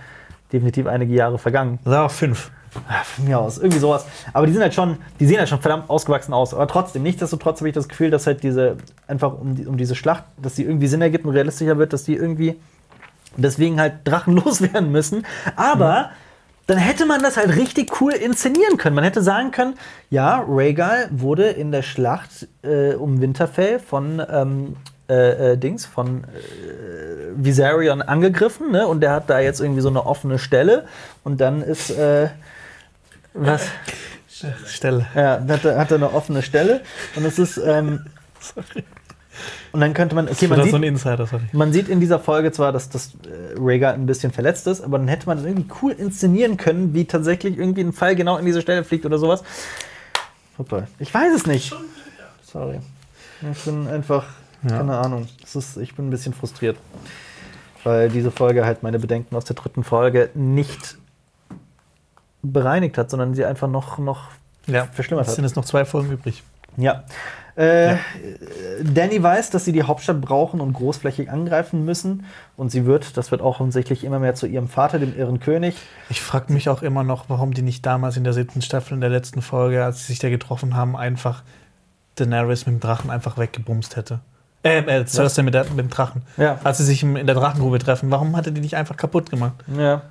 [0.54, 1.80] definitiv einige Jahre vergangen.
[1.84, 2.52] Sind aber fünf.
[2.88, 4.06] Ja, von mir aus, irgendwie sowas.
[4.32, 6.54] Aber die sind halt schon, die sehen halt schon verdammt ausgewachsen aus.
[6.54, 8.78] Aber trotzdem, nichtsdestotrotz habe ich das Gefühl, dass halt diese,
[9.08, 12.04] einfach um, die, um diese Schlacht, dass die irgendwie Sinn ergibt und realistischer wird, dass
[12.04, 12.60] die irgendwie
[13.38, 15.26] deswegen halt Drachen loswerden müssen.
[15.56, 16.12] Aber
[16.70, 18.94] dann hätte man das halt richtig cool inszenieren können.
[18.94, 19.74] Man hätte sagen können,
[20.12, 24.76] ja, Rhaegal wurde in der Schlacht äh, um Winterfell von ähm,
[25.10, 26.28] äh, äh, Dings, von äh,
[27.34, 28.86] Viserion angegriffen, ne?
[28.86, 30.86] Und der hat da jetzt irgendwie so eine offene Stelle.
[31.24, 32.30] Und dann ist äh,
[33.34, 33.66] was?
[34.68, 35.08] Stelle.
[35.16, 36.82] Ja, hat er, hat er eine offene Stelle.
[37.16, 37.58] Und es ist.
[37.58, 38.06] Ähm,
[39.72, 40.28] und dann könnte man.
[40.28, 41.44] Okay, man ist so sieht, ein Insider, sorry.
[41.54, 44.98] man sieht in dieser Folge zwar, dass das äh, Rhaegar ein bisschen verletzt ist, aber
[44.98, 48.46] dann hätte man das irgendwie cool inszenieren können, wie tatsächlich irgendwie ein Pfeil genau in
[48.46, 49.44] diese Stelle fliegt oder sowas.
[50.58, 50.88] Super.
[51.00, 51.74] Ich weiß es nicht.
[52.44, 52.80] Sorry.
[53.52, 54.26] Ich bin einfach,
[54.64, 54.78] Ja.
[54.78, 55.28] keine Ahnung.
[55.41, 56.78] Das ist, ich bin ein bisschen frustriert.
[57.86, 60.98] Weil diese Folge halt meine Bedenken aus der dritten Folge nicht
[62.41, 64.30] bereinigt hat, sondern sie einfach noch, noch
[64.68, 65.36] Ja, verschlimmert es hat.
[65.36, 66.44] sind jetzt noch zwei Folgen übrig.
[66.78, 67.04] Ja.
[67.56, 68.00] Äh, Ja.
[68.84, 72.26] Danny weiß, dass sie die Hauptstadt brauchen und großflächig angreifen müssen.
[72.56, 75.76] Und sie wird, das wird auch offensichtlich immer mehr zu ihrem Vater, dem irren König.
[76.10, 79.02] Ich frage mich auch immer noch, warum die nicht damals in der siebten Staffel, in
[79.02, 81.44] der letzten Folge, als sie sich da getroffen haben, einfach
[82.16, 84.22] Daenerys mit dem Drachen einfach weggebumst hätte.
[84.64, 86.22] Äh, äh Cersei mit, der, mit dem Drachen.
[86.38, 86.60] Ja.
[86.64, 89.56] Als sie sich in der Drachengrube treffen, warum hatte die nicht einfach kaputt gemacht?
[89.78, 90.02] Ja.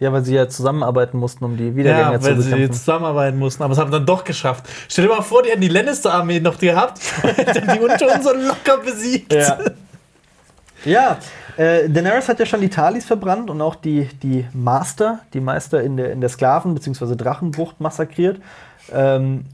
[0.00, 2.74] Ja, weil sie ja zusammenarbeiten mussten, um die Wiedergänger Ja, zu weil sie bekämpfen.
[2.74, 4.64] zusammenarbeiten mussten, aber es haben dann doch geschafft.
[4.88, 8.32] Stell dir mal vor, die hätten die Lannister-Armee noch gehabt, hätten die unter uns so
[8.32, 9.32] locker besiegt.
[9.32, 9.58] Ja.
[10.84, 11.16] ja,
[11.56, 15.80] äh, Daenerys hat ja schon die Talis verbrannt und auch die, die Master, die Meister
[15.82, 17.14] in der, in der Sklaven- bzw.
[17.14, 18.40] Drachenbucht massakriert.
[18.92, 19.44] Ähm,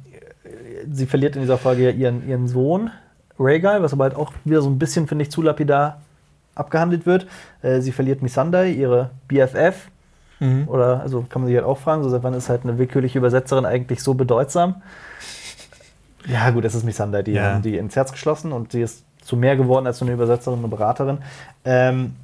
[0.90, 2.90] sie verliert in dieser Folge ja ihren, ihren Sohn,
[3.38, 6.00] Rhaegal, was aber halt auch wieder so ein bisschen, finde ich, zu lapidar
[6.54, 7.26] abgehandelt wird.
[7.62, 9.89] Äh, sie verliert Missandei, ihre BFF.
[10.40, 10.68] Mhm.
[10.68, 13.18] Oder, also kann man sich halt auch fragen, so seit wann ist halt eine willkürliche
[13.18, 14.82] Übersetzerin eigentlich so bedeutsam?
[16.26, 17.54] Ja, gut, es ist Missandei, die Ja.
[17.54, 20.62] haben die ins Herz geschlossen und sie ist zu mehr geworden als so eine Übersetzerin
[20.62, 21.18] und Beraterin.
[21.64, 22.14] Ähm,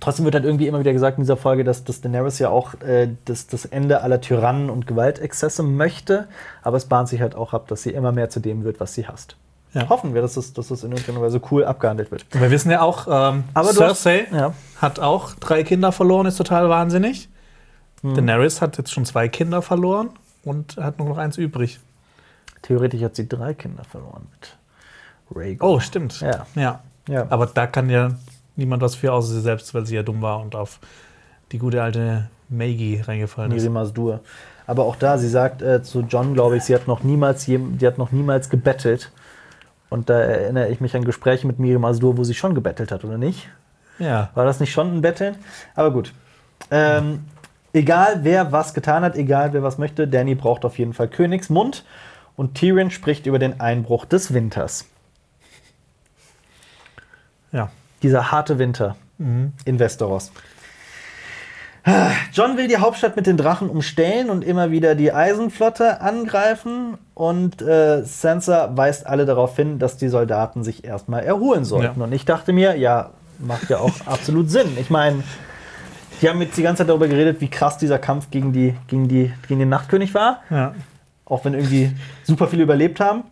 [0.00, 2.74] trotzdem wird halt irgendwie immer wieder gesagt in dieser Folge, dass, dass Daenerys ja auch
[2.82, 6.26] äh, das, das Ende aller Tyrannen und Gewaltexzesse möchte,
[6.62, 8.94] aber es bahnt sich halt auch ab, dass sie immer mehr zu dem wird, was
[8.94, 9.36] sie hasst.
[9.72, 9.88] Ja.
[9.88, 12.26] Hoffen wir, dass das, dass das in irgendeiner Weise cool abgehandelt wird.
[12.32, 14.52] Wir wissen ja auch, ähm, du hast- Cersei Ja.
[14.80, 17.28] hat auch drei Kinder verloren, ist total wahnsinnig.
[18.02, 18.14] Hm.
[18.14, 20.10] Daenerys hat jetzt schon zwei Kinder verloren
[20.44, 21.80] und hat nur noch eins übrig.
[22.62, 24.56] Theoretisch hat sie drei Kinder verloren mit
[25.34, 25.68] Rhaegar.
[25.68, 26.20] Oh, stimmt.
[26.20, 26.46] Ja.
[26.54, 26.80] ja.
[27.08, 27.26] ja.
[27.30, 28.12] Aber da kann ja
[28.56, 30.80] niemand was für, außer sie selbst, weil sie ja dumm war und auf
[31.52, 33.62] die gute alte Maggie reingefallen ist.
[33.62, 34.20] Miri Masdur.
[34.66, 37.86] Aber auch da, sie sagt äh, zu John, glaube ich, sie hat noch niemals, die
[37.86, 39.10] hat noch niemals gebettelt.
[39.88, 43.04] Und da erinnere ich mich an Gespräche mit Miri Masdur, wo sie schon gebettelt hat,
[43.04, 43.48] oder nicht?
[43.98, 44.30] Ja.
[44.34, 45.34] War das nicht schon ein Betteln?
[45.74, 46.12] Aber gut.
[46.70, 47.24] Ähm,
[47.72, 51.84] egal, wer was getan hat, egal, wer was möchte, Danny braucht auf jeden Fall Königsmund.
[52.36, 54.86] Und Tyrion spricht über den Einbruch des Winters.
[57.52, 57.70] Ja.
[58.02, 60.32] Dieser harte Winter in Westeros.
[62.32, 66.98] John will die Hauptstadt mit den Drachen umstellen und immer wieder die Eisenflotte angreifen.
[67.14, 72.00] Und äh, Sansa weist alle darauf hin, dass die Soldaten sich erstmal erholen sollten.
[72.00, 72.04] Ja.
[72.04, 74.76] Und ich dachte mir, ja, macht ja auch absolut Sinn.
[74.78, 75.22] Ich meine,
[76.20, 79.08] die haben jetzt die ganze Zeit darüber geredet, wie krass dieser Kampf gegen, die, gegen,
[79.08, 80.42] die, gegen den Nachtkönig war.
[80.50, 80.74] Ja.
[81.24, 81.92] Auch wenn irgendwie
[82.24, 83.24] super viele überlebt haben.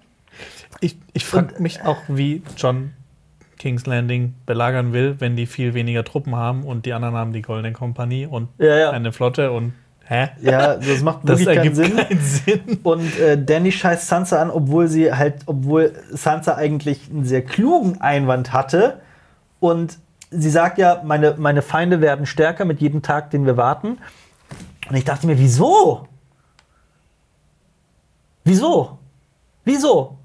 [0.81, 2.93] Ich, ich frage mich auch, wie John
[3.59, 7.43] King's Landing belagern will, wenn die viel weniger Truppen haben und die anderen haben die
[7.43, 8.91] Goldene Kompanie und Ja, ja.
[8.91, 9.73] eine Flotte und
[10.07, 10.29] hä?
[10.41, 11.97] Ja, das macht Das wirklich keinen Sinn.
[11.97, 12.79] keinen Sinn.
[12.85, 18.01] Und äh, Danny scheißt Sansa an, obwohl sie halt, obwohl Sansa eigentlich einen sehr klugen
[18.01, 19.01] Einwand hatte.
[19.61, 19.99] Und
[20.31, 23.99] sie sagt ja, meine, meine Feinde werden stärker mit jedem Tag, den wir warten.
[24.89, 26.09] Und ich dachte mir, wieso?
[28.45, 28.99] Wieso?
[29.65, 30.19] Wieso?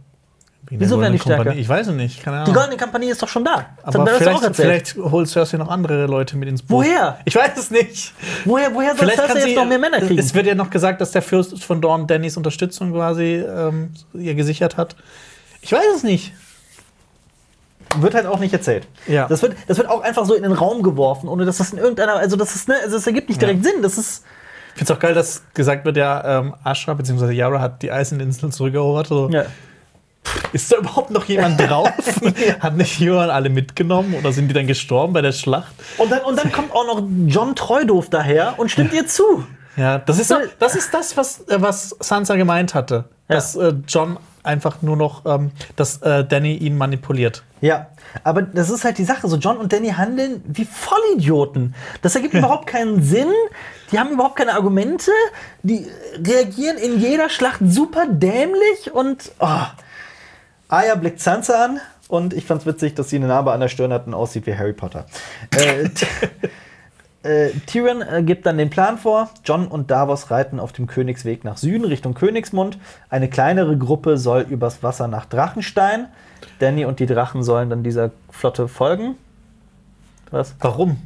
[0.69, 1.43] Wieso werden die stärker?
[1.43, 1.61] Kompanie.
[1.61, 2.55] Ich weiß es nicht, keine Die Ahnung.
[2.55, 3.65] Goldene Kampagne ist doch schon da.
[3.85, 6.85] Das Aber vielleicht, vielleicht holt Cersei noch andere Leute mit ins Boot.
[6.85, 7.19] Woher?
[7.25, 8.13] Ich weiß es nicht.
[8.45, 10.17] Woher, woher soll Cersei kann sie jetzt noch mehr Männer kriegen?
[10.17, 14.35] Es wird ja noch gesagt, dass der Fürst von Dorn Dannys Unterstützung quasi ähm, ihr
[14.35, 14.95] gesichert hat.
[15.61, 16.33] Ich weiß es nicht.
[18.01, 18.87] Wird halt auch nicht erzählt.
[19.07, 19.27] Ja.
[19.27, 21.79] Das, wird, das wird auch einfach so in den Raum geworfen, ohne dass das in
[21.79, 23.81] irgendeiner, also das ist, ne, also das ergibt nicht direkt Sinn.
[23.81, 24.23] Das ist,
[24.73, 27.31] Ich finde es auch geil, dass gesagt wird, ja, ähm, Ashra bzw.
[27.31, 29.07] Yara hat die Eiseninsel zurückerobert.
[29.07, 29.29] So.
[29.29, 29.45] ja.
[30.53, 31.89] Ist da überhaupt noch jemand drauf?
[32.59, 35.73] Hat nicht jemand alle mitgenommen oder sind die dann gestorben bei der Schlacht?
[35.97, 39.45] Und dann, und dann kommt auch noch John Treudoof daher und stimmt ihr zu.
[39.75, 43.05] Ja, das ist, das, ist das, was, äh, was Sansa gemeint hatte.
[43.27, 43.35] Ja.
[43.35, 47.43] Dass äh, John einfach nur noch, ähm, dass äh, Danny ihn manipuliert.
[47.61, 47.87] Ja,
[48.23, 49.27] aber das ist halt die Sache.
[49.27, 51.75] So John und Danny handeln wie Vollidioten.
[52.01, 53.31] Das ergibt überhaupt keinen Sinn.
[53.91, 55.11] Die haben überhaupt keine Argumente.
[55.63, 59.61] Die reagieren in jeder Schlacht super dämlich und oh.
[60.67, 63.93] Arya blickt Sansa an und ich fand's witzig, dass sie eine Narbe an der Stirn
[63.93, 65.05] hat und aussieht wie Harry Potter.
[65.55, 65.89] äh,
[67.23, 69.29] äh, Tyrion äh, gibt dann den Plan vor.
[69.45, 72.77] John und Davos reiten auf dem Königsweg nach Süden Richtung Königsmund.
[73.09, 76.07] Eine kleinere Gruppe soll übers Wasser nach Drachenstein.
[76.59, 79.15] Danny und die Drachen sollen dann dieser Flotte folgen.
[80.31, 80.55] Was?
[80.59, 80.97] Warum?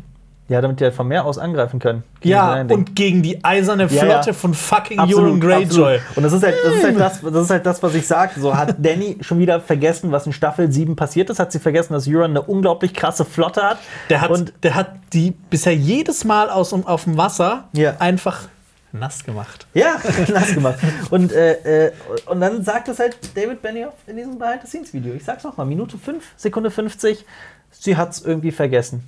[0.49, 2.03] Ja, damit die halt vom Meer aus angreifen können.
[2.23, 4.33] Ja, und gegen die eiserne Ja, Flotte ja.
[4.33, 5.95] von fucking Euron Greyjoy.
[5.97, 6.01] absolut.
[6.15, 8.39] Und das ist, halt, das, ist halt das, das ist halt das, was ich sage.
[8.39, 11.39] So hat Danny schon wieder vergessen, was in Staffel 7 passiert ist.
[11.39, 13.77] Hat sie vergessen, dass Euron eine unglaublich krasse Flotte hat.
[14.09, 17.95] Der hat, und der hat die bisher jedes Mal aus, dem- auf dem Wasser Ja.
[17.99, 18.43] einfach
[18.93, 19.67] nass gemacht.
[19.73, 19.97] Ja,
[20.33, 20.77] nass gemacht.
[21.09, 21.91] Und, äh, äh,
[22.27, 25.13] und dann sagt es halt David Benioff in diesem Behind-the-Scenes-Video.
[25.13, 27.25] Ich sag's nochmal, Minute 5, Sekunde 50.
[27.69, 29.03] Sie hat's irgendwie vergessen.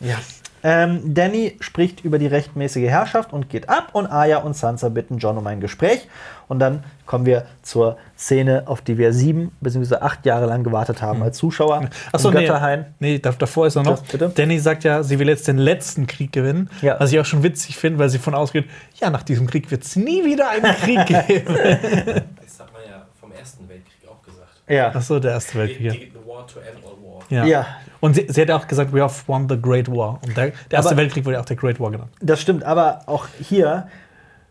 [0.00, 0.16] ja.
[0.64, 5.18] Ähm, Danny spricht über die rechtmäßige Herrschaft und geht ab und Arya und Sansa bitten
[5.18, 6.06] John um ein Gespräch.
[6.48, 9.96] Und dann kommen wir zur Szene, auf die wir sieben bzw.
[9.96, 11.88] acht Jahre lang gewartet haben als Zuschauer.
[12.12, 12.86] Achso, nee, Götterhain.
[13.00, 13.98] nee, da- davor ist er noch.
[14.00, 14.28] Das, bitte?
[14.34, 16.68] Danny sagt ja, sie will jetzt den letzten Krieg gewinnen.
[16.82, 17.00] Ja.
[17.00, 18.66] Was ich auch schon witzig finde, weil sie von ausgeht,
[19.00, 21.54] ja, nach diesem Krieg wird es nie wieder einen Krieg geben.
[21.54, 24.48] Das hat man ja vom Ersten Weltkrieg auch gesagt.
[24.68, 24.94] Ja.
[24.94, 25.86] Achso, der Erste Weltkrieg.
[25.86, 25.92] Ja.
[25.92, 27.22] The, the war to end all war.
[27.30, 27.44] Ja.
[27.46, 27.66] Ja.
[28.02, 30.18] Und sie, sie hat auch gesagt, we have won the Great War.
[30.26, 32.10] Und der, der Erste Aber- Weltkrieg wurde ja auch der Great War genannt.
[32.20, 33.86] Das stimmt, aber auch hier,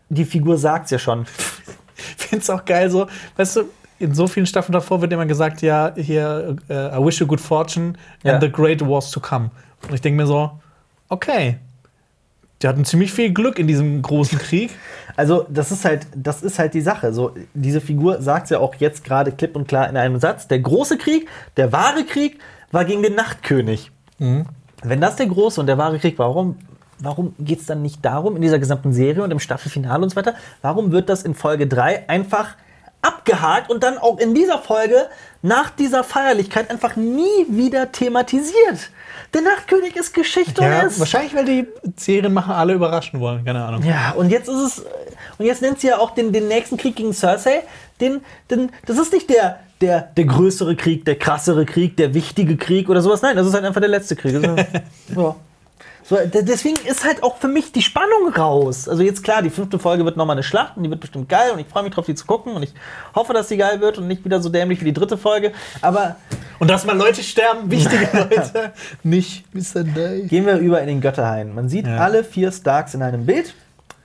[0.08, 1.26] die Figur sagt's ja schon.
[2.18, 3.06] Ich finde es auch geil so,
[3.36, 3.62] weißt du,
[4.00, 7.40] in so vielen Staffeln davor wird immer gesagt, ja, hier, äh, I wish you good
[7.40, 7.92] fortune
[8.24, 8.32] Ja.
[8.32, 9.50] and the great wars to come.
[9.86, 10.50] Und ich denke mir so,
[11.08, 11.58] okay,
[12.60, 14.70] die hatten ziemlich viel Glück in diesem großen Krieg.
[15.16, 17.12] Also, das ist halt, das ist halt die Sache.
[17.12, 20.58] So, diese Figur sagt ja auch jetzt gerade klipp und klar in einem Satz: Der
[20.58, 22.38] große Krieg, der wahre Krieg,
[22.72, 23.90] war gegen den Nachtkönig.
[24.82, 26.56] Wenn das der große und der wahre Krieg war, warum,
[26.98, 30.16] warum geht es dann nicht darum, in dieser gesamten Serie und im Staffelfinale und so
[30.16, 32.56] weiter, warum wird das in Folge 3 einfach
[33.02, 35.08] abgehakt und dann auch in dieser Folge
[35.42, 38.90] nach dieser Feierlichkeit einfach nie wieder thematisiert?
[39.34, 41.66] Der Nachtkönig ist Geschichte und er ist wahrscheinlich, weil die
[41.96, 43.82] Serienmacher alle überraschen wollen, keine Ahnung.
[43.82, 44.84] ja, und jetzt ist es.
[45.38, 47.62] Und jetzt nennt sie ja auch den, den nächsten Krieg gegen Cersei.
[48.00, 48.20] Den,
[48.50, 52.88] den, das ist nicht der, der, der größere Krieg, der krassere Krieg, der wichtige Krieg
[52.88, 53.20] oder sowas.
[53.22, 54.32] Nein, das ist halt einfach der letzte Krieg.
[55.14, 55.34] Ja.
[56.04, 58.88] So, de- deswegen ist halt auch für mich die Spannung raus.
[58.88, 61.52] Also jetzt klar, die fünfte Folge wird nochmal eine Schlacht und die wird bestimmt geil
[61.52, 62.74] und ich freue mich drauf, die zu gucken und ich
[63.14, 65.52] hoffe, dass sie geil wird und nicht wieder so dämlich wie die dritte Folge.
[65.80, 66.16] Aber
[66.58, 68.72] Und dass mal Leute sterben, wichtige Leute,
[69.04, 69.84] nicht Mr.
[69.84, 70.26] Day.
[70.26, 71.54] Gehen wir über in den Götterhain.
[71.54, 71.98] Man sieht Ja.
[71.98, 73.54] alle vier Starks in einem Bild.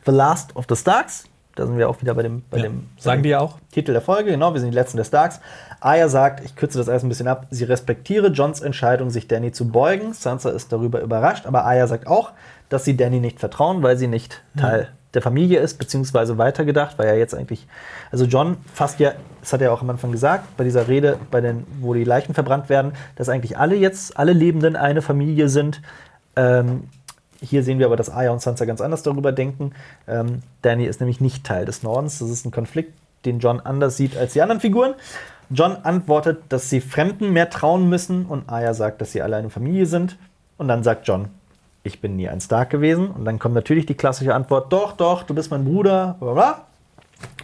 [0.06, 1.24] The Last of the Starks.
[1.56, 2.64] Da sind wir auch wieder bei dem, bei Ja.
[2.66, 3.58] dem Sagen die auch?
[3.72, 4.30] Titel der Folge.
[4.30, 5.40] Genau, wir sind die Letzten der Starks.
[5.80, 9.52] Arya sagt, ich kürze das alles ein bisschen ab, sie respektiere Johns Entscheidung, sich Danny
[9.52, 10.14] zu beugen.
[10.14, 12.32] Sansa ist darüber überrascht, aber Arya sagt auch,
[12.70, 17.08] dass sie Danny nicht vertrauen, weil sie nicht Teil der Familie ist, beziehungsweise weitergedacht, weil
[17.08, 17.66] er jetzt eigentlich,
[18.12, 21.42] also John fasst ja, das hat er auch am Anfang gesagt, bei dieser Rede, bei
[21.42, 25.82] den, wo die Leichen verbrannt werden, dass eigentlich alle jetzt, alle Lebenden eine Familie sind.
[26.36, 26.90] Ähm,
[27.40, 29.72] hier sehen wir aber, dass Arya und Sansa ganz anders darüber denken.
[30.08, 32.20] Ähm, Danny ist nämlich nicht Teil des Nordens.
[32.20, 32.94] Das ist ein Konflikt,
[33.26, 34.96] den John anders sieht als die anderen Figuren.
[35.50, 39.50] John antwortet, dass sie Fremden mehr trauen müssen und Arya sagt, dass sie alle eine
[39.50, 40.18] Familie sind.
[40.58, 41.30] Und dann sagt John,
[41.84, 43.10] ich bin nie ein Stark gewesen.
[43.10, 46.62] Und dann kommt natürlich die klassische Antwort, doch, doch, du bist mein Bruder, bla bla.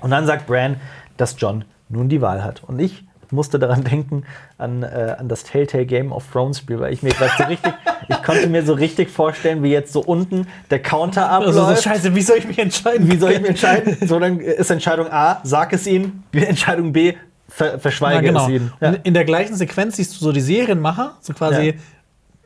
[0.02, 0.78] Und dann sagt Bran,
[1.18, 2.64] dass John nun die Wahl hat.
[2.64, 4.24] Und ich musste daran denken,
[4.58, 7.74] an, äh, an das Telltale Game of Thrones Spiel, weil ich mir gerade so richtig,
[8.10, 11.58] ich konnte mir so richtig vorstellen, wie jetzt so unten der Counter abläuft.
[11.58, 13.10] Also so, scheiße, wie soll ich mich entscheiden?
[13.10, 13.98] Wie soll ich mich entscheiden?
[14.08, 16.24] So, dann ist Entscheidung A, sag es ihnen.
[16.34, 17.16] Entscheidung B,
[17.56, 18.44] ver verschweige genau.
[18.46, 18.74] es ihnen.
[18.82, 18.90] Ja.
[18.90, 21.74] Und in der gleichen Sequenz siehst du so die Serienmacher, so quasi Ja.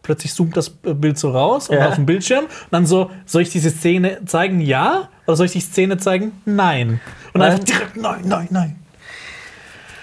[0.04, 1.88] plötzlich zoomt das Bild so raus und Ja.
[1.90, 2.46] auf dem Bildschirm.
[2.46, 4.60] Und dann so, soll ich diese Szene zeigen?
[4.60, 5.10] Ja.
[5.26, 6.34] Oder soll ich die Szene zeigen?
[6.46, 7.00] Nein.
[7.34, 7.52] Und Nein.
[7.52, 8.76] einfach direkt nein, nein, nein.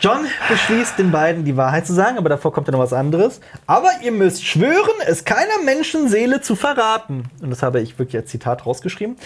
[0.01, 3.41] John beschließt den beiden die Wahrheit zu sagen, aber davor kommt ja noch was anderes.
[3.67, 7.25] Aber ihr müsst schwören, es keiner Menschenseele zu verraten.
[7.41, 9.17] Und das habe ich wirklich als Zitat rausgeschrieben.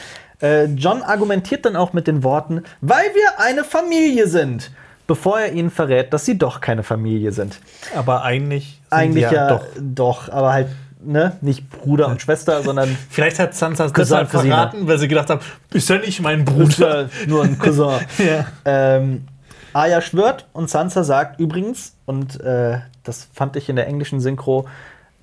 [0.40, 4.70] Äh, John argumentiert dann auch mit den Worten, weil wir eine Familie sind,
[5.08, 7.58] bevor er ihnen verrät, dass sie doch keine Familie sind.
[7.96, 8.80] Aber eigentlich.
[8.88, 9.64] sind Eigentlich sie ja, Doch.
[9.80, 10.28] doch.
[10.28, 10.68] aber halt
[11.02, 15.08] ne, nicht Bruder und Schwester, sondern Vielleicht hat Sansa es Cousin, deshalb verraten, weil sie
[15.08, 15.40] gedacht hat,
[15.72, 17.08] ist ja nicht mein Bruder, Bruder.
[17.26, 17.98] nur ein Cousin.
[18.18, 18.46] Ja.
[18.64, 19.26] Ähm,
[19.72, 24.66] Arya schwört und Sansa sagt übrigens, und äh, das fand ich in der englischen Synchro,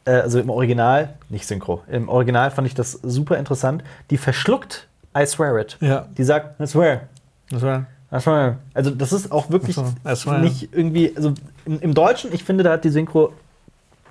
[0.05, 4.87] äh, also im Original, nicht Synchro, im Original fand ich das super interessant, die verschluckt
[5.17, 5.77] I swear it.
[5.79, 6.07] Ja.
[6.17, 7.01] Die sagt, I swear.
[7.53, 7.85] I swear.
[8.73, 11.33] Also das ist auch wirklich so, nicht irgendwie, also
[11.65, 13.33] im, im Deutschen, ich finde, da hat die Synchro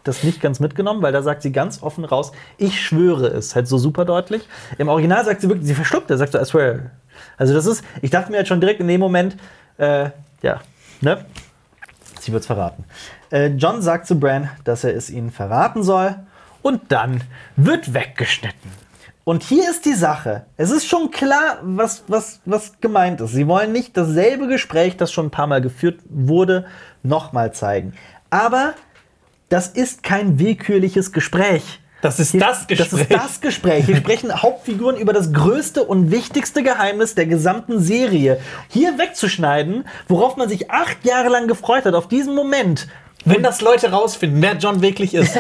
[0.04, 3.66] das nicht ganz mitgenommen, weil da sagt sie ganz offen raus, ich schwöre es, halt
[3.66, 4.46] so super deutlich.
[4.78, 6.90] Im Original sagt sie wirklich, sie verschluckt, er sagt so, I swear.
[7.36, 9.36] Also das ist, ich dachte mir halt schon direkt in dem Moment,
[9.78, 10.10] äh,
[10.42, 10.60] ja,
[11.00, 11.24] ne?
[12.20, 12.84] Sie wird's verraten.
[13.30, 16.14] Äh, John sagt zu Bran, dass er es ihnen verraten soll
[16.62, 17.22] und dann
[17.56, 18.70] wird weggeschnitten.
[19.24, 20.44] Und hier ist die Sache.
[20.58, 23.32] Es ist schon klar, was, was, was gemeint ist.
[23.32, 26.66] Sie wollen nicht dasselbe Gespräch, das schon ein paar Mal geführt wurde,
[27.02, 27.94] nochmal zeigen.
[28.28, 28.74] Aber
[29.48, 31.80] das ist kein willkürliches Gespräch.
[32.02, 32.90] Das ist Hier- das Gespräch.
[32.90, 33.86] Das ist das Gespräch.
[33.86, 38.40] Hier sprechen Hauptfiguren über das größte und wichtigste Geheimnis der gesamten Serie.
[38.68, 42.88] Hier wegzuschneiden, worauf man sich acht Jahre lang gefreut hat, auf diesen Moment.
[43.24, 45.36] Wenn das Leute rausfinden, wer John wirklich ist.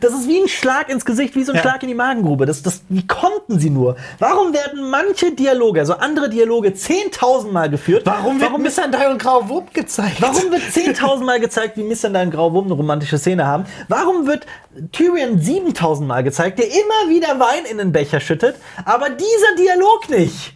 [0.00, 1.62] Das ist wie ein Schlag ins Gesicht, wie so ein Ja.
[1.62, 2.46] Schlag in die Magengrube.
[2.46, 3.96] Das, das, wie konnten sie nur?
[4.18, 8.02] Warum werden manche Dialoge, also andere Dialoge, 10.000 Mal geführt?
[8.06, 10.20] Warum wird Missandei und Grau Wurm gezeigt?
[10.20, 13.66] Warum wird 10.000 Mal gezeigt, wie Missandei und Grauwurm eine romantische Szene haben?
[13.88, 14.46] Warum wird
[14.92, 20.08] Tyrion 7.000 Mal gezeigt, der immer wieder Wein in den Becher schüttet, aber dieser Dialog
[20.08, 20.54] nicht?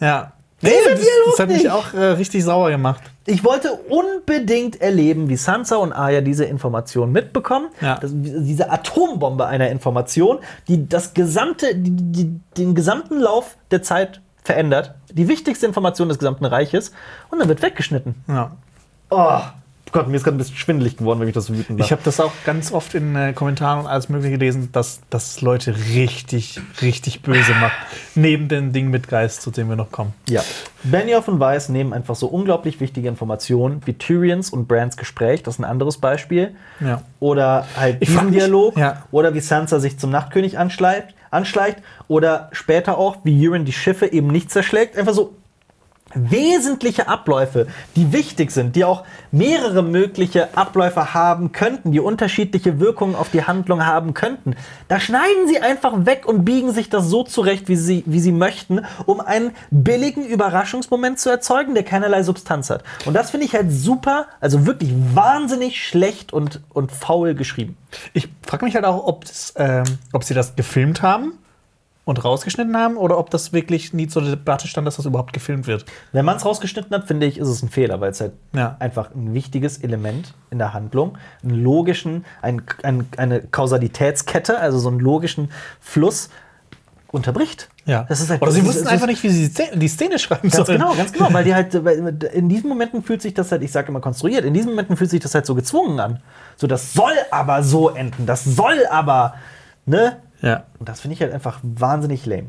[0.00, 0.32] Ja.
[0.60, 3.02] Dieser das, das hat mich auch äh, richtig sauer gemacht.
[3.26, 7.68] Ich wollte unbedingt erleben, wie Sansa und Arya diese Information mitbekommen.
[7.80, 7.98] Ja.
[7.98, 14.20] Das, diese Atombombe einer Information, die das gesamte, die, die, den gesamten Lauf der Zeit
[14.42, 14.94] verändert.
[15.12, 16.92] Die wichtigste Information des gesamten Reiches.
[17.30, 18.16] Und dann wird weggeschnitten.
[18.26, 18.52] Ja.
[19.10, 19.40] Oh
[19.92, 22.02] Gott, mir ist gerade ein bisschen schwindelig geworden, wenn ich das so wütend Ich habe
[22.04, 26.60] das auch ganz oft in äh, Kommentaren und alles Mögliche gelesen, dass das Leute richtig,
[26.82, 27.72] richtig böse macht.
[28.14, 30.12] Neben den Ding mit Geist, zu dem wir noch kommen.
[30.28, 30.42] Ja.
[30.82, 35.54] Benioff und Weiss nehmen einfach so unglaublich wichtige Informationen wie Tyrions und Brands Gespräch, das
[35.54, 36.54] ist ein anderes Beispiel.
[36.80, 37.02] Ja.
[37.20, 38.76] Oder halt Ich diesen mich- Dialog.
[38.76, 39.02] ja.
[39.10, 41.78] Oder wie Sansa sich zum Nachtkönig anschleicht, anschleicht.
[42.08, 44.96] Oder später auch, wie Euron die Schiffe eben nicht zerschlägt.
[44.96, 45.34] Einfach so
[46.14, 47.66] wesentliche Abläufe,
[47.96, 53.44] die wichtig sind, die auch mehrere mögliche Abläufe haben könnten, die unterschiedliche Wirkungen auf die
[53.44, 54.56] Handlung haben könnten.
[54.88, 58.32] Da schneiden sie einfach weg und biegen sich das so zurecht, wie sie, wie sie
[58.32, 62.84] möchten, um einen billigen Überraschungsmoment zu erzeugen, der keinerlei Substanz hat.
[63.04, 67.76] Und das finde ich halt super, also wirklich wahnsinnig schlecht und, und faul geschrieben.
[68.12, 69.24] Ich frage mich halt auch, ob,
[69.56, 71.32] ähm, ob sie das gefilmt haben
[72.08, 75.66] und rausgeschnitten haben oder ob das wirklich nie zur Debatte stand, dass das überhaupt gefilmt
[75.66, 75.84] wird.
[76.12, 78.76] Wenn man es rausgeschnitten hat, finde ich, ist es ein Fehler, weil es halt Ja.
[78.78, 84.88] einfach ein wichtiges Element in der Handlung, einen logischen, ein, ein, eine Kausalitätskette, also so
[84.88, 86.30] einen logischen Fluss
[87.08, 87.68] unterbricht.
[87.84, 88.06] Ja.
[88.08, 90.78] Das ist halt, oder sie wussten einfach nicht, wie sie die Szene, schreiben Ganz sollen.
[90.78, 91.74] genau, ganz genau, weil die halt,
[92.32, 95.10] in diesen Momenten fühlt sich das halt, ich sage immer konstruiert, in diesen Momenten fühlt
[95.10, 96.20] sich das halt so gezwungen an.
[96.56, 99.34] So, das soll aber so enden, das soll aber,
[99.84, 100.16] ne?
[100.40, 100.64] Ja.
[100.78, 102.46] Und das finde ich halt einfach wahnsinnig lame.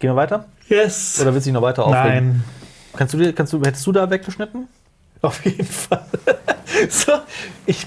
[0.00, 0.46] Gehen wir weiter?
[0.68, 1.18] Yes.
[1.20, 2.28] Oder willst du dich noch weiter aufregen?
[2.28, 2.44] Nein.
[2.96, 4.68] Kannst du, dir- kannst du, hättest du da weggeschnitten?
[5.22, 6.04] Auf jeden Fall.
[6.88, 7.12] so,
[7.66, 7.86] ich,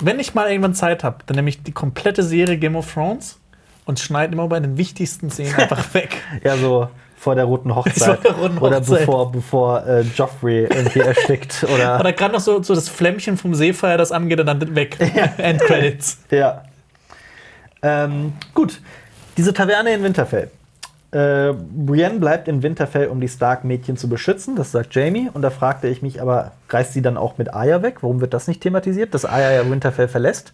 [0.00, 3.38] wenn ich mal irgendwann Zeit habe, dann nehme ich die komplette Serie Game of Thrones
[3.84, 6.16] und schneiden immer bei den wichtigsten Szenen einfach weg.
[6.44, 8.20] Ja, so vor der roten Hochzeit.
[8.20, 9.00] Vor der roten Oder Hochzeit.
[9.00, 11.64] bevor, bevor äh, Joffrey irgendwie erstickt.
[11.74, 14.96] Oder, Oder gerade noch so, so das Flämmchen vom Seefeuer, das angeht und dann weg.
[15.38, 16.18] Endcredits.
[16.30, 16.62] ja.
[17.82, 18.80] Ähm, gut,
[19.36, 20.50] diese Taverne in Winterfell.
[21.10, 25.30] Äh, Brienne bleibt in Winterfell, um die Stark-Mädchen zu beschützen, das sagt Jamie.
[25.32, 28.02] Und da fragte ich mich aber, reist sie dann auch mit Arya weg?
[28.02, 30.52] Warum wird das nicht thematisiert, dass Arya ja Winterfell verlässt?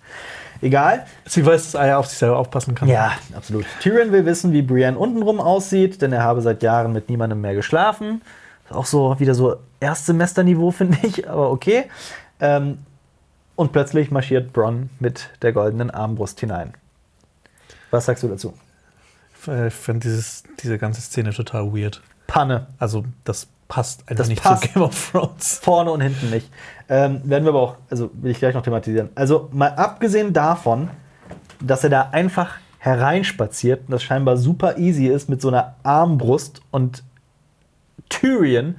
[0.60, 1.04] Egal.
[1.26, 2.88] Sie weiß, dass Eier auf sich selber aufpassen kann.
[2.88, 3.66] Ja, absolut.
[3.80, 7.54] Tyrion will wissen, wie Brienne untenrum aussieht, denn er habe seit Jahren mit niemandem mehr
[7.54, 8.22] geschlafen.
[8.64, 11.84] Ist auch so wieder so Erstsemesterniveau, finde ich, aber okay.
[12.40, 12.78] Ähm,
[13.56, 16.74] und plötzlich marschiert Bronn mit der goldenen Armbrust hinein.
[17.94, 18.52] Was sagst du dazu?
[19.46, 20.08] Äh, Ich finde
[20.62, 22.02] diese ganze Szene total weird.
[22.26, 22.66] Panne.
[22.78, 24.64] Also, das passt einfach Das nicht passt.
[24.64, 25.58] zu Game of Thrones.
[25.62, 26.50] Vorne und hinten nicht.
[26.88, 29.10] Ähm, werden wir aber auch, also will ich gleich noch thematisieren.
[29.14, 30.90] Also mal abgesehen davon,
[31.60, 36.60] dass er da einfach hereinspaziert und das scheinbar super easy ist mit so einer Armbrust
[36.70, 37.02] und
[38.08, 38.74] Tyrion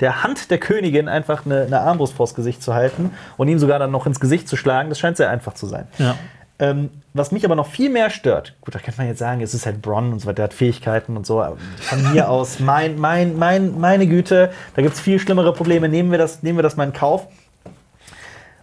[0.00, 3.78] der Hand der Königin einfach eine, eine Armbrust vors Gesicht zu halten und ihn sogar
[3.78, 5.86] dann noch ins Gesicht zu schlagen, das scheint sehr einfach zu sein.
[5.98, 6.16] Ja.
[6.58, 9.52] Ähm, was mich aber noch viel mehr stört, gut, da könnte man jetzt sagen, es
[9.52, 11.42] ist halt Bronn und so weiter, der hat Fähigkeiten und so.
[11.42, 15.88] aber Von mir aus, mein, mein, mein, meine Güte, da gibt es viel schlimmere Probleme.
[15.88, 17.26] Nehmen wir, das, nehmen wir das mal in Kauf.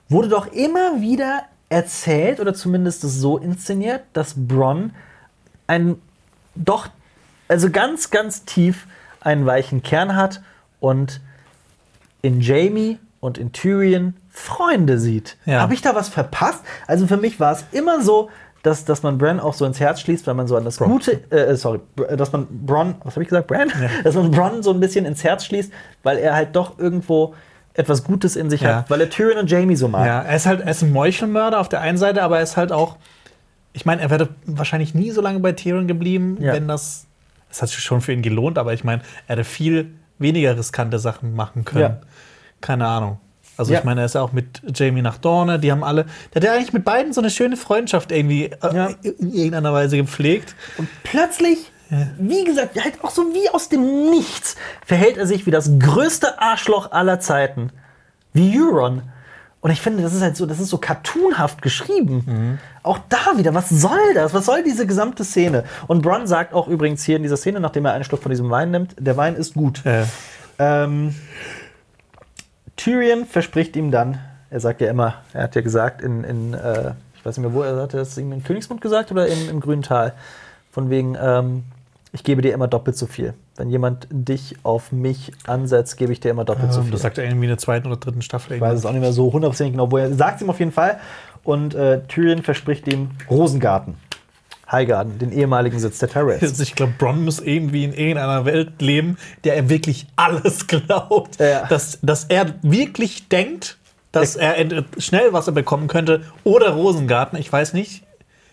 [0.09, 4.93] Wurde doch immer wieder erzählt oder zumindest es so inszeniert, dass Bronn
[5.67, 6.01] einen
[6.55, 6.87] doch,
[7.47, 8.87] also ganz, ganz tief
[9.21, 10.41] einen weichen Kern hat
[10.79, 11.21] und
[12.21, 15.37] in Jamie und in Tyrion Freunde sieht.
[15.45, 15.61] Ja.
[15.61, 16.63] Habe ich da was verpasst?
[16.87, 18.29] Also für mich war es immer so,
[18.63, 21.19] dass, dass man Bran auch so ins Herz schließt, weil man so an das Gute,
[21.31, 21.79] äh, sorry,
[22.17, 23.69] dass man Bronn, was habe ich gesagt, Bran?
[24.03, 25.71] Dass man Bronn so ein bisschen ins Herz schließt,
[26.03, 27.33] weil er halt doch irgendwo
[27.73, 28.77] etwas Gutes in sich Ja.
[28.77, 30.05] hat, weil er Tyrion und Jamie so mag.
[30.05, 32.55] Ja, er ist halt er ist ein Meuchelmörder auf der einen Seite, aber er ist
[32.55, 32.97] halt auch.
[33.73, 36.53] Ich meine, er wäre wahrscheinlich nie so lange bei Tyrion geblieben, Ja.
[36.53, 37.07] wenn das.
[37.49, 40.99] Es hat sich schon für ihn gelohnt, aber ich meine, er hätte viel weniger riskante
[40.99, 41.81] Sachen machen können.
[41.81, 41.97] Ja.
[42.63, 43.17] Keine Ahnung.
[43.57, 43.79] Also Ja.
[43.79, 46.43] ich meine, er ist ja auch mit Jamie nach Dorne, die haben alle, der hat
[46.43, 48.87] ja eigentlich mit beiden so eine schöne Freundschaft irgendwie äh, Ja.
[49.03, 50.55] in irgendeiner Weise gepflegt.
[50.77, 51.71] Und plötzlich,
[52.17, 56.41] wie gesagt, halt auch so wie aus dem Nichts, verhält er sich wie das größte
[56.41, 57.69] Arschloch aller Zeiten.
[58.33, 59.03] Wie Euron.
[59.61, 62.59] Und ich finde, das ist halt so, das ist so cartoonhaft geschrieben.
[62.81, 64.33] Auch da wieder, was soll das?
[64.33, 65.65] Was soll diese gesamte Szene?
[65.87, 68.49] Und Bronn sagt auch übrigens hier in dieser Szene, nachdem er einen Schluck von diesem
[68.49, 69.85] Wein nimmt, der Wein ist gut.
[69.85, 70.05] Äh,
[70.59, 71.15] Ähm,
[72.75, 74.19] Tyrion verspricht ihm dann,
[74.49, 77.53] er sagt ja immer, er hat ja gesagt, in, in äh, ich weiß nicht mehr,
[77.53, 80.13] wo er hat er das ihm in Königsmund gesagt oder im, im Grünen Tal,
[80.71, 81.63] von wegen, ähm,
[82.11, 83.33] ich gebe dir immer doppelt so viel.
[83.55, 86.91] Wenn jemand dich auf mich ansetzt, gebe ich dir immer doppelt so viel.
[86.91, 88.55] das sagt er irgendwie in der zweiten oder dritten Staffel.
[88.55, 90.59] ich weiß es auch nicht mehr so hundertprozentig genau, wo er sagt es ihm auf
[90.59, 90.99] jeden Fall.
[91.43, 93.95] Und äh, Tyrion verspricht ihm Rosengarten,
[94.73, 96.41] Highgarden, den ehemaligen Sitz der Tyrells.
[96.41, 101.39] Also Ich glaube, Bronn muss irgendwie in irgendeiner Welt leben, der er wirklich alles glaubt.
[101.39, 101.65] Ja.
[101.67, 103.77] Dass, dass er wirklich denkt,
[104.11, 107.39] dass er entweder schnell Wasser bekommen könnte oder Rosengarten.
[107.39, 108.03] Ich weiß nicht,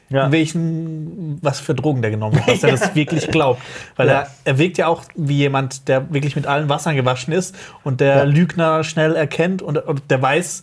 [0.09, 0.31] Ja.
[0.33, 3.61] welchen, was für Drogen der genommen hat, dass er das wirklich glaubt.
[3.97, 4.13] Weil Ja.
[4.21, 8.01] er, er wirkt ja auch wie jemand, der wirklich mit allen Wassern gewaschen ist und
[8.01, 8.23] der Ja.
[8.25, 10.63] Lügner schnell erkennt und, und der weiß,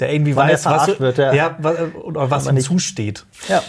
[0.00, 1.32] der irgendwie Wann er weiß, was, wird, ja.
[1.32, 1.76] ja, was,
[2.30, 3.24] was ihm zusteht.
[3.48, 3.62] Ja.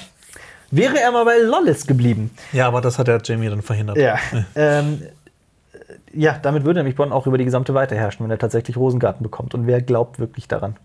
[0.72, 3.98] Wäre er mal bei Lollis geblieben, Ja, aber das hat der Jamie dann verhindert.
[3.98, 4.18] Ja.
[4.56, 5.02] ähm,
[6.14, 9.24] ja, damit würde nämlich Bonn auch über die gesamte Weite herrschen, wenn er tatsächlich Rosengarten
[9.24, 9.54] bekommt.
[9.54, 10.76] Und wer glaubt wirklich daran?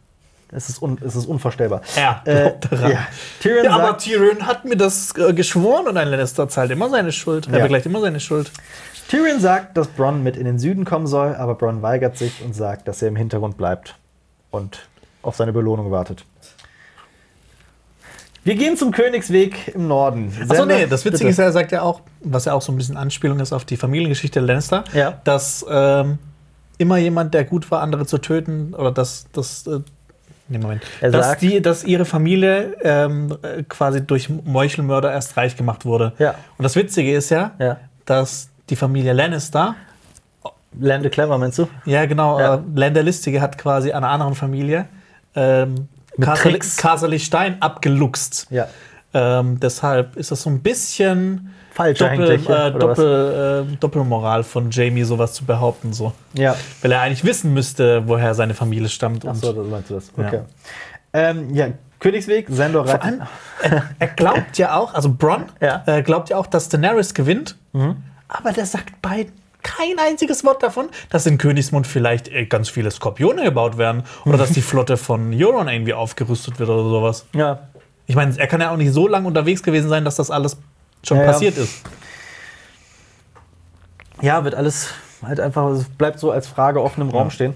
[0.54, 1.80] Es ist, un, es ist unvorstellbar.
[1.96, 2.90] Er Äh, glaubt daran.
[2.92, 2.98] ja.
[3.40, 6.90] Tyrion, Ja, aber sagt, Tyrion hat mir das äh, geschworen und ein Lannister zahlt immer
[6.90, 7.48] seine Schuld.
[7.48, 7.62] Er Ja.
[7.64, 8.52] begleicht immer seine Schuld.
[9.08, 12.54] Tyrion sagt, dass Bronn mit in den Süden kommen soll, aber Bronn weigert sich und
[12.54, 13.96] sagt, dass er im Hintergrund bleibt
[14.50, 14.80] und
[15.22, 16.24] auf seine Belohnung wartet.
[18.44, 20.32] Wir gehen zum Königsweg im Norden.
[20.48, 21.28] Achso, nee, das Witzige Bitte.
[21.30, 23.76] ist, er sagt ja auch, was ja auch so ein bisschen Anspielung ist auf die
[23.76, 25.20] Familiengeschichte der Lannister, Ja.
[25.24, 26.18] dass ähm,
[26.78, 29.78] immer jemand, der gut war, andere zu töten, oder dass, dass äh,
[30.48, 35.36] nee, Moment, Er dass, sagt- die, dass ihre Familie ähm, äh, quasi durch Meuchelmörder erst
[35.36, 36.12] reich gemacht wurde.
[36.18, 36.34] Ja.
[36.58, 37.76] Und das Witzige ist ja, Ja.
[38.06, 39.76] dass die Familie Lannister
[40.80, 41.68] Lande Clever, meinst du?
[41.84, 42.40] Ja, genau.
[42.40, 42.54] Ja.
[42.56, 44.86] Äh, Lander Listige hat quasi einer anderen Familie
[45.36, 45.86] ähm,
[46.20, 48.46] Castle Stein abgeluchst.
[48.50, 48.68] Ja.
[49.14, 52.48] Ähm, deshalb ist das so ein bisschen Falsch Doppel, eigentlich.
[52.48, 52.72] ja, äh?
[52.78, 55.92] Doppel, äh, Doppelmoral von Jamie, sowas zu behaupten.
[55.92, 56.12] So.
[56.34, 56.56] Ja.
[56.82, 59.26] Weil er eigentlich wissen müsste, woher seine Familie stammt.
[59.26, 60.12] Ach so, das meinst du das.
[60.16, 60.26] Ja.
[60.26, 60.40] Okay.
[61.14, 61.68] Ähm, ja,
[61.98, 63.22] Königsweg, Sandor vor allem,
[63.62, 65.82] er, er glaubt ja auch, also Bronn Ja.
[65.86, 67.56] äh, glaubt ja auch, dass Daenerys gewinnt,
[68.28, 69.32] aber der sagt beiden
[69.62, 74.38] kein einziges Wort davon, dass in Königsmund vielleicht äh, ganz viele Skorpione gebaut werden oder
[74.38, 77.26] dass die Flotte von Euron irgendwie aufgerüstet wird oder sowas.
[77.34, 77.68] Ja.
[78.06, 80.56] Ich meine, er kann ja auch nicht so lange unterwegs gewesen sein, dass das alles
[81.04, 81.30] schon Ja, ja.
[81.32, 81.82] passiert ist.
[84.20, 84.88] Ja, wird alles
[85.22, 87.54] halt einfach, es bleibt so als Frage offen im Raum stehen.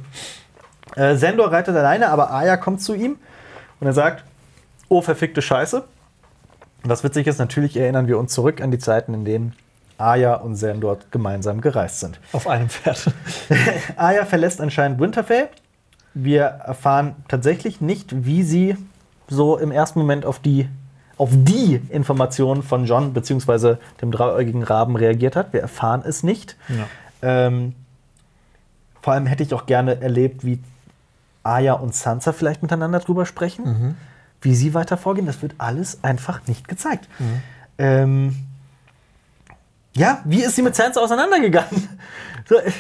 [0.95, 3.16] Äh, Sendor reitet alleine, aber Aya kommt zu ihm
[3.81, 4.24] und er sagt,
[4.89, 5.78] oh, verfickte Scheiße.
[6.85, 9.53] Und was witzig ist, natürlich erinnern wir uns zurück an die Zeiten, in denen
[9.98, 12.20] Aya und Sendor gemeinsam gereist sind.
[12.32, 13.12] Auf einem Pferd.
[13.97, 15.48] Aya verlässt anscheinend Winterfell.
[16.14, 18.77] Wir erfahren tatsächlich nicht, wie sie
[19.28, 20.68] so im ersten Moment auf die,
[21.18, 23.77] auf die Informationen von John bzw.
[24.01, 25.52] dem dreiäugigen Raben reagiert hat.
[25.52, 26.56] Wir erfahren es nicht.
[26.68, 26.86] Ja.
[27.23, 27.74] Ähm,
[29.02, 30.59] vor allem hätte ich auch gerne erlebt, wie
[31.43, 33.97] Aya und Sansa vielleicht miteinander drüber sprechen,
[34.40, 35.27] wie sie weiter vorgehen.
[35.27, 37.09] Das wird alles einfach nicht gezeigt.
[37.78, 38.45] Ähm,
[39.97, 41.89] ja, wie ist sie mit Sansa auseinandergegangen?
[42.48, 42.70] So, äh,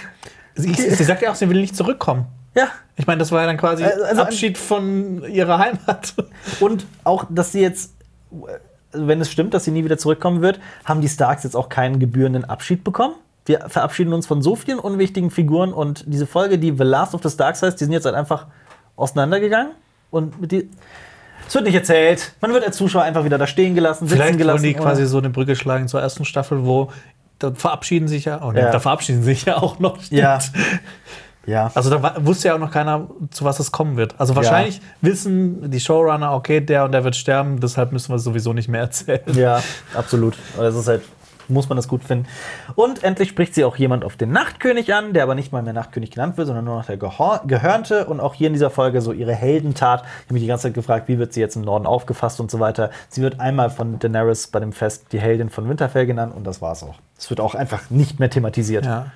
[0.58, 2.26] Sie, sie sagt ja auch, sie will nicht zurückkommen.
[2.54, 6.14] ja, Ich meine, das war ja dann quasi Also- also- Abschied von ihrer Heimat.
[6.60, 7.92] Und auch, dass sie jetzt,
[8.92, 11.98] wenn es stimmt, dass sie nie wieder zurückkommen wird, haben die Starks jetzt auch keinen
[11.98, 13.14] gebührenden Abschied bekommen.
[13.44, 17.22] Wir verabschieden uns von so vielen unwichtigen Figuren und diese Folge, die The Last of
[17.22, 18.46] the Starks heißt, die sind jetzt halt einfach
[18.96, 19.72] auseinandergegangen
[20.10, 20.70] und mit die.
[21.48, 22.32] Es wird nicht erzählt.
[22.40, 24.62] Man wird als Zuschauer einfach wieder da stehen gelassen, sitzen Vielleicht wollen gelassen.
[24.64, 26.90] die oder- quasi so eine Brücke schlagen zur ersten Staffel, wo
[27.38, 28.70] da verabschieden sich ja, oh nee, Ja.
[28.70, 30.00] da verabschieden sich ja auch noch.
[30.02, 30.20] stimmt.
[30.20, 30.38] Ja.
[31.46, 31.70] Ja.
[31.74, 34.16] Also da wusste ja auch noch keiner, zu was es kommen wird.
[34.18, 38.24] Also wahrscheinlich wissen die Showrunner, okay, der und der wird sterben, deshalb müssen wir es
[38.24, 39.20] sowieso nicht mehr erzählen.
[39.34, 39.62] Ja,
[39.94, 40.34] absolut.
[40.56, 41.02] Das ist halt,
[41.48, 42.26] muss man das gut finden.
[42.74, 45.72] Und endlich spricht sie auch jemand auf den Nachtkönig an, der aber nicht mal mehr
[45.72, 48.06] Nachtkönig genannt wird, sondern nur noch der Gehor Gehörnte.
[48.06, 50.02] Und auch hier in dieser Folge so ihre Heldentat.
[50.02, 52.50] Ich habe mich die ganze Zeit gefragt, wie wird sie jetzt im Norden aufgefasst und
[52.50, 52.90] so weiter.
[53.08, 56.60] Sie wird einmal von Daenerys bei dem Fest die Heldin von Winterfell genannt und das
[56.62, 56.96] war's auch.
[57.18, 58.84] Es wird auch einfach nicht mehr thematisiert.
[58.84, 59.06] Ja.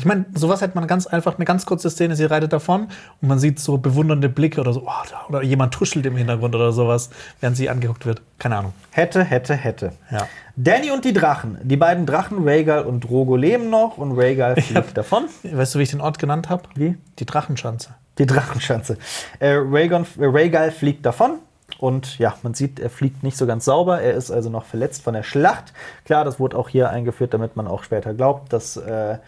[0.00, 2.88] Ich meine, sowas hätte man ganz einfach, eine ganz kurze Szene, sie reitet davon
[3.20, 6.54] und man sieht so bewundernde Blicke oder so, oh, da, oder jemand tuschelt im Hintergrund
[6.54, 7.10] oder sowas,
[7.40, 8.22] während sie angeguckt wird.
[8.38, 8.72] Keine Ahnung.
[8.92, 9.92] Hätte, hätte, hätte.
[10.10, 10.26] Ja.
[10.56, 11.58] Danny und die Drachen.
[11.64, 15.24] Die beiden Drachen, Rhaegal und Drogo, leben noch und Rhaegal fliegt davon.
[15.42, 16.62] Weißt du, wie ich den Ort genannt habe?
[16.76, 16.96] Wie?
[17.18, 17.90] Die Drachenschanze.
[18.16, 18.96] Die Drachenschanze.
[19.38, 21.40] Äh, Rhaegon, äh, Rhaegal fliegt davon.
[21.78, 24.00] Und ja, man sieht, er fliegt nicht so ganz sauber.
[24.00, 25.74] Er ist also noch verletzt von der Schlacht.
[26.06, 29.18] Klar, das wurde auch hier eingeführt, damit man auch später glaubt, dass äh,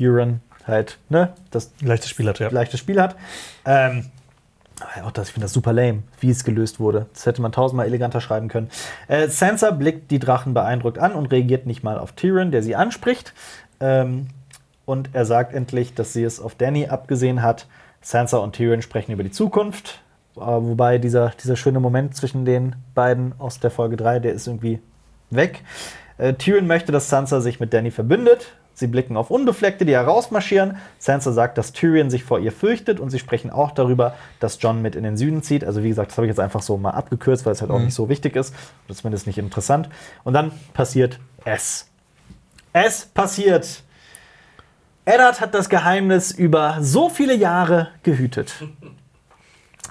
[0.00, 2.48] Euron halt ne, das Leichtes Spiel hat, ja.
[2.50, 3.16] leichte Spiel hat.
[3.64, 4.06] Ähm,
[4.80, 7.06] aber auch das, ich finde das super lame, wie es gelöst wurde.
[7.12, 8.70] Das hätte man tausendmal eleganter schreiben können.
[9.08, 12.74] Äh, Sansa blickt die Drachen beeindruckt an und reagiert nicht mal auf Tyrion, der sie
[12.74, 13.32] anspricht.
[13.80, 14.28] Ähm,
[14.84, 17.66] und er sagt endlich, dass sie es auf Danny abgesehen hat.
[18.00, 20.00] Sansa und Tyrion sprechen über die Zukunft.
[20.36, 24.46] Äh, wobei dieser, dieser schöne Moment zwischen den beiden aus der Folge 3, der ist
[24.46, 24.80] irgendwie
[25.30, 25.62] weg.
[26.18, 28.52] Äh, Tyrion möchte, dass Sansa sich mit Danny verbündet.
[28.74, 30.76] Sie blicken auf Unbefleckte, die herausmarschieren.
[30.98, 34.80] Sansa sagt, dass Tyrion sich vor ihr fürchtet und sie sprechen auch darüber, dass John
[34.80, 35.64] mit in den Süden zieht.
[35.64, 37.80] Also wie gesagt, das habe ich jetzt einfach so mal abgekürzt, weil es halt auch
[37.80, 38.54] nicht so wichtig ist.
[38.86, 39.88] Oder zumindest nicht interessant.
[40.24, 41.88] Und dann passiert es.
[42.72, 43.82] Es passiert.
[45.04, 48.54] Eddard hat das Geheimnis über so viele Jahre gehütet.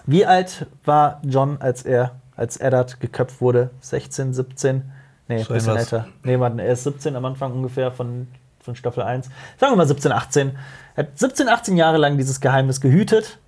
[0.06, 3.72] Wie alt war John, als er, als Eddard geköpft wurde?
[3.82, 4.92] 16, 17?
[5.28, 6.08] Nee, So ein bisschen älter.
[6.24, 8.28] Nee, er ist 17 am Anfang ungefähr von,
[8.64, 9.28] von Staffel 1.
[9.60, 10.58] Sagen wir mal 17, 18.
[10.96, 13.40] Er hat 17, 18 Jahre lang dieses Geheimnis gehütet.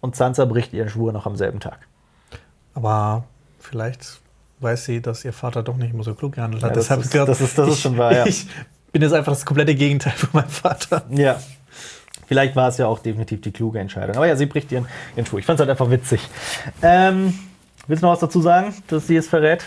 [0.00, 1.78] Und Sansa bricht ihren Schwur noch am selben Tag.
[2.74, 3.24] Aber
[3.58, 4.20] vielleicht
[4.60, 6.70] weiß sie, dass ihr Vater doch nicht immer so klug gehandelt hat.
[6.70, 8.26] Ja, das Deshalb ist- gedacht, das ist- das ist ich- schon wahr, ja.
[8.26, 8.46] Ich
[8.92, 11.04] bin jetzt einfach das komplette Gegenteil von meinem Vater.
[11.10, 11.40] Ja.
[12.26, 14.16] Vielleicht war es ja auch definitiv die kluge Entscheidung.
[14.16, 14.86] Aber ja, sie bricht ihren,
[15.16, 15.38] ihren Schwur.
[15.40, 16.20] Ich fand es halt einfach witzig.
[16.80, 17.38] Ähm,
[17.86, 19.62] willst du noch was dazu sagen, dass sie es verrät?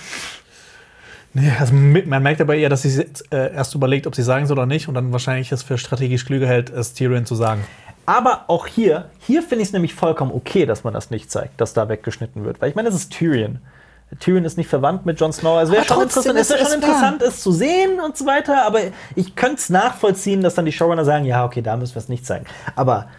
[1.39, 4.57] Nee, also man merkt aber eher, dass sie äh, erst überlegt, ob sie sagen soll
[4.57, 7.63] oder nicht und dann wahrscheinlich es für strategisch klüger hält, es Tyrion zu sagen.
[8.07, 11.61] Aber auch hier, hier finde ich es nämlich vollkommen okay, dass man das nicht zeigt,
[11.61, 12.59] dass da weggeschnitten wird.
[12.59, 13.59] Weil ich meine, es ist Tyrion.
[14.19, 15.57] Tyrion ist nicht verwandt mit Jon Snow.
[15.57, 18.25] Also wäre schon interessant, es ist wäre schon es interessant, es zu sehen und so
[18.25, 18.65] weiter.
[18.65, 18.79] Aber
[19.13, 22.09] ich könnte es nachvollziehen, dass dann die Showrunner sagen, ja, okay, da müssen wir es
[22.09, 22.47] nicht zeigen.
[22.75, 23.09] Aber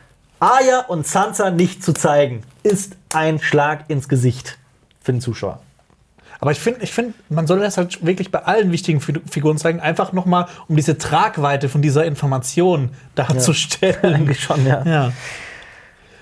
[0.41, 4.59] Arya und Sansa nicht zu zeigen, ist ein Schlag ins Gesicht
[5.03, 5.61] für den Zuschauer.
[6.41, 9.59] Aber ich finde, ich find, man soll das halt wirklich bei allen wichtigen Fi- Figuren
[9.59, 13.97] zeigen, einfach nochmal, um diese Tragweite von dieser Information darzustellen.
[14.15, 14.83] Eigentlich schon, ja.
[14.85, 15.13] ja.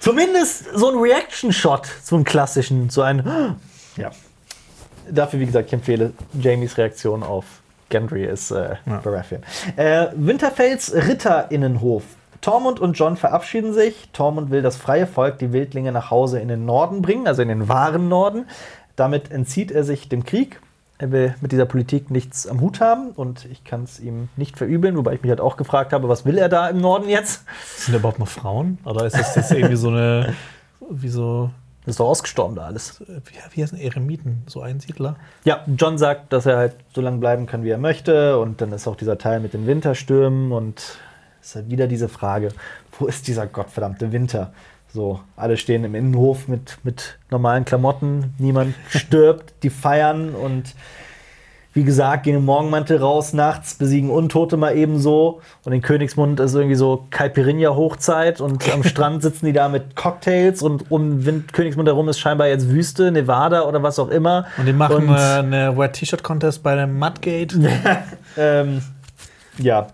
[0.01, 3.56] Zumindest so ein Reaction-Shot, so einen klassischen, so ein.
[3.97, 4.10] Ja.
[5.10, 7.47] Dafür, wie gesagt, ich empfehle Jamies Reaktion auf
[7.88, 8.98] Gendry ist äh, Ja.
[8.98, 9.43] Baratheon.
[9.76, 12.02] Äh, Winterfells Ritterinnenhof.
[12.43, 14.10] Tormund und John verabschieden sich.
[14.12, 17.48] Tormund will das freie Volk, die Wildlinge, nach Hause in den Norden bringen, also in
[17.48, 18.44] den wahren Norden.
[18.97, 20.60] Damit entzieht er sich dem Krieg.
[20.98, 24.56] Er will mit dieser Politik nichts am Hut haben und ich kann es ihm nicht
[24.56, 27.44] verübeln, wobei ich mich halt auch gefragt habe, was will er da im Norden jetzt?
[27.77, 28.78] Sind da überhaupt noch Frauen?
[28.85, 30.35] Oder ist das jetzt irgendwie so eine,
[30.89, 31.51] wie so
[31.86, 33.01] Das ist doch ausgestorben da alles.
[33.06, 34.43] Wie, wie heißen Eremiten?
[34.47, 35.16] So Einsiedler?
[35.44, 38.39] Ja, John sagt, dass er halt so lange bleiben kann, wie er möchte.
[38.39, 40.51] Und dann ist auch dieser Teil mit den Winterstürmen.
[40.51, 40.98] Und
[41.40, 42.48] es ist halt wieder diese Frage,
[42.98, 44.52] wo ist dieser gottverdammte Winter?
[44.92, 50.74] So, alle stehen im Innenhof mit, mit normalen Klamotten, niemand stirbt, die feiern und
[51.74, 55.42] wie gesagt, gehen im Morgenmantel raus nachts, besiegen Untote mal ebenso.
[55.62, 60.62] Und in Königsmund ist irgendwie so Caipirinha-Hochzeit und am Strand sitzen die da mit Cocktails
[60.62, 64.46] und um Wind Königsmund herum ist scheinbar jetzt Wüste, Nevada oder was auch immer.
[64.56, 67.58] Und die machen Und- äh, eine Wet T-Shirt Contest bei dem Mudgate.
[68.38, 68.80] ähm,
[69.58, 69.88] ja,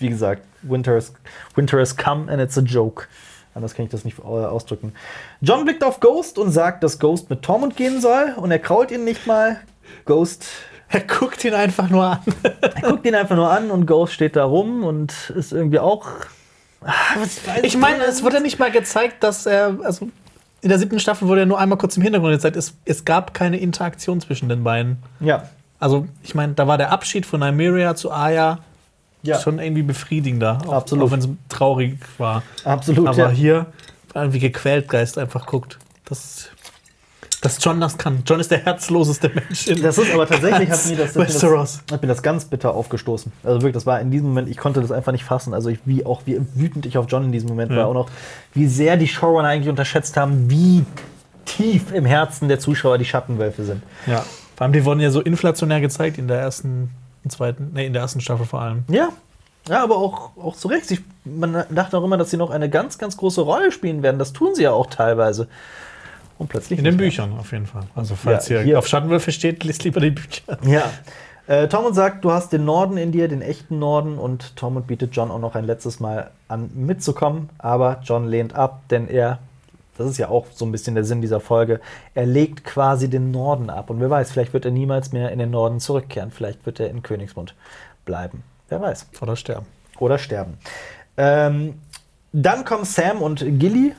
[0.00, 1.14] wie gesagt, Winter is,
[1.54, 3.06] Winter has come and it's a joke.
[3.54, 4.94] Anders kann ich das nicht äh, ausdrücken.
[5.40, 8.90] John blickt auf Ghost und sagt, dass Ghost mit Tormund gehen soll und er krault
[8.90, 9.60] ihn nicht mal.
[10.04, 10.46] Ghost
[10.92, 12.20] Er guckt ihn einfach nur an.
[12.60, 16.06] er guckt ihn einfach nur an und Ghost steht da rum und ist irgendwie auch.
[16.84, 16.92] Ah,
[17.62, 20.10] Ich meine, es wurde nicht mal gezeigt, dass er, also
[20.60, 23.32] in der siebten Staffel wurde er nur einmal kurz im Hintergrund gezeigt, es, es gab
[23.32, 24.98] keine Interaktion zwischen den beiden.
[25.20, 25.48] Ja,
[25.78, 28.58] Also, ich meine, da war der Abschied von Nymeria zu Aya
[29.22, 30.58] ja, schon irgendwie befriedigender.
[30.66, 31.06] Auch, Absolut.
[31.06, 32.42] Auch wenn es traurig war.
[32.64, 33.06] absolut.
[33.08, 33.30] Aber ja.
[33.30, 33.66] hier
[34.14, 35.78] irgendwie gequält Geist einfach guckt.
[36.04, 36.48] Das,
[37.40, 38.22] dass John das kann.
[38.26, 41.50] John ist der herzloseste Mensch in Das ist aber tatsächlich, hat mir das, hat mir
[41.56, 43.32] das, hat mir das ganz bitter aufgestoßen.
[43.42, 45.54] Also wirklich, das war in diesem Moment, ich konnte das einfach nicht fassen.
[45.54, 47.78] Also ich, wie auch wie wütend ich auf John in diesem Moment Ja.
[47.78, 47.88] war.
[47.88, 48.10] Und auch
[48.54, 50.84] wie sehr die Showrunner eigentlich unterschätzt haben, wie
[51.44, 53.82] tief im Herzen der Zuschauer die Schattenwölfe sind.
[54.06, 54.24] Ja.
[54.56, 56.90] Vor allem, die wurden ja so inflationär gezeigt in der ersten,
[57.30, 58.84] zweiten, nee, in der ersten Staffel vor allem.
[58.88, 59.08] Ja.
[59.68, 60.90] Ja, aber auch, auch zu Recht.
[60.90, 64.18] Ich, man dachte auch immer, dass sie noch eine ganz, ganz große Rolle spielen werden.
[64.18, 65.46] Das tun sie ja auch teilweise.
[66.38, 66.78] Und plötzlich.
[66.80, 67.08] In den nicht mehr.
[67.10, 67.84] Büchern auf jeden Fall.
[67.94, 70.58] Also, falls Ja, ihr hier- auf Schattenwölfe steht, liest lieber die Bücher.
[70.66, 70.82] Ja.
[71.46, 75.14] Äh, Tormund sagt, du hast den Norden in dir, den echten Norden, und Tormund bietet
[75.14, 77.48] John auch noch ein letztes Mal an, mitzukommen.
[77.58, 79.38] Aber John lehnt ab, denn er,
[79.98, 81.80] das ist ja auch so ein bisschen der Sinn dieser Folge,
[82.14, 83.90] er legt quasi den Norden ab.
[83.90, 86.30] Und wer weiß, vielleicht wird er niemals mehr in den Norden zurückkehren.
[86.30, 87.54] Vielleicht wird er in Königsmund
[88.04, 88.42] bleiben.
[88.68, 89.08] Wer weiß.
[89.20, 89.66] Oder sterben.
[89.98, 90.58] Oder sterben.
[91.16, 91.74] Ähm,
[92.32, 93.94] dann kommen Sam und Gilly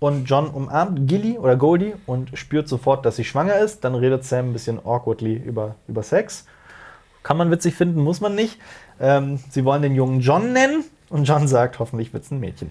[0.00, 3.84] und John umarmt Gilly oder Goldie und spürt sofort, dass sie schwanger ist.
[3.84, 6.44] Dann redet Sam ein bisschen awkwardly über, über Sex.
[7.22, 8.58] Kann man witzig finden, muss man nicht.
[9.00, 12.70] Ähm, sie wollen den jungen John nennen und John sagt, hoffentlich wird es ein Mädchen.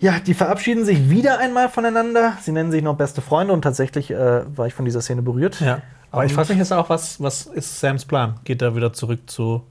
[0.00, 2.36] Ja, die verabschieden sich wieder einmal voneinander.
[2.42, 5.60] Sie nennen sich noch beste Freunde und tatsächlich äh, war ich von dieser Szene berührt.
[5.60, 5.82] Ja.
[6.10, 8.40] Aber ich Und- frage mich jetzt auch, was, was ist Sams Plan?
[8.44, 9.62] Geht er wieder zurück zu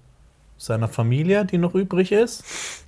[0.57, 2.43] seiner Familie, die noch übrig ist?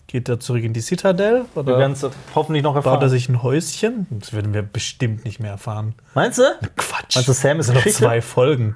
[0.07, 1.45] Geht er zurück in die Citadel?
[1.53, 2.05] Wir Oder werden es
[2.35, 3.09] hoffentlich noch baut er erfahren.
[3.09, 4.07] sich ein Häuschen?
[4.11, 5.95] Das werden wir bestimmt nicht mehr erfahren.
[6.13, 6.43] Meinst du?
[6.75, 7.15] Quatsch.
[7.15, 8.75] Meinst du, Sam ist das sind noch zwei Folgen.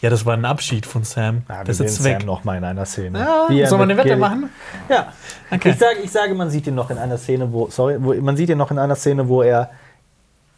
[0.00, 1.42] Ja, das war ein Abschied von Sam.
[1.48, 2.18] Ja, das ist weg.
[2.20, 3.18] Sam noch mal in einer Szene.
[3.50, 4.48] Ja, soll man eine Wette machen?
[4.88, 5.12] Ja.
[5.50, 5.70] Okay.
[5.70, 8.36] Ich, sage, ich sage, man sieht ihn noch in einer Szene, wo, sorry, wo, man
[8.36, 9.70] sieht ihn noch in einer Szene, wo er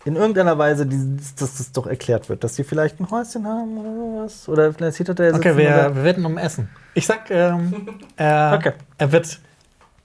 [0.05, 3.79] in irgendeiner Weise, dieses, dass das doch erklärt wird, dass sie vielleicht ein Häuschen haben
[3.79, 4.49] oder sowas.
[4.49, 6.69] Oder vielleicht sieht er da Okay, wir, wir wetten um Essen.
[6.95, 8.73] Ich sag, ähm, er, Okay.
[8.99, 9.39] er wird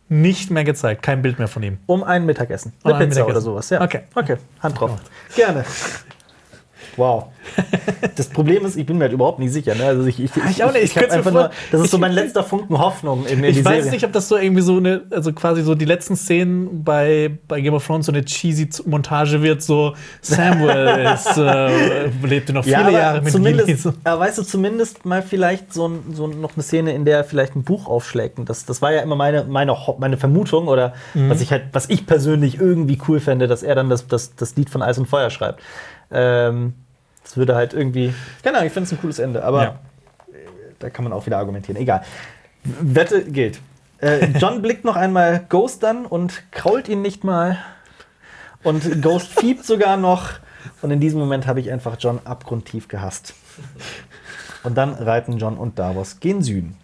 [0.09, 1.01] nicht mehr gezeigt.
[1.03, 1.79] Kein Bild mehr von ihm.
[1.85, 2.73] um ein Mittagessen.
[2.83, 3.31] Um Eine ein Pizza Mittagessen.
[3.31, 3.69] oder sowas.
[3.69, 3.81] Ja.
[3.81, 4.01] Okay.
[4.15, 4.91] Okay, Hand drauf.
[5.35, 5.65] Gerne.
[6.97, 7.25] Wow.
[8.15, 9.75] Das Problem ist, ich bin mir halt überhaupt nicht sicher.
[9.75, 9.85] Ne?
[9.85, 10.83] Also ich, ich, Ich auch nicht.
[10.83, 13.63] Ich mir einfach nur, das ist so ich- mein letzter Funken Hoffnung in, in Ich
[13.63, 13.91] weiß Serie.
[13.91, 17.61] nicht, ob das so irgendwie so eine, also quasi so die letzten Szenen bei, bei
[17.61, 22.75] Game of Thrones so eine cheesy Montage wird, so Samuel ist, äh, lebte noch viele
[22.77, 26.63] Ja, Jahre mit zumindest, aber weißt du, zumindest mal vielleicht so, ein, so noch eine
[26.63, 28.39] Szene, in der er vielleicht ein Buch aufschlägt.
[28.39, 31.29] Und das, das war ja immer meine, meine, meine Vermutung oder Mhm.
[31.29, 34.55] was ich halt, was ich persönlich irgendwie cool fände, dass er dann das, das, das
[34.55, 35.61] Lied von Eis und Feuer schreibt.
[36.11, 36.73] Ähm,
[37.27, 38.13] das würde halt irgendwie.
[38.41, 39.79] Keine Ahnung, ich finde es ein cooles Ende, aber Ja.
[40.79, 41.75] da kann man auch wieder argumentieren.
[41.81, 42.03] Egal.
[42.63, 43.59] Wette gilt.
[43.99, 47.57] Äh, John blickt noch einmal Ghost an und krault ihn nicht mal.
[48.63, 50.29] Und Ghost fiebt sogar noch.
[50.81, 53.33] Und in diesem Moment habe ich einfach John abgrundtief gehasst.
[54.63, 56.77] Und dann reiten John und Davos gen Süden.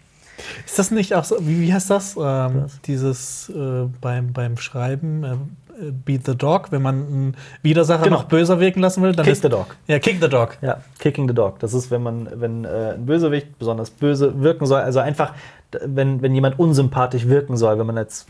[0.65, 2.15] Ist das nicht auch so, wie, wie heißt das?
[2.19, 5.35] Ähm, dieses äh, beim, beim Schreiben, äh,
[6.05, 8.17] Beat the Dog, wenn man einen Widersacher Genau.
[8.17, 9.75] noch böser wirken lassen will, dann Kick ist the Dog.
[9.87, 10.57] Ja, Kick the Dog.
[10.61, 11.59] Ja, Kicking the Dog.
[11.59, 14.81] Das ist, wenn man, wenn äh, ein Bösewicht besonders böse wirken soll.
[14.81, 15.33] Also einfach,
[15.85, 18.27] wenn, wenn jemand unsympathisch wirken soll, wenn man jetzt.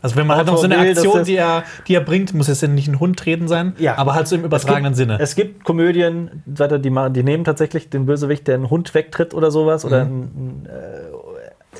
[0.00, 2.46] Also wenn man halt noch so eine will, Aktion, die er, die er bringt, muss
[2.46, 3.98] jetzt ja nicht ein Hund treten sein, Ja.
[3.98, 5.20] aber halt so im übertragenen es gibt, Sinne.
[5.20, 6.78] Es gibt Komödien, die,
[7.12, 9.84] die nehmen tatsächlich den Bösewicht, der einen Hund wegtritt oder sowas.
[9.84, 10.10] Oder Mhm.
[10.10, 10.70] ein, ein, äh,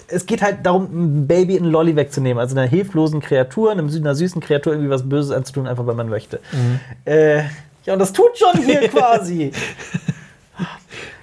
[0.09, 2.41] es geht halt darum, ein Baby in Lolly wegzunehmen.
[2.41, 6.41] Also einer hilflosen Kreatur, einer süßen Kreatur irgendwie was Böses anzutun, einfach weil man möchte.
[6.53, 6.81] Mhm.
[7.05, 7.43] Äh,
[7.85, 9.53] ja, und das tut schon hier quasi.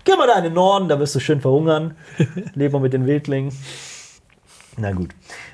[0.04, 1.96] Geh mal da in den Norden, da wirst du schön verhungern.
[2.54, 3.52] Leb mal mit den Wildlingen.
[4.78, 5.10] Na gut.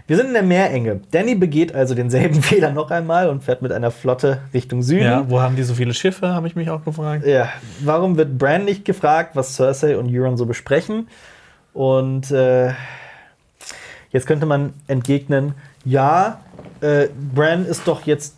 [0.08, 1.00] Wir sind in der Meerenge.
[1.12, 5.06] Danny begeht also denselben Fehler noch einmal und fährt mit einer Flotte Richtung Süden.
[5.06, 7.26] Ja, wo haben die so viele Schiffe, habe ich mich auch gefragt.
[7.26, 7.50] Ja,
[7.82, 11.08] warum wird Bran nicht gefragt, was Cersei und Euron so besprechen?
[11.74, 12.74] Und äh,
[14.12, 15.54] jetzt könnte man entgegnen,
[15.86, 16.40] ja,
[16.82, 18.36] äh, Bran ist doch jetzt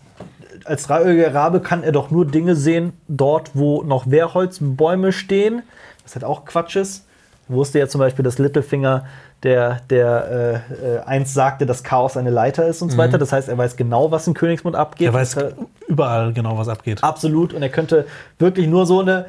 [0.65, 5.63] als dreieugiger Rabe kann er doch nur Dinge sehen, dort, wo noch Wehrholzbäume stehen.
[6.03, 7.05] Was halt auch Quatsch ist.
[7.47, 9.05] Wusste ja zum Beispiel, dass Littlefinger
[9.43, 13.17] der, der äh, äh, einst sagte, dass Chaos eine Leiter ist und so weiter.
[13.17, 15.07] Das heißt, er weiß genau, was in Königsmund abgeht.
[15.07, 15.53] Er weiß Und, äh,
[15.89, 17.03] überall genau, was abgeht.
[17.03, 17.53] Absolut.
[17.53, 18.05] Und er könnte
[18.39, 19.25] wirklich nur so eine,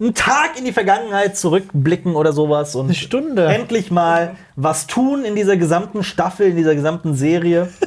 [0.00, 2.74] einen Tag in die Vergangenheit zurückblicken oder sowas.
[2.74, 3.46] Und Eine Stunde.
[3.46, 7.68] endlich mal was tun in dieser gesamten Staffel, in dieser gesamten Serie.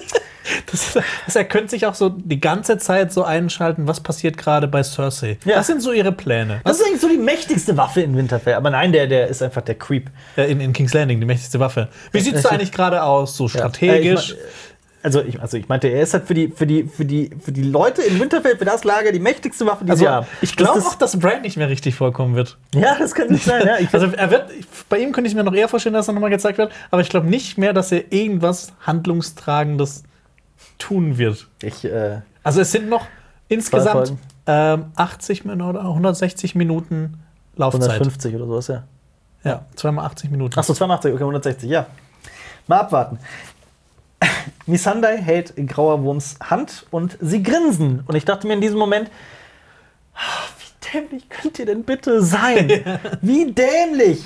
[0.71, 4.67] Das, das, er könnte sich auch so die ganze Zeit so einschalten, was passiert gerade
[4.67, 5.37] bei Cersei.
[5.45, 5.55] Ja.
[5.57, 6.61] Das sind so ihre Pläne.
[6.63, 8.55] Das ist eigentlich so die mächtigste Waffe in Winterfell.
[8.55, 10.09] Aber nein, der, der ist einfach der Creep.
[10.35, 11.89] Äh, in, in King's Landing, die mächtigste Waffe.
[12.11, 13.37] Wie sieht es da eigentlich gerade aus?
[13.37, 14.31] So strategisch?
[14.31, 14.47] Äh, ich mein-
[15.03, 17.51] also, ich, also ich meinte, er ist halt für die, für, die, für, die, für
[17.51, 20.27] die Leute in Winterfell, für das Lager, die mächtigste Waffe, die also, sie haben.
[20.41, 22.57] ich glaube Das auch, dass Brand nicht mehr richtig vorkommen wird.
[22.75, 23.65] Ja, das kann nicht sein.
[23.65, 23.77] Ja.
[23.79, 24.49] Ich, Also er wird,
[24.89, 27.09] bei ihm könnte ich mir noch eher vorstellen, dass er nochmal gezeigt wird, aber ich
[27.09, 30.03] glaube nicht mehr, dass er irgendwas Handlungstragendes
[30.77, 31.47] tun wird.
[31.61, 33.05] ich äh, Also es sind noch
[33.47, 34.13] insgesamt
[34.47, 37.19] ähm, 80 Minuten oder 160 Minuten
[37.55, 37.89] Laufzeit.
[37.89, 38.83] 150 oder sowas, ja.
[39.43, 40.57] Ja, zweimal 80 Minuten.
[40.57, 41.87] Achso, 82, okay, 160, ja.
[42.67, 43.19] Mal abwarten.
[44.65, 48.03] Missandei hält Grauer Wurms Hand und sie grinsen.
[48.07, 49.09] Und ich dachte mir in diesem Moment,
[50.13, 52.69] ah, wie dämlich könnt ihr denn bitte sein?
[53.21, 54.23] Wie dämlich!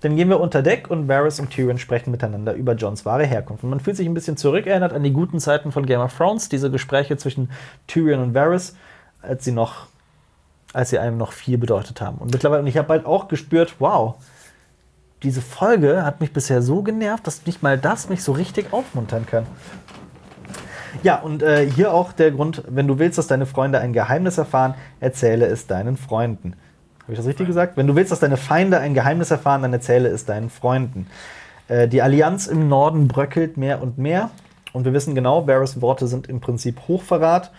[0.00, 3.62] Dann gehen wir unter Deck und Varys und Tyrion sprechen miteinander über Johns wahre Herkunft.
[3.62, 6.48] Und man fühlt sich ein bisschen zurückerinnert an die guten Zeiten von Game of Thrones,
[6.48, 7.50] diese Gespräche zwischen
[7.86, 8.74] Tyrion und Varys,
[9.22, 9.86] als sie noch,
[10.72, 12.18] als sie einem noch viel bedeutet haben.
[12.18, 14.16] Und mittlerweile, und ich habe bald auch gespürt, wow,
[15.22, 19.26] diese Folge hat mich bisher so genervt, dass nicht mal das mich so richtig aufmuntern
[19.26, 19.46] kann.
[21.02, 24.38] Ja, und äh, hier auch der Grund, wenn du willst, dass deine Freunde ein Geheimnis
[24.38, 26.54] erfahren, erzähle es deinen Freunden.
[27.02, 27.76] Habe ich das richtig gesagt?
[27.76, 31.06] Wenn du willst, dass deine Feinde ein Geheimnis erfahren, dann erzähle es deinen Freunden.
[31.68, 34.30] Äh, die Allianz im Norden bröckelt mehr und mehr.
[34.72, 37.50] Und wir wissen genau, Varys Worte sind im Prinzip Hochverrat.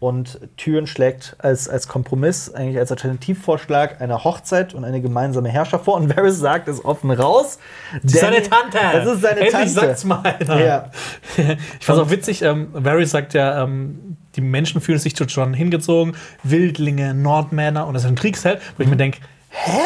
[0.00, 5.84] Und Tyrion schlägt als, als Kompromiss, eigentlich als Alternativvorschlag, eine Hochzeit und eine gemeinsame Herrschaft
[5.86, 5.96] vor.
[5.96, 7.58] Und Varys sagt es offen raus.
[8.02, 8.78] Das ist seine Tante.
[8.92, 9.70] Das ist seine Endlich Tante.
[9.70, 10.64] sagt's mal einer.
[10.64, 10.90] Ja.
[11.80, 15.52] Ich fand auch witzig, ähm, Varys sagt ja, ähm, die Menschen fühlen sich zu John
[15.52, 19.18] hingezogen, Wildlinge, Nordmänner und das ist ein Kriegsheld, wo ich mir denke,
[19.50, 19.80] hä?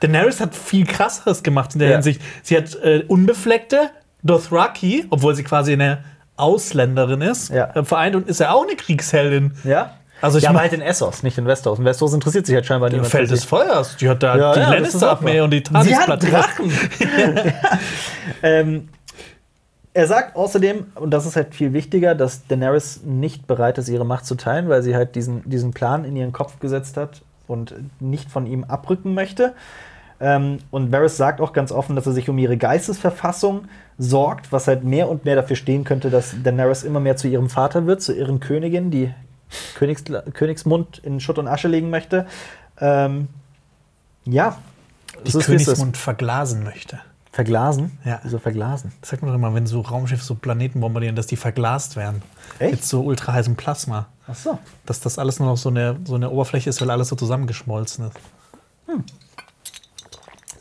[0.00, 1.94] Daenerys hat viel krasseres gemacht in der Ja.
[1.96, 2.20] Hinsicht.
[2.42, 3.90] Sie hat äh, unbefleckte
[4.24, 6.02] Dothraki, obwohl sie quasi eine
[6.36, 7.70] Ausländerin ist, Ja.
[7.74, 9.52] äh, vereint und ist ja auch eine Kriegsheldin.
[9.64, 9.94] Ja?
[10.20, 11.80] Also ich ja, aber halt in Essos, nicht in Westeros.
[11.80, 13.10] In Westeros interessiert sich halt scheinbar Im niemand.
[13.10, 13.44] Feld für des.
[13.44, 13.96] Feuers.
[13.96, 16.22] Die hat da Ja, die ja, Lannister-Armee und die Sie hat.
[16.22, 16.72] Drachen.
[18.42, 18.88] ähm,
[19.94, 24.06] er sagt außerdem, und das ist halt viel wichtiger, dass Daenerys nicht bereit ist, ihre
[24.06, 27.74] Macht zu teilen, weil sie halt diesen, diesen Plan in ihren Kopf gesetzt hat und
[28.00, 29.52] nicht von ihm abrücken möchte.
[30.22, 33.64] Ähm, und Varys sagt auch ganz offen, dass er sich um ihre Geistesverfassung
[33.98, 37.50] sorgt, was halt mehr und mehr dafür stehen könnte, dass Daenerys immer mehr zu ihrem
[37.50, 39.12] Vater wird, zu ihren Königin, die
[39.74, 42.26] Königs Königsmund in Schutt und Asche legen möchte.
[42.78, 43.26] Ähm,
[44.24, 44.58] ja.
[45.26, 45.40] die so.
[45.40, 47.00] Königsmund verglasen möchte.
[47.32, 47.98] Verglasen?
[48.04, 48.20] Ja.
[48.22, 48.92] Wieso verglasen?
[49.00, 52.22] Das sagt man doch immer, wenn so Raumschiffe so Planeten bombardieren, dass die verglast werden.
[52.60, 52.72] Echt?
[52.72, 54.06] Mit so ultra heißem Plasma.
[54.28, 54.58] Ach so.
[54.86, 58.06] Dass das alles nur noch so eine, so eine Oberfläche ist, weil alles so zusammengeschmolzen
[58.06, 58.20] ist.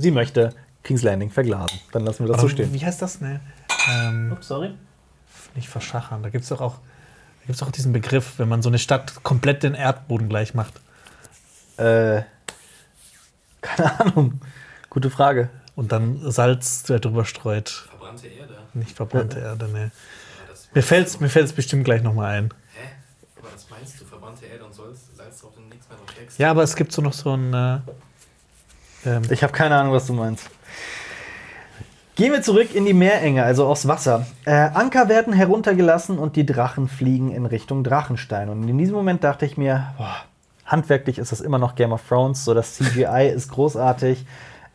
[0.01, 1.79] Sie möchte King's Landing verglasen.
[1.91, 2.73] Dann lassen wir das so Aber stehen.
[2.73, 3.21] Wie heißt das?
[3.21, 3.39] Ne?
[3.89, 4.73] Ähm, Ups, sorry.
[5.55, 6.23] nicht verschachern.
[6.23, 6.75] Da gibt es doch auch,
[7.41, 10.73] da gibt's auch diesen Begriff, wenn man so eine Stadt komplett den Erdboden gleich macht.
[11.77, 12.23] Äh,
[13.61, 14.41] keine Ahnung.
[14.89, 15.49] Gute Frage.
[15.75, 17.69] Und dann Salz drüber streut.
[17.69, 18.57] Verbrannte Erde.
[18.73, 19.83] Nicht verbrannte Erde, ne.
[19.83, 22.49] Ja, Mir fällt es mir fällt's bestimmt gleich nochmal ein.
[22.73, 22.89] Hä?
[23.39, 24.05] Aber das meinst du?
[24.05, 26.37] Verbrannte Erde und Salz, Salz drauf und nichts mehr drauf?
[26.39, 27.53] Ja, aber es gibt so noch so ein.
[27.53, 27.79] Äh,
[29.05, 30.49] ähm, Ich habe keine Ahnung, was du meinst.
[32.15, 34.25] Gehen wir zurück in die Meerenge, also aufs Wasser.
[34.45, 38.49] Äh, Anker werden heruntergelassen und die Drachen fliegen in Richtung Drachenstein.
[38.49, 40.17] Und in diesem Moment dachte ich mir, boah,
[40.65, 44.25] handwerklich ist das immer noch Game of Thrones, so das CGI ist großartig.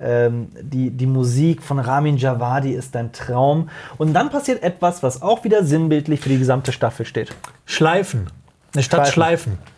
[0.01, 3.71] Ähm, die, die Musik von Ramin Javadi ist ein Traum.
[3.97, 7.35] Und dann passiert etwas, was auch wieder sinnbildlich für die gesamte Staffel steht.
[7.65, 8.27] Schleifen.
[8.75, 9.53] Eine Stadt Schleifen.
[9.55, 9.76] Schleifen.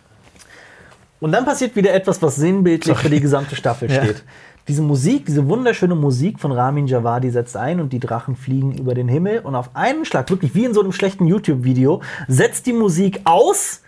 [1.21, 4.05] Und dann passiert wieder etwas, was sinnbildlich für die gesamte Staffel Ja.
[4.05, 4.23] steht.
[4.69, 8.95] Diese Musik, diese wunderschöne Musik von Ramin Javadi setzt ein und die Drachen fliegen über
[8.95, 12.75] den Himmel und auf einen Schlag, wirklich wie in so einem schlechten YouTube-Video, setzt die
[12.75, 13.81] Musik aus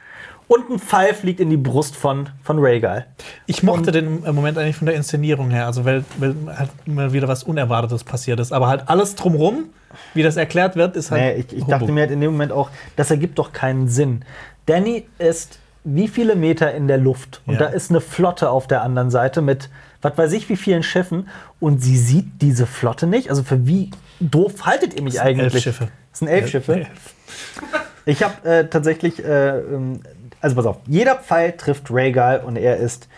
[0.48, 3.06] und ein Pfeil fliegt in die Brust von, von Rhaegal.
[3.46, 7.12] Ich mochte den äh, Moment eigentlich von der Inszenierung her, also weil, weil halt mal
[7.12, 8.50] wieder was Unerwartetes passiert ist.
[8.50, 9.66] Aber halt alles drumrum,
[10.14, 11.36] wie das erklärt wird, ist halt.
[11.36, 14.24] Nee, ich, ich dachte mir halt in dem Moment auch, das ergibt doch keinen Sinn.
[14.66, 17.60] Danny ist wie viele Meter in der Luft und Ja.
[17.60, 19.70] da ist eine Flotte auf der anderen Seite mit
[20.02, 21.28] was weiß ich wie vielen Schiffen
[21.58, 23.28] und sie sieht diese Flotte nicht.
[23.28, 25.52] Also für wie doof haltet ihr mich sind eigentlich?
[25.54, 25.88] elf Schiffe.
[26.10, 26.74] Das sind elf Schiffe.
[26.76, 26.88] Elf.
[28.06, 30.00] Ich habe äh, tatsächlich, äh, ähm,
[30.40, 33.08] also pass auf, jeder Pfeil trifft Rhaegal und er ist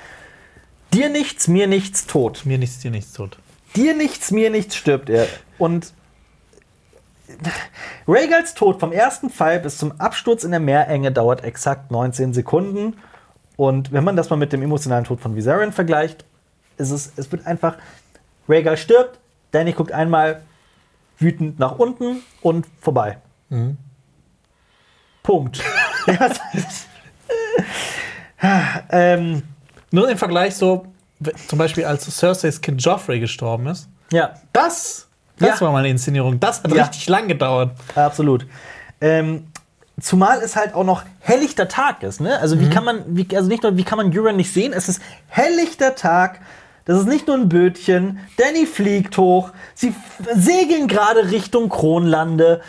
[0.93, 2.43] dir nichts, mir nichts, tot.
[2.45, 3.39] Mir nichts, dir nichts tut.
[3.77, 5.27] Dir nichts, mir nichts stirbt er.
[5.59, 5.93] Und
[8.07, 12.97] Rhaegals Tod vom ersten Pfeil bis zum Absturz in der Meerenge dauert exakt 19 Sekunden.
[13.57, 16.25] Und wenn man das mal mit dem emotionalen Tod von Viserion vergleicht,
[16.79, 17.77] ist es, es wird einfach,
[18.49, 19.19] Rhaegal stirbt,
[19.53, 20.43] Danny guckt einmal
[21.19, 23.19] wütend nach unten und vorbei.
[25.23, 25.63] Punkt.
[26.07, 26.89] Das ist-
[28.91, 29.43] ähm,
[29.93, 30.87] Nur im Vergleich so,
[31.47, 35.09] zum Beispiel als Cerseis Kind Joffrey gestorben ist, ja, das,
[35.43, 35.67] das Ja.
[35.67, 36.41] war mal eine Inszenierung.
[36.41, 36.85] Das hat Ja.
[36.85, 37.73] richtig lang gedauert.
[37.95, 38.47] Absolut.
[39.01, 39.47] Ähm,
[40.01, 42.39] zumal es halt auch noch helllichter Tag ist, ne?
[42.39, 44.73] Also wie kann man, wie, also nicht nur, wie kann man Euron nicht sehen?
[44.73, 46.41] Es ist helllichter Tag.
[46.85, 48.19] Das ist nicht nur ein Bötchen.
[48.39, 49.51] Danny fliegt hoch.
[49.75, 49.95] Sie
[50.35, 52.61] segeln gerade Richtung Kronlande.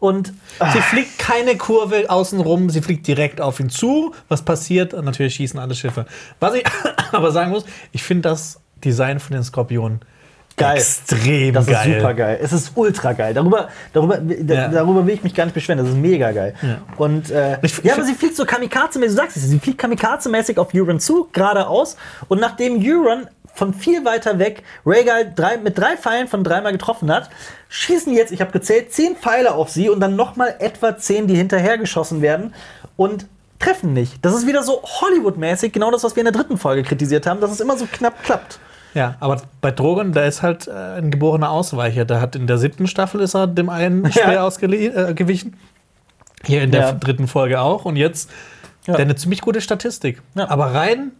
[0.00, 0.34] Und
[0.72, 4.14] Sie fliegt keine Kurve außenrum, sie fliegt direkt auf ihn zu.
[4.28, 4.92] Was passiert?
[4.92, 6.04] Natürlich schießen alle Schiffe.
[6.40, 6.64] Was ich
[7.12, 10.00] aber sagen muss, ich finde das Design von den Skorpionen
[10.56, 10.76] Geil.
[10.76, 11.90] extrem das geil.
[11.90, 12.38] ist super geil.
[12.40, 13.34] Es ist ultra geil.
[13.34, 14.68] Darüber, darüber, da, Ja.
[14.68, 15.78] darüber will ich mich gar nicht beschweren.
[15.78, 16.54] Das ist mega geil.
[16.62, 16.78] Ja.
[16.96, 19.58] Und äh, Ich- ich ja, aber find- sie fliegt so kamikaze-mäßig, du sagst es, sie
[19.58, 21.96] fliegt kamikaze-mäßig auf Euron zu, geradeaus.
[22.28, 27.10] Und nachdem Euron von viel weiter weg Rhaegal drei, mit drei Pfeilen von dreimal getroffen
[27.12, 27.30] hat,
[27.68, 31.36] schießen jetzt, ich habe gezählt, zehn Pfeile auf sie und dann nochmal etwa zehn, die
[31.36, 32.54] hinterher geschossen werden
[32.96, 33.26] und
[33.60, 34.24] treffen nicht.
[34.24, 37.40] Das ist wieder so Hollywood-mäßig, genau das, was wir in der dritten Folge kritisiert haben,
[37.40, 38.58] dass es immer so knapp klappt.
[38.94, 42.04] Ja, aber bei Drogon, da ist halt äh, ein geborener Ausweicher.
[42.04, 45.56] Der hat in der siebten Staffel ist er dem einen Speer ausgewichen.
[46.44, 46.92] Hier in der Ja.
[46.92, 47.84] dritten Folge auch.
[47.84, 48.30] Und jetzt
[48.86, 48.94] Ja.
[48.94, 50.22] der eine ziemlich gute Statistik.
[50.34, 50.48] Ja.
[50.48, 51.12] Aber rein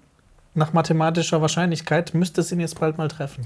[0.55, 3.43] nach mathematischer Wahrscheinlichkeit müsste es ihn jetzt bald mal treffen.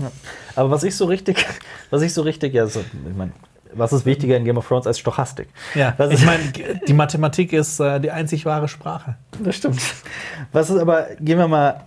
[0.57, 1.47] Aber was ich so richtig,
[1.91, 3.33] was ich so richtig, ja, so, ich meine,
[3.73, 5.49] was ist wichtiger in Game of Thrones als Stochastik?
[5.75, 6.43] Ja, was ich meine,
[6.87, 9.15] die Mathematik ist äh, die einzig wahre Sprache.
[9.43, 9.81] das stimmt.
[10.53, 11.81] Was ist aber, gehen wir mal,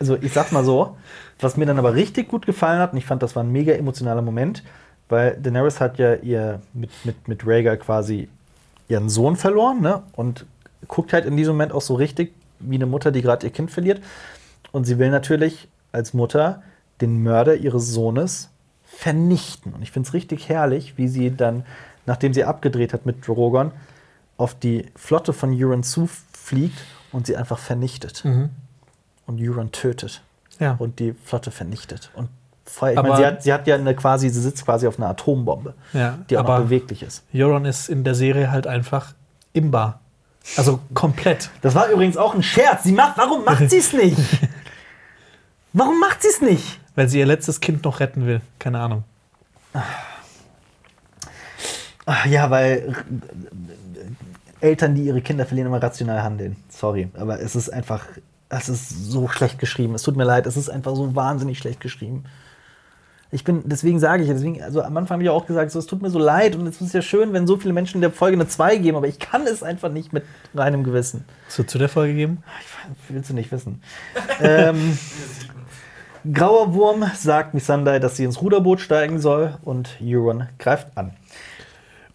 [0.00, 0.96] also ich sag's mal so,
[1.40, 3.72] was mir dann aber richtig gut gefallen hat, und ich fand, das war ein mega
[3.72, 4.62] emotionaler Moment,
[5.08, 8.28] weil Daenerys hat ja ihr mit, mit, mit Rhaegar quasi
[8.88, 10.02] ihren Sohn verloren, ne?
[10.12, 10.46] Und
[10.88, 13.70] guckt halt in diesem Moment auch so richtig wie eine Mutter, die gerade ihr Kind
[13.70, 14.02] verliert.
[14.72, 16.62] Und sie will natürlich als Mutter
[17.00, 18.50] den Mörder ihres Sohnes
[18.84, 19.72] vernichten.
[19.72, 21.64] Und ich finde es richtig herrlich, wie sie dann,
[22.06, 23.72] nachdem sie abgedreht hat mit Drogon,
[24.36, 26.78] auf die Flotte von Euron zufliegt
[27.12, 28.24] und sie einfach vernichtet.
[29.26, 30.22] Und Euron tötet.
[30.60, 30.76] Ja.
[30.78, 32.10] Und die Flotte vernichtet.
[32.14, 32.28] Und
[32.64, 32.92] Feuer.
[32.92, 35.08] Ich Aber- meine, sie hat, sie hat ja eine quasi, sie sitzt quasi auf einer
[35.08, 37.22] Atombombe, Ja, die auch beweglich ist.
[37.34, 39.12] Euron ist in der Serie halt einfach
[39.52, 40.00] imbar.
[40.56, 41.50] Also komplett.
[41.62, 42.84] Das war übrigens auch ein Scherz.
[42.84, 44.18] Sie macht, warum macht sie es nicht?
[45.72, 46.80] Warum macht sie es nicht?
[46.94, 48.40] Weil sie ihr letztes Kind noch retten will.
[48.58, 49.04] Keine Ahnung.
[52.06, 52.94] Ach, ja, weil
[54.60, 56.56] Eltern, die ihre Kinder verlieren, immer rational handeln.
[56.68, 58.04] Sorry, aber es ist einfach,
[58.48, 59.94] es ist so schlecht geschrieben.
[59.94, 62.24] Es tut mir leid, es ist einfach so wahnsinnig schlecht geschrieben.
[63.30, 65.86] Ich bin, deswegen sage ich, deswegen, also am Anfang habe ich auch gesagt, so, es
[65.86, 68.36] tut mir so leid und es ist ja schön, wenn so viele Menschen der Folge
[68.36, 70.24] eine 2 geben, aber ich kann es einfach nicht mit
[70.54, 71.24] reinem Gewissen.
[71.46, 72.44] Hast du zu der Folge gegeben?
[73.08, 73.82] Willst du nicht wissen.
[74.40, 74.96] ähm,
[76.32, 81.16] Grauer Wurm sagt Missandei, dass sie ins Ruderboot steigen soll und Euron greift an.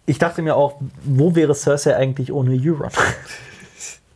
[0.06, 2.90] Ich dachte mir auch, wo wäre Cersei eigentlich ohne Euron?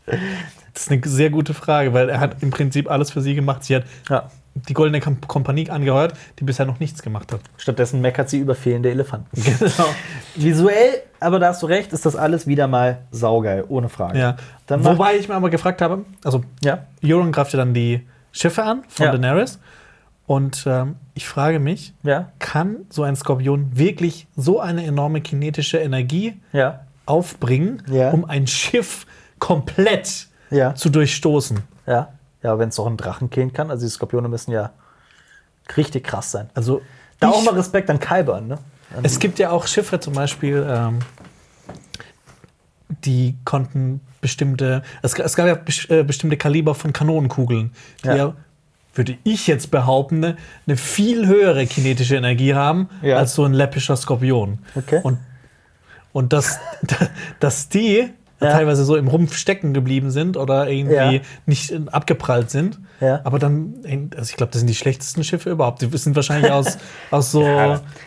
[0.74, 3.64] Das ist eine sehr gute Frage, weil er hat im Prinzip alles für sie gemacht.
[3.64, 4.28] Sie hat ja.
[4.68, 7.40] die Goldene Kompanie angeheuert, die bisher noch nichts gemacht hat.
[7.56, 9.28] Stattdessen meckert sie über fehlende Elefanten.
[9.42, 9.86] Genau.
[10.34, 14.18] Visuell, aber da hast du recht, ist das alles wieder mal saugeil, ohne Frage.
[14.18, 14.36] Ja.
[14.68, 16.86] Wobei ich mir aber gefragt habe, also Ja.
[17.04, 19.12] Euron greift ja dann die Schiffe an von Ja.
[19.12, 19.60] Daenerys.
[20.26, 22.32] Und ähm, ich frage mich, Ja.
[22.40, 26.80] kann so ein Skorpion wirklich so eine enorme kinetische Energie Ja.
[27.06, 28.10] aufbringen, Ja.
[28.10, 29.06] um ein Schiff
[29.38, 30.74] komplett Ja.
[30.74, 31.60] zu durchstoßen?
[31.86, 32.12] Ja.
[32.42, 33.70] Ja, wenn es doch einen Drachen killen kann.
[33.70, 34.70] Also die Skorpione müssen ja
[35.76, 36.50] richtig krass sein.
[36.55, 36.82] Also
[37.20, 38.58] Da ich- auch mal Respekt an Kyburn, ne?
[39.02, 40.98] Es gibt ja auch Schiffe zum Beispiel, ähm,
[43.05, 45.58] die konnten bestimmte, es, es gab ja
[45.97, 48.16] äh, bestimmte Kaliber von Kanonenkugeln, die Ja.
[48.16, 48.34] ja,
[48.94, 53.16] würde ich jetzt behaupten, ne, eine viel höhere kinetische Energie haben Ja.
[53.16, 54.60] als so ein läppischer Skorpion.
[54.76, 55.00] Okay.
[55.02, 55.18] Und,
[56.12, 56.58] und dass,
[57.40, 58.50] dass die Ja.
[58.50, 61.12] teilweise so im Rumpf stecken geblieben sind oder irgendwie Ja.
[61.46, 62.78] nicht abgeprallt sind.
[63.00, 63.20] Ja.
[63.24, 63.74] Aber dann,
[64.16, 65.82] also ich glaube, das sind die schlechtesten Schiffe überhaupt.
[65.82, 66.78] Die sind wahrscheinlich aus,
[67.10, 67.42] aus so.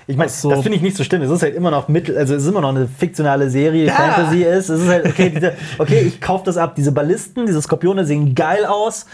[0.06, 1.22] Ich meine, so das finde ich nicht so schlimm.
[1.22, 3.90] Es ist halt immer noch mittel, also es ist immer noch eine fiktionale Serie.
[3.92, 4.70] Fantasy ist.
[4.70, 6.76] Es ist halt, okay, diese, okay ich kaufe das ab.
[6.76, 9.06] Diese Ballisten, diese Skorpione sehen geil aus.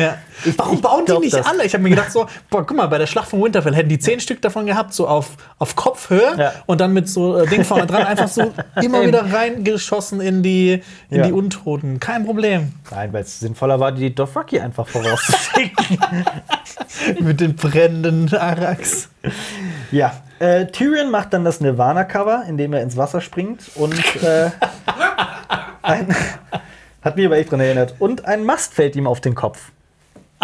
[0.45, 1.45] Ich- Warum ich bauen die nicht das.
[1.48, 1.66] alle?
[1.66, 4.00] Ich habe mir gedacht, so, boah, guck mal, bei der Schlacht von Winterfell hätten die
[4.00, 7.85] zehn Stück davon gehabt, so auf, auf Kopfhöhe und dann mit so äh, Ding vorne
[7.88, 8.51] dran einfach so
[8.82, 10.82] immer wieder reingeschossen in die,
[11.14, 11.27] in Ja.
[11.27, 12.00] die Untoten.
[12.00, 12.74] Kein Problem.
[12.92, 16.00] Nein, weil es sinnvoller war, die Dothraki einfach vorauszuschicken.
[17.19, 19.09] mit den brennenden Arax.
[19.92, 20.14] ja.
[20.40, 23.93] Äh, Tyrion macht dann das Nirvana-Cover, indem er ins Wasser springt und
[24.24, 24.50] äh,
[25.83, 26.14] ein,
[27.01, 27.95] hat mich aber echt dran erinnert.
[28.00, 29.72] Und ein Mast fällt ihm auf den Kopf.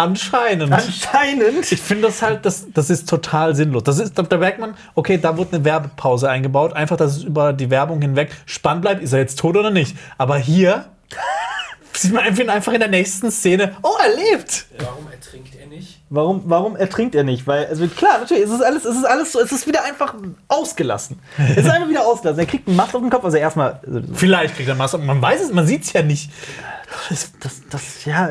[0.00, 0.72] Anscheinend.
[0.72, 1.70] Anscheinend.
[1.70, 3.82] Ich finde das halt, das, das ist total sinnlos.
[3.82, 6.72] Das ist, da, da merkt man, okay, da wurde eine Werbepause eingebaut.
[6.72, 9.94] Einfach, dass es über die Werbung hinweg spannend bleibt, ist er jetzt tot oder nicht.
[10.16, 10.86] Aber hier
[11.92, 14.66] sieht man einfach, einfach in der nächsten Szene, oh, er lebt.
[14.78, 16.00] Warum ertrinkt er nicht?
[16.08, 17.46] Warum, warum ertrinkt er nicht?
[17.46, 20.14] Weil, also klar, natürlich, es ist alles, es ist alles so, es ist wieder einfach
[20.48, 21.18] ausgelassen.
[21.36, 22.40] Es ist einfach wieder ausgelassen.
[22.40, 23.80] Er kriegt einen Mast auf den Kopf, also erstmal.
[23.86, 26.30] Also, Vielleicht kriegt er Masse, man weiß es, man sieht es ja nicht.
[27.10, 28.30] das, das, das, ja,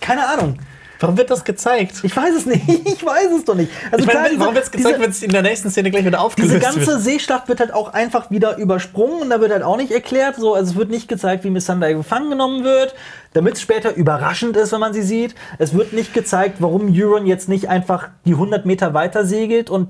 [0.00, 0.58] keine Ahnung.
[1.00, 1.96] Warum wird das gezeigt?
[2.02, 2.62] Ich weiß es nicht.
[2.94, 3.70] Ich weiß es doch nicht.
[3.90, 5.90] Also Ich meine, klar, diese- warum wird es gezeigt, wenn es in der nächsten Szene
[5.90, 7.00] gleich wieder aufgelöst Diese ganze wird?
[7.00, 10.54] Seeschlacht wird halt auch einfach wieder übersprungen und da wird halt auch nicht erklärt, so,
[10.54, 12.94] also es wird nicht gezeigt, wie Missandei gefangen genommen wird,
[13.32, 15.34] damit es später überraschend ist, wenn man sie sieht.
[15.58, 19.88] Es wird nicht gezeigt, warum Euron jetzt nicht einfach die 100 Meter weiter segelt und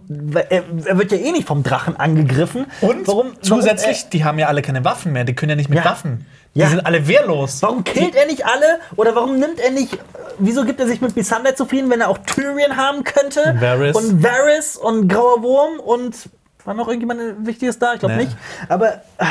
[0.51, 2.67] er, er wird ja eh nicht vom Drachen angegriffen.
[2.81, 5.69] Und warum, zusätzlich, Warum, die haben ja alle keine Waffen mehr, die können ja nicht
[5.69, 5.85] mit Ja.
[5.85, 6.25] Waffen.
[6.55, 6.69] Die Ja.
[6.69, 7.63] sind alle wehrlos.
[7.63, 9.99] warum killt er nicht alle oder warum nimmt er nicht,
[10.39, 13.43] wieso gibt er sich mit Missandei zufrieden, wenn er auch Tyrion haben könnte?
[13.51, 13.97] Und Varys.
[13.97, 16.17] Und Varys und Grauer Wurm und
[16.65, 17.95] war noch irgendjemand Wichtiges da?
[17.95, 18.25] Ich glaube Nee.
[18.25, 18.37] nicht.
[18.69, 19.27] Aber ah,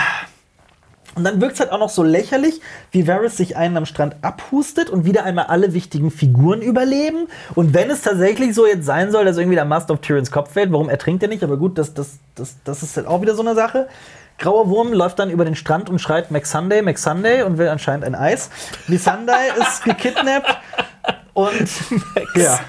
[1.15, 2.59] und dann wirkt es halt auch noch so lächerlich,
[2.91, 7.27] wie Varys sich einen am Strand abhustet und wieder einmal alle wichtigen Figuren überleben.
[7.53, 10.51] Und wenn es tatsächlich so jetzt sein soll, dass irgendwie der Mast auf Tyrions Kopf
[10.53, 11.43] fällt, warum ertrinkt er nicht?
[11.43, 13.87] Aber gut, das, das, das, das ist halt auch wieder so eine Sache.
[14.43, 18.13] Grauer Wurm läuft dann über den Strand und schreit McSunday, McSunday und will anscheinend ein
[18.13, 18.49] Eis.
[18.87, 20.57] Missandei ist gekidnappt.
[21.33, 21.67] Und
[22.35, 22.59] ja,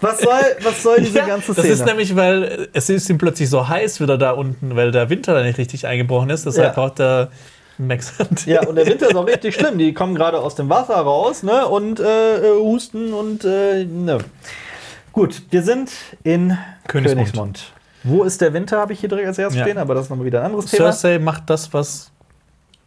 [0.00, 0.32] was soll,
[0.62, 1.74] was soll diese Ja, ganze das Szene?
[1.74, 5.34] ist nämlich, weil es ist ihm plötzlich so heiß wieder da unten, weil der Winter
[5.34, 6.46] da nicht richtig eingebrochen ist.
[6.46, 6.72] Deshalb Ja.
[6.82, 7.28] braucht der
[7.76, 8.14] Max
[8.46, 9.76] Ja, und der Winter ist auch richtig schlimm.
[9.78, 11.66] Die kommen gerade aus dem Wasser raus, ne?
[11.68, 14.18] Und äh, äh, husten und äh, ne.
[15.12, 15.90] Gut, wir sind
[16.24, 16.56] in
[16.88, 16.88] Königsmund.
[16.88, 17.72] Königsmund.
[18.04, 19.64] Wo ist der Winter, habe ich hier direkt als erstes Ja.
[19.64, 20.92] stehen, aber das ist nochmal wieder ein anderes Thema.
[20.92, 22.10] Cersei macht das, was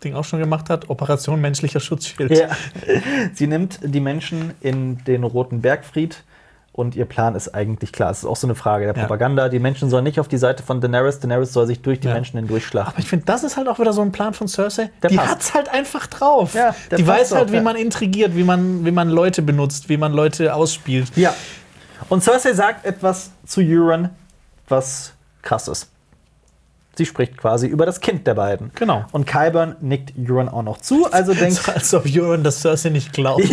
[0.03, 2.31] Ding auch schon gemacht hat: Operation menschlicher Schutzschild.
[2.31, 2.47] Ja.
[3.33, 6.23] Sie nimmt die Menschen in den Roten Bergfried
[6.73, 8.09] und ihr Plan ist eigentlich klar.
[8.11, 9.01] Es ist auch so eine Frage der Ja.
[9.01, 9.49] Propaganda.
[9.49, 11.19] Die Menschen sollen nicht auf die Seite von Daenerys.
[11.19, 12.13] Daenerys soll sich durch die Ja.
[12.13, 12.93] Menschen hindurchschlachten.
[12.93, 14.89] Aber ich finde, das ist halt auch wieder so ein Plan von Cersei.
[15.03, 15.29] Der die passt.
[15.29, 16.53] hat's halt einfach drauf.
[16.55, 17.61] Ja, die weiß halt, auch, wie ja.
[17.61, 21.11] man intrigiert, wie man, wie man Leute benutzt, wie man Leute ausspielt.
[21.17, 21.33] Ja.
[22.09, 24.09] Und Cersei sagt etwas zu Euron,
[24.71, 25.89] was krass ist.
[26.95, 28.71] Sie spricht quasi über das Kind der beiden.
[28.75, 29.05] Genau.
[29.11, 32.89] Und Kyburn nickt Euron auch noch zu, also denkt, So, als ob Euron das Cersei
[32.89, 33.43] nicht glaubt.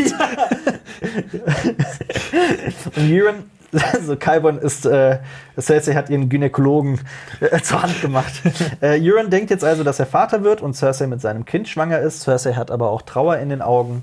[2.97, 3.45] und Euron,
[3.93, 5.19] also Kyburn ist, äh,
[5.59, 7.01] Cersei hat ihren Gynäkologen
[7.41, 8.33] äh, zur Hand gemacht.
[8.81, 12.01] äh, Euron denkt jetzt also, dass er Vater wird und Cersei mit seinem Kind schwanger
[12.01, 12.23] ist.
[12.23, 14.03] Cersei hat aber auch Trauer in den Augen.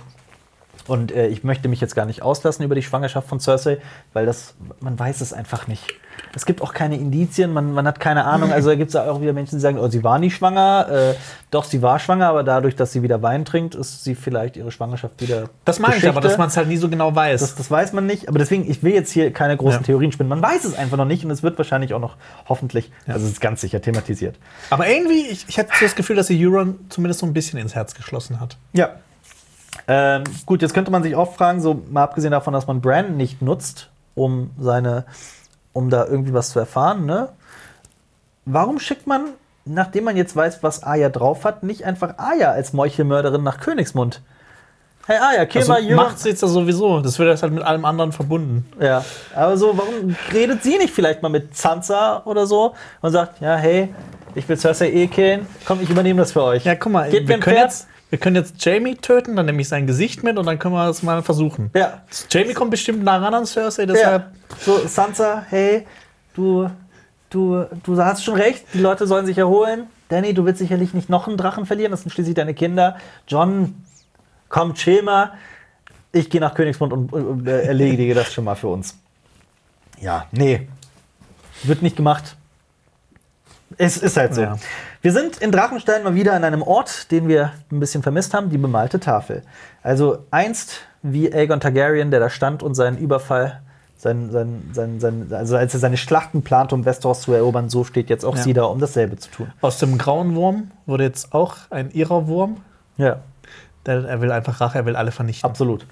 [0.88, 3.80] Und äh, ich möchte mich jetzt gar nicht auslassen über die Schwangerschaft von Cersei,
[4.14, 5.96] weil das, man weiß es einfach nicht.
[6.34, 8.52] Es gibt auch keine Indizien, man, man hat keine Ahnung.
[8.54, 10.88] Also da gibt es auch wieder Menschen, die sagen, oh, sie war nie schwanger.
[10.90, 11.14] Äh,
[11.52, 14.72] doch, sie war schwanger, aber dadurch, dass sie wieder Wein trinkt, ist sie vielleicht ihre
[14.72, 15.50] Schwangerschaft wieder.
[15.66, 17.42] Das meine ich aber, dass man es halt nie so genau weiß.
[17.42, 19.86] Das, das weiß man nicht, aber deswegen, ich will jetzt hier keine großen Ja.
[19.86, 20.30] Theorien spinnen.
[20.30, 22.16] Man weiß es einfach noch nicht und es wird wahrscheinlich auch noch
[22.48, 24.38] hoffentlich, also es ist ganz sicher thematisiert.
[24.70, 27.60] aber irgendwie, ich, ich hatte so das Gefühl, dass sie Euron zumindest so ein bisschen
[27.60, 28.58] ins Herz geschlossen hat.
[28.74, 28.96] Ja.
[29.88, 33.18] Ähm, gut, jetzt könnte man sich auch fragen, so mal abgesehen davon, dass man Brandon
[33.18, 35.06] nicht nutzt, um seine,
[35.74, 37.30] um da irgendwie was zu erfahren, ne?
[38.46, 39.26] Warum schickt man,
[39.66, 44.22] nachdem man jetzt weiß, was Aya drauf hat, nicht einfach Aya als Meuchelmörderin nach Königsmund?
[45.08, 45.96] Hey Aya, kill Also mal Euron.
[45.96, 47.00] macht sie jetzt ja sowieso.
[47.00, 48.66] Das wird jetzt halt mit allem anderen verbunden.
[48.80, 49.06] Ja,
[49.36, 53.56] aber so, warum redet sie nicht vielleicht mal mit Sansa oder so und sagt, ja,
[53.56, 53.94] hey,
[54.34, 56.66] ich will Cersei eh killen, komm, ich übernehme das für euch.
[56.66, 57.70] Ja, guck mal, mir wir ein können, Pferd.
[57.72, 60.74] jetzt, wir können jetzt Jamie töten, dann nehme ich sein Gesicht mit und dann können
[60.76, 61.72] wir das mal versuchen.
[61.76, 62.04] Ja.
[62.30, 63.88] Jamie kommt bestimmt nah ran an Cersei, Ja.
[63.94, 64.26] deshalb.
[64.60, 65.86] So, Sansa, hey,
[66.36, 66.70] du,
[67.30, 69.88] du, du hast schon recht, die Leute sollen sich erholen.
[70.10, 72.98] Danny, du willst sicherlich nicht noch einen Drachen verlieren, das sind schließlich deine Kinder.
[73.28, 73.84] John,
[74.50, 75.32] komm, chill mal.
[76.12, 78.96] Ich gehe nach Königsmund und, und äh, erledige das schon mal für uns.
[80.00, 80.68] Ja, nee.
[81.64, 82.36] Wird nicht gemacht.
[83.78, 84.42] Es ist halt so.
[84.42, 84.58] Ja.
[85.06, 88.50] Wir sind in Drachenstein mal wieder an einem Ort, den wir ein bisschen vermisst haben,
[88.50, 89.44] die bemalte Tafel.
[89.84, 93.62] Also einst wie Aegon Targaryen, der da stand und seinen Überfall,
[93.98, 97.84] sein, sein, sein, sein, also als er seine Schlachten plante, um Westeros zu erobern, so
[97.84, 98.42] steht jetzt auch Ja.
[98.42, 99.54] sie da, um dasselbe zu tun.
[99.62, 102.58] Aus dem grauen Wurm wurde jetzt auch ein ihrer Wurm.
[102.98, 103.18] Ja,
[103.86, 105.48] Der, er will einfach Rache, er will alle vernichten.
[105.48, 105.86] absolut.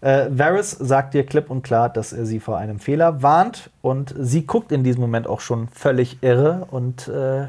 [0.00, 4.14] Äh, Varys sagt dir klipp und klar, dass er sie vor einem Fehler warnt und
[4.16, 7.48] sie guckt in diesem Moment auch schon völlig irre und äh,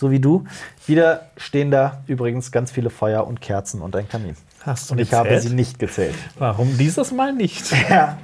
[0.00, 0.44] so wie du.
[0.86, 4.34] Wieder stehen da übrigens ganz viele Feuer und Kerzen und ein Kamin.
[4.62, 5.30] Hast du Und ich gezählt?
[5.30, 6.14] habe sie nicht gezählt.
[6.38, 7.72] Warum dieses Mal nicht?
[7.90, 8.16] Ja.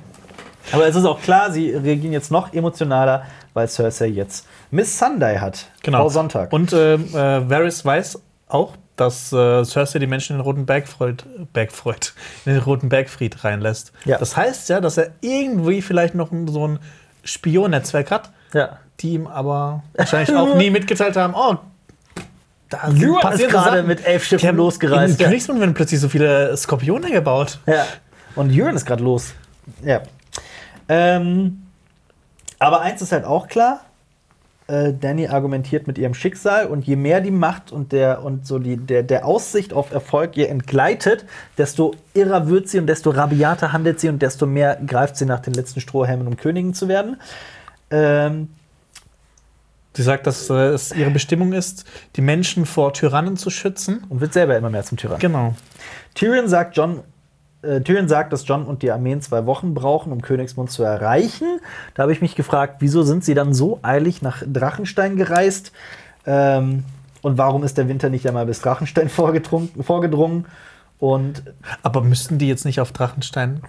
[0.72, 3.24] Aber es ist auch klar, sie reagieren jetzt noch emotionaler,
[3.54, 5.66] weil Cersei jetzt Miss Sunday hat.
[5.84, 6.52] Frau Sonntag.
[6.52, 11.22] Und ähm, äh, Varys weiß auch, dass äh, Cersei die Menschen in den Roten Bergfreud,
[11.52, 12.14] Bergfreud,
[12.46, 13.92] in den Roten Bergfried reinlässt.
[14.06, 14.18] Ja.
[14.18, 16.80] Das heißt ja, dass er irgendwie vielleicht noch so ein
[17.22, 18.78] Spionnetzwerk hat, ja.
[19.00, 21.56] Die ihm aber wahrscheinlich auch nie mitgeteilt haben, oh,
[22.68, 25.26] da Euron passieren ist gerade mit elf Schiffen losgereist, In ja.
[25.28, 27.60] Königsmund werden plötzlich so viele Skorpione gebaut.
[27.66, 27.84] Ja.
[28.34, 29.34] Und Euron ist gerade los.
[29.84, 30.02] Ja.
[30.88, 31.62] Ähm,
[32.58, 33.80] aber eins ist halt auch klar.
[34.68, 38.58] Äh, Danny argumentiert mit ihrem Schicksal und je mehr die Macht und der und so
[38.58, 41.24] die, der, der Aussicht auf Erfolg ihr entgleitet,
[41.56, 45.38] desto irrer wird sie und desto rabiater handelt sie und desto mehr greift sie nach
[45.38, 47.20] den letzten Strohhalmen, um Königin zu werden.
[47.90, 48.48] Ähm,
[49.96, 54.04] Sie sagt, dass äh, es ihre Bestimmung ist, die Menschen vor Tyrannen zu schützen.
[54.10, 55.18] und wird selber immer mehr zum Tyrann.
[55.20, 55.54] Genau.
[56.14, 57.00] Tyrion sagt, John,
[57.62, 61.60] äh, Tyrion sagt, dass John und die Armeen zwei Wochen brauchen, um Königsmund zu erreichen.
[61.94, 65.72] Da habe ich mich gefragt, wieso sind sie dann so eilig nach Drachenstein gereist?
[66.26, 66.84] Ähm,
[67.22, 69.70] und warum ist der Winter nicht einmal bis Drachenstein vorgedrungen?
[69.82, 70.44] vorgedrungen?
[70.98, 71.42] Und
[71.82, 73.62] Aber müssten die jetzt nicht auf Drachenstein?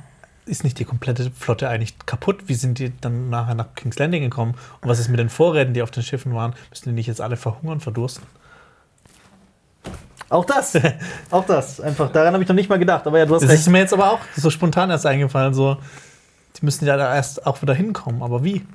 [0.47, 2.43] Ist nicht die komplette Flotte eigentlich kaputt?
[2.47, 4.55] Wie sind die dann nachher nach King's Landing gekommen?
[4.81, 6.53] Und was ist mit den Vorräten, die auf den Schiffen waren?
[6.69, 8.23] Müssen die nicht jetzt alle verhungern, verdursten?
[10.29, 10.77] auch das,
[11.31, 11.79] auch das.
[11.79, 13.05] Einfach, daran habe ich noch nicht mal gedacht.
[13.07, 13.59] Aber ja, du hast Das recht.
[13.61, 15.53] ist mir jetzt aber auch so spontan erst eingefallen.
[15.53, 15.77] So,
[16.57, 18.21] die müssen ja da erst auch wieder hinkommen.
[18.21, 18.65] Aber wie?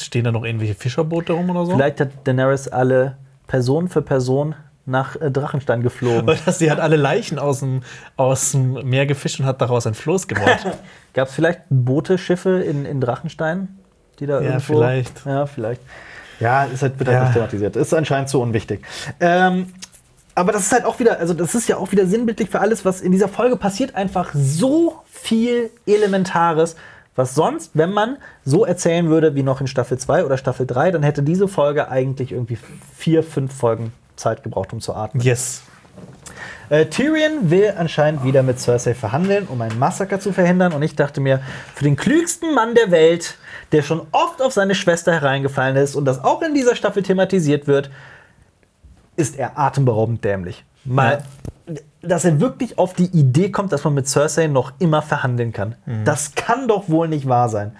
[0.00, 1.72] Stehen da noch irgendwelche Fischerboote rum oder so?
[1.72, 4.54] Vielleicht hat Daenerys alle Person für Person
[4.90, 6.36] nach äh, Drachenstein geflogen.
[6.48, 7.82] Sie hat alle Leichen aus dem,
[8.16, 10.58] aus dem Meer gefischt und hat daraus ein Floß gebaut.
[11.14, 13.78] Gab es vielleicht Boote, Schiffe in, in Drachenstein,
[14.18, 14.74] die da Ja, irgendwo.
[14.74, 15.24] vielleicht.
[15.24, 15.80] Ja, vielleicht.
[16.38, 17.24] Ja, ist halt, wird halt Ja.
[17.24, 17.76] nicht thematisiert.
[17.76, 18.82] Ist anscheinend zu unwichtig.
[19.20, 19.66] Ähm,
[20.34, 22.84] aber das ist halt auch wieder, also das ist ja auch wieder sinnbildlich für alles,
[22.84, 23.94] was in dieser Folge passiert.
[23.94, 26.76] Einfach so viel Elementares,
[27.16, 30.92] was sonst, wenn man so erzählen würde wie noch in Staffel 2 oder Staffel 3,
[30.92, 32.56] dann hätte diese Folge eigentlich irgendwie
[32.96, 35.22] vier, fünf Folgen Zeit gebraucht, um zu atmen.
[35.22, 35.62] yes.
[36.68, 40.72] Äh, Tyrion will anscheinend wieder mit Cersei verhandeln, um ein Massaker zu verhindern.
[40.72, 41.40] Und ich dachte mir,
[41.74, 43.36] für den klügsten Mann der Welt,
[43.72, 47.66] der schon oft auf seine Schwester hereingefallen ist und das auch in dieser Staffel thematisiert
[47.66, 47.90] wird,
[49.16, 50.64] ist er atemberaubend dämlich.
[50.84, 51.24] Mal,
[52.00, 55.74] dass er wirklich auf die Idee kommt, dass man mit Cersei noch immer verhandeln kann.
[56.04, 57.76] Das kann doch wohl nicht wahr sein.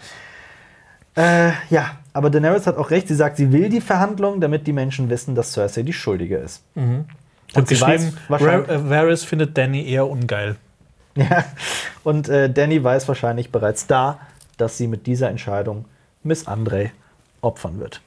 [1.16, 3.08] Äh, ja, aber Daenerys hat auch recht.
[3.08, 6.62] Sie sagt, sie will die Verhandlungen, damit die Menschen wissen, dass Cersei die Schuldige ist.
[6.74, 7.06] Und
[7.54, 10.56] sie geschrieben, weiß wahrscheinlich- äh, Varys findet Danny eher ungeil.
[11.16, 11.44] Ja,
[12.04, 14.20] und äh, Danny weiß wahrscheinlich bereits da,
[14.58, 15.84] dass sie mit dieser Entscheidung
[16.22, 16.92] Miss Andre
[17.40, 18.00] opfern wird.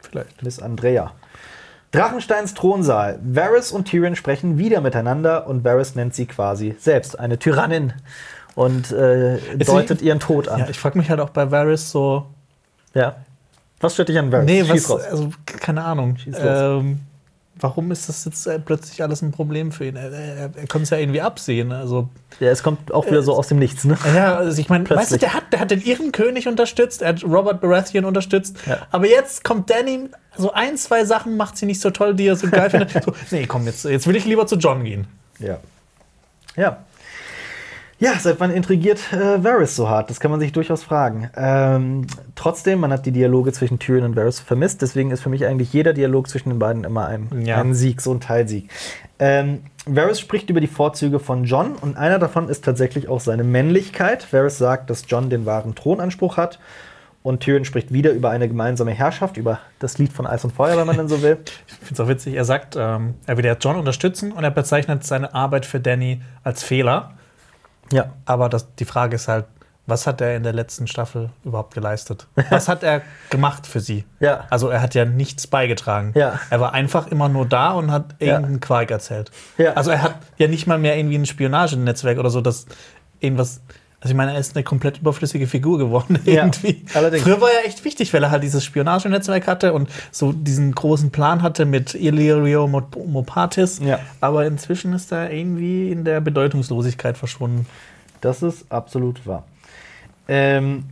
[0.00, 0.42] Vielleicht.
[0.42, 1.12] Miss Andrea.
[1.92, 3.20] Drachensteins Thronsaal.
[3.22, 7.92] Varys und Tyrion sprechen wieder miteinander und Varys nennt sie quasi selbst eine Tyrannin
[8.56, 10.58] und äh, deutet sie- ihren Tod an.
[10.60, 12.26] Ja, ich frage mich halt auch bei Varys so.
[12.96, 13.16] Ja.
[13.80, 14.46] Was stört dich an Varys?
[14.46, 15.02] Nee, Schieß was, raus.
[15.10, 16.16] also keine Ahnung.
[16.16, 16.44] Schieß los.
[16.44, 17.00] Ähm,
[17.60, 19.96] warum ist das jetzt äh, plötzlich alles ein Problem für ihn?
[19.96, 21.72] Er, er, er konnte es ja irgendwie absehen.
[21.72, 22.08] Also,
[22.40, 23.98] Ja, es kommt auch wieder so aus dem Nichts, ne?
[24.14, 27.08] ja, also ich meine, weißt du, der hat, der hat den ihren König unterstützt, er
[27.10, 28.56] hat Robert Baratheon unterstützt.
[28.66, 28.78] Ja.
[28.90, 30.08] Aber jetzt kommt Danny,
[30.38, 32.92] so ein, zwei Sachen macht sie nicht so toll, die er so geil findet.
[33.04, 35.06] So, nee, komm, jetzt, jetzt will ich lieber zu John gehen.
[35.38, 35.58] Ja.
[36.56, 36.78] Ja.
[37.98, 40.10] Ja, seit wann intrigiert äh, Varys so hart?
[40.10, 41.30] Das kann man sich durchaus fragen.
[41.34, 45.46] Ähm, trotzdem, man hat die Dialoge zwischen Tyrion und Varys vermisst, deswegen ist für mich
[45.46, 47.56] eigentlich jeder Dialog zwischen den beiden immer ein, Ja.
[47.58, 48.68] ein Sieg, so ein Teilsieg.
[49.18, 53.44] Ähm, Varys spricht über die Vorzüge von John und einer davon ist tatsächlich auch seine
[53.44, 54.30] Männlichkeit.
[54.30, 56.58] Varys sagt, dass John den wahren Thronanspruch hat
[57.22, 60.76] und Tyrion spricht wieder über eine gemeinsame Herrschaft, über das Lied von Eis und Feuer,
[60.76, 61.38] wenn man denn so will.
[61.66, 64.50] Ich finde es auch witzig, er sagt, ähm, er will ja John unterstützen und er
[64.50, 67.12] bezeichnet seine Arbeit für Danny als Fehler.
[67.92, 68.12] Ja.
[68.24, 69.46] Aber das, die Frage ist halt,
[69.86, 72.26] was hat er in der letzten Staffel überhaupt geleistet?
[72.50, 74.04] Was hat er gemacht für sie?
[74.18, 74.44] Ja.
[74.50, 76.12] Also er hat ja nichts beigetragen.
[76.16, 76.40] Ja.
[76.50, 79.30] Er war einfach immer nur da und hat irgendeinen Quark erzählt.
[79.58, 79.74] Ja.
[79.74, 82.66] Also er hat ja nicht mal mehr irgendwie ein Spionagenetzwerk oder so, das
[83.20, 83.60] irgendwas.
[84.00, 86.84] Also ich meine, er ist eine komplett überflüssige Figur geworden Ja, irgendwie.
[86.94, 87.22] allerdings.
[87.24, 91.10] Früher war er echt wichtig, weil er halt dieses Spionagenetzwerk hatte und so diesen großen
[91.10, 93.80] Plan hatte mit Illyrio Mop- Mopatis.
[93.82, 93.98] Ja.
[94.20, 97.66] Aber inzwischen ist er irgendwie in der Bedeutungslosigkeit verschwunden.
[98.20, 99.44] Das ist absolut wahr.
[100.28, 100.84] Ähm,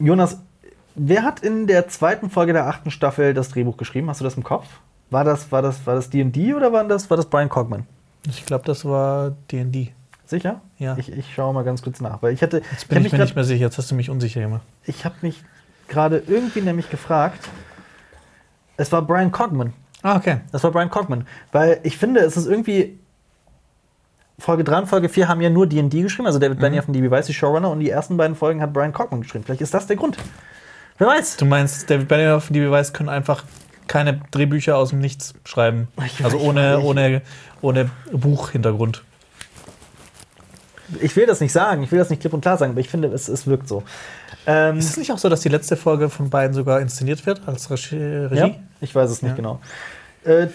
[0.00, 0.38] Jonas,
[0.94, 4.08] wer hat in der zweiten Folge der achten Staffel das Drehbuch geschrieben?
[4.10, 4.66] Hast du das im Kopf?
[5.10, 7.86] War das war das war das D&D oder war das war das Brian Cogman?
[8.28, 9.92] Ich glaube, das war D&D.
[10.28, 10.60] Sicher?
[10.78, 10.96] Ja.
[10.98, 13.18] Ich, ich schaue mal ganz kurz nach, weil ich hätte Jetzt bin hab ich mir
[13.18, 13.64] grad- nicht mehr sicher.
[13.64, 14.62] Jetzt hast du mich unsicher gemacht.
[14.84, 15.42] ich habe mich
[15.88, 17.48] gerade irgendwie nämlich gefragt.
[18.76, 19.72] Es war Brian Cogman.
[20.02, 20.38] Ah, okay.
[20.52, 21.26] Das war Brian Cogman.
[21.50, 22.98] Weil ich finde, es ist irgendwie.
[24.38, 27.10] Folge 3 und Folge 4 haben ja nur DD geschrieben, also David Benioff und DB
[27.10, 29.42] Weiss, die Showrunner, und die ersten beiden Folgen hat Brian Cogman geschrieben.
[29.44, 30.16] Vielleicht ist das der Grund.
[30.98, 31.38] Wer weiß?
[31.38, 33.42] Du meinst, David Benioff und die Beweis können einfach
[33.88, 35.88] keine Drehbücher aus dem Nichts schreiben.
[36.06, 37.22] Ich- also ich- ohne, ich- ohne,
[37.62, 39.02] ohne Buchhintergrund.
[41.00, 42.88] Ich will das nicht sagen, ich will das nicht klipp und klar sagen, aber ich
[42.88, 43.82] finde, es, es wirkt so.
[44.46, 47.42] Ähm, Ist es nicht auch so, dass die letzte Folge von beiden sogar inszeniert wird
[47.46, 48.34] als Regie?
[48.34, 48.50] Ja,
[48.80, 49.36] ich weiß es nicht Ja.
[49.36, 49.60] genau.
[50.24, 50.48] Äh,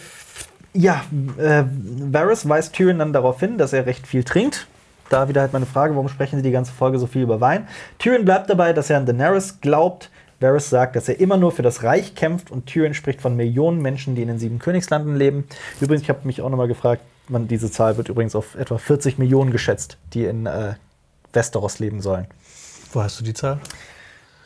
[0.74, 1.04] ja,
[1.38, 4.68] äh, Varys weist Tyrion dann darauf hin, dass er recht viel trinkt.
[5.10, 7.68] Da wieder halt meine Frage, warum sprechen sie die ganze Folge so viel über Wein?
[8.00, 10.10] Tyrion bleibt dabei, dass er an Daenerys glaubt.
[10.40, 13.82] Varys sagt, dass er immer nur für das Reich kämpft und Tyrion spricht von Millionen
[13.82, 15.46] Menschen, die in den sieben Königslanden leben.
[15.80, 19.18] Übrigens, ich habe mich auch nochmal gefragt, man, diese Zahl wird übrigens auf etwa 40
[19.18, 20.74] Millionen geschätzt, die in äh,
[21.32, 22.28] Westeros leben sollen.
[22.92, 23.60] Wo hast du die Zahl?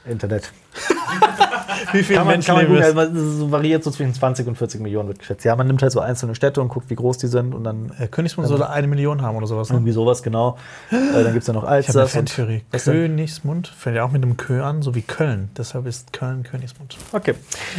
[0.06, 0.52] Internet.
[1.92, 2.96] Wie viele Kann man, kann man es?
[2.96, 5.44] also es variiert so zwischen 20 und 40 Millionen wird geschätzt.
[5.44, 7.92] Ja, man nimmt halt so einzelne Städte und guckt, wie groß die sind und dann
[8.00, 9.70] Äh, Königsmund soll eine Million haben oder sowas.
[9.70, 9.76] Ne?
[9.76, 10.58] irgendwie sowas, genau.
[10.92, 12.12] Äh, dann gibt es ja noch Ich habe Alsace.
[12.12, 12.64] Fantheorie.
[12.72, 12.94] Was denn?
[12.94, 15.50] Königsmund fängt ja auch mit dem Kö an, so wie Köln.
[15.58, 16.98] Deshalb ist Köln Königsmund.
[17.12, 17.36] Okay.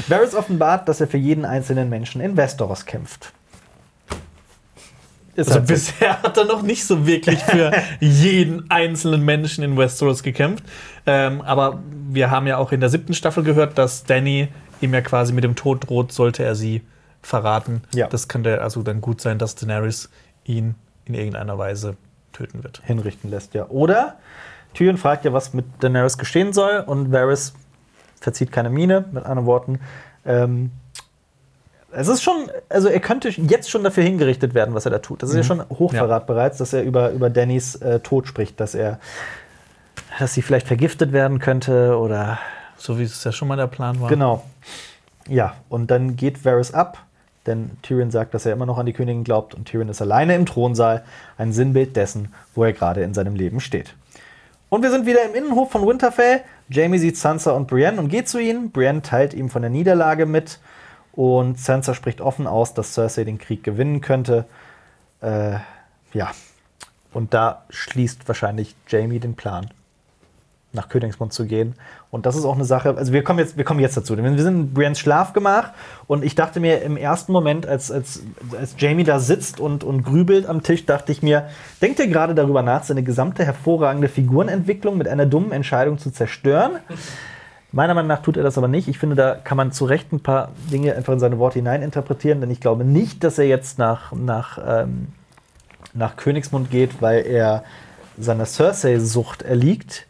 [0.08, 3.32] Varys offenbart, dass er für jeden einzelnen Menschen in Westeros kämpft.
[5.38, 5.74] Ist Also halt so.
[5.74, 10.64] bisher hat er noch nicht so wirklich für jeden einzelnen Menschen in Westeros gekämpft.
[11.06, 14.48] Ähm, aber wir haben ja auch in der siebten Staffel gehört, dass Danny
[14.80, 16.82] ihm ja quasi mit dem Tod droht, sollte er sie
[17.22, 17.82] verraten.
[17.94, 18.08] Ja.
[18.08, 20.10] Das könnte also dann gut sein, dass Daenerys
[20.44, 21.96] ihn in irgendeiner Weise
[22.32, 22.82] töten wird.
[22.84, 23.68] hinrichten lässt, ja.
[23.68, 24.16] Oder
[24.74, 27.54] Tyrion fragt ja, was mit Daenerys geschehen soll und Varys
[28.20, 29.78] verzieht keine Miene, mit anderen Worten.
[30.26, 30.72] Ähm,
[31.92, 35.22] es ist schon, also er könnte jetzt schon dafür hingerichtet werden, was er da tut.
[35.22, 38.74] Das ist ja schon Hochverrat bereits, dass er über, über Dannys äh, Tod spricht, dass
[38.74, 38.98] er,
[40.18, 42.38] dass sie vielleicht vergiftet werden könnte oder
[42.76, 44.08] So wie es ja schon mal der Plan war.
[44.08, 44.44] Genau.
[45.28, 47.04] Ja, und dann geht Varys ab,
[47.46, 50.34] denn Tyrion sagt, dass er immer noch an die Königin glaubt und Tyrion ist alleine
[50.34, 51.04] im Thronsaal,
[51.36, 53.94] ein Sinnbild dessen, wo er gerade in seinem Leben steht.
[54.70, 56.42] Und wir sind wieder im Innenhof von Winterfell.
[56.68, 58.70] Jamie sieht Sansa und Brienne und geht zu ihnen.
[58.70, 60.58] Brienne teilt ihm von der Niederlage mit
[61.12, 64.44] und Sansa spricht offen aus, dass Cersei den Krieg gewinnen könnte.
[65.20, 65.56] Äh,
[66.12, 66.30] ja,
[67.12, 69.68] und da schließt wahrscheinlich Jamie den Plan
[70.72, 71.74] nach Königsmund zu gehen.
[72.10, 74.16] Und das ist auch eine Sache, also wir kommen jetzt, wir kommen jetzt dazu.
[74.16, 75.70] Wir sind in Brians Schlafgemach
[76.06, 78.22] und ich dachte mir im ersten Moment, als, als,
[78.58, 81.48] als Jamie da sitzt und, und grübelt am Tisch, dachte ich mir,
[81.80, 86.72] denkt er gerade darüber nach, seine gesamte hervorragende Figurenentwicklung mit einer dummen Entscheidung zu zerstören?
[87.70, 88.88] Meiner Meinung nach tut er das aber nicht.
[88.88, 92.40] Ich finde, da kann man zu Recht ein paar Dinge einfach in seine Worte hineininterpretieren,
[92.40, 95.08] denn ich glaube nicht, dass er jetzt nach, nach, ähm,
[95.92, 97.64] nach Königsmund geht, weil er
[98.18, 100.06] seiner Cersei-Sucht erliegt,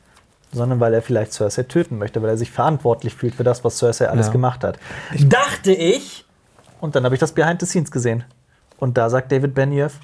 [0.52, 3.78] sondern weil er vielleicht Cersei töten möchte, weil er sich verantwortlich fühlt für das, was
[3.78, 4.32] Cersei alles Ja.
[4.32, 4.78] gemacht hat.
[5.26, 6.24] Dachte ich!
[6.80, 8.24] Und dann habe ich das Behind the Scenes gesehen.
[8.78, 9.98] Und da sagt David Benioff,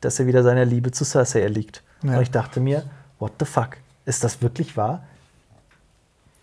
[0.00, 1.82] dass er wieder seiner Liebe zu Cersei erliegt.
[2.04, 2.16] Ja.
[2.16, 2.84] Und ich dachte mir,
[3.18, 3.70] what the fuck?
[4.06, 5.02] Ist das wirklich wahr?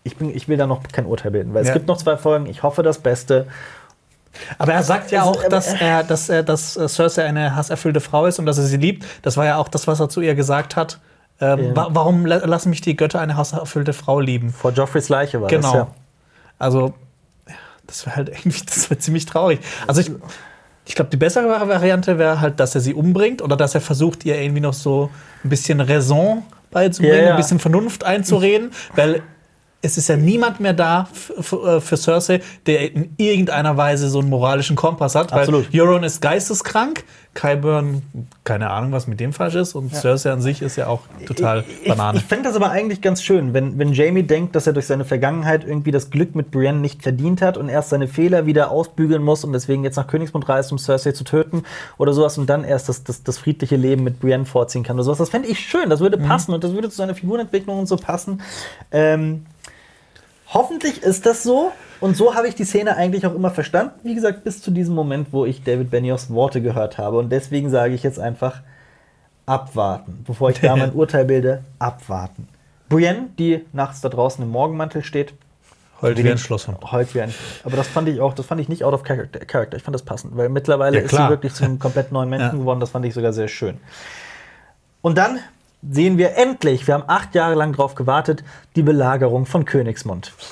[0.04, 1.74] Ich, bin, ich will da noch kein Urteil bilden, weil es Ja.
[1.74, 2.46] gibt noch zwei Folgen.
[2.46, 3.46] Ich hoffe das Beste.
[4.58, 8.00] Aber er sagt ja auch, ähm, dass er, dass er, dass äh, Cersei eine hasserfüllte
[8.00, 9.04] Frau ist und dass er sie liebt.
[9.22, 10.98] Das war ja auch das, was er zu ihr gesagt hat.
[11.40, 11.76] Ähm, Ja.
[11.76, 14.50] wa warum la lassen mich die Götter eine hasserfüllte Frau lieben?
[14.50, 15.62] Vor Joffreys Leiche war Genau.
[15.72, 15.88] das ja.
[16.58, 16.94] Also,
[17.86, 19.60] das wäre halt irgendwie, das wäre ziemlich traurig.
[19.86, 20.10] Also ich,
[20.86, 24.24] ich glaube, die bessere Variante wäre halt, dass er sie umbringt oder dass er versucht,
[24.24, 25.10] ihr irgendwie noch so
[25.44, 27.30] ein bisschen Raison beizubringen, ja.
[27.30, 29.22] ein bisschen Vernunft einzureden, weil
[29.80, 34.28] es ist ja niemand mehr da für, für Cersei, der in irgendeiner Weise so einen
[34.28, 35.32] moralischen Kompass hat.
[35.32, 35.72] Absolut.
[35.72, 38.02] Weil Euron ist geisteskrank, Qyburn,
[38.42, 41.64] keine Ahnung, was mit dem falsch ist, und Cersei an sich ist ja auch total
[41.82, 42.18] Ich, Banane.
[42.18, 45.04] ich fände das aber eigentlich ganz schön, wenn, wenn Jamie denkt, dass er durch seine
[45.04, 49.22] Vergangenheit irgendwie das Glück mit Brienne nicht verdient hat und erst seine Fehler wieder ausbügeln
[49.22, 51.62] muss und deswegen jetzt nach Königsmund reist, um Cersei zu töten
[51.98, 55.04] oder sowas und dann erst das, das, das friedliche Leben mit Brienne vorziehen kann oder
[55.04, 55.18] sowas.
[55.18, 57.96] Das fände ich schön, das würde passen und das würde zu seiner Figurenentwicklung und so
[57.96, 58.42] passen.
[58.90, 59.44] Ähm,
[60.52, 61.72] hoffentlich ist das so.
[62.00, 63.92] Und so habe ich die Szene eigentlich auch immer verstanden.
[64.04, 67.18] Wie gesagt, bis zu diesem Moment, wo ich David Benioffs Worte gehört habe.
[67.18, 68.60] Und deswegen sage ich jetzt einfach,
[69.46, 70.22] abwarten.
[70.26, 72.48] Bevor ich da mein Urteil bilde, abwarten.
[72.88, 75.34] Brienne, die nachts da draußen im Morgenmantel steht,
[76.00, 76.78] Heult wie ein Schlosshund.
[76.92, 77.34] heult wie ein.
[77.64, 79.76] Aber das fand ich auch, das fand ich nicht out of character.
[79.76, 82.58] Ich fand das passend, weil mittlerweile Ja, ist sie wirklich zum komplett neuen Menschen Ja.
[82.60, 82.78] geworden.
[82.78, 83.78] Das fand ich sogar sehr schön.
[85.02, 85.40] Und dann
[85.88, 88.42] sehen wir endlich, wir haben acht Jahre lang drauf gewartet,
[88.76, 90.32] die Belagerung von Königsmund.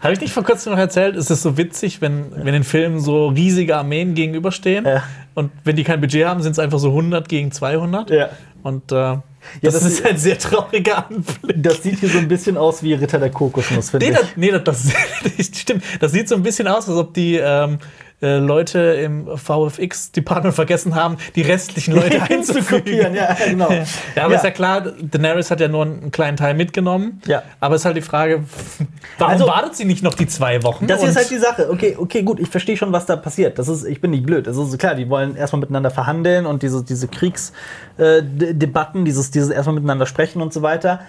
[0.00, 3.00] Habe ich nicht vor kurzem noch erzählt, es ist so witzig, wenn, wenn in Filmen
[3.00, 5.02] so riesige Armeen gegenüberstehen Ja.
[5.34, 8.10] und wenn die kein Budget haben, sind es einfach so 100 gegen 200.
[8.10, 8.30] Ja.
[8.62, 9.20] Und äh, das,
[9.62, 11.62] das ist ist- ein sehr trauriger Anblick.
[11.62, 14.18] Das sieht hier so ein bisschen aus wie Ritter der Kokosnuss, finde Nee, ich.
[14.18, 14.62] das, nee das,
[15.38, 15.82] das stimmt.
[16.00, 17.78] Das sieht so ein bisschen aus, als ob die ähm,
[18.22, 23.14] äh, Leute im VFX-Department vergessen haben, die restlichen Leute einzufügen.
[23.14, 23.70] ja, genau.
[23.70, 27.22] Ja, aber ist ja klar, Daenerys hat ja nur einen kleinen Teil mitgenommen.
[27.26, 27.42] Ja.
[27.60, 28.44] Aber ist halt die Frage,
[29.18, 30.86] warum Also- wartet sie nicht noch die zwei Wochen?
[30.86, 31.70] Das ist halt die Sache.
[31.70, 33.58] Okay, okay, gut, ich verstehe schon, was da passiert.
[33.58, 34.46] Das ist, ich bin nicht blöd.
[34.46, 40.06] Also klar, die wollen erstmal miteinander verhandeln und diese, diese Kriegsdebatten, dieses, dieses erstmal miteinander
[40.06, 41.00] sprechen und so weiter.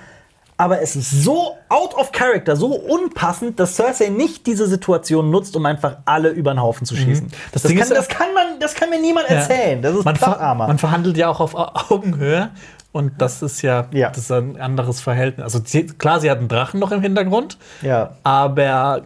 [0.62, 5.56] Aber es ist so out of character, so unpassend, dass Cersei nicht diese Situation nutzt,
[5.56, 7.26] um einfach alle über den Haufen zu schießen.
[7.28, 7.32] Mhm.
[7.52, 9.38] Das Das, kann, das, kann man, das kann mir niemand Ja.
[9.38, 9.82] erzählen.
[9.82, 12.50] Das ist man, ver man verhandelt ja auch auf Au- Augenhöhe.
[12.92, 14.10] Und das ist ja, Ja.
[14.10, 15.44] Das ist ein anderes Verhältnis.
[15.46, 18.12] Also sie, klar, sie hat einen Drachen noch im Hintergrund, Ja.
[18.24, 19.02] aber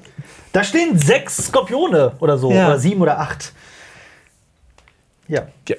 [0.52, 2.52] Da stehen sechs Skorpione oder so.
[2.52, 2.68] Ja.
[2.68, 3.54] Oder sieben oder acht.
[5.28, 5.48] Ja.
[5.68, 5.76] ja.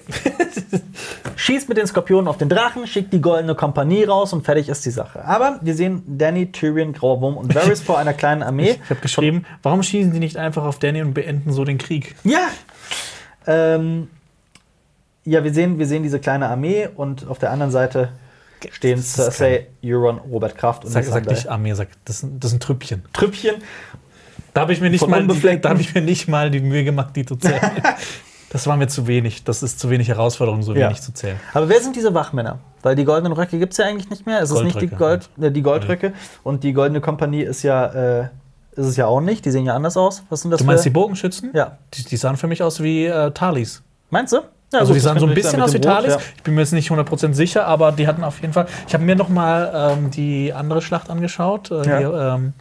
[1.36, 4.84] schießt mit den Skorpionen auf den Drachen, schickt die goldene Kompanie raus und fertig ist
[4.84, 5.24] die Sache.
[5.24, 8.78] Aber wir sehen Danny, Tyrion, Grauer Wurm und Varys vor einer kleinen Armee.
[8.82, 12.16] ich habe geschrieben, warum schießen die nicht einfach auf Danny und beenden so den Krieg?
[12.24, 12.48] Ja!
[13.46, 14.08] Ähm,
[15.24, 18.10] ja, wir sehen, wir sehen diese kleine Armee und auf der anderen Seite
[18.72, 22.62] stehen Cersei, Euron, Robert Kraft und Sag, sag nicht Armee, sag, das, sind- das sind
[22.62, 23.04] Trüppchen.
[23.12, 23.56] Trüppchen.
[24.54, 25.62] Da habe ich, mir nicht Von mal die- Unbefleckten.
[25.62, 27.60] da hab ich mir nicht mal die Mühe gemacht, die zu zählen.
[28.50, 29.44] Das war mir zu wenig.
[29.44, 30.86] Das ist zu wenig Herausforderung, so Ja.
[30.86, 31.38] wenig zu zählen.
[31.54, 32.58] Aber wer sind diese Wachmänner?
[32.82, 34.40] Weil die goldenen Röcke gibt es ja eigentlich nicht mehr.
[34.40, 36.12] Es ist nicht die, Goldröcke Gold, äh, die Goldröcke.
[36.44, 38.28] Und die goldene Kompanie ist ja, äh,
[38.76, 39.44] ist es ja auch nicht.
[39.44, 40.22] Die sehen ja anders aus.
[40.28, 40.94] Was sind das Du meinst die für?
[40.94, 41.50] Bogenschützen?
[41.54, 41.78] Ja.
[41.94, 43.82] Die, die sahen für mich aus wie äh, Talis.
[44.10, 44.36] Meinst du?
[44.72, 46.14] Ja, Also gut, die sahen so ein bisschen aus wie Talis.
[46.14, 46.20] ja.
[46.36, 48.66] Ich bin mir jetzt nicht 100% sicher, aber die hatten auf jeden Fall.
[48.86, 51.70] Ich habe mir noch mal ähm, die andere Schlacht angeschaut.
[51.70, 51.98] Äh, Ja.
[51.98, 52.52] hier, ähm,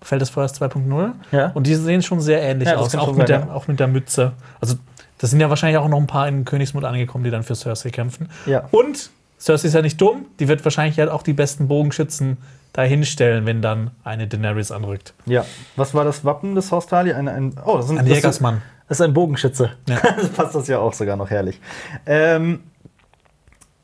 [0.00, 1.12] Feld des Feuers 2.0.
[1.32, 1.50] Ja.
[1.54, 2.94] Und die sehen schon sehr ähnlich aus.
[2.96, 4.32] Auch mit, sein, der, auch mit der Mütze.
[4.60, 4.76] Also,
[5.18, 7.90] das sind ja wahrscheinlich auch noch ein paar in Königsmut angekommen, die dann für Cersei
[7.90, 8.28] kämpfen.
[8.46, 8.68] Ja.
[8.70, 10.26] Und Cersei ist ja nicht dumm.
[10.40, 12.38] Die wird wahrscheinlich halt auch die besten Bogenschützen
[12.72, 15.14] da hinstellen, wenn dann eine Daenerys anrückt.
[15.26, 15.44] Ja.
[15.76, 17.12] Was war das Wappen des Haus Tali?
[17.12, 18.62] Ein, ein, oh, das, sind, Ein Jägersmann.
[18.88, 19.72] das ist ein Bogenschütze.
[19.88, 19.98] Ja.
[20.16, 21.60] das passt das ja auch sogar noch herrlich.
[22.06, 22.60] Ähm,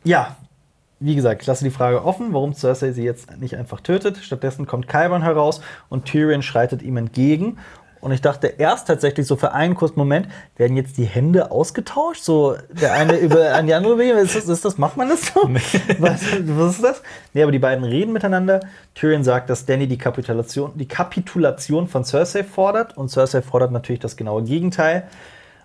[0.05, 0.37] ja,
[1.01, 4.19] wie gesagt, ich lasse die Frage offen, warum Cersei sie jetzt nicht einfach tötet.
[4.19, 7.59] Stattdessen kommt Qyburn heraus und Tyrion schreitet ihm entgegen.
[8.05, 12.23] Und ich dachte erst tatsächlich so für einen kurzen Moment, werden jetzt die Hände ausgetauscht?
[12.23, 14.12] So der eine über an die andere Wege?
[14.18, 15.41] Ist das, ist das, macht man das so?
[15.99, 17.02] Was, was ist das?
[17.33, 18.60] Nee, aber die beiden reden miteinander.
[18.94, 22.94] Tyrion sagt, dass Danny die Kapitulation, die Kapitulation von Cersei fordert.
[22.99, 25.05] Und Cersei fordert natürlich das genaue Gegenteil.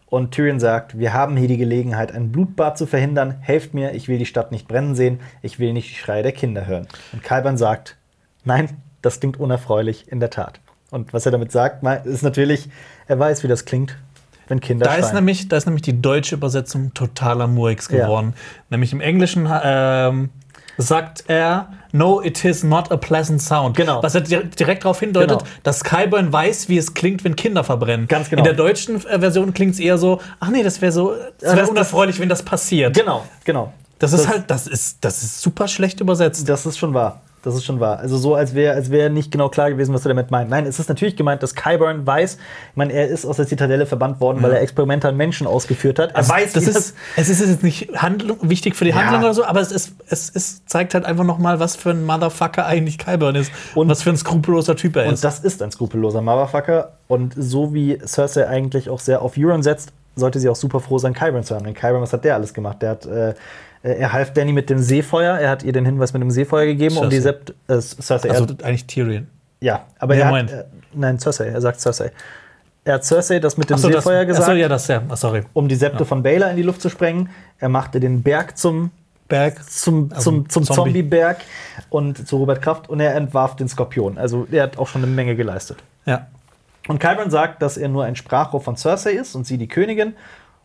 [0.06, 3.36] Und Tyrion sagt, wir haben hier die Gelegenheit, ein Blutbad zu verhindern.
[3.42, 5.20] Helft mir, ich will die Stadt nicht brennen sehen.
[5.42, 6.88] Ich will nicht die Schreie der Kinder hören.
[7.12, 7.98] Und Kalban sagt,
[8.46, 8.70] nein,
[9.02, 10.62] das klingt unerfreulich, in der Tat.
[10.92, 12.68] Und was er damit sagt, ist natürlich,
[13.08, 13.96] er weiß, wie das klingt,
[14.48, 18.06] wenn Kinder Da ist, nämlich, da ist nämlich die deutsche Übersetzung totaler Murks Ja.
[18.06, 18.34] geworden.
[18.72, 20.32] Nämlich im Englischen ähm,
[20.80, 23.76] sagt er, no, it is not a pleasant sound.
[23.78, 24.02] Genau.
[24.02, 25.52] Was er dir- direkt darauf hindeutet, Genau.
[25.64, 28.08] dass Kyburn weiß, wie es klingt, wenn Kinder verbrennen.
[28.08, 28.40] Ganz genau.
[28.40, 31.20] In der deutschen äh, Version klingt es eher so, ach nee, das wäre so, das
[31.42, 32.96] Ja, wäre das- unerfreulich, wenn das passiert.
[32.96, 33.74] Genau, genau.
[34.00, 36.48] Das ist halt, das ist, das ist super schlecht übersetzt.
[36.48, 37.22] Das ist schon wahr.
[37.44, 38.00] Das ist schon wahr.
[38.00, 40.50] Also so, als wäre als wär nicht genau klar gewesen, was er damit meint.
[40.50, 43.86] Nein, es ist natürlich gemeint, dass Kyburn weiß, ich meine, er ist aus der Zitadelle
[43.86, 46.10] verbannt worden, weil er Experimente an Menschen ausgeführt hat.
[46.12, 48.98] Er Also, weiß, das ist, es ist jetzt nicht Handlung, wichtig für die Ja.
[48.98, 51.92] Handlung oder so, aber es, ist, es ist, zeigt halt einfach noch mal, was für
[51.92, 55.24] ein Motherfucker eigentlich Kyburn ist und Und- was für ein skrupelloser Typ er Und ist.
[55.24, 56.94] das ist ein skrupelloser Motherfucker.
[57.08, 60.98] Und so wie Cersei eigentlich auch sehr auf Euron setzt, sollte sie auch super froh
[60.98, 61.64] sein, Kyburn zu haben.
[61.64, 62.82] Denn Kyburn, was hat der alles gemacht?
[62.82, 63.34] Der hat, äh,
[63.84, 65.38] er half Danny mit dem Seefeuer.
[65.38, 67.40] Er hat ihr den Hinweis mit dem Seefeuer gegeben, um die Cersei.
[67.40, 67.54] Sept.
[67.68, 68.30] Äh, Cersei.
[68.32, 69.28] also eigentlich Tyrion.
[69.62, 70.52] ja, aber Ja, er hat.
[70.52, 71.48] Äh, nein, Cersei.
[71.48, 72.12] Er sagt Cersei.
[72.86, 75.44] Er hat Cersei das mit dem das, Seefeuer gesagt, achso, ja, das, ja, ah, sorry.
[75.54, 77.30] um die Septe von Baylor in die Luft zu sprengen.
[77.60, 78.92] Er machte den Berg zum
[79.28, 79.64] Berg.
[79.70, 80.76] zum, Also zum, zum Zombie.
[80.76, 81.38] Zombie-Berg
[81.90, 84.18] und zu Robert Kraft und er entwarf den Skorpion.
[84.18, 85.78] Also er hat auch schon eine Menge geleistet.
[86.06, 86.28] Ja.
[86.88, 90.16] Und Qyburn sagt, dass er nur ein Sprachrohr von Cersei ist und sie die Königin.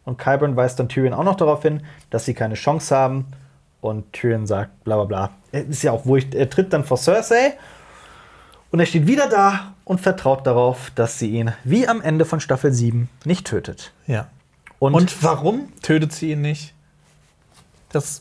[0.04, 3.26] Und Qyburn weist dann Tyrion auch noch darauf hin, dass sie keine Chance haben.
[3.80, 5.30] Und Tyrion sagt, bla bla bla.
[5.52, 6.34] Er ist ja auch wurscht.
[6.34, 7.54] Er tritt dann vor Cersei
[8.70, 12.40] und er steht wieder da und vertraut darauf, dass sie ihn, wie am Ende von
[12.40, 13.92] Staffel 7, nicht tötet.
[14.06, 14.28] ja.
[14.80, 16.74] Und, Und warum tötet sie ihn nicht?
[17.90, 18.20] Das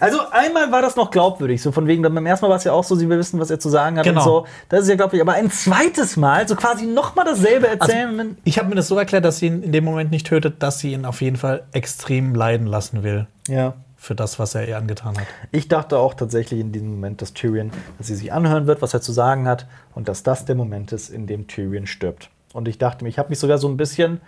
[0.00, 2.72] Also einmal war das noch glaubwürdig, so von wegen, beim ersten Mal war es ja
[2.72, 4.20] auch so, sie will wissen, was er zu sagen hat Genau.
[4.20, 4.46] und so.
[4.68, 5.22] Das ist ja glaubwürdig.
[5.28, 8.10] Aber ein zweites Mal, so quasi noch mal dasselbe erzählen.
[8.10, 10.26] und dann- Ich habe mir das so erklärt, dass sie ihn in dem Moment nicht
[10.26, 13.74] tötet, dass sie ihn auf jeden Fall extrem leiden lassen will ja.
[13.96, 15.26] für das, was er ihr angetan hat.
[15.52, 18.94] Ich dachte auch tatsächlich in diesem Moment, dass Tyrion, dass sie sich anhören wird, was
[18.94, 22.30] er zu sagen hat und dass das der Moment ist, in dem Tyrion stirbt.
[22.52, 24.20] Und ich dachte mir, ich habe mich sogar so ein bisschen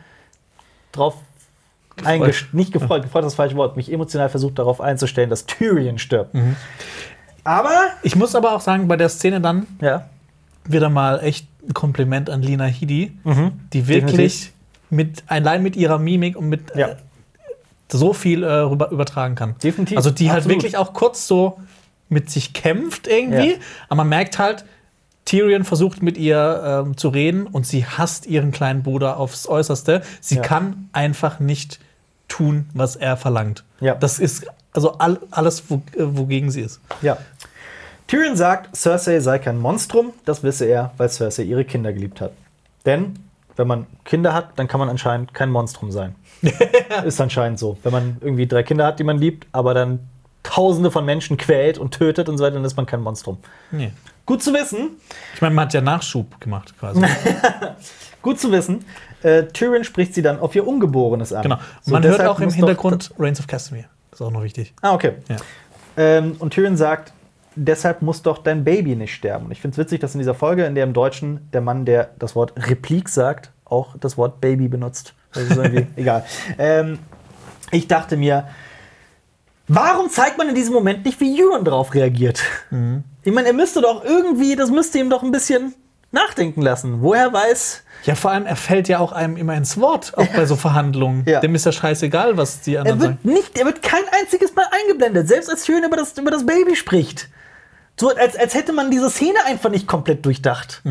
[0.92, 1.14] drauf
[2.06, 5.98] eingest nicht gefreut, gefreut ist das falsche Wort, mich emotional versucht darauf einzustellen, dass Tyrion
[5.98, 6.34] stirbt.
[7.44, 7.70] Aber
[8.02, 10.08] Ich muss aber auch sagen, bei der Szene dann ja,
[10.64, 13.12] wieder mal echt ein Kompliment an Lina Headey,
[13.72, 13.92] die Definitiv.
[14.18, 14.52] wirklich
[14.90, 16.88] mit, allein mit ihrer Mimik und mit Ja.
[16.88, 16.96] äh,
[17.90, 19.54] so viel äh, rüber, übertragen kann.
[19.62, 20.56] Definitiv, Also die halt absolut.
[20.58, 21.58] wirklich auch kurz so
[22.10, 23.56] mit sich kämpft irgendwie, Ja.
[23.88, 24.64] aber man merkt halt,
[25.26, 30.00] Tyrion versucht mit ihr ähm, zu reden und sie hasst ihren kleinen Bruder aufs Äußerste.
[30.22, 30.42] Sie Ja.
[30.42, 31.80] kann einfach nicht
[32.28, 33.64] tun, was er verlangt.
[33.80, 33.94] Ja.
[33.94, 36.80] Das ist also all, alles, wo, äh, wogegen sie ist.
[37.02, 37.18] ja.
[38.06, 42.32] Tyrion sagt, Cersei sei kein Monstrum, das wisse er, weil Cersei ihre Kinder geliebt hat.
[42.86, 43.18] Denn
[43.56, 46.14] wenn man Kinder hat, dann kann man anscheinend kein Monstrum sein.
[47.04, 47.76] ist anscheinend so.
[47.82, 50.08] Wenn man irgendwie drei Kinder hat, die man liebt, aber dann
[50.42, 53.36] Tausende von Menschen quält und tötet und so weiter, dann ist man kein Monstrum.
[53.70, 53.92] Nee.
[54.24, 54.92] Gut zu wissen,
[55.34, 57.02] Ich meine, man hat ja Nachschub gemacht quasi.
[58.22, 58.84] gut zu wissen.
[59.22, 61.42] Äh, Tyrion spricht sie dann auf ihr Ungeborenes an.
[61.42, 61.58] genau.
[61.82, 63.86] So, man hört auch im Hintergrund Reigns of Castamere.
[64.10, 64.74] Das ist auch noch wichtig.
[64.80, 65.14] Ah, okay.
[65.28, 65.36] Ja.
[65.96, 67.12] Ähm, und Tyrion sagt,
[67.56, 69.46] deshalb muss doch dein Baby nicht sterben.
[69.46, 71.84] Und ich finde es witzig, dass in dieser Folge, in der im Deutschen der Mann,
[71.84, 75.14] der das Wort Replik sagt, auch das Wort Baby benutzt.
[75.32, 76.24] Das ist irgendwie egal.
[76.58, 76.98] Ähm,
[77.70, 78.48] ich dachte mir,
[79.66, 82.42] warum zeigt man in diesem Moment nicht, wie Euron darauf reagiert?
[82.70, 83.04] Mhm.
[83.22, 85.74] Ich meine, er müsste doch irgendwie, das müsste ihm doch ein bisschen
[86.10, 87.02] nachdenken lassen.
[87.02, 90.46] Woher weiß, Ja, vor allem, er fällt ja auch einem immer ins Wort, auch bei
[90.46, 91.24] so Verhandlungen.
[91.26, 91.40] Ja.
[91.40, 93.32] Dem ist ja scheißegal, was die er anderen wird sagen.
[93.32, 96.76] nicht, er wird kein einziges Mal eingeblendet, selbst als Tyrion über das, über das Baby
[96.76, 97.28] spricht.
[97.98, 100.82] So, als, als hätte man diese Szene einfach nicht komplett durchdacht.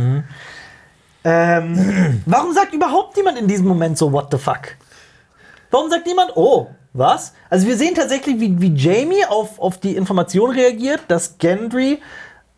[1.24, 4.76] Ähm, warum sagt überhaupt niemand in diesem Moment so, what the fuck?
[5.72, 7.34] Warum sagt niemand, oh, was?
[7.50, 12.02] Also wir sehen tatsächlich, wie, wie Jamie auf, auf die Information reagiert, dass Gendry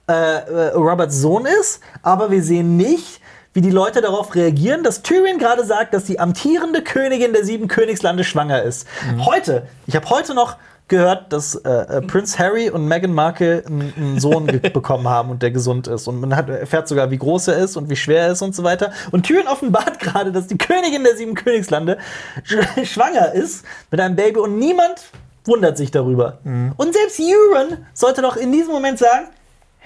[0.10, 3.22] äh, äh, Roberts Sohn ist, aber wir sehen nicht,
[3.54, 7.68] wie die Leute darauf reagieren, dass Tyrion gerade sagt, dass die amtierende Königin der sieben
[7.68, 8.88] Königslande schwanger ist.
[9.26, 10.58] Heute, ich habe heute noch
[10.88, 15.52] gehört, dass äh, äh, Prince Harry und Meghan Markle einen, Sohn bekommen haben und der
[15.52, 16.08] gesund ist.
[16.08, 18.56] Und man hat, erfährt sogar, wie groß er ist und wie schwer er ist und
[18.56, 18.92] so weiter.
[19.12, 22.00] Und Tyrion offenbart gerade, dass die Königin der sieben Königslande
[22.44, 25.04] sch schwanger ist mit einem Baby und niemand
[25.46, 26.40] wundert sich darüber.
[26.44, 29.28] Und selbst Euron sollte doch in diesem Moment sagen,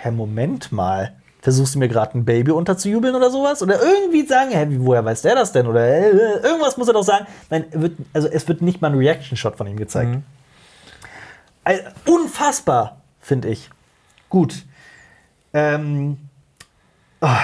[0.03, 1.15] Hä, Moment mal.
[1.41, 3.61] Versuchst du mir gerade ein Baby unterzujubeln oder sowas?
[3.61, 5.65] Oder irgendwie sagen, hä, wie, woher weiß der das denn?
[5.65, 6.09] Oder äh,
[6.43, 7.25] irgendwas muss er doch sagen.
[7.49, 10.19] Nein, wird, also es wird nicht mal ein Reaction-Shot von ihm gezeigt.
[11.63, 13.69] Also, unfassbar, finde ich.
[14.29, 14.65] Gut.
[15.53, 16.17] Ähm,
[17.21, 17.39] ah.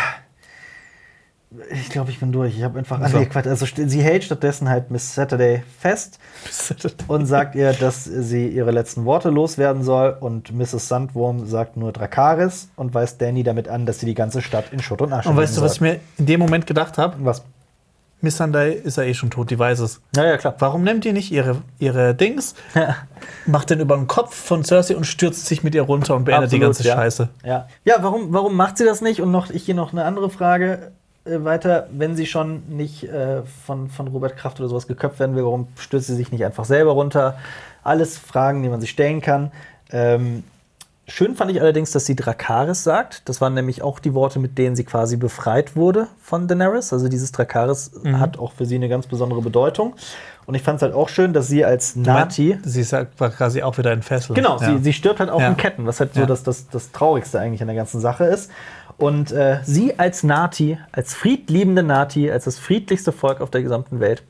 [1.71, 2.55] Ich glaube, ich bin durch.
[2.55, 3.01] Ich habe einfach.
[3.01, 3.17] Ah, So.
[3.17, 3.47] nee, Quatsch.
[3.47, 6.19] Also, sie hält stattdessen halt Miss Saturday fest
[7.07, 10.15] und sagt ihr, dass sie ihre letzten Worte loswerden soll.
[10.19, 10.87] Und Mrs.
[10.87, 14.79] Sandwurm sagt nur Drakaris und weist Danny damit an, dass sie die ganze Stadt in
[14.79, 17.15] Schutt und Asche Und weißt du, was ich mir in dem Moment gedacht habe?
[17.19, 17.43] Was?
[18.21, 20.01] Miss Sunday ist ja eh schon tot, die weiß es.
[20.13, 20.53] Ja, ja, klar.
[20.59, 22.53] Warum nimmt ihr nicht ihre, ihre Dings,
[23.45, 26.51] macht den über den Kopf von Cersei und stürzt sich mit ihr runter und beendet
[26.51, 26.95] die Absolut, ganze ja.
[26.95, 27.29] Scheiße?
[27.45, 29.21] Ja, ja warum, warum macht sie das nicht?
[29.21, 30.91] Und noch, ich hier noch eine andere Frage
[31.25, 31.87] weiter.
[31.91, 35.67] Wenn sie schon nicht äh, von, von Robert Kraft oder sowas geköpft werden will, warum
[35.77, 37.37] stürzt sie sich nicht einfach selber runter?
[37.83, 39.51] Alles Fragen, die man sich stellen kann.
[39.91, 40.43] Ähm,
[41.07, 43.27] schön fand ich allerdings, dass sie Drakaris sagt.
[43.29, 46.93] Das waren nämlich auch die Worte, mit denen sie quasi befreit wurde von Daenerys.
[46.93, 49.93] Also dieses Drakaris hat auch für sie eine ganz besondere Bedeutung.
[50.45, 52.57] Und ich fand es halt auch schön, dass sie als Nati.
[52.63, 54.33] Sie ist ja quasi auch wieder in Fesseln.
[54.35, 54.77] Genau, ja.
[54.77, 55.49] sie, sie stirbt halt auch Ja.
[55.49, 56.25] in Ketten, was halt so Ja.
[56.25, 58.49] das, das, das Traurigste eigentlich an der ganzen Sache ist.
[58.99, 63.99] Und äh, sie als Nati, als friedliebende Nati, als das friedlichste Volk auf der gesamten
[63.99, 64.23] Welt,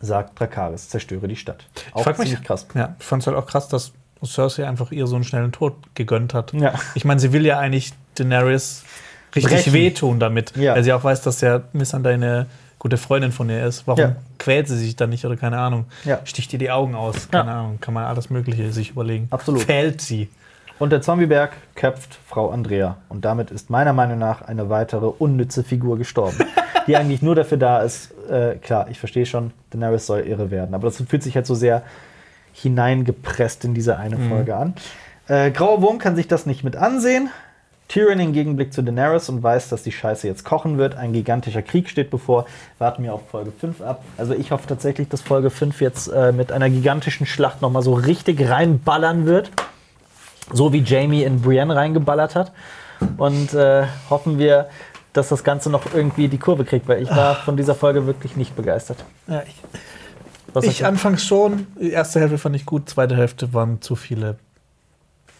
[0.00, 1.66] sagt Drakaris, zerstöre die Stadt.
[1.96, 2.66] Ich frag mich, krass.
[2.74, 3.92] Ja, ich fand es halt auch krass, dass
[4.24, 6.52] Cersei einfach ihr so einen schnellen Tod gegönnt hat.
[6.52, 6.74] Ja.
[6.94, 8.84] Ich meine, sie will ja eigentlich Daenerys
[9.34, 9.72] richtig Brechen.
[9.72, 10.74] wehtun damit, Ja.
[10.74, 12.46] weil sie auch weiß, dass ja Missandei eine
[12.78, 13.86] gute Freundin von ihr ist.
[13.86, 14.16] Warum Ja.
[14.38, 15.84] quält sie sich dann nicht oder keine Ahnung?
[16.04, 16.20] Ja.
[16.24, 17.28] Sticht ihr die Augen aus?
[17.30, 19.26] Keine Ahnung, kann man alles Mögliche sich überlegen.
[19.30, 19.62] Absolut.
[19.62, 20.28] Fällt sie.
[20.80, 22.96] Und der Zombieberg köpft Frau Andrea.
[23.10, 26.38] Und damit ist meiner Meinung nach eine weitere unnütze Figur gestorben,
[26.86, 28.12] die eigentlich nur dafür da ist.
[28.30, 30.74] Äh, klar, ich verstehe schon, Daenerys soll irre werden.
[30.74, 31.82] Aber das fühlt sich halt so sehr
[32.54, 34.74] hineingepresst in diese eine Folge an.
[35.28, 37.28] Äh, Grauer Wurm kann sich das nicht mit ansehen.
[37.88, 40.94] Tyrion im Gegenblick zu Daenerys und weiß, dass die Scheiße jetzt kochen wird.
[40.94, 42.46] Ein gigantischer Krieg steht bevor.
[42.78, 44.02] Warten wir auf Folge 5 ab.
[44.16, 47.92] Also ich hoffe tatsächlich, dass Folge 5 jetzt äh, mit einer gigantischen Schlacht nochmal so
[47.92, 49.50] richtig reinballern wird.
[50.52, 52.52] So wie Jamie in Brienne reingeballert hat.
[53.16, 54.68] Und äh, hoffen wir,
[55.12, 58.36] dass das Ganze noch irgendwie die Kurve kriegt, weil ich war von dieser Folge wirklich
[58.36, 59.04] nicht begeistert.
[59.26, 59.56] Ja, ich,
[60.52, 61.66] Was ich anfangs schon.
[61.80, 64.36] Die erste Hälfte fand ich gut, zweite Hälfte waren zu viele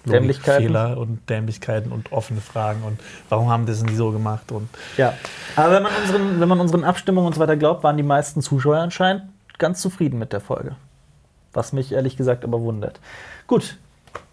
[0.07, 0.67] Dämlichkeiten?
[0.67, 2.99] Fehler und Dämlichkeiten und offene Fragen und
[3.29, 5.15] warum haben das nie so gemacht und Ja,
[5.57, 8.41] aber wenn man, unseren, wenn man unseren Abstimmungen und so weiter glaubt, waren die meisten
[8.41, 9.25] Zuschauer anscheinend
[9.59, 10.77] ganz zufrieden mit der Folge.
[11.53, 12.99] Was mich ehrlich gesagt aber wundert.
[13.47, 13.77] Gut,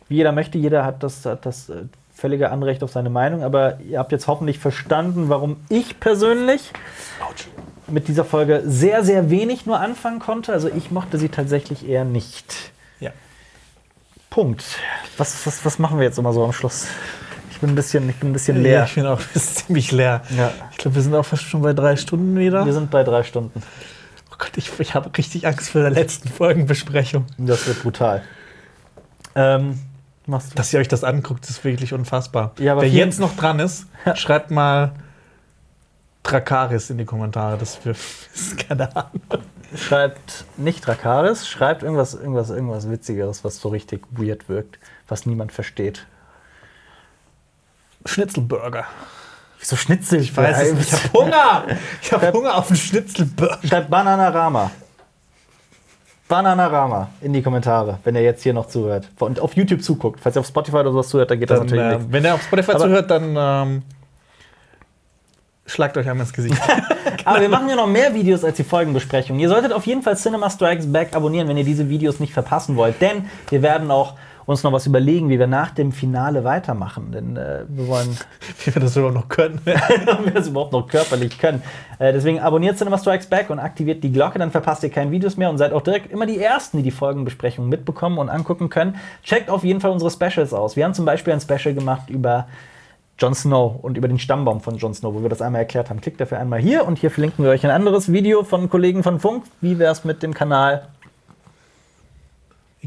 [0.10, 3.80] wie jeder möchte, jeder hat das, hat das äh, völlige Anrecht auf seine Meinung, aber
[3.82, 6.72] ihr habt jetzt hoffentlich verstanden, warum ich persönlich
[7.88, 10.52] mit dieser Folge sehr, sehr wenig nur anfangen konnte.
[10.54, 12.72] Also ich mochte sie tatsächlich eher nicht.
[13.00, 13.12] ja.
[14.30, 14.64] Punkt.
[15.18, 16.88] Was, was, was machen wir jetzt immer so am Schluss?
[17.52, 18.84] Ich bin ein bisschen, ich bin ein bisschen Ja, leer.
[18.86, 20.22] ich bin auch ziemlich leer.
[20.38, 20.52] Ja.
[20.72, 22.66] Ich glaube, wir sind auch fast schon bei drei Stunden wieder.
[22.66, 23.64] Wir sind bei drei Stunden.
[24.32, 27.26] Oh Gott, ich, ich habe richtig Angst vor der letzten Folgenbesprechung.
[27.38, 28.22] Das wird brutal.
[29.34, 29.80] Ähm,
[30.28, 30.56] machst du?
[30.56, 32.54] Dass ihr euch das anguckt, ist wirklich unfassbar.
[32.60, 34.94] Ja, Wer jetzt noch dran ist, schreibt mal
[36.24, 37.58] Drakaris in die Kommentare.
[37.58, 39.22] Das ist keine Ahnung.
[39.76, 45.52] Schreibt nicht Drakaris, schreibt irgendwas, irgendwas, irgendwas Witzigeres, was so richtig weird wirkt, was niemand
[45.52, 46.06] versteht.
[48.06, 48.86] Schnitzelburger.
[49.60, 50.22] Wieso Schnitzel?
[50.22, 50.94] Ich weiß es nicht.
[50.94, 51.66] Ich habe Hunger.
[52.02, 53.60] Ich habe Hunger auf einen Schnitzelburger.
[53.68, 54.72] Schreibt Bananarama.
[56.28, 59.08] Bananarama in die Kommentare, wenn ihr jetzt hier noch zuhört.
[59.20, 60.20] Und auf YouTube zuguckt.
[60.20, 62.12] Falls ihr auf Spotify oder sowas zuhört, dann geht das Dann, natürlich äh, nicht.
[62.12, 63.84] wenn ihr auf Spotify Aber- zuhört, dann ähm,
[65.66, 66.58] schlagt euch einmal ins Gesicht.
[67.26, 69.40] Aber wir machen ja noch mehr Videos als die Folgenbesprechung.
[69.40, 72.76] Ihr solltet auf jeden Fall Cinema Strikes Back abonnieren, wenn ihr diese Videos nicht verpassen
[72.76, 73.02] wollt.
[73.02, 74.14] Denn wir werden auch
[74.48, 77.12] uns noch was überlegen, wie wir nach dem Finale weitermachen.
[77.12, 78.18] Denn äh, wir wollen,
[78.66, 79.60] Wie wir das überhaupt noch können.
[80.08, 81.62] ob wir das überhaupt noch körperlich können.
[82.00, 85.36] Äh, deswegen abonniert Cinema Strikes Back und aktiviert die Glocke, dann verpasst ihr keine Videos
[85.38, 88.96] mehr und seid auch direkt immer die Ersten, die die Folgenbesprechung mitbekommen und angucken können.
[89.24, 90.78] Checkt auf jeden Fall unsere Specials aus.
[90.78, 92.48] Wir haben zum Beispiel ein Special gemacht über
[93.20, 96.00] Jon Snow und über den Stammbaum von Jon Snow, wo wir das einmal erklärt haben.
[96.00, 99.20] Klickt dafür einmal hier und hier verlinken wir euch ein anderes Video von Kollegen von
[99.20, 99.44] Funk.
[99.60, 100.88] Wie wäre es mit dem Kanal?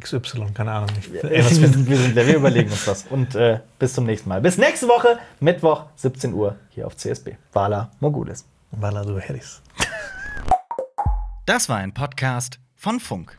[0.00, 0.88] XY, keine Ahnung.
[0.98, 3.04] Ich, wir, ey, was für- sind, wir, sind, wir überlegen uns was.
[3.10, 4.40] Und äh, bis zum nächsten Mal.
[4.40, 7.36] Bis nächste Woche, Mittwoch, 17 Uhr, hier auf CSB.
[7.52, 8.44] Vala Mogulis.
[8.72, 9.60] Vala, du Harris.
[11.46, 13.36] Das war ein Podcast von Funk.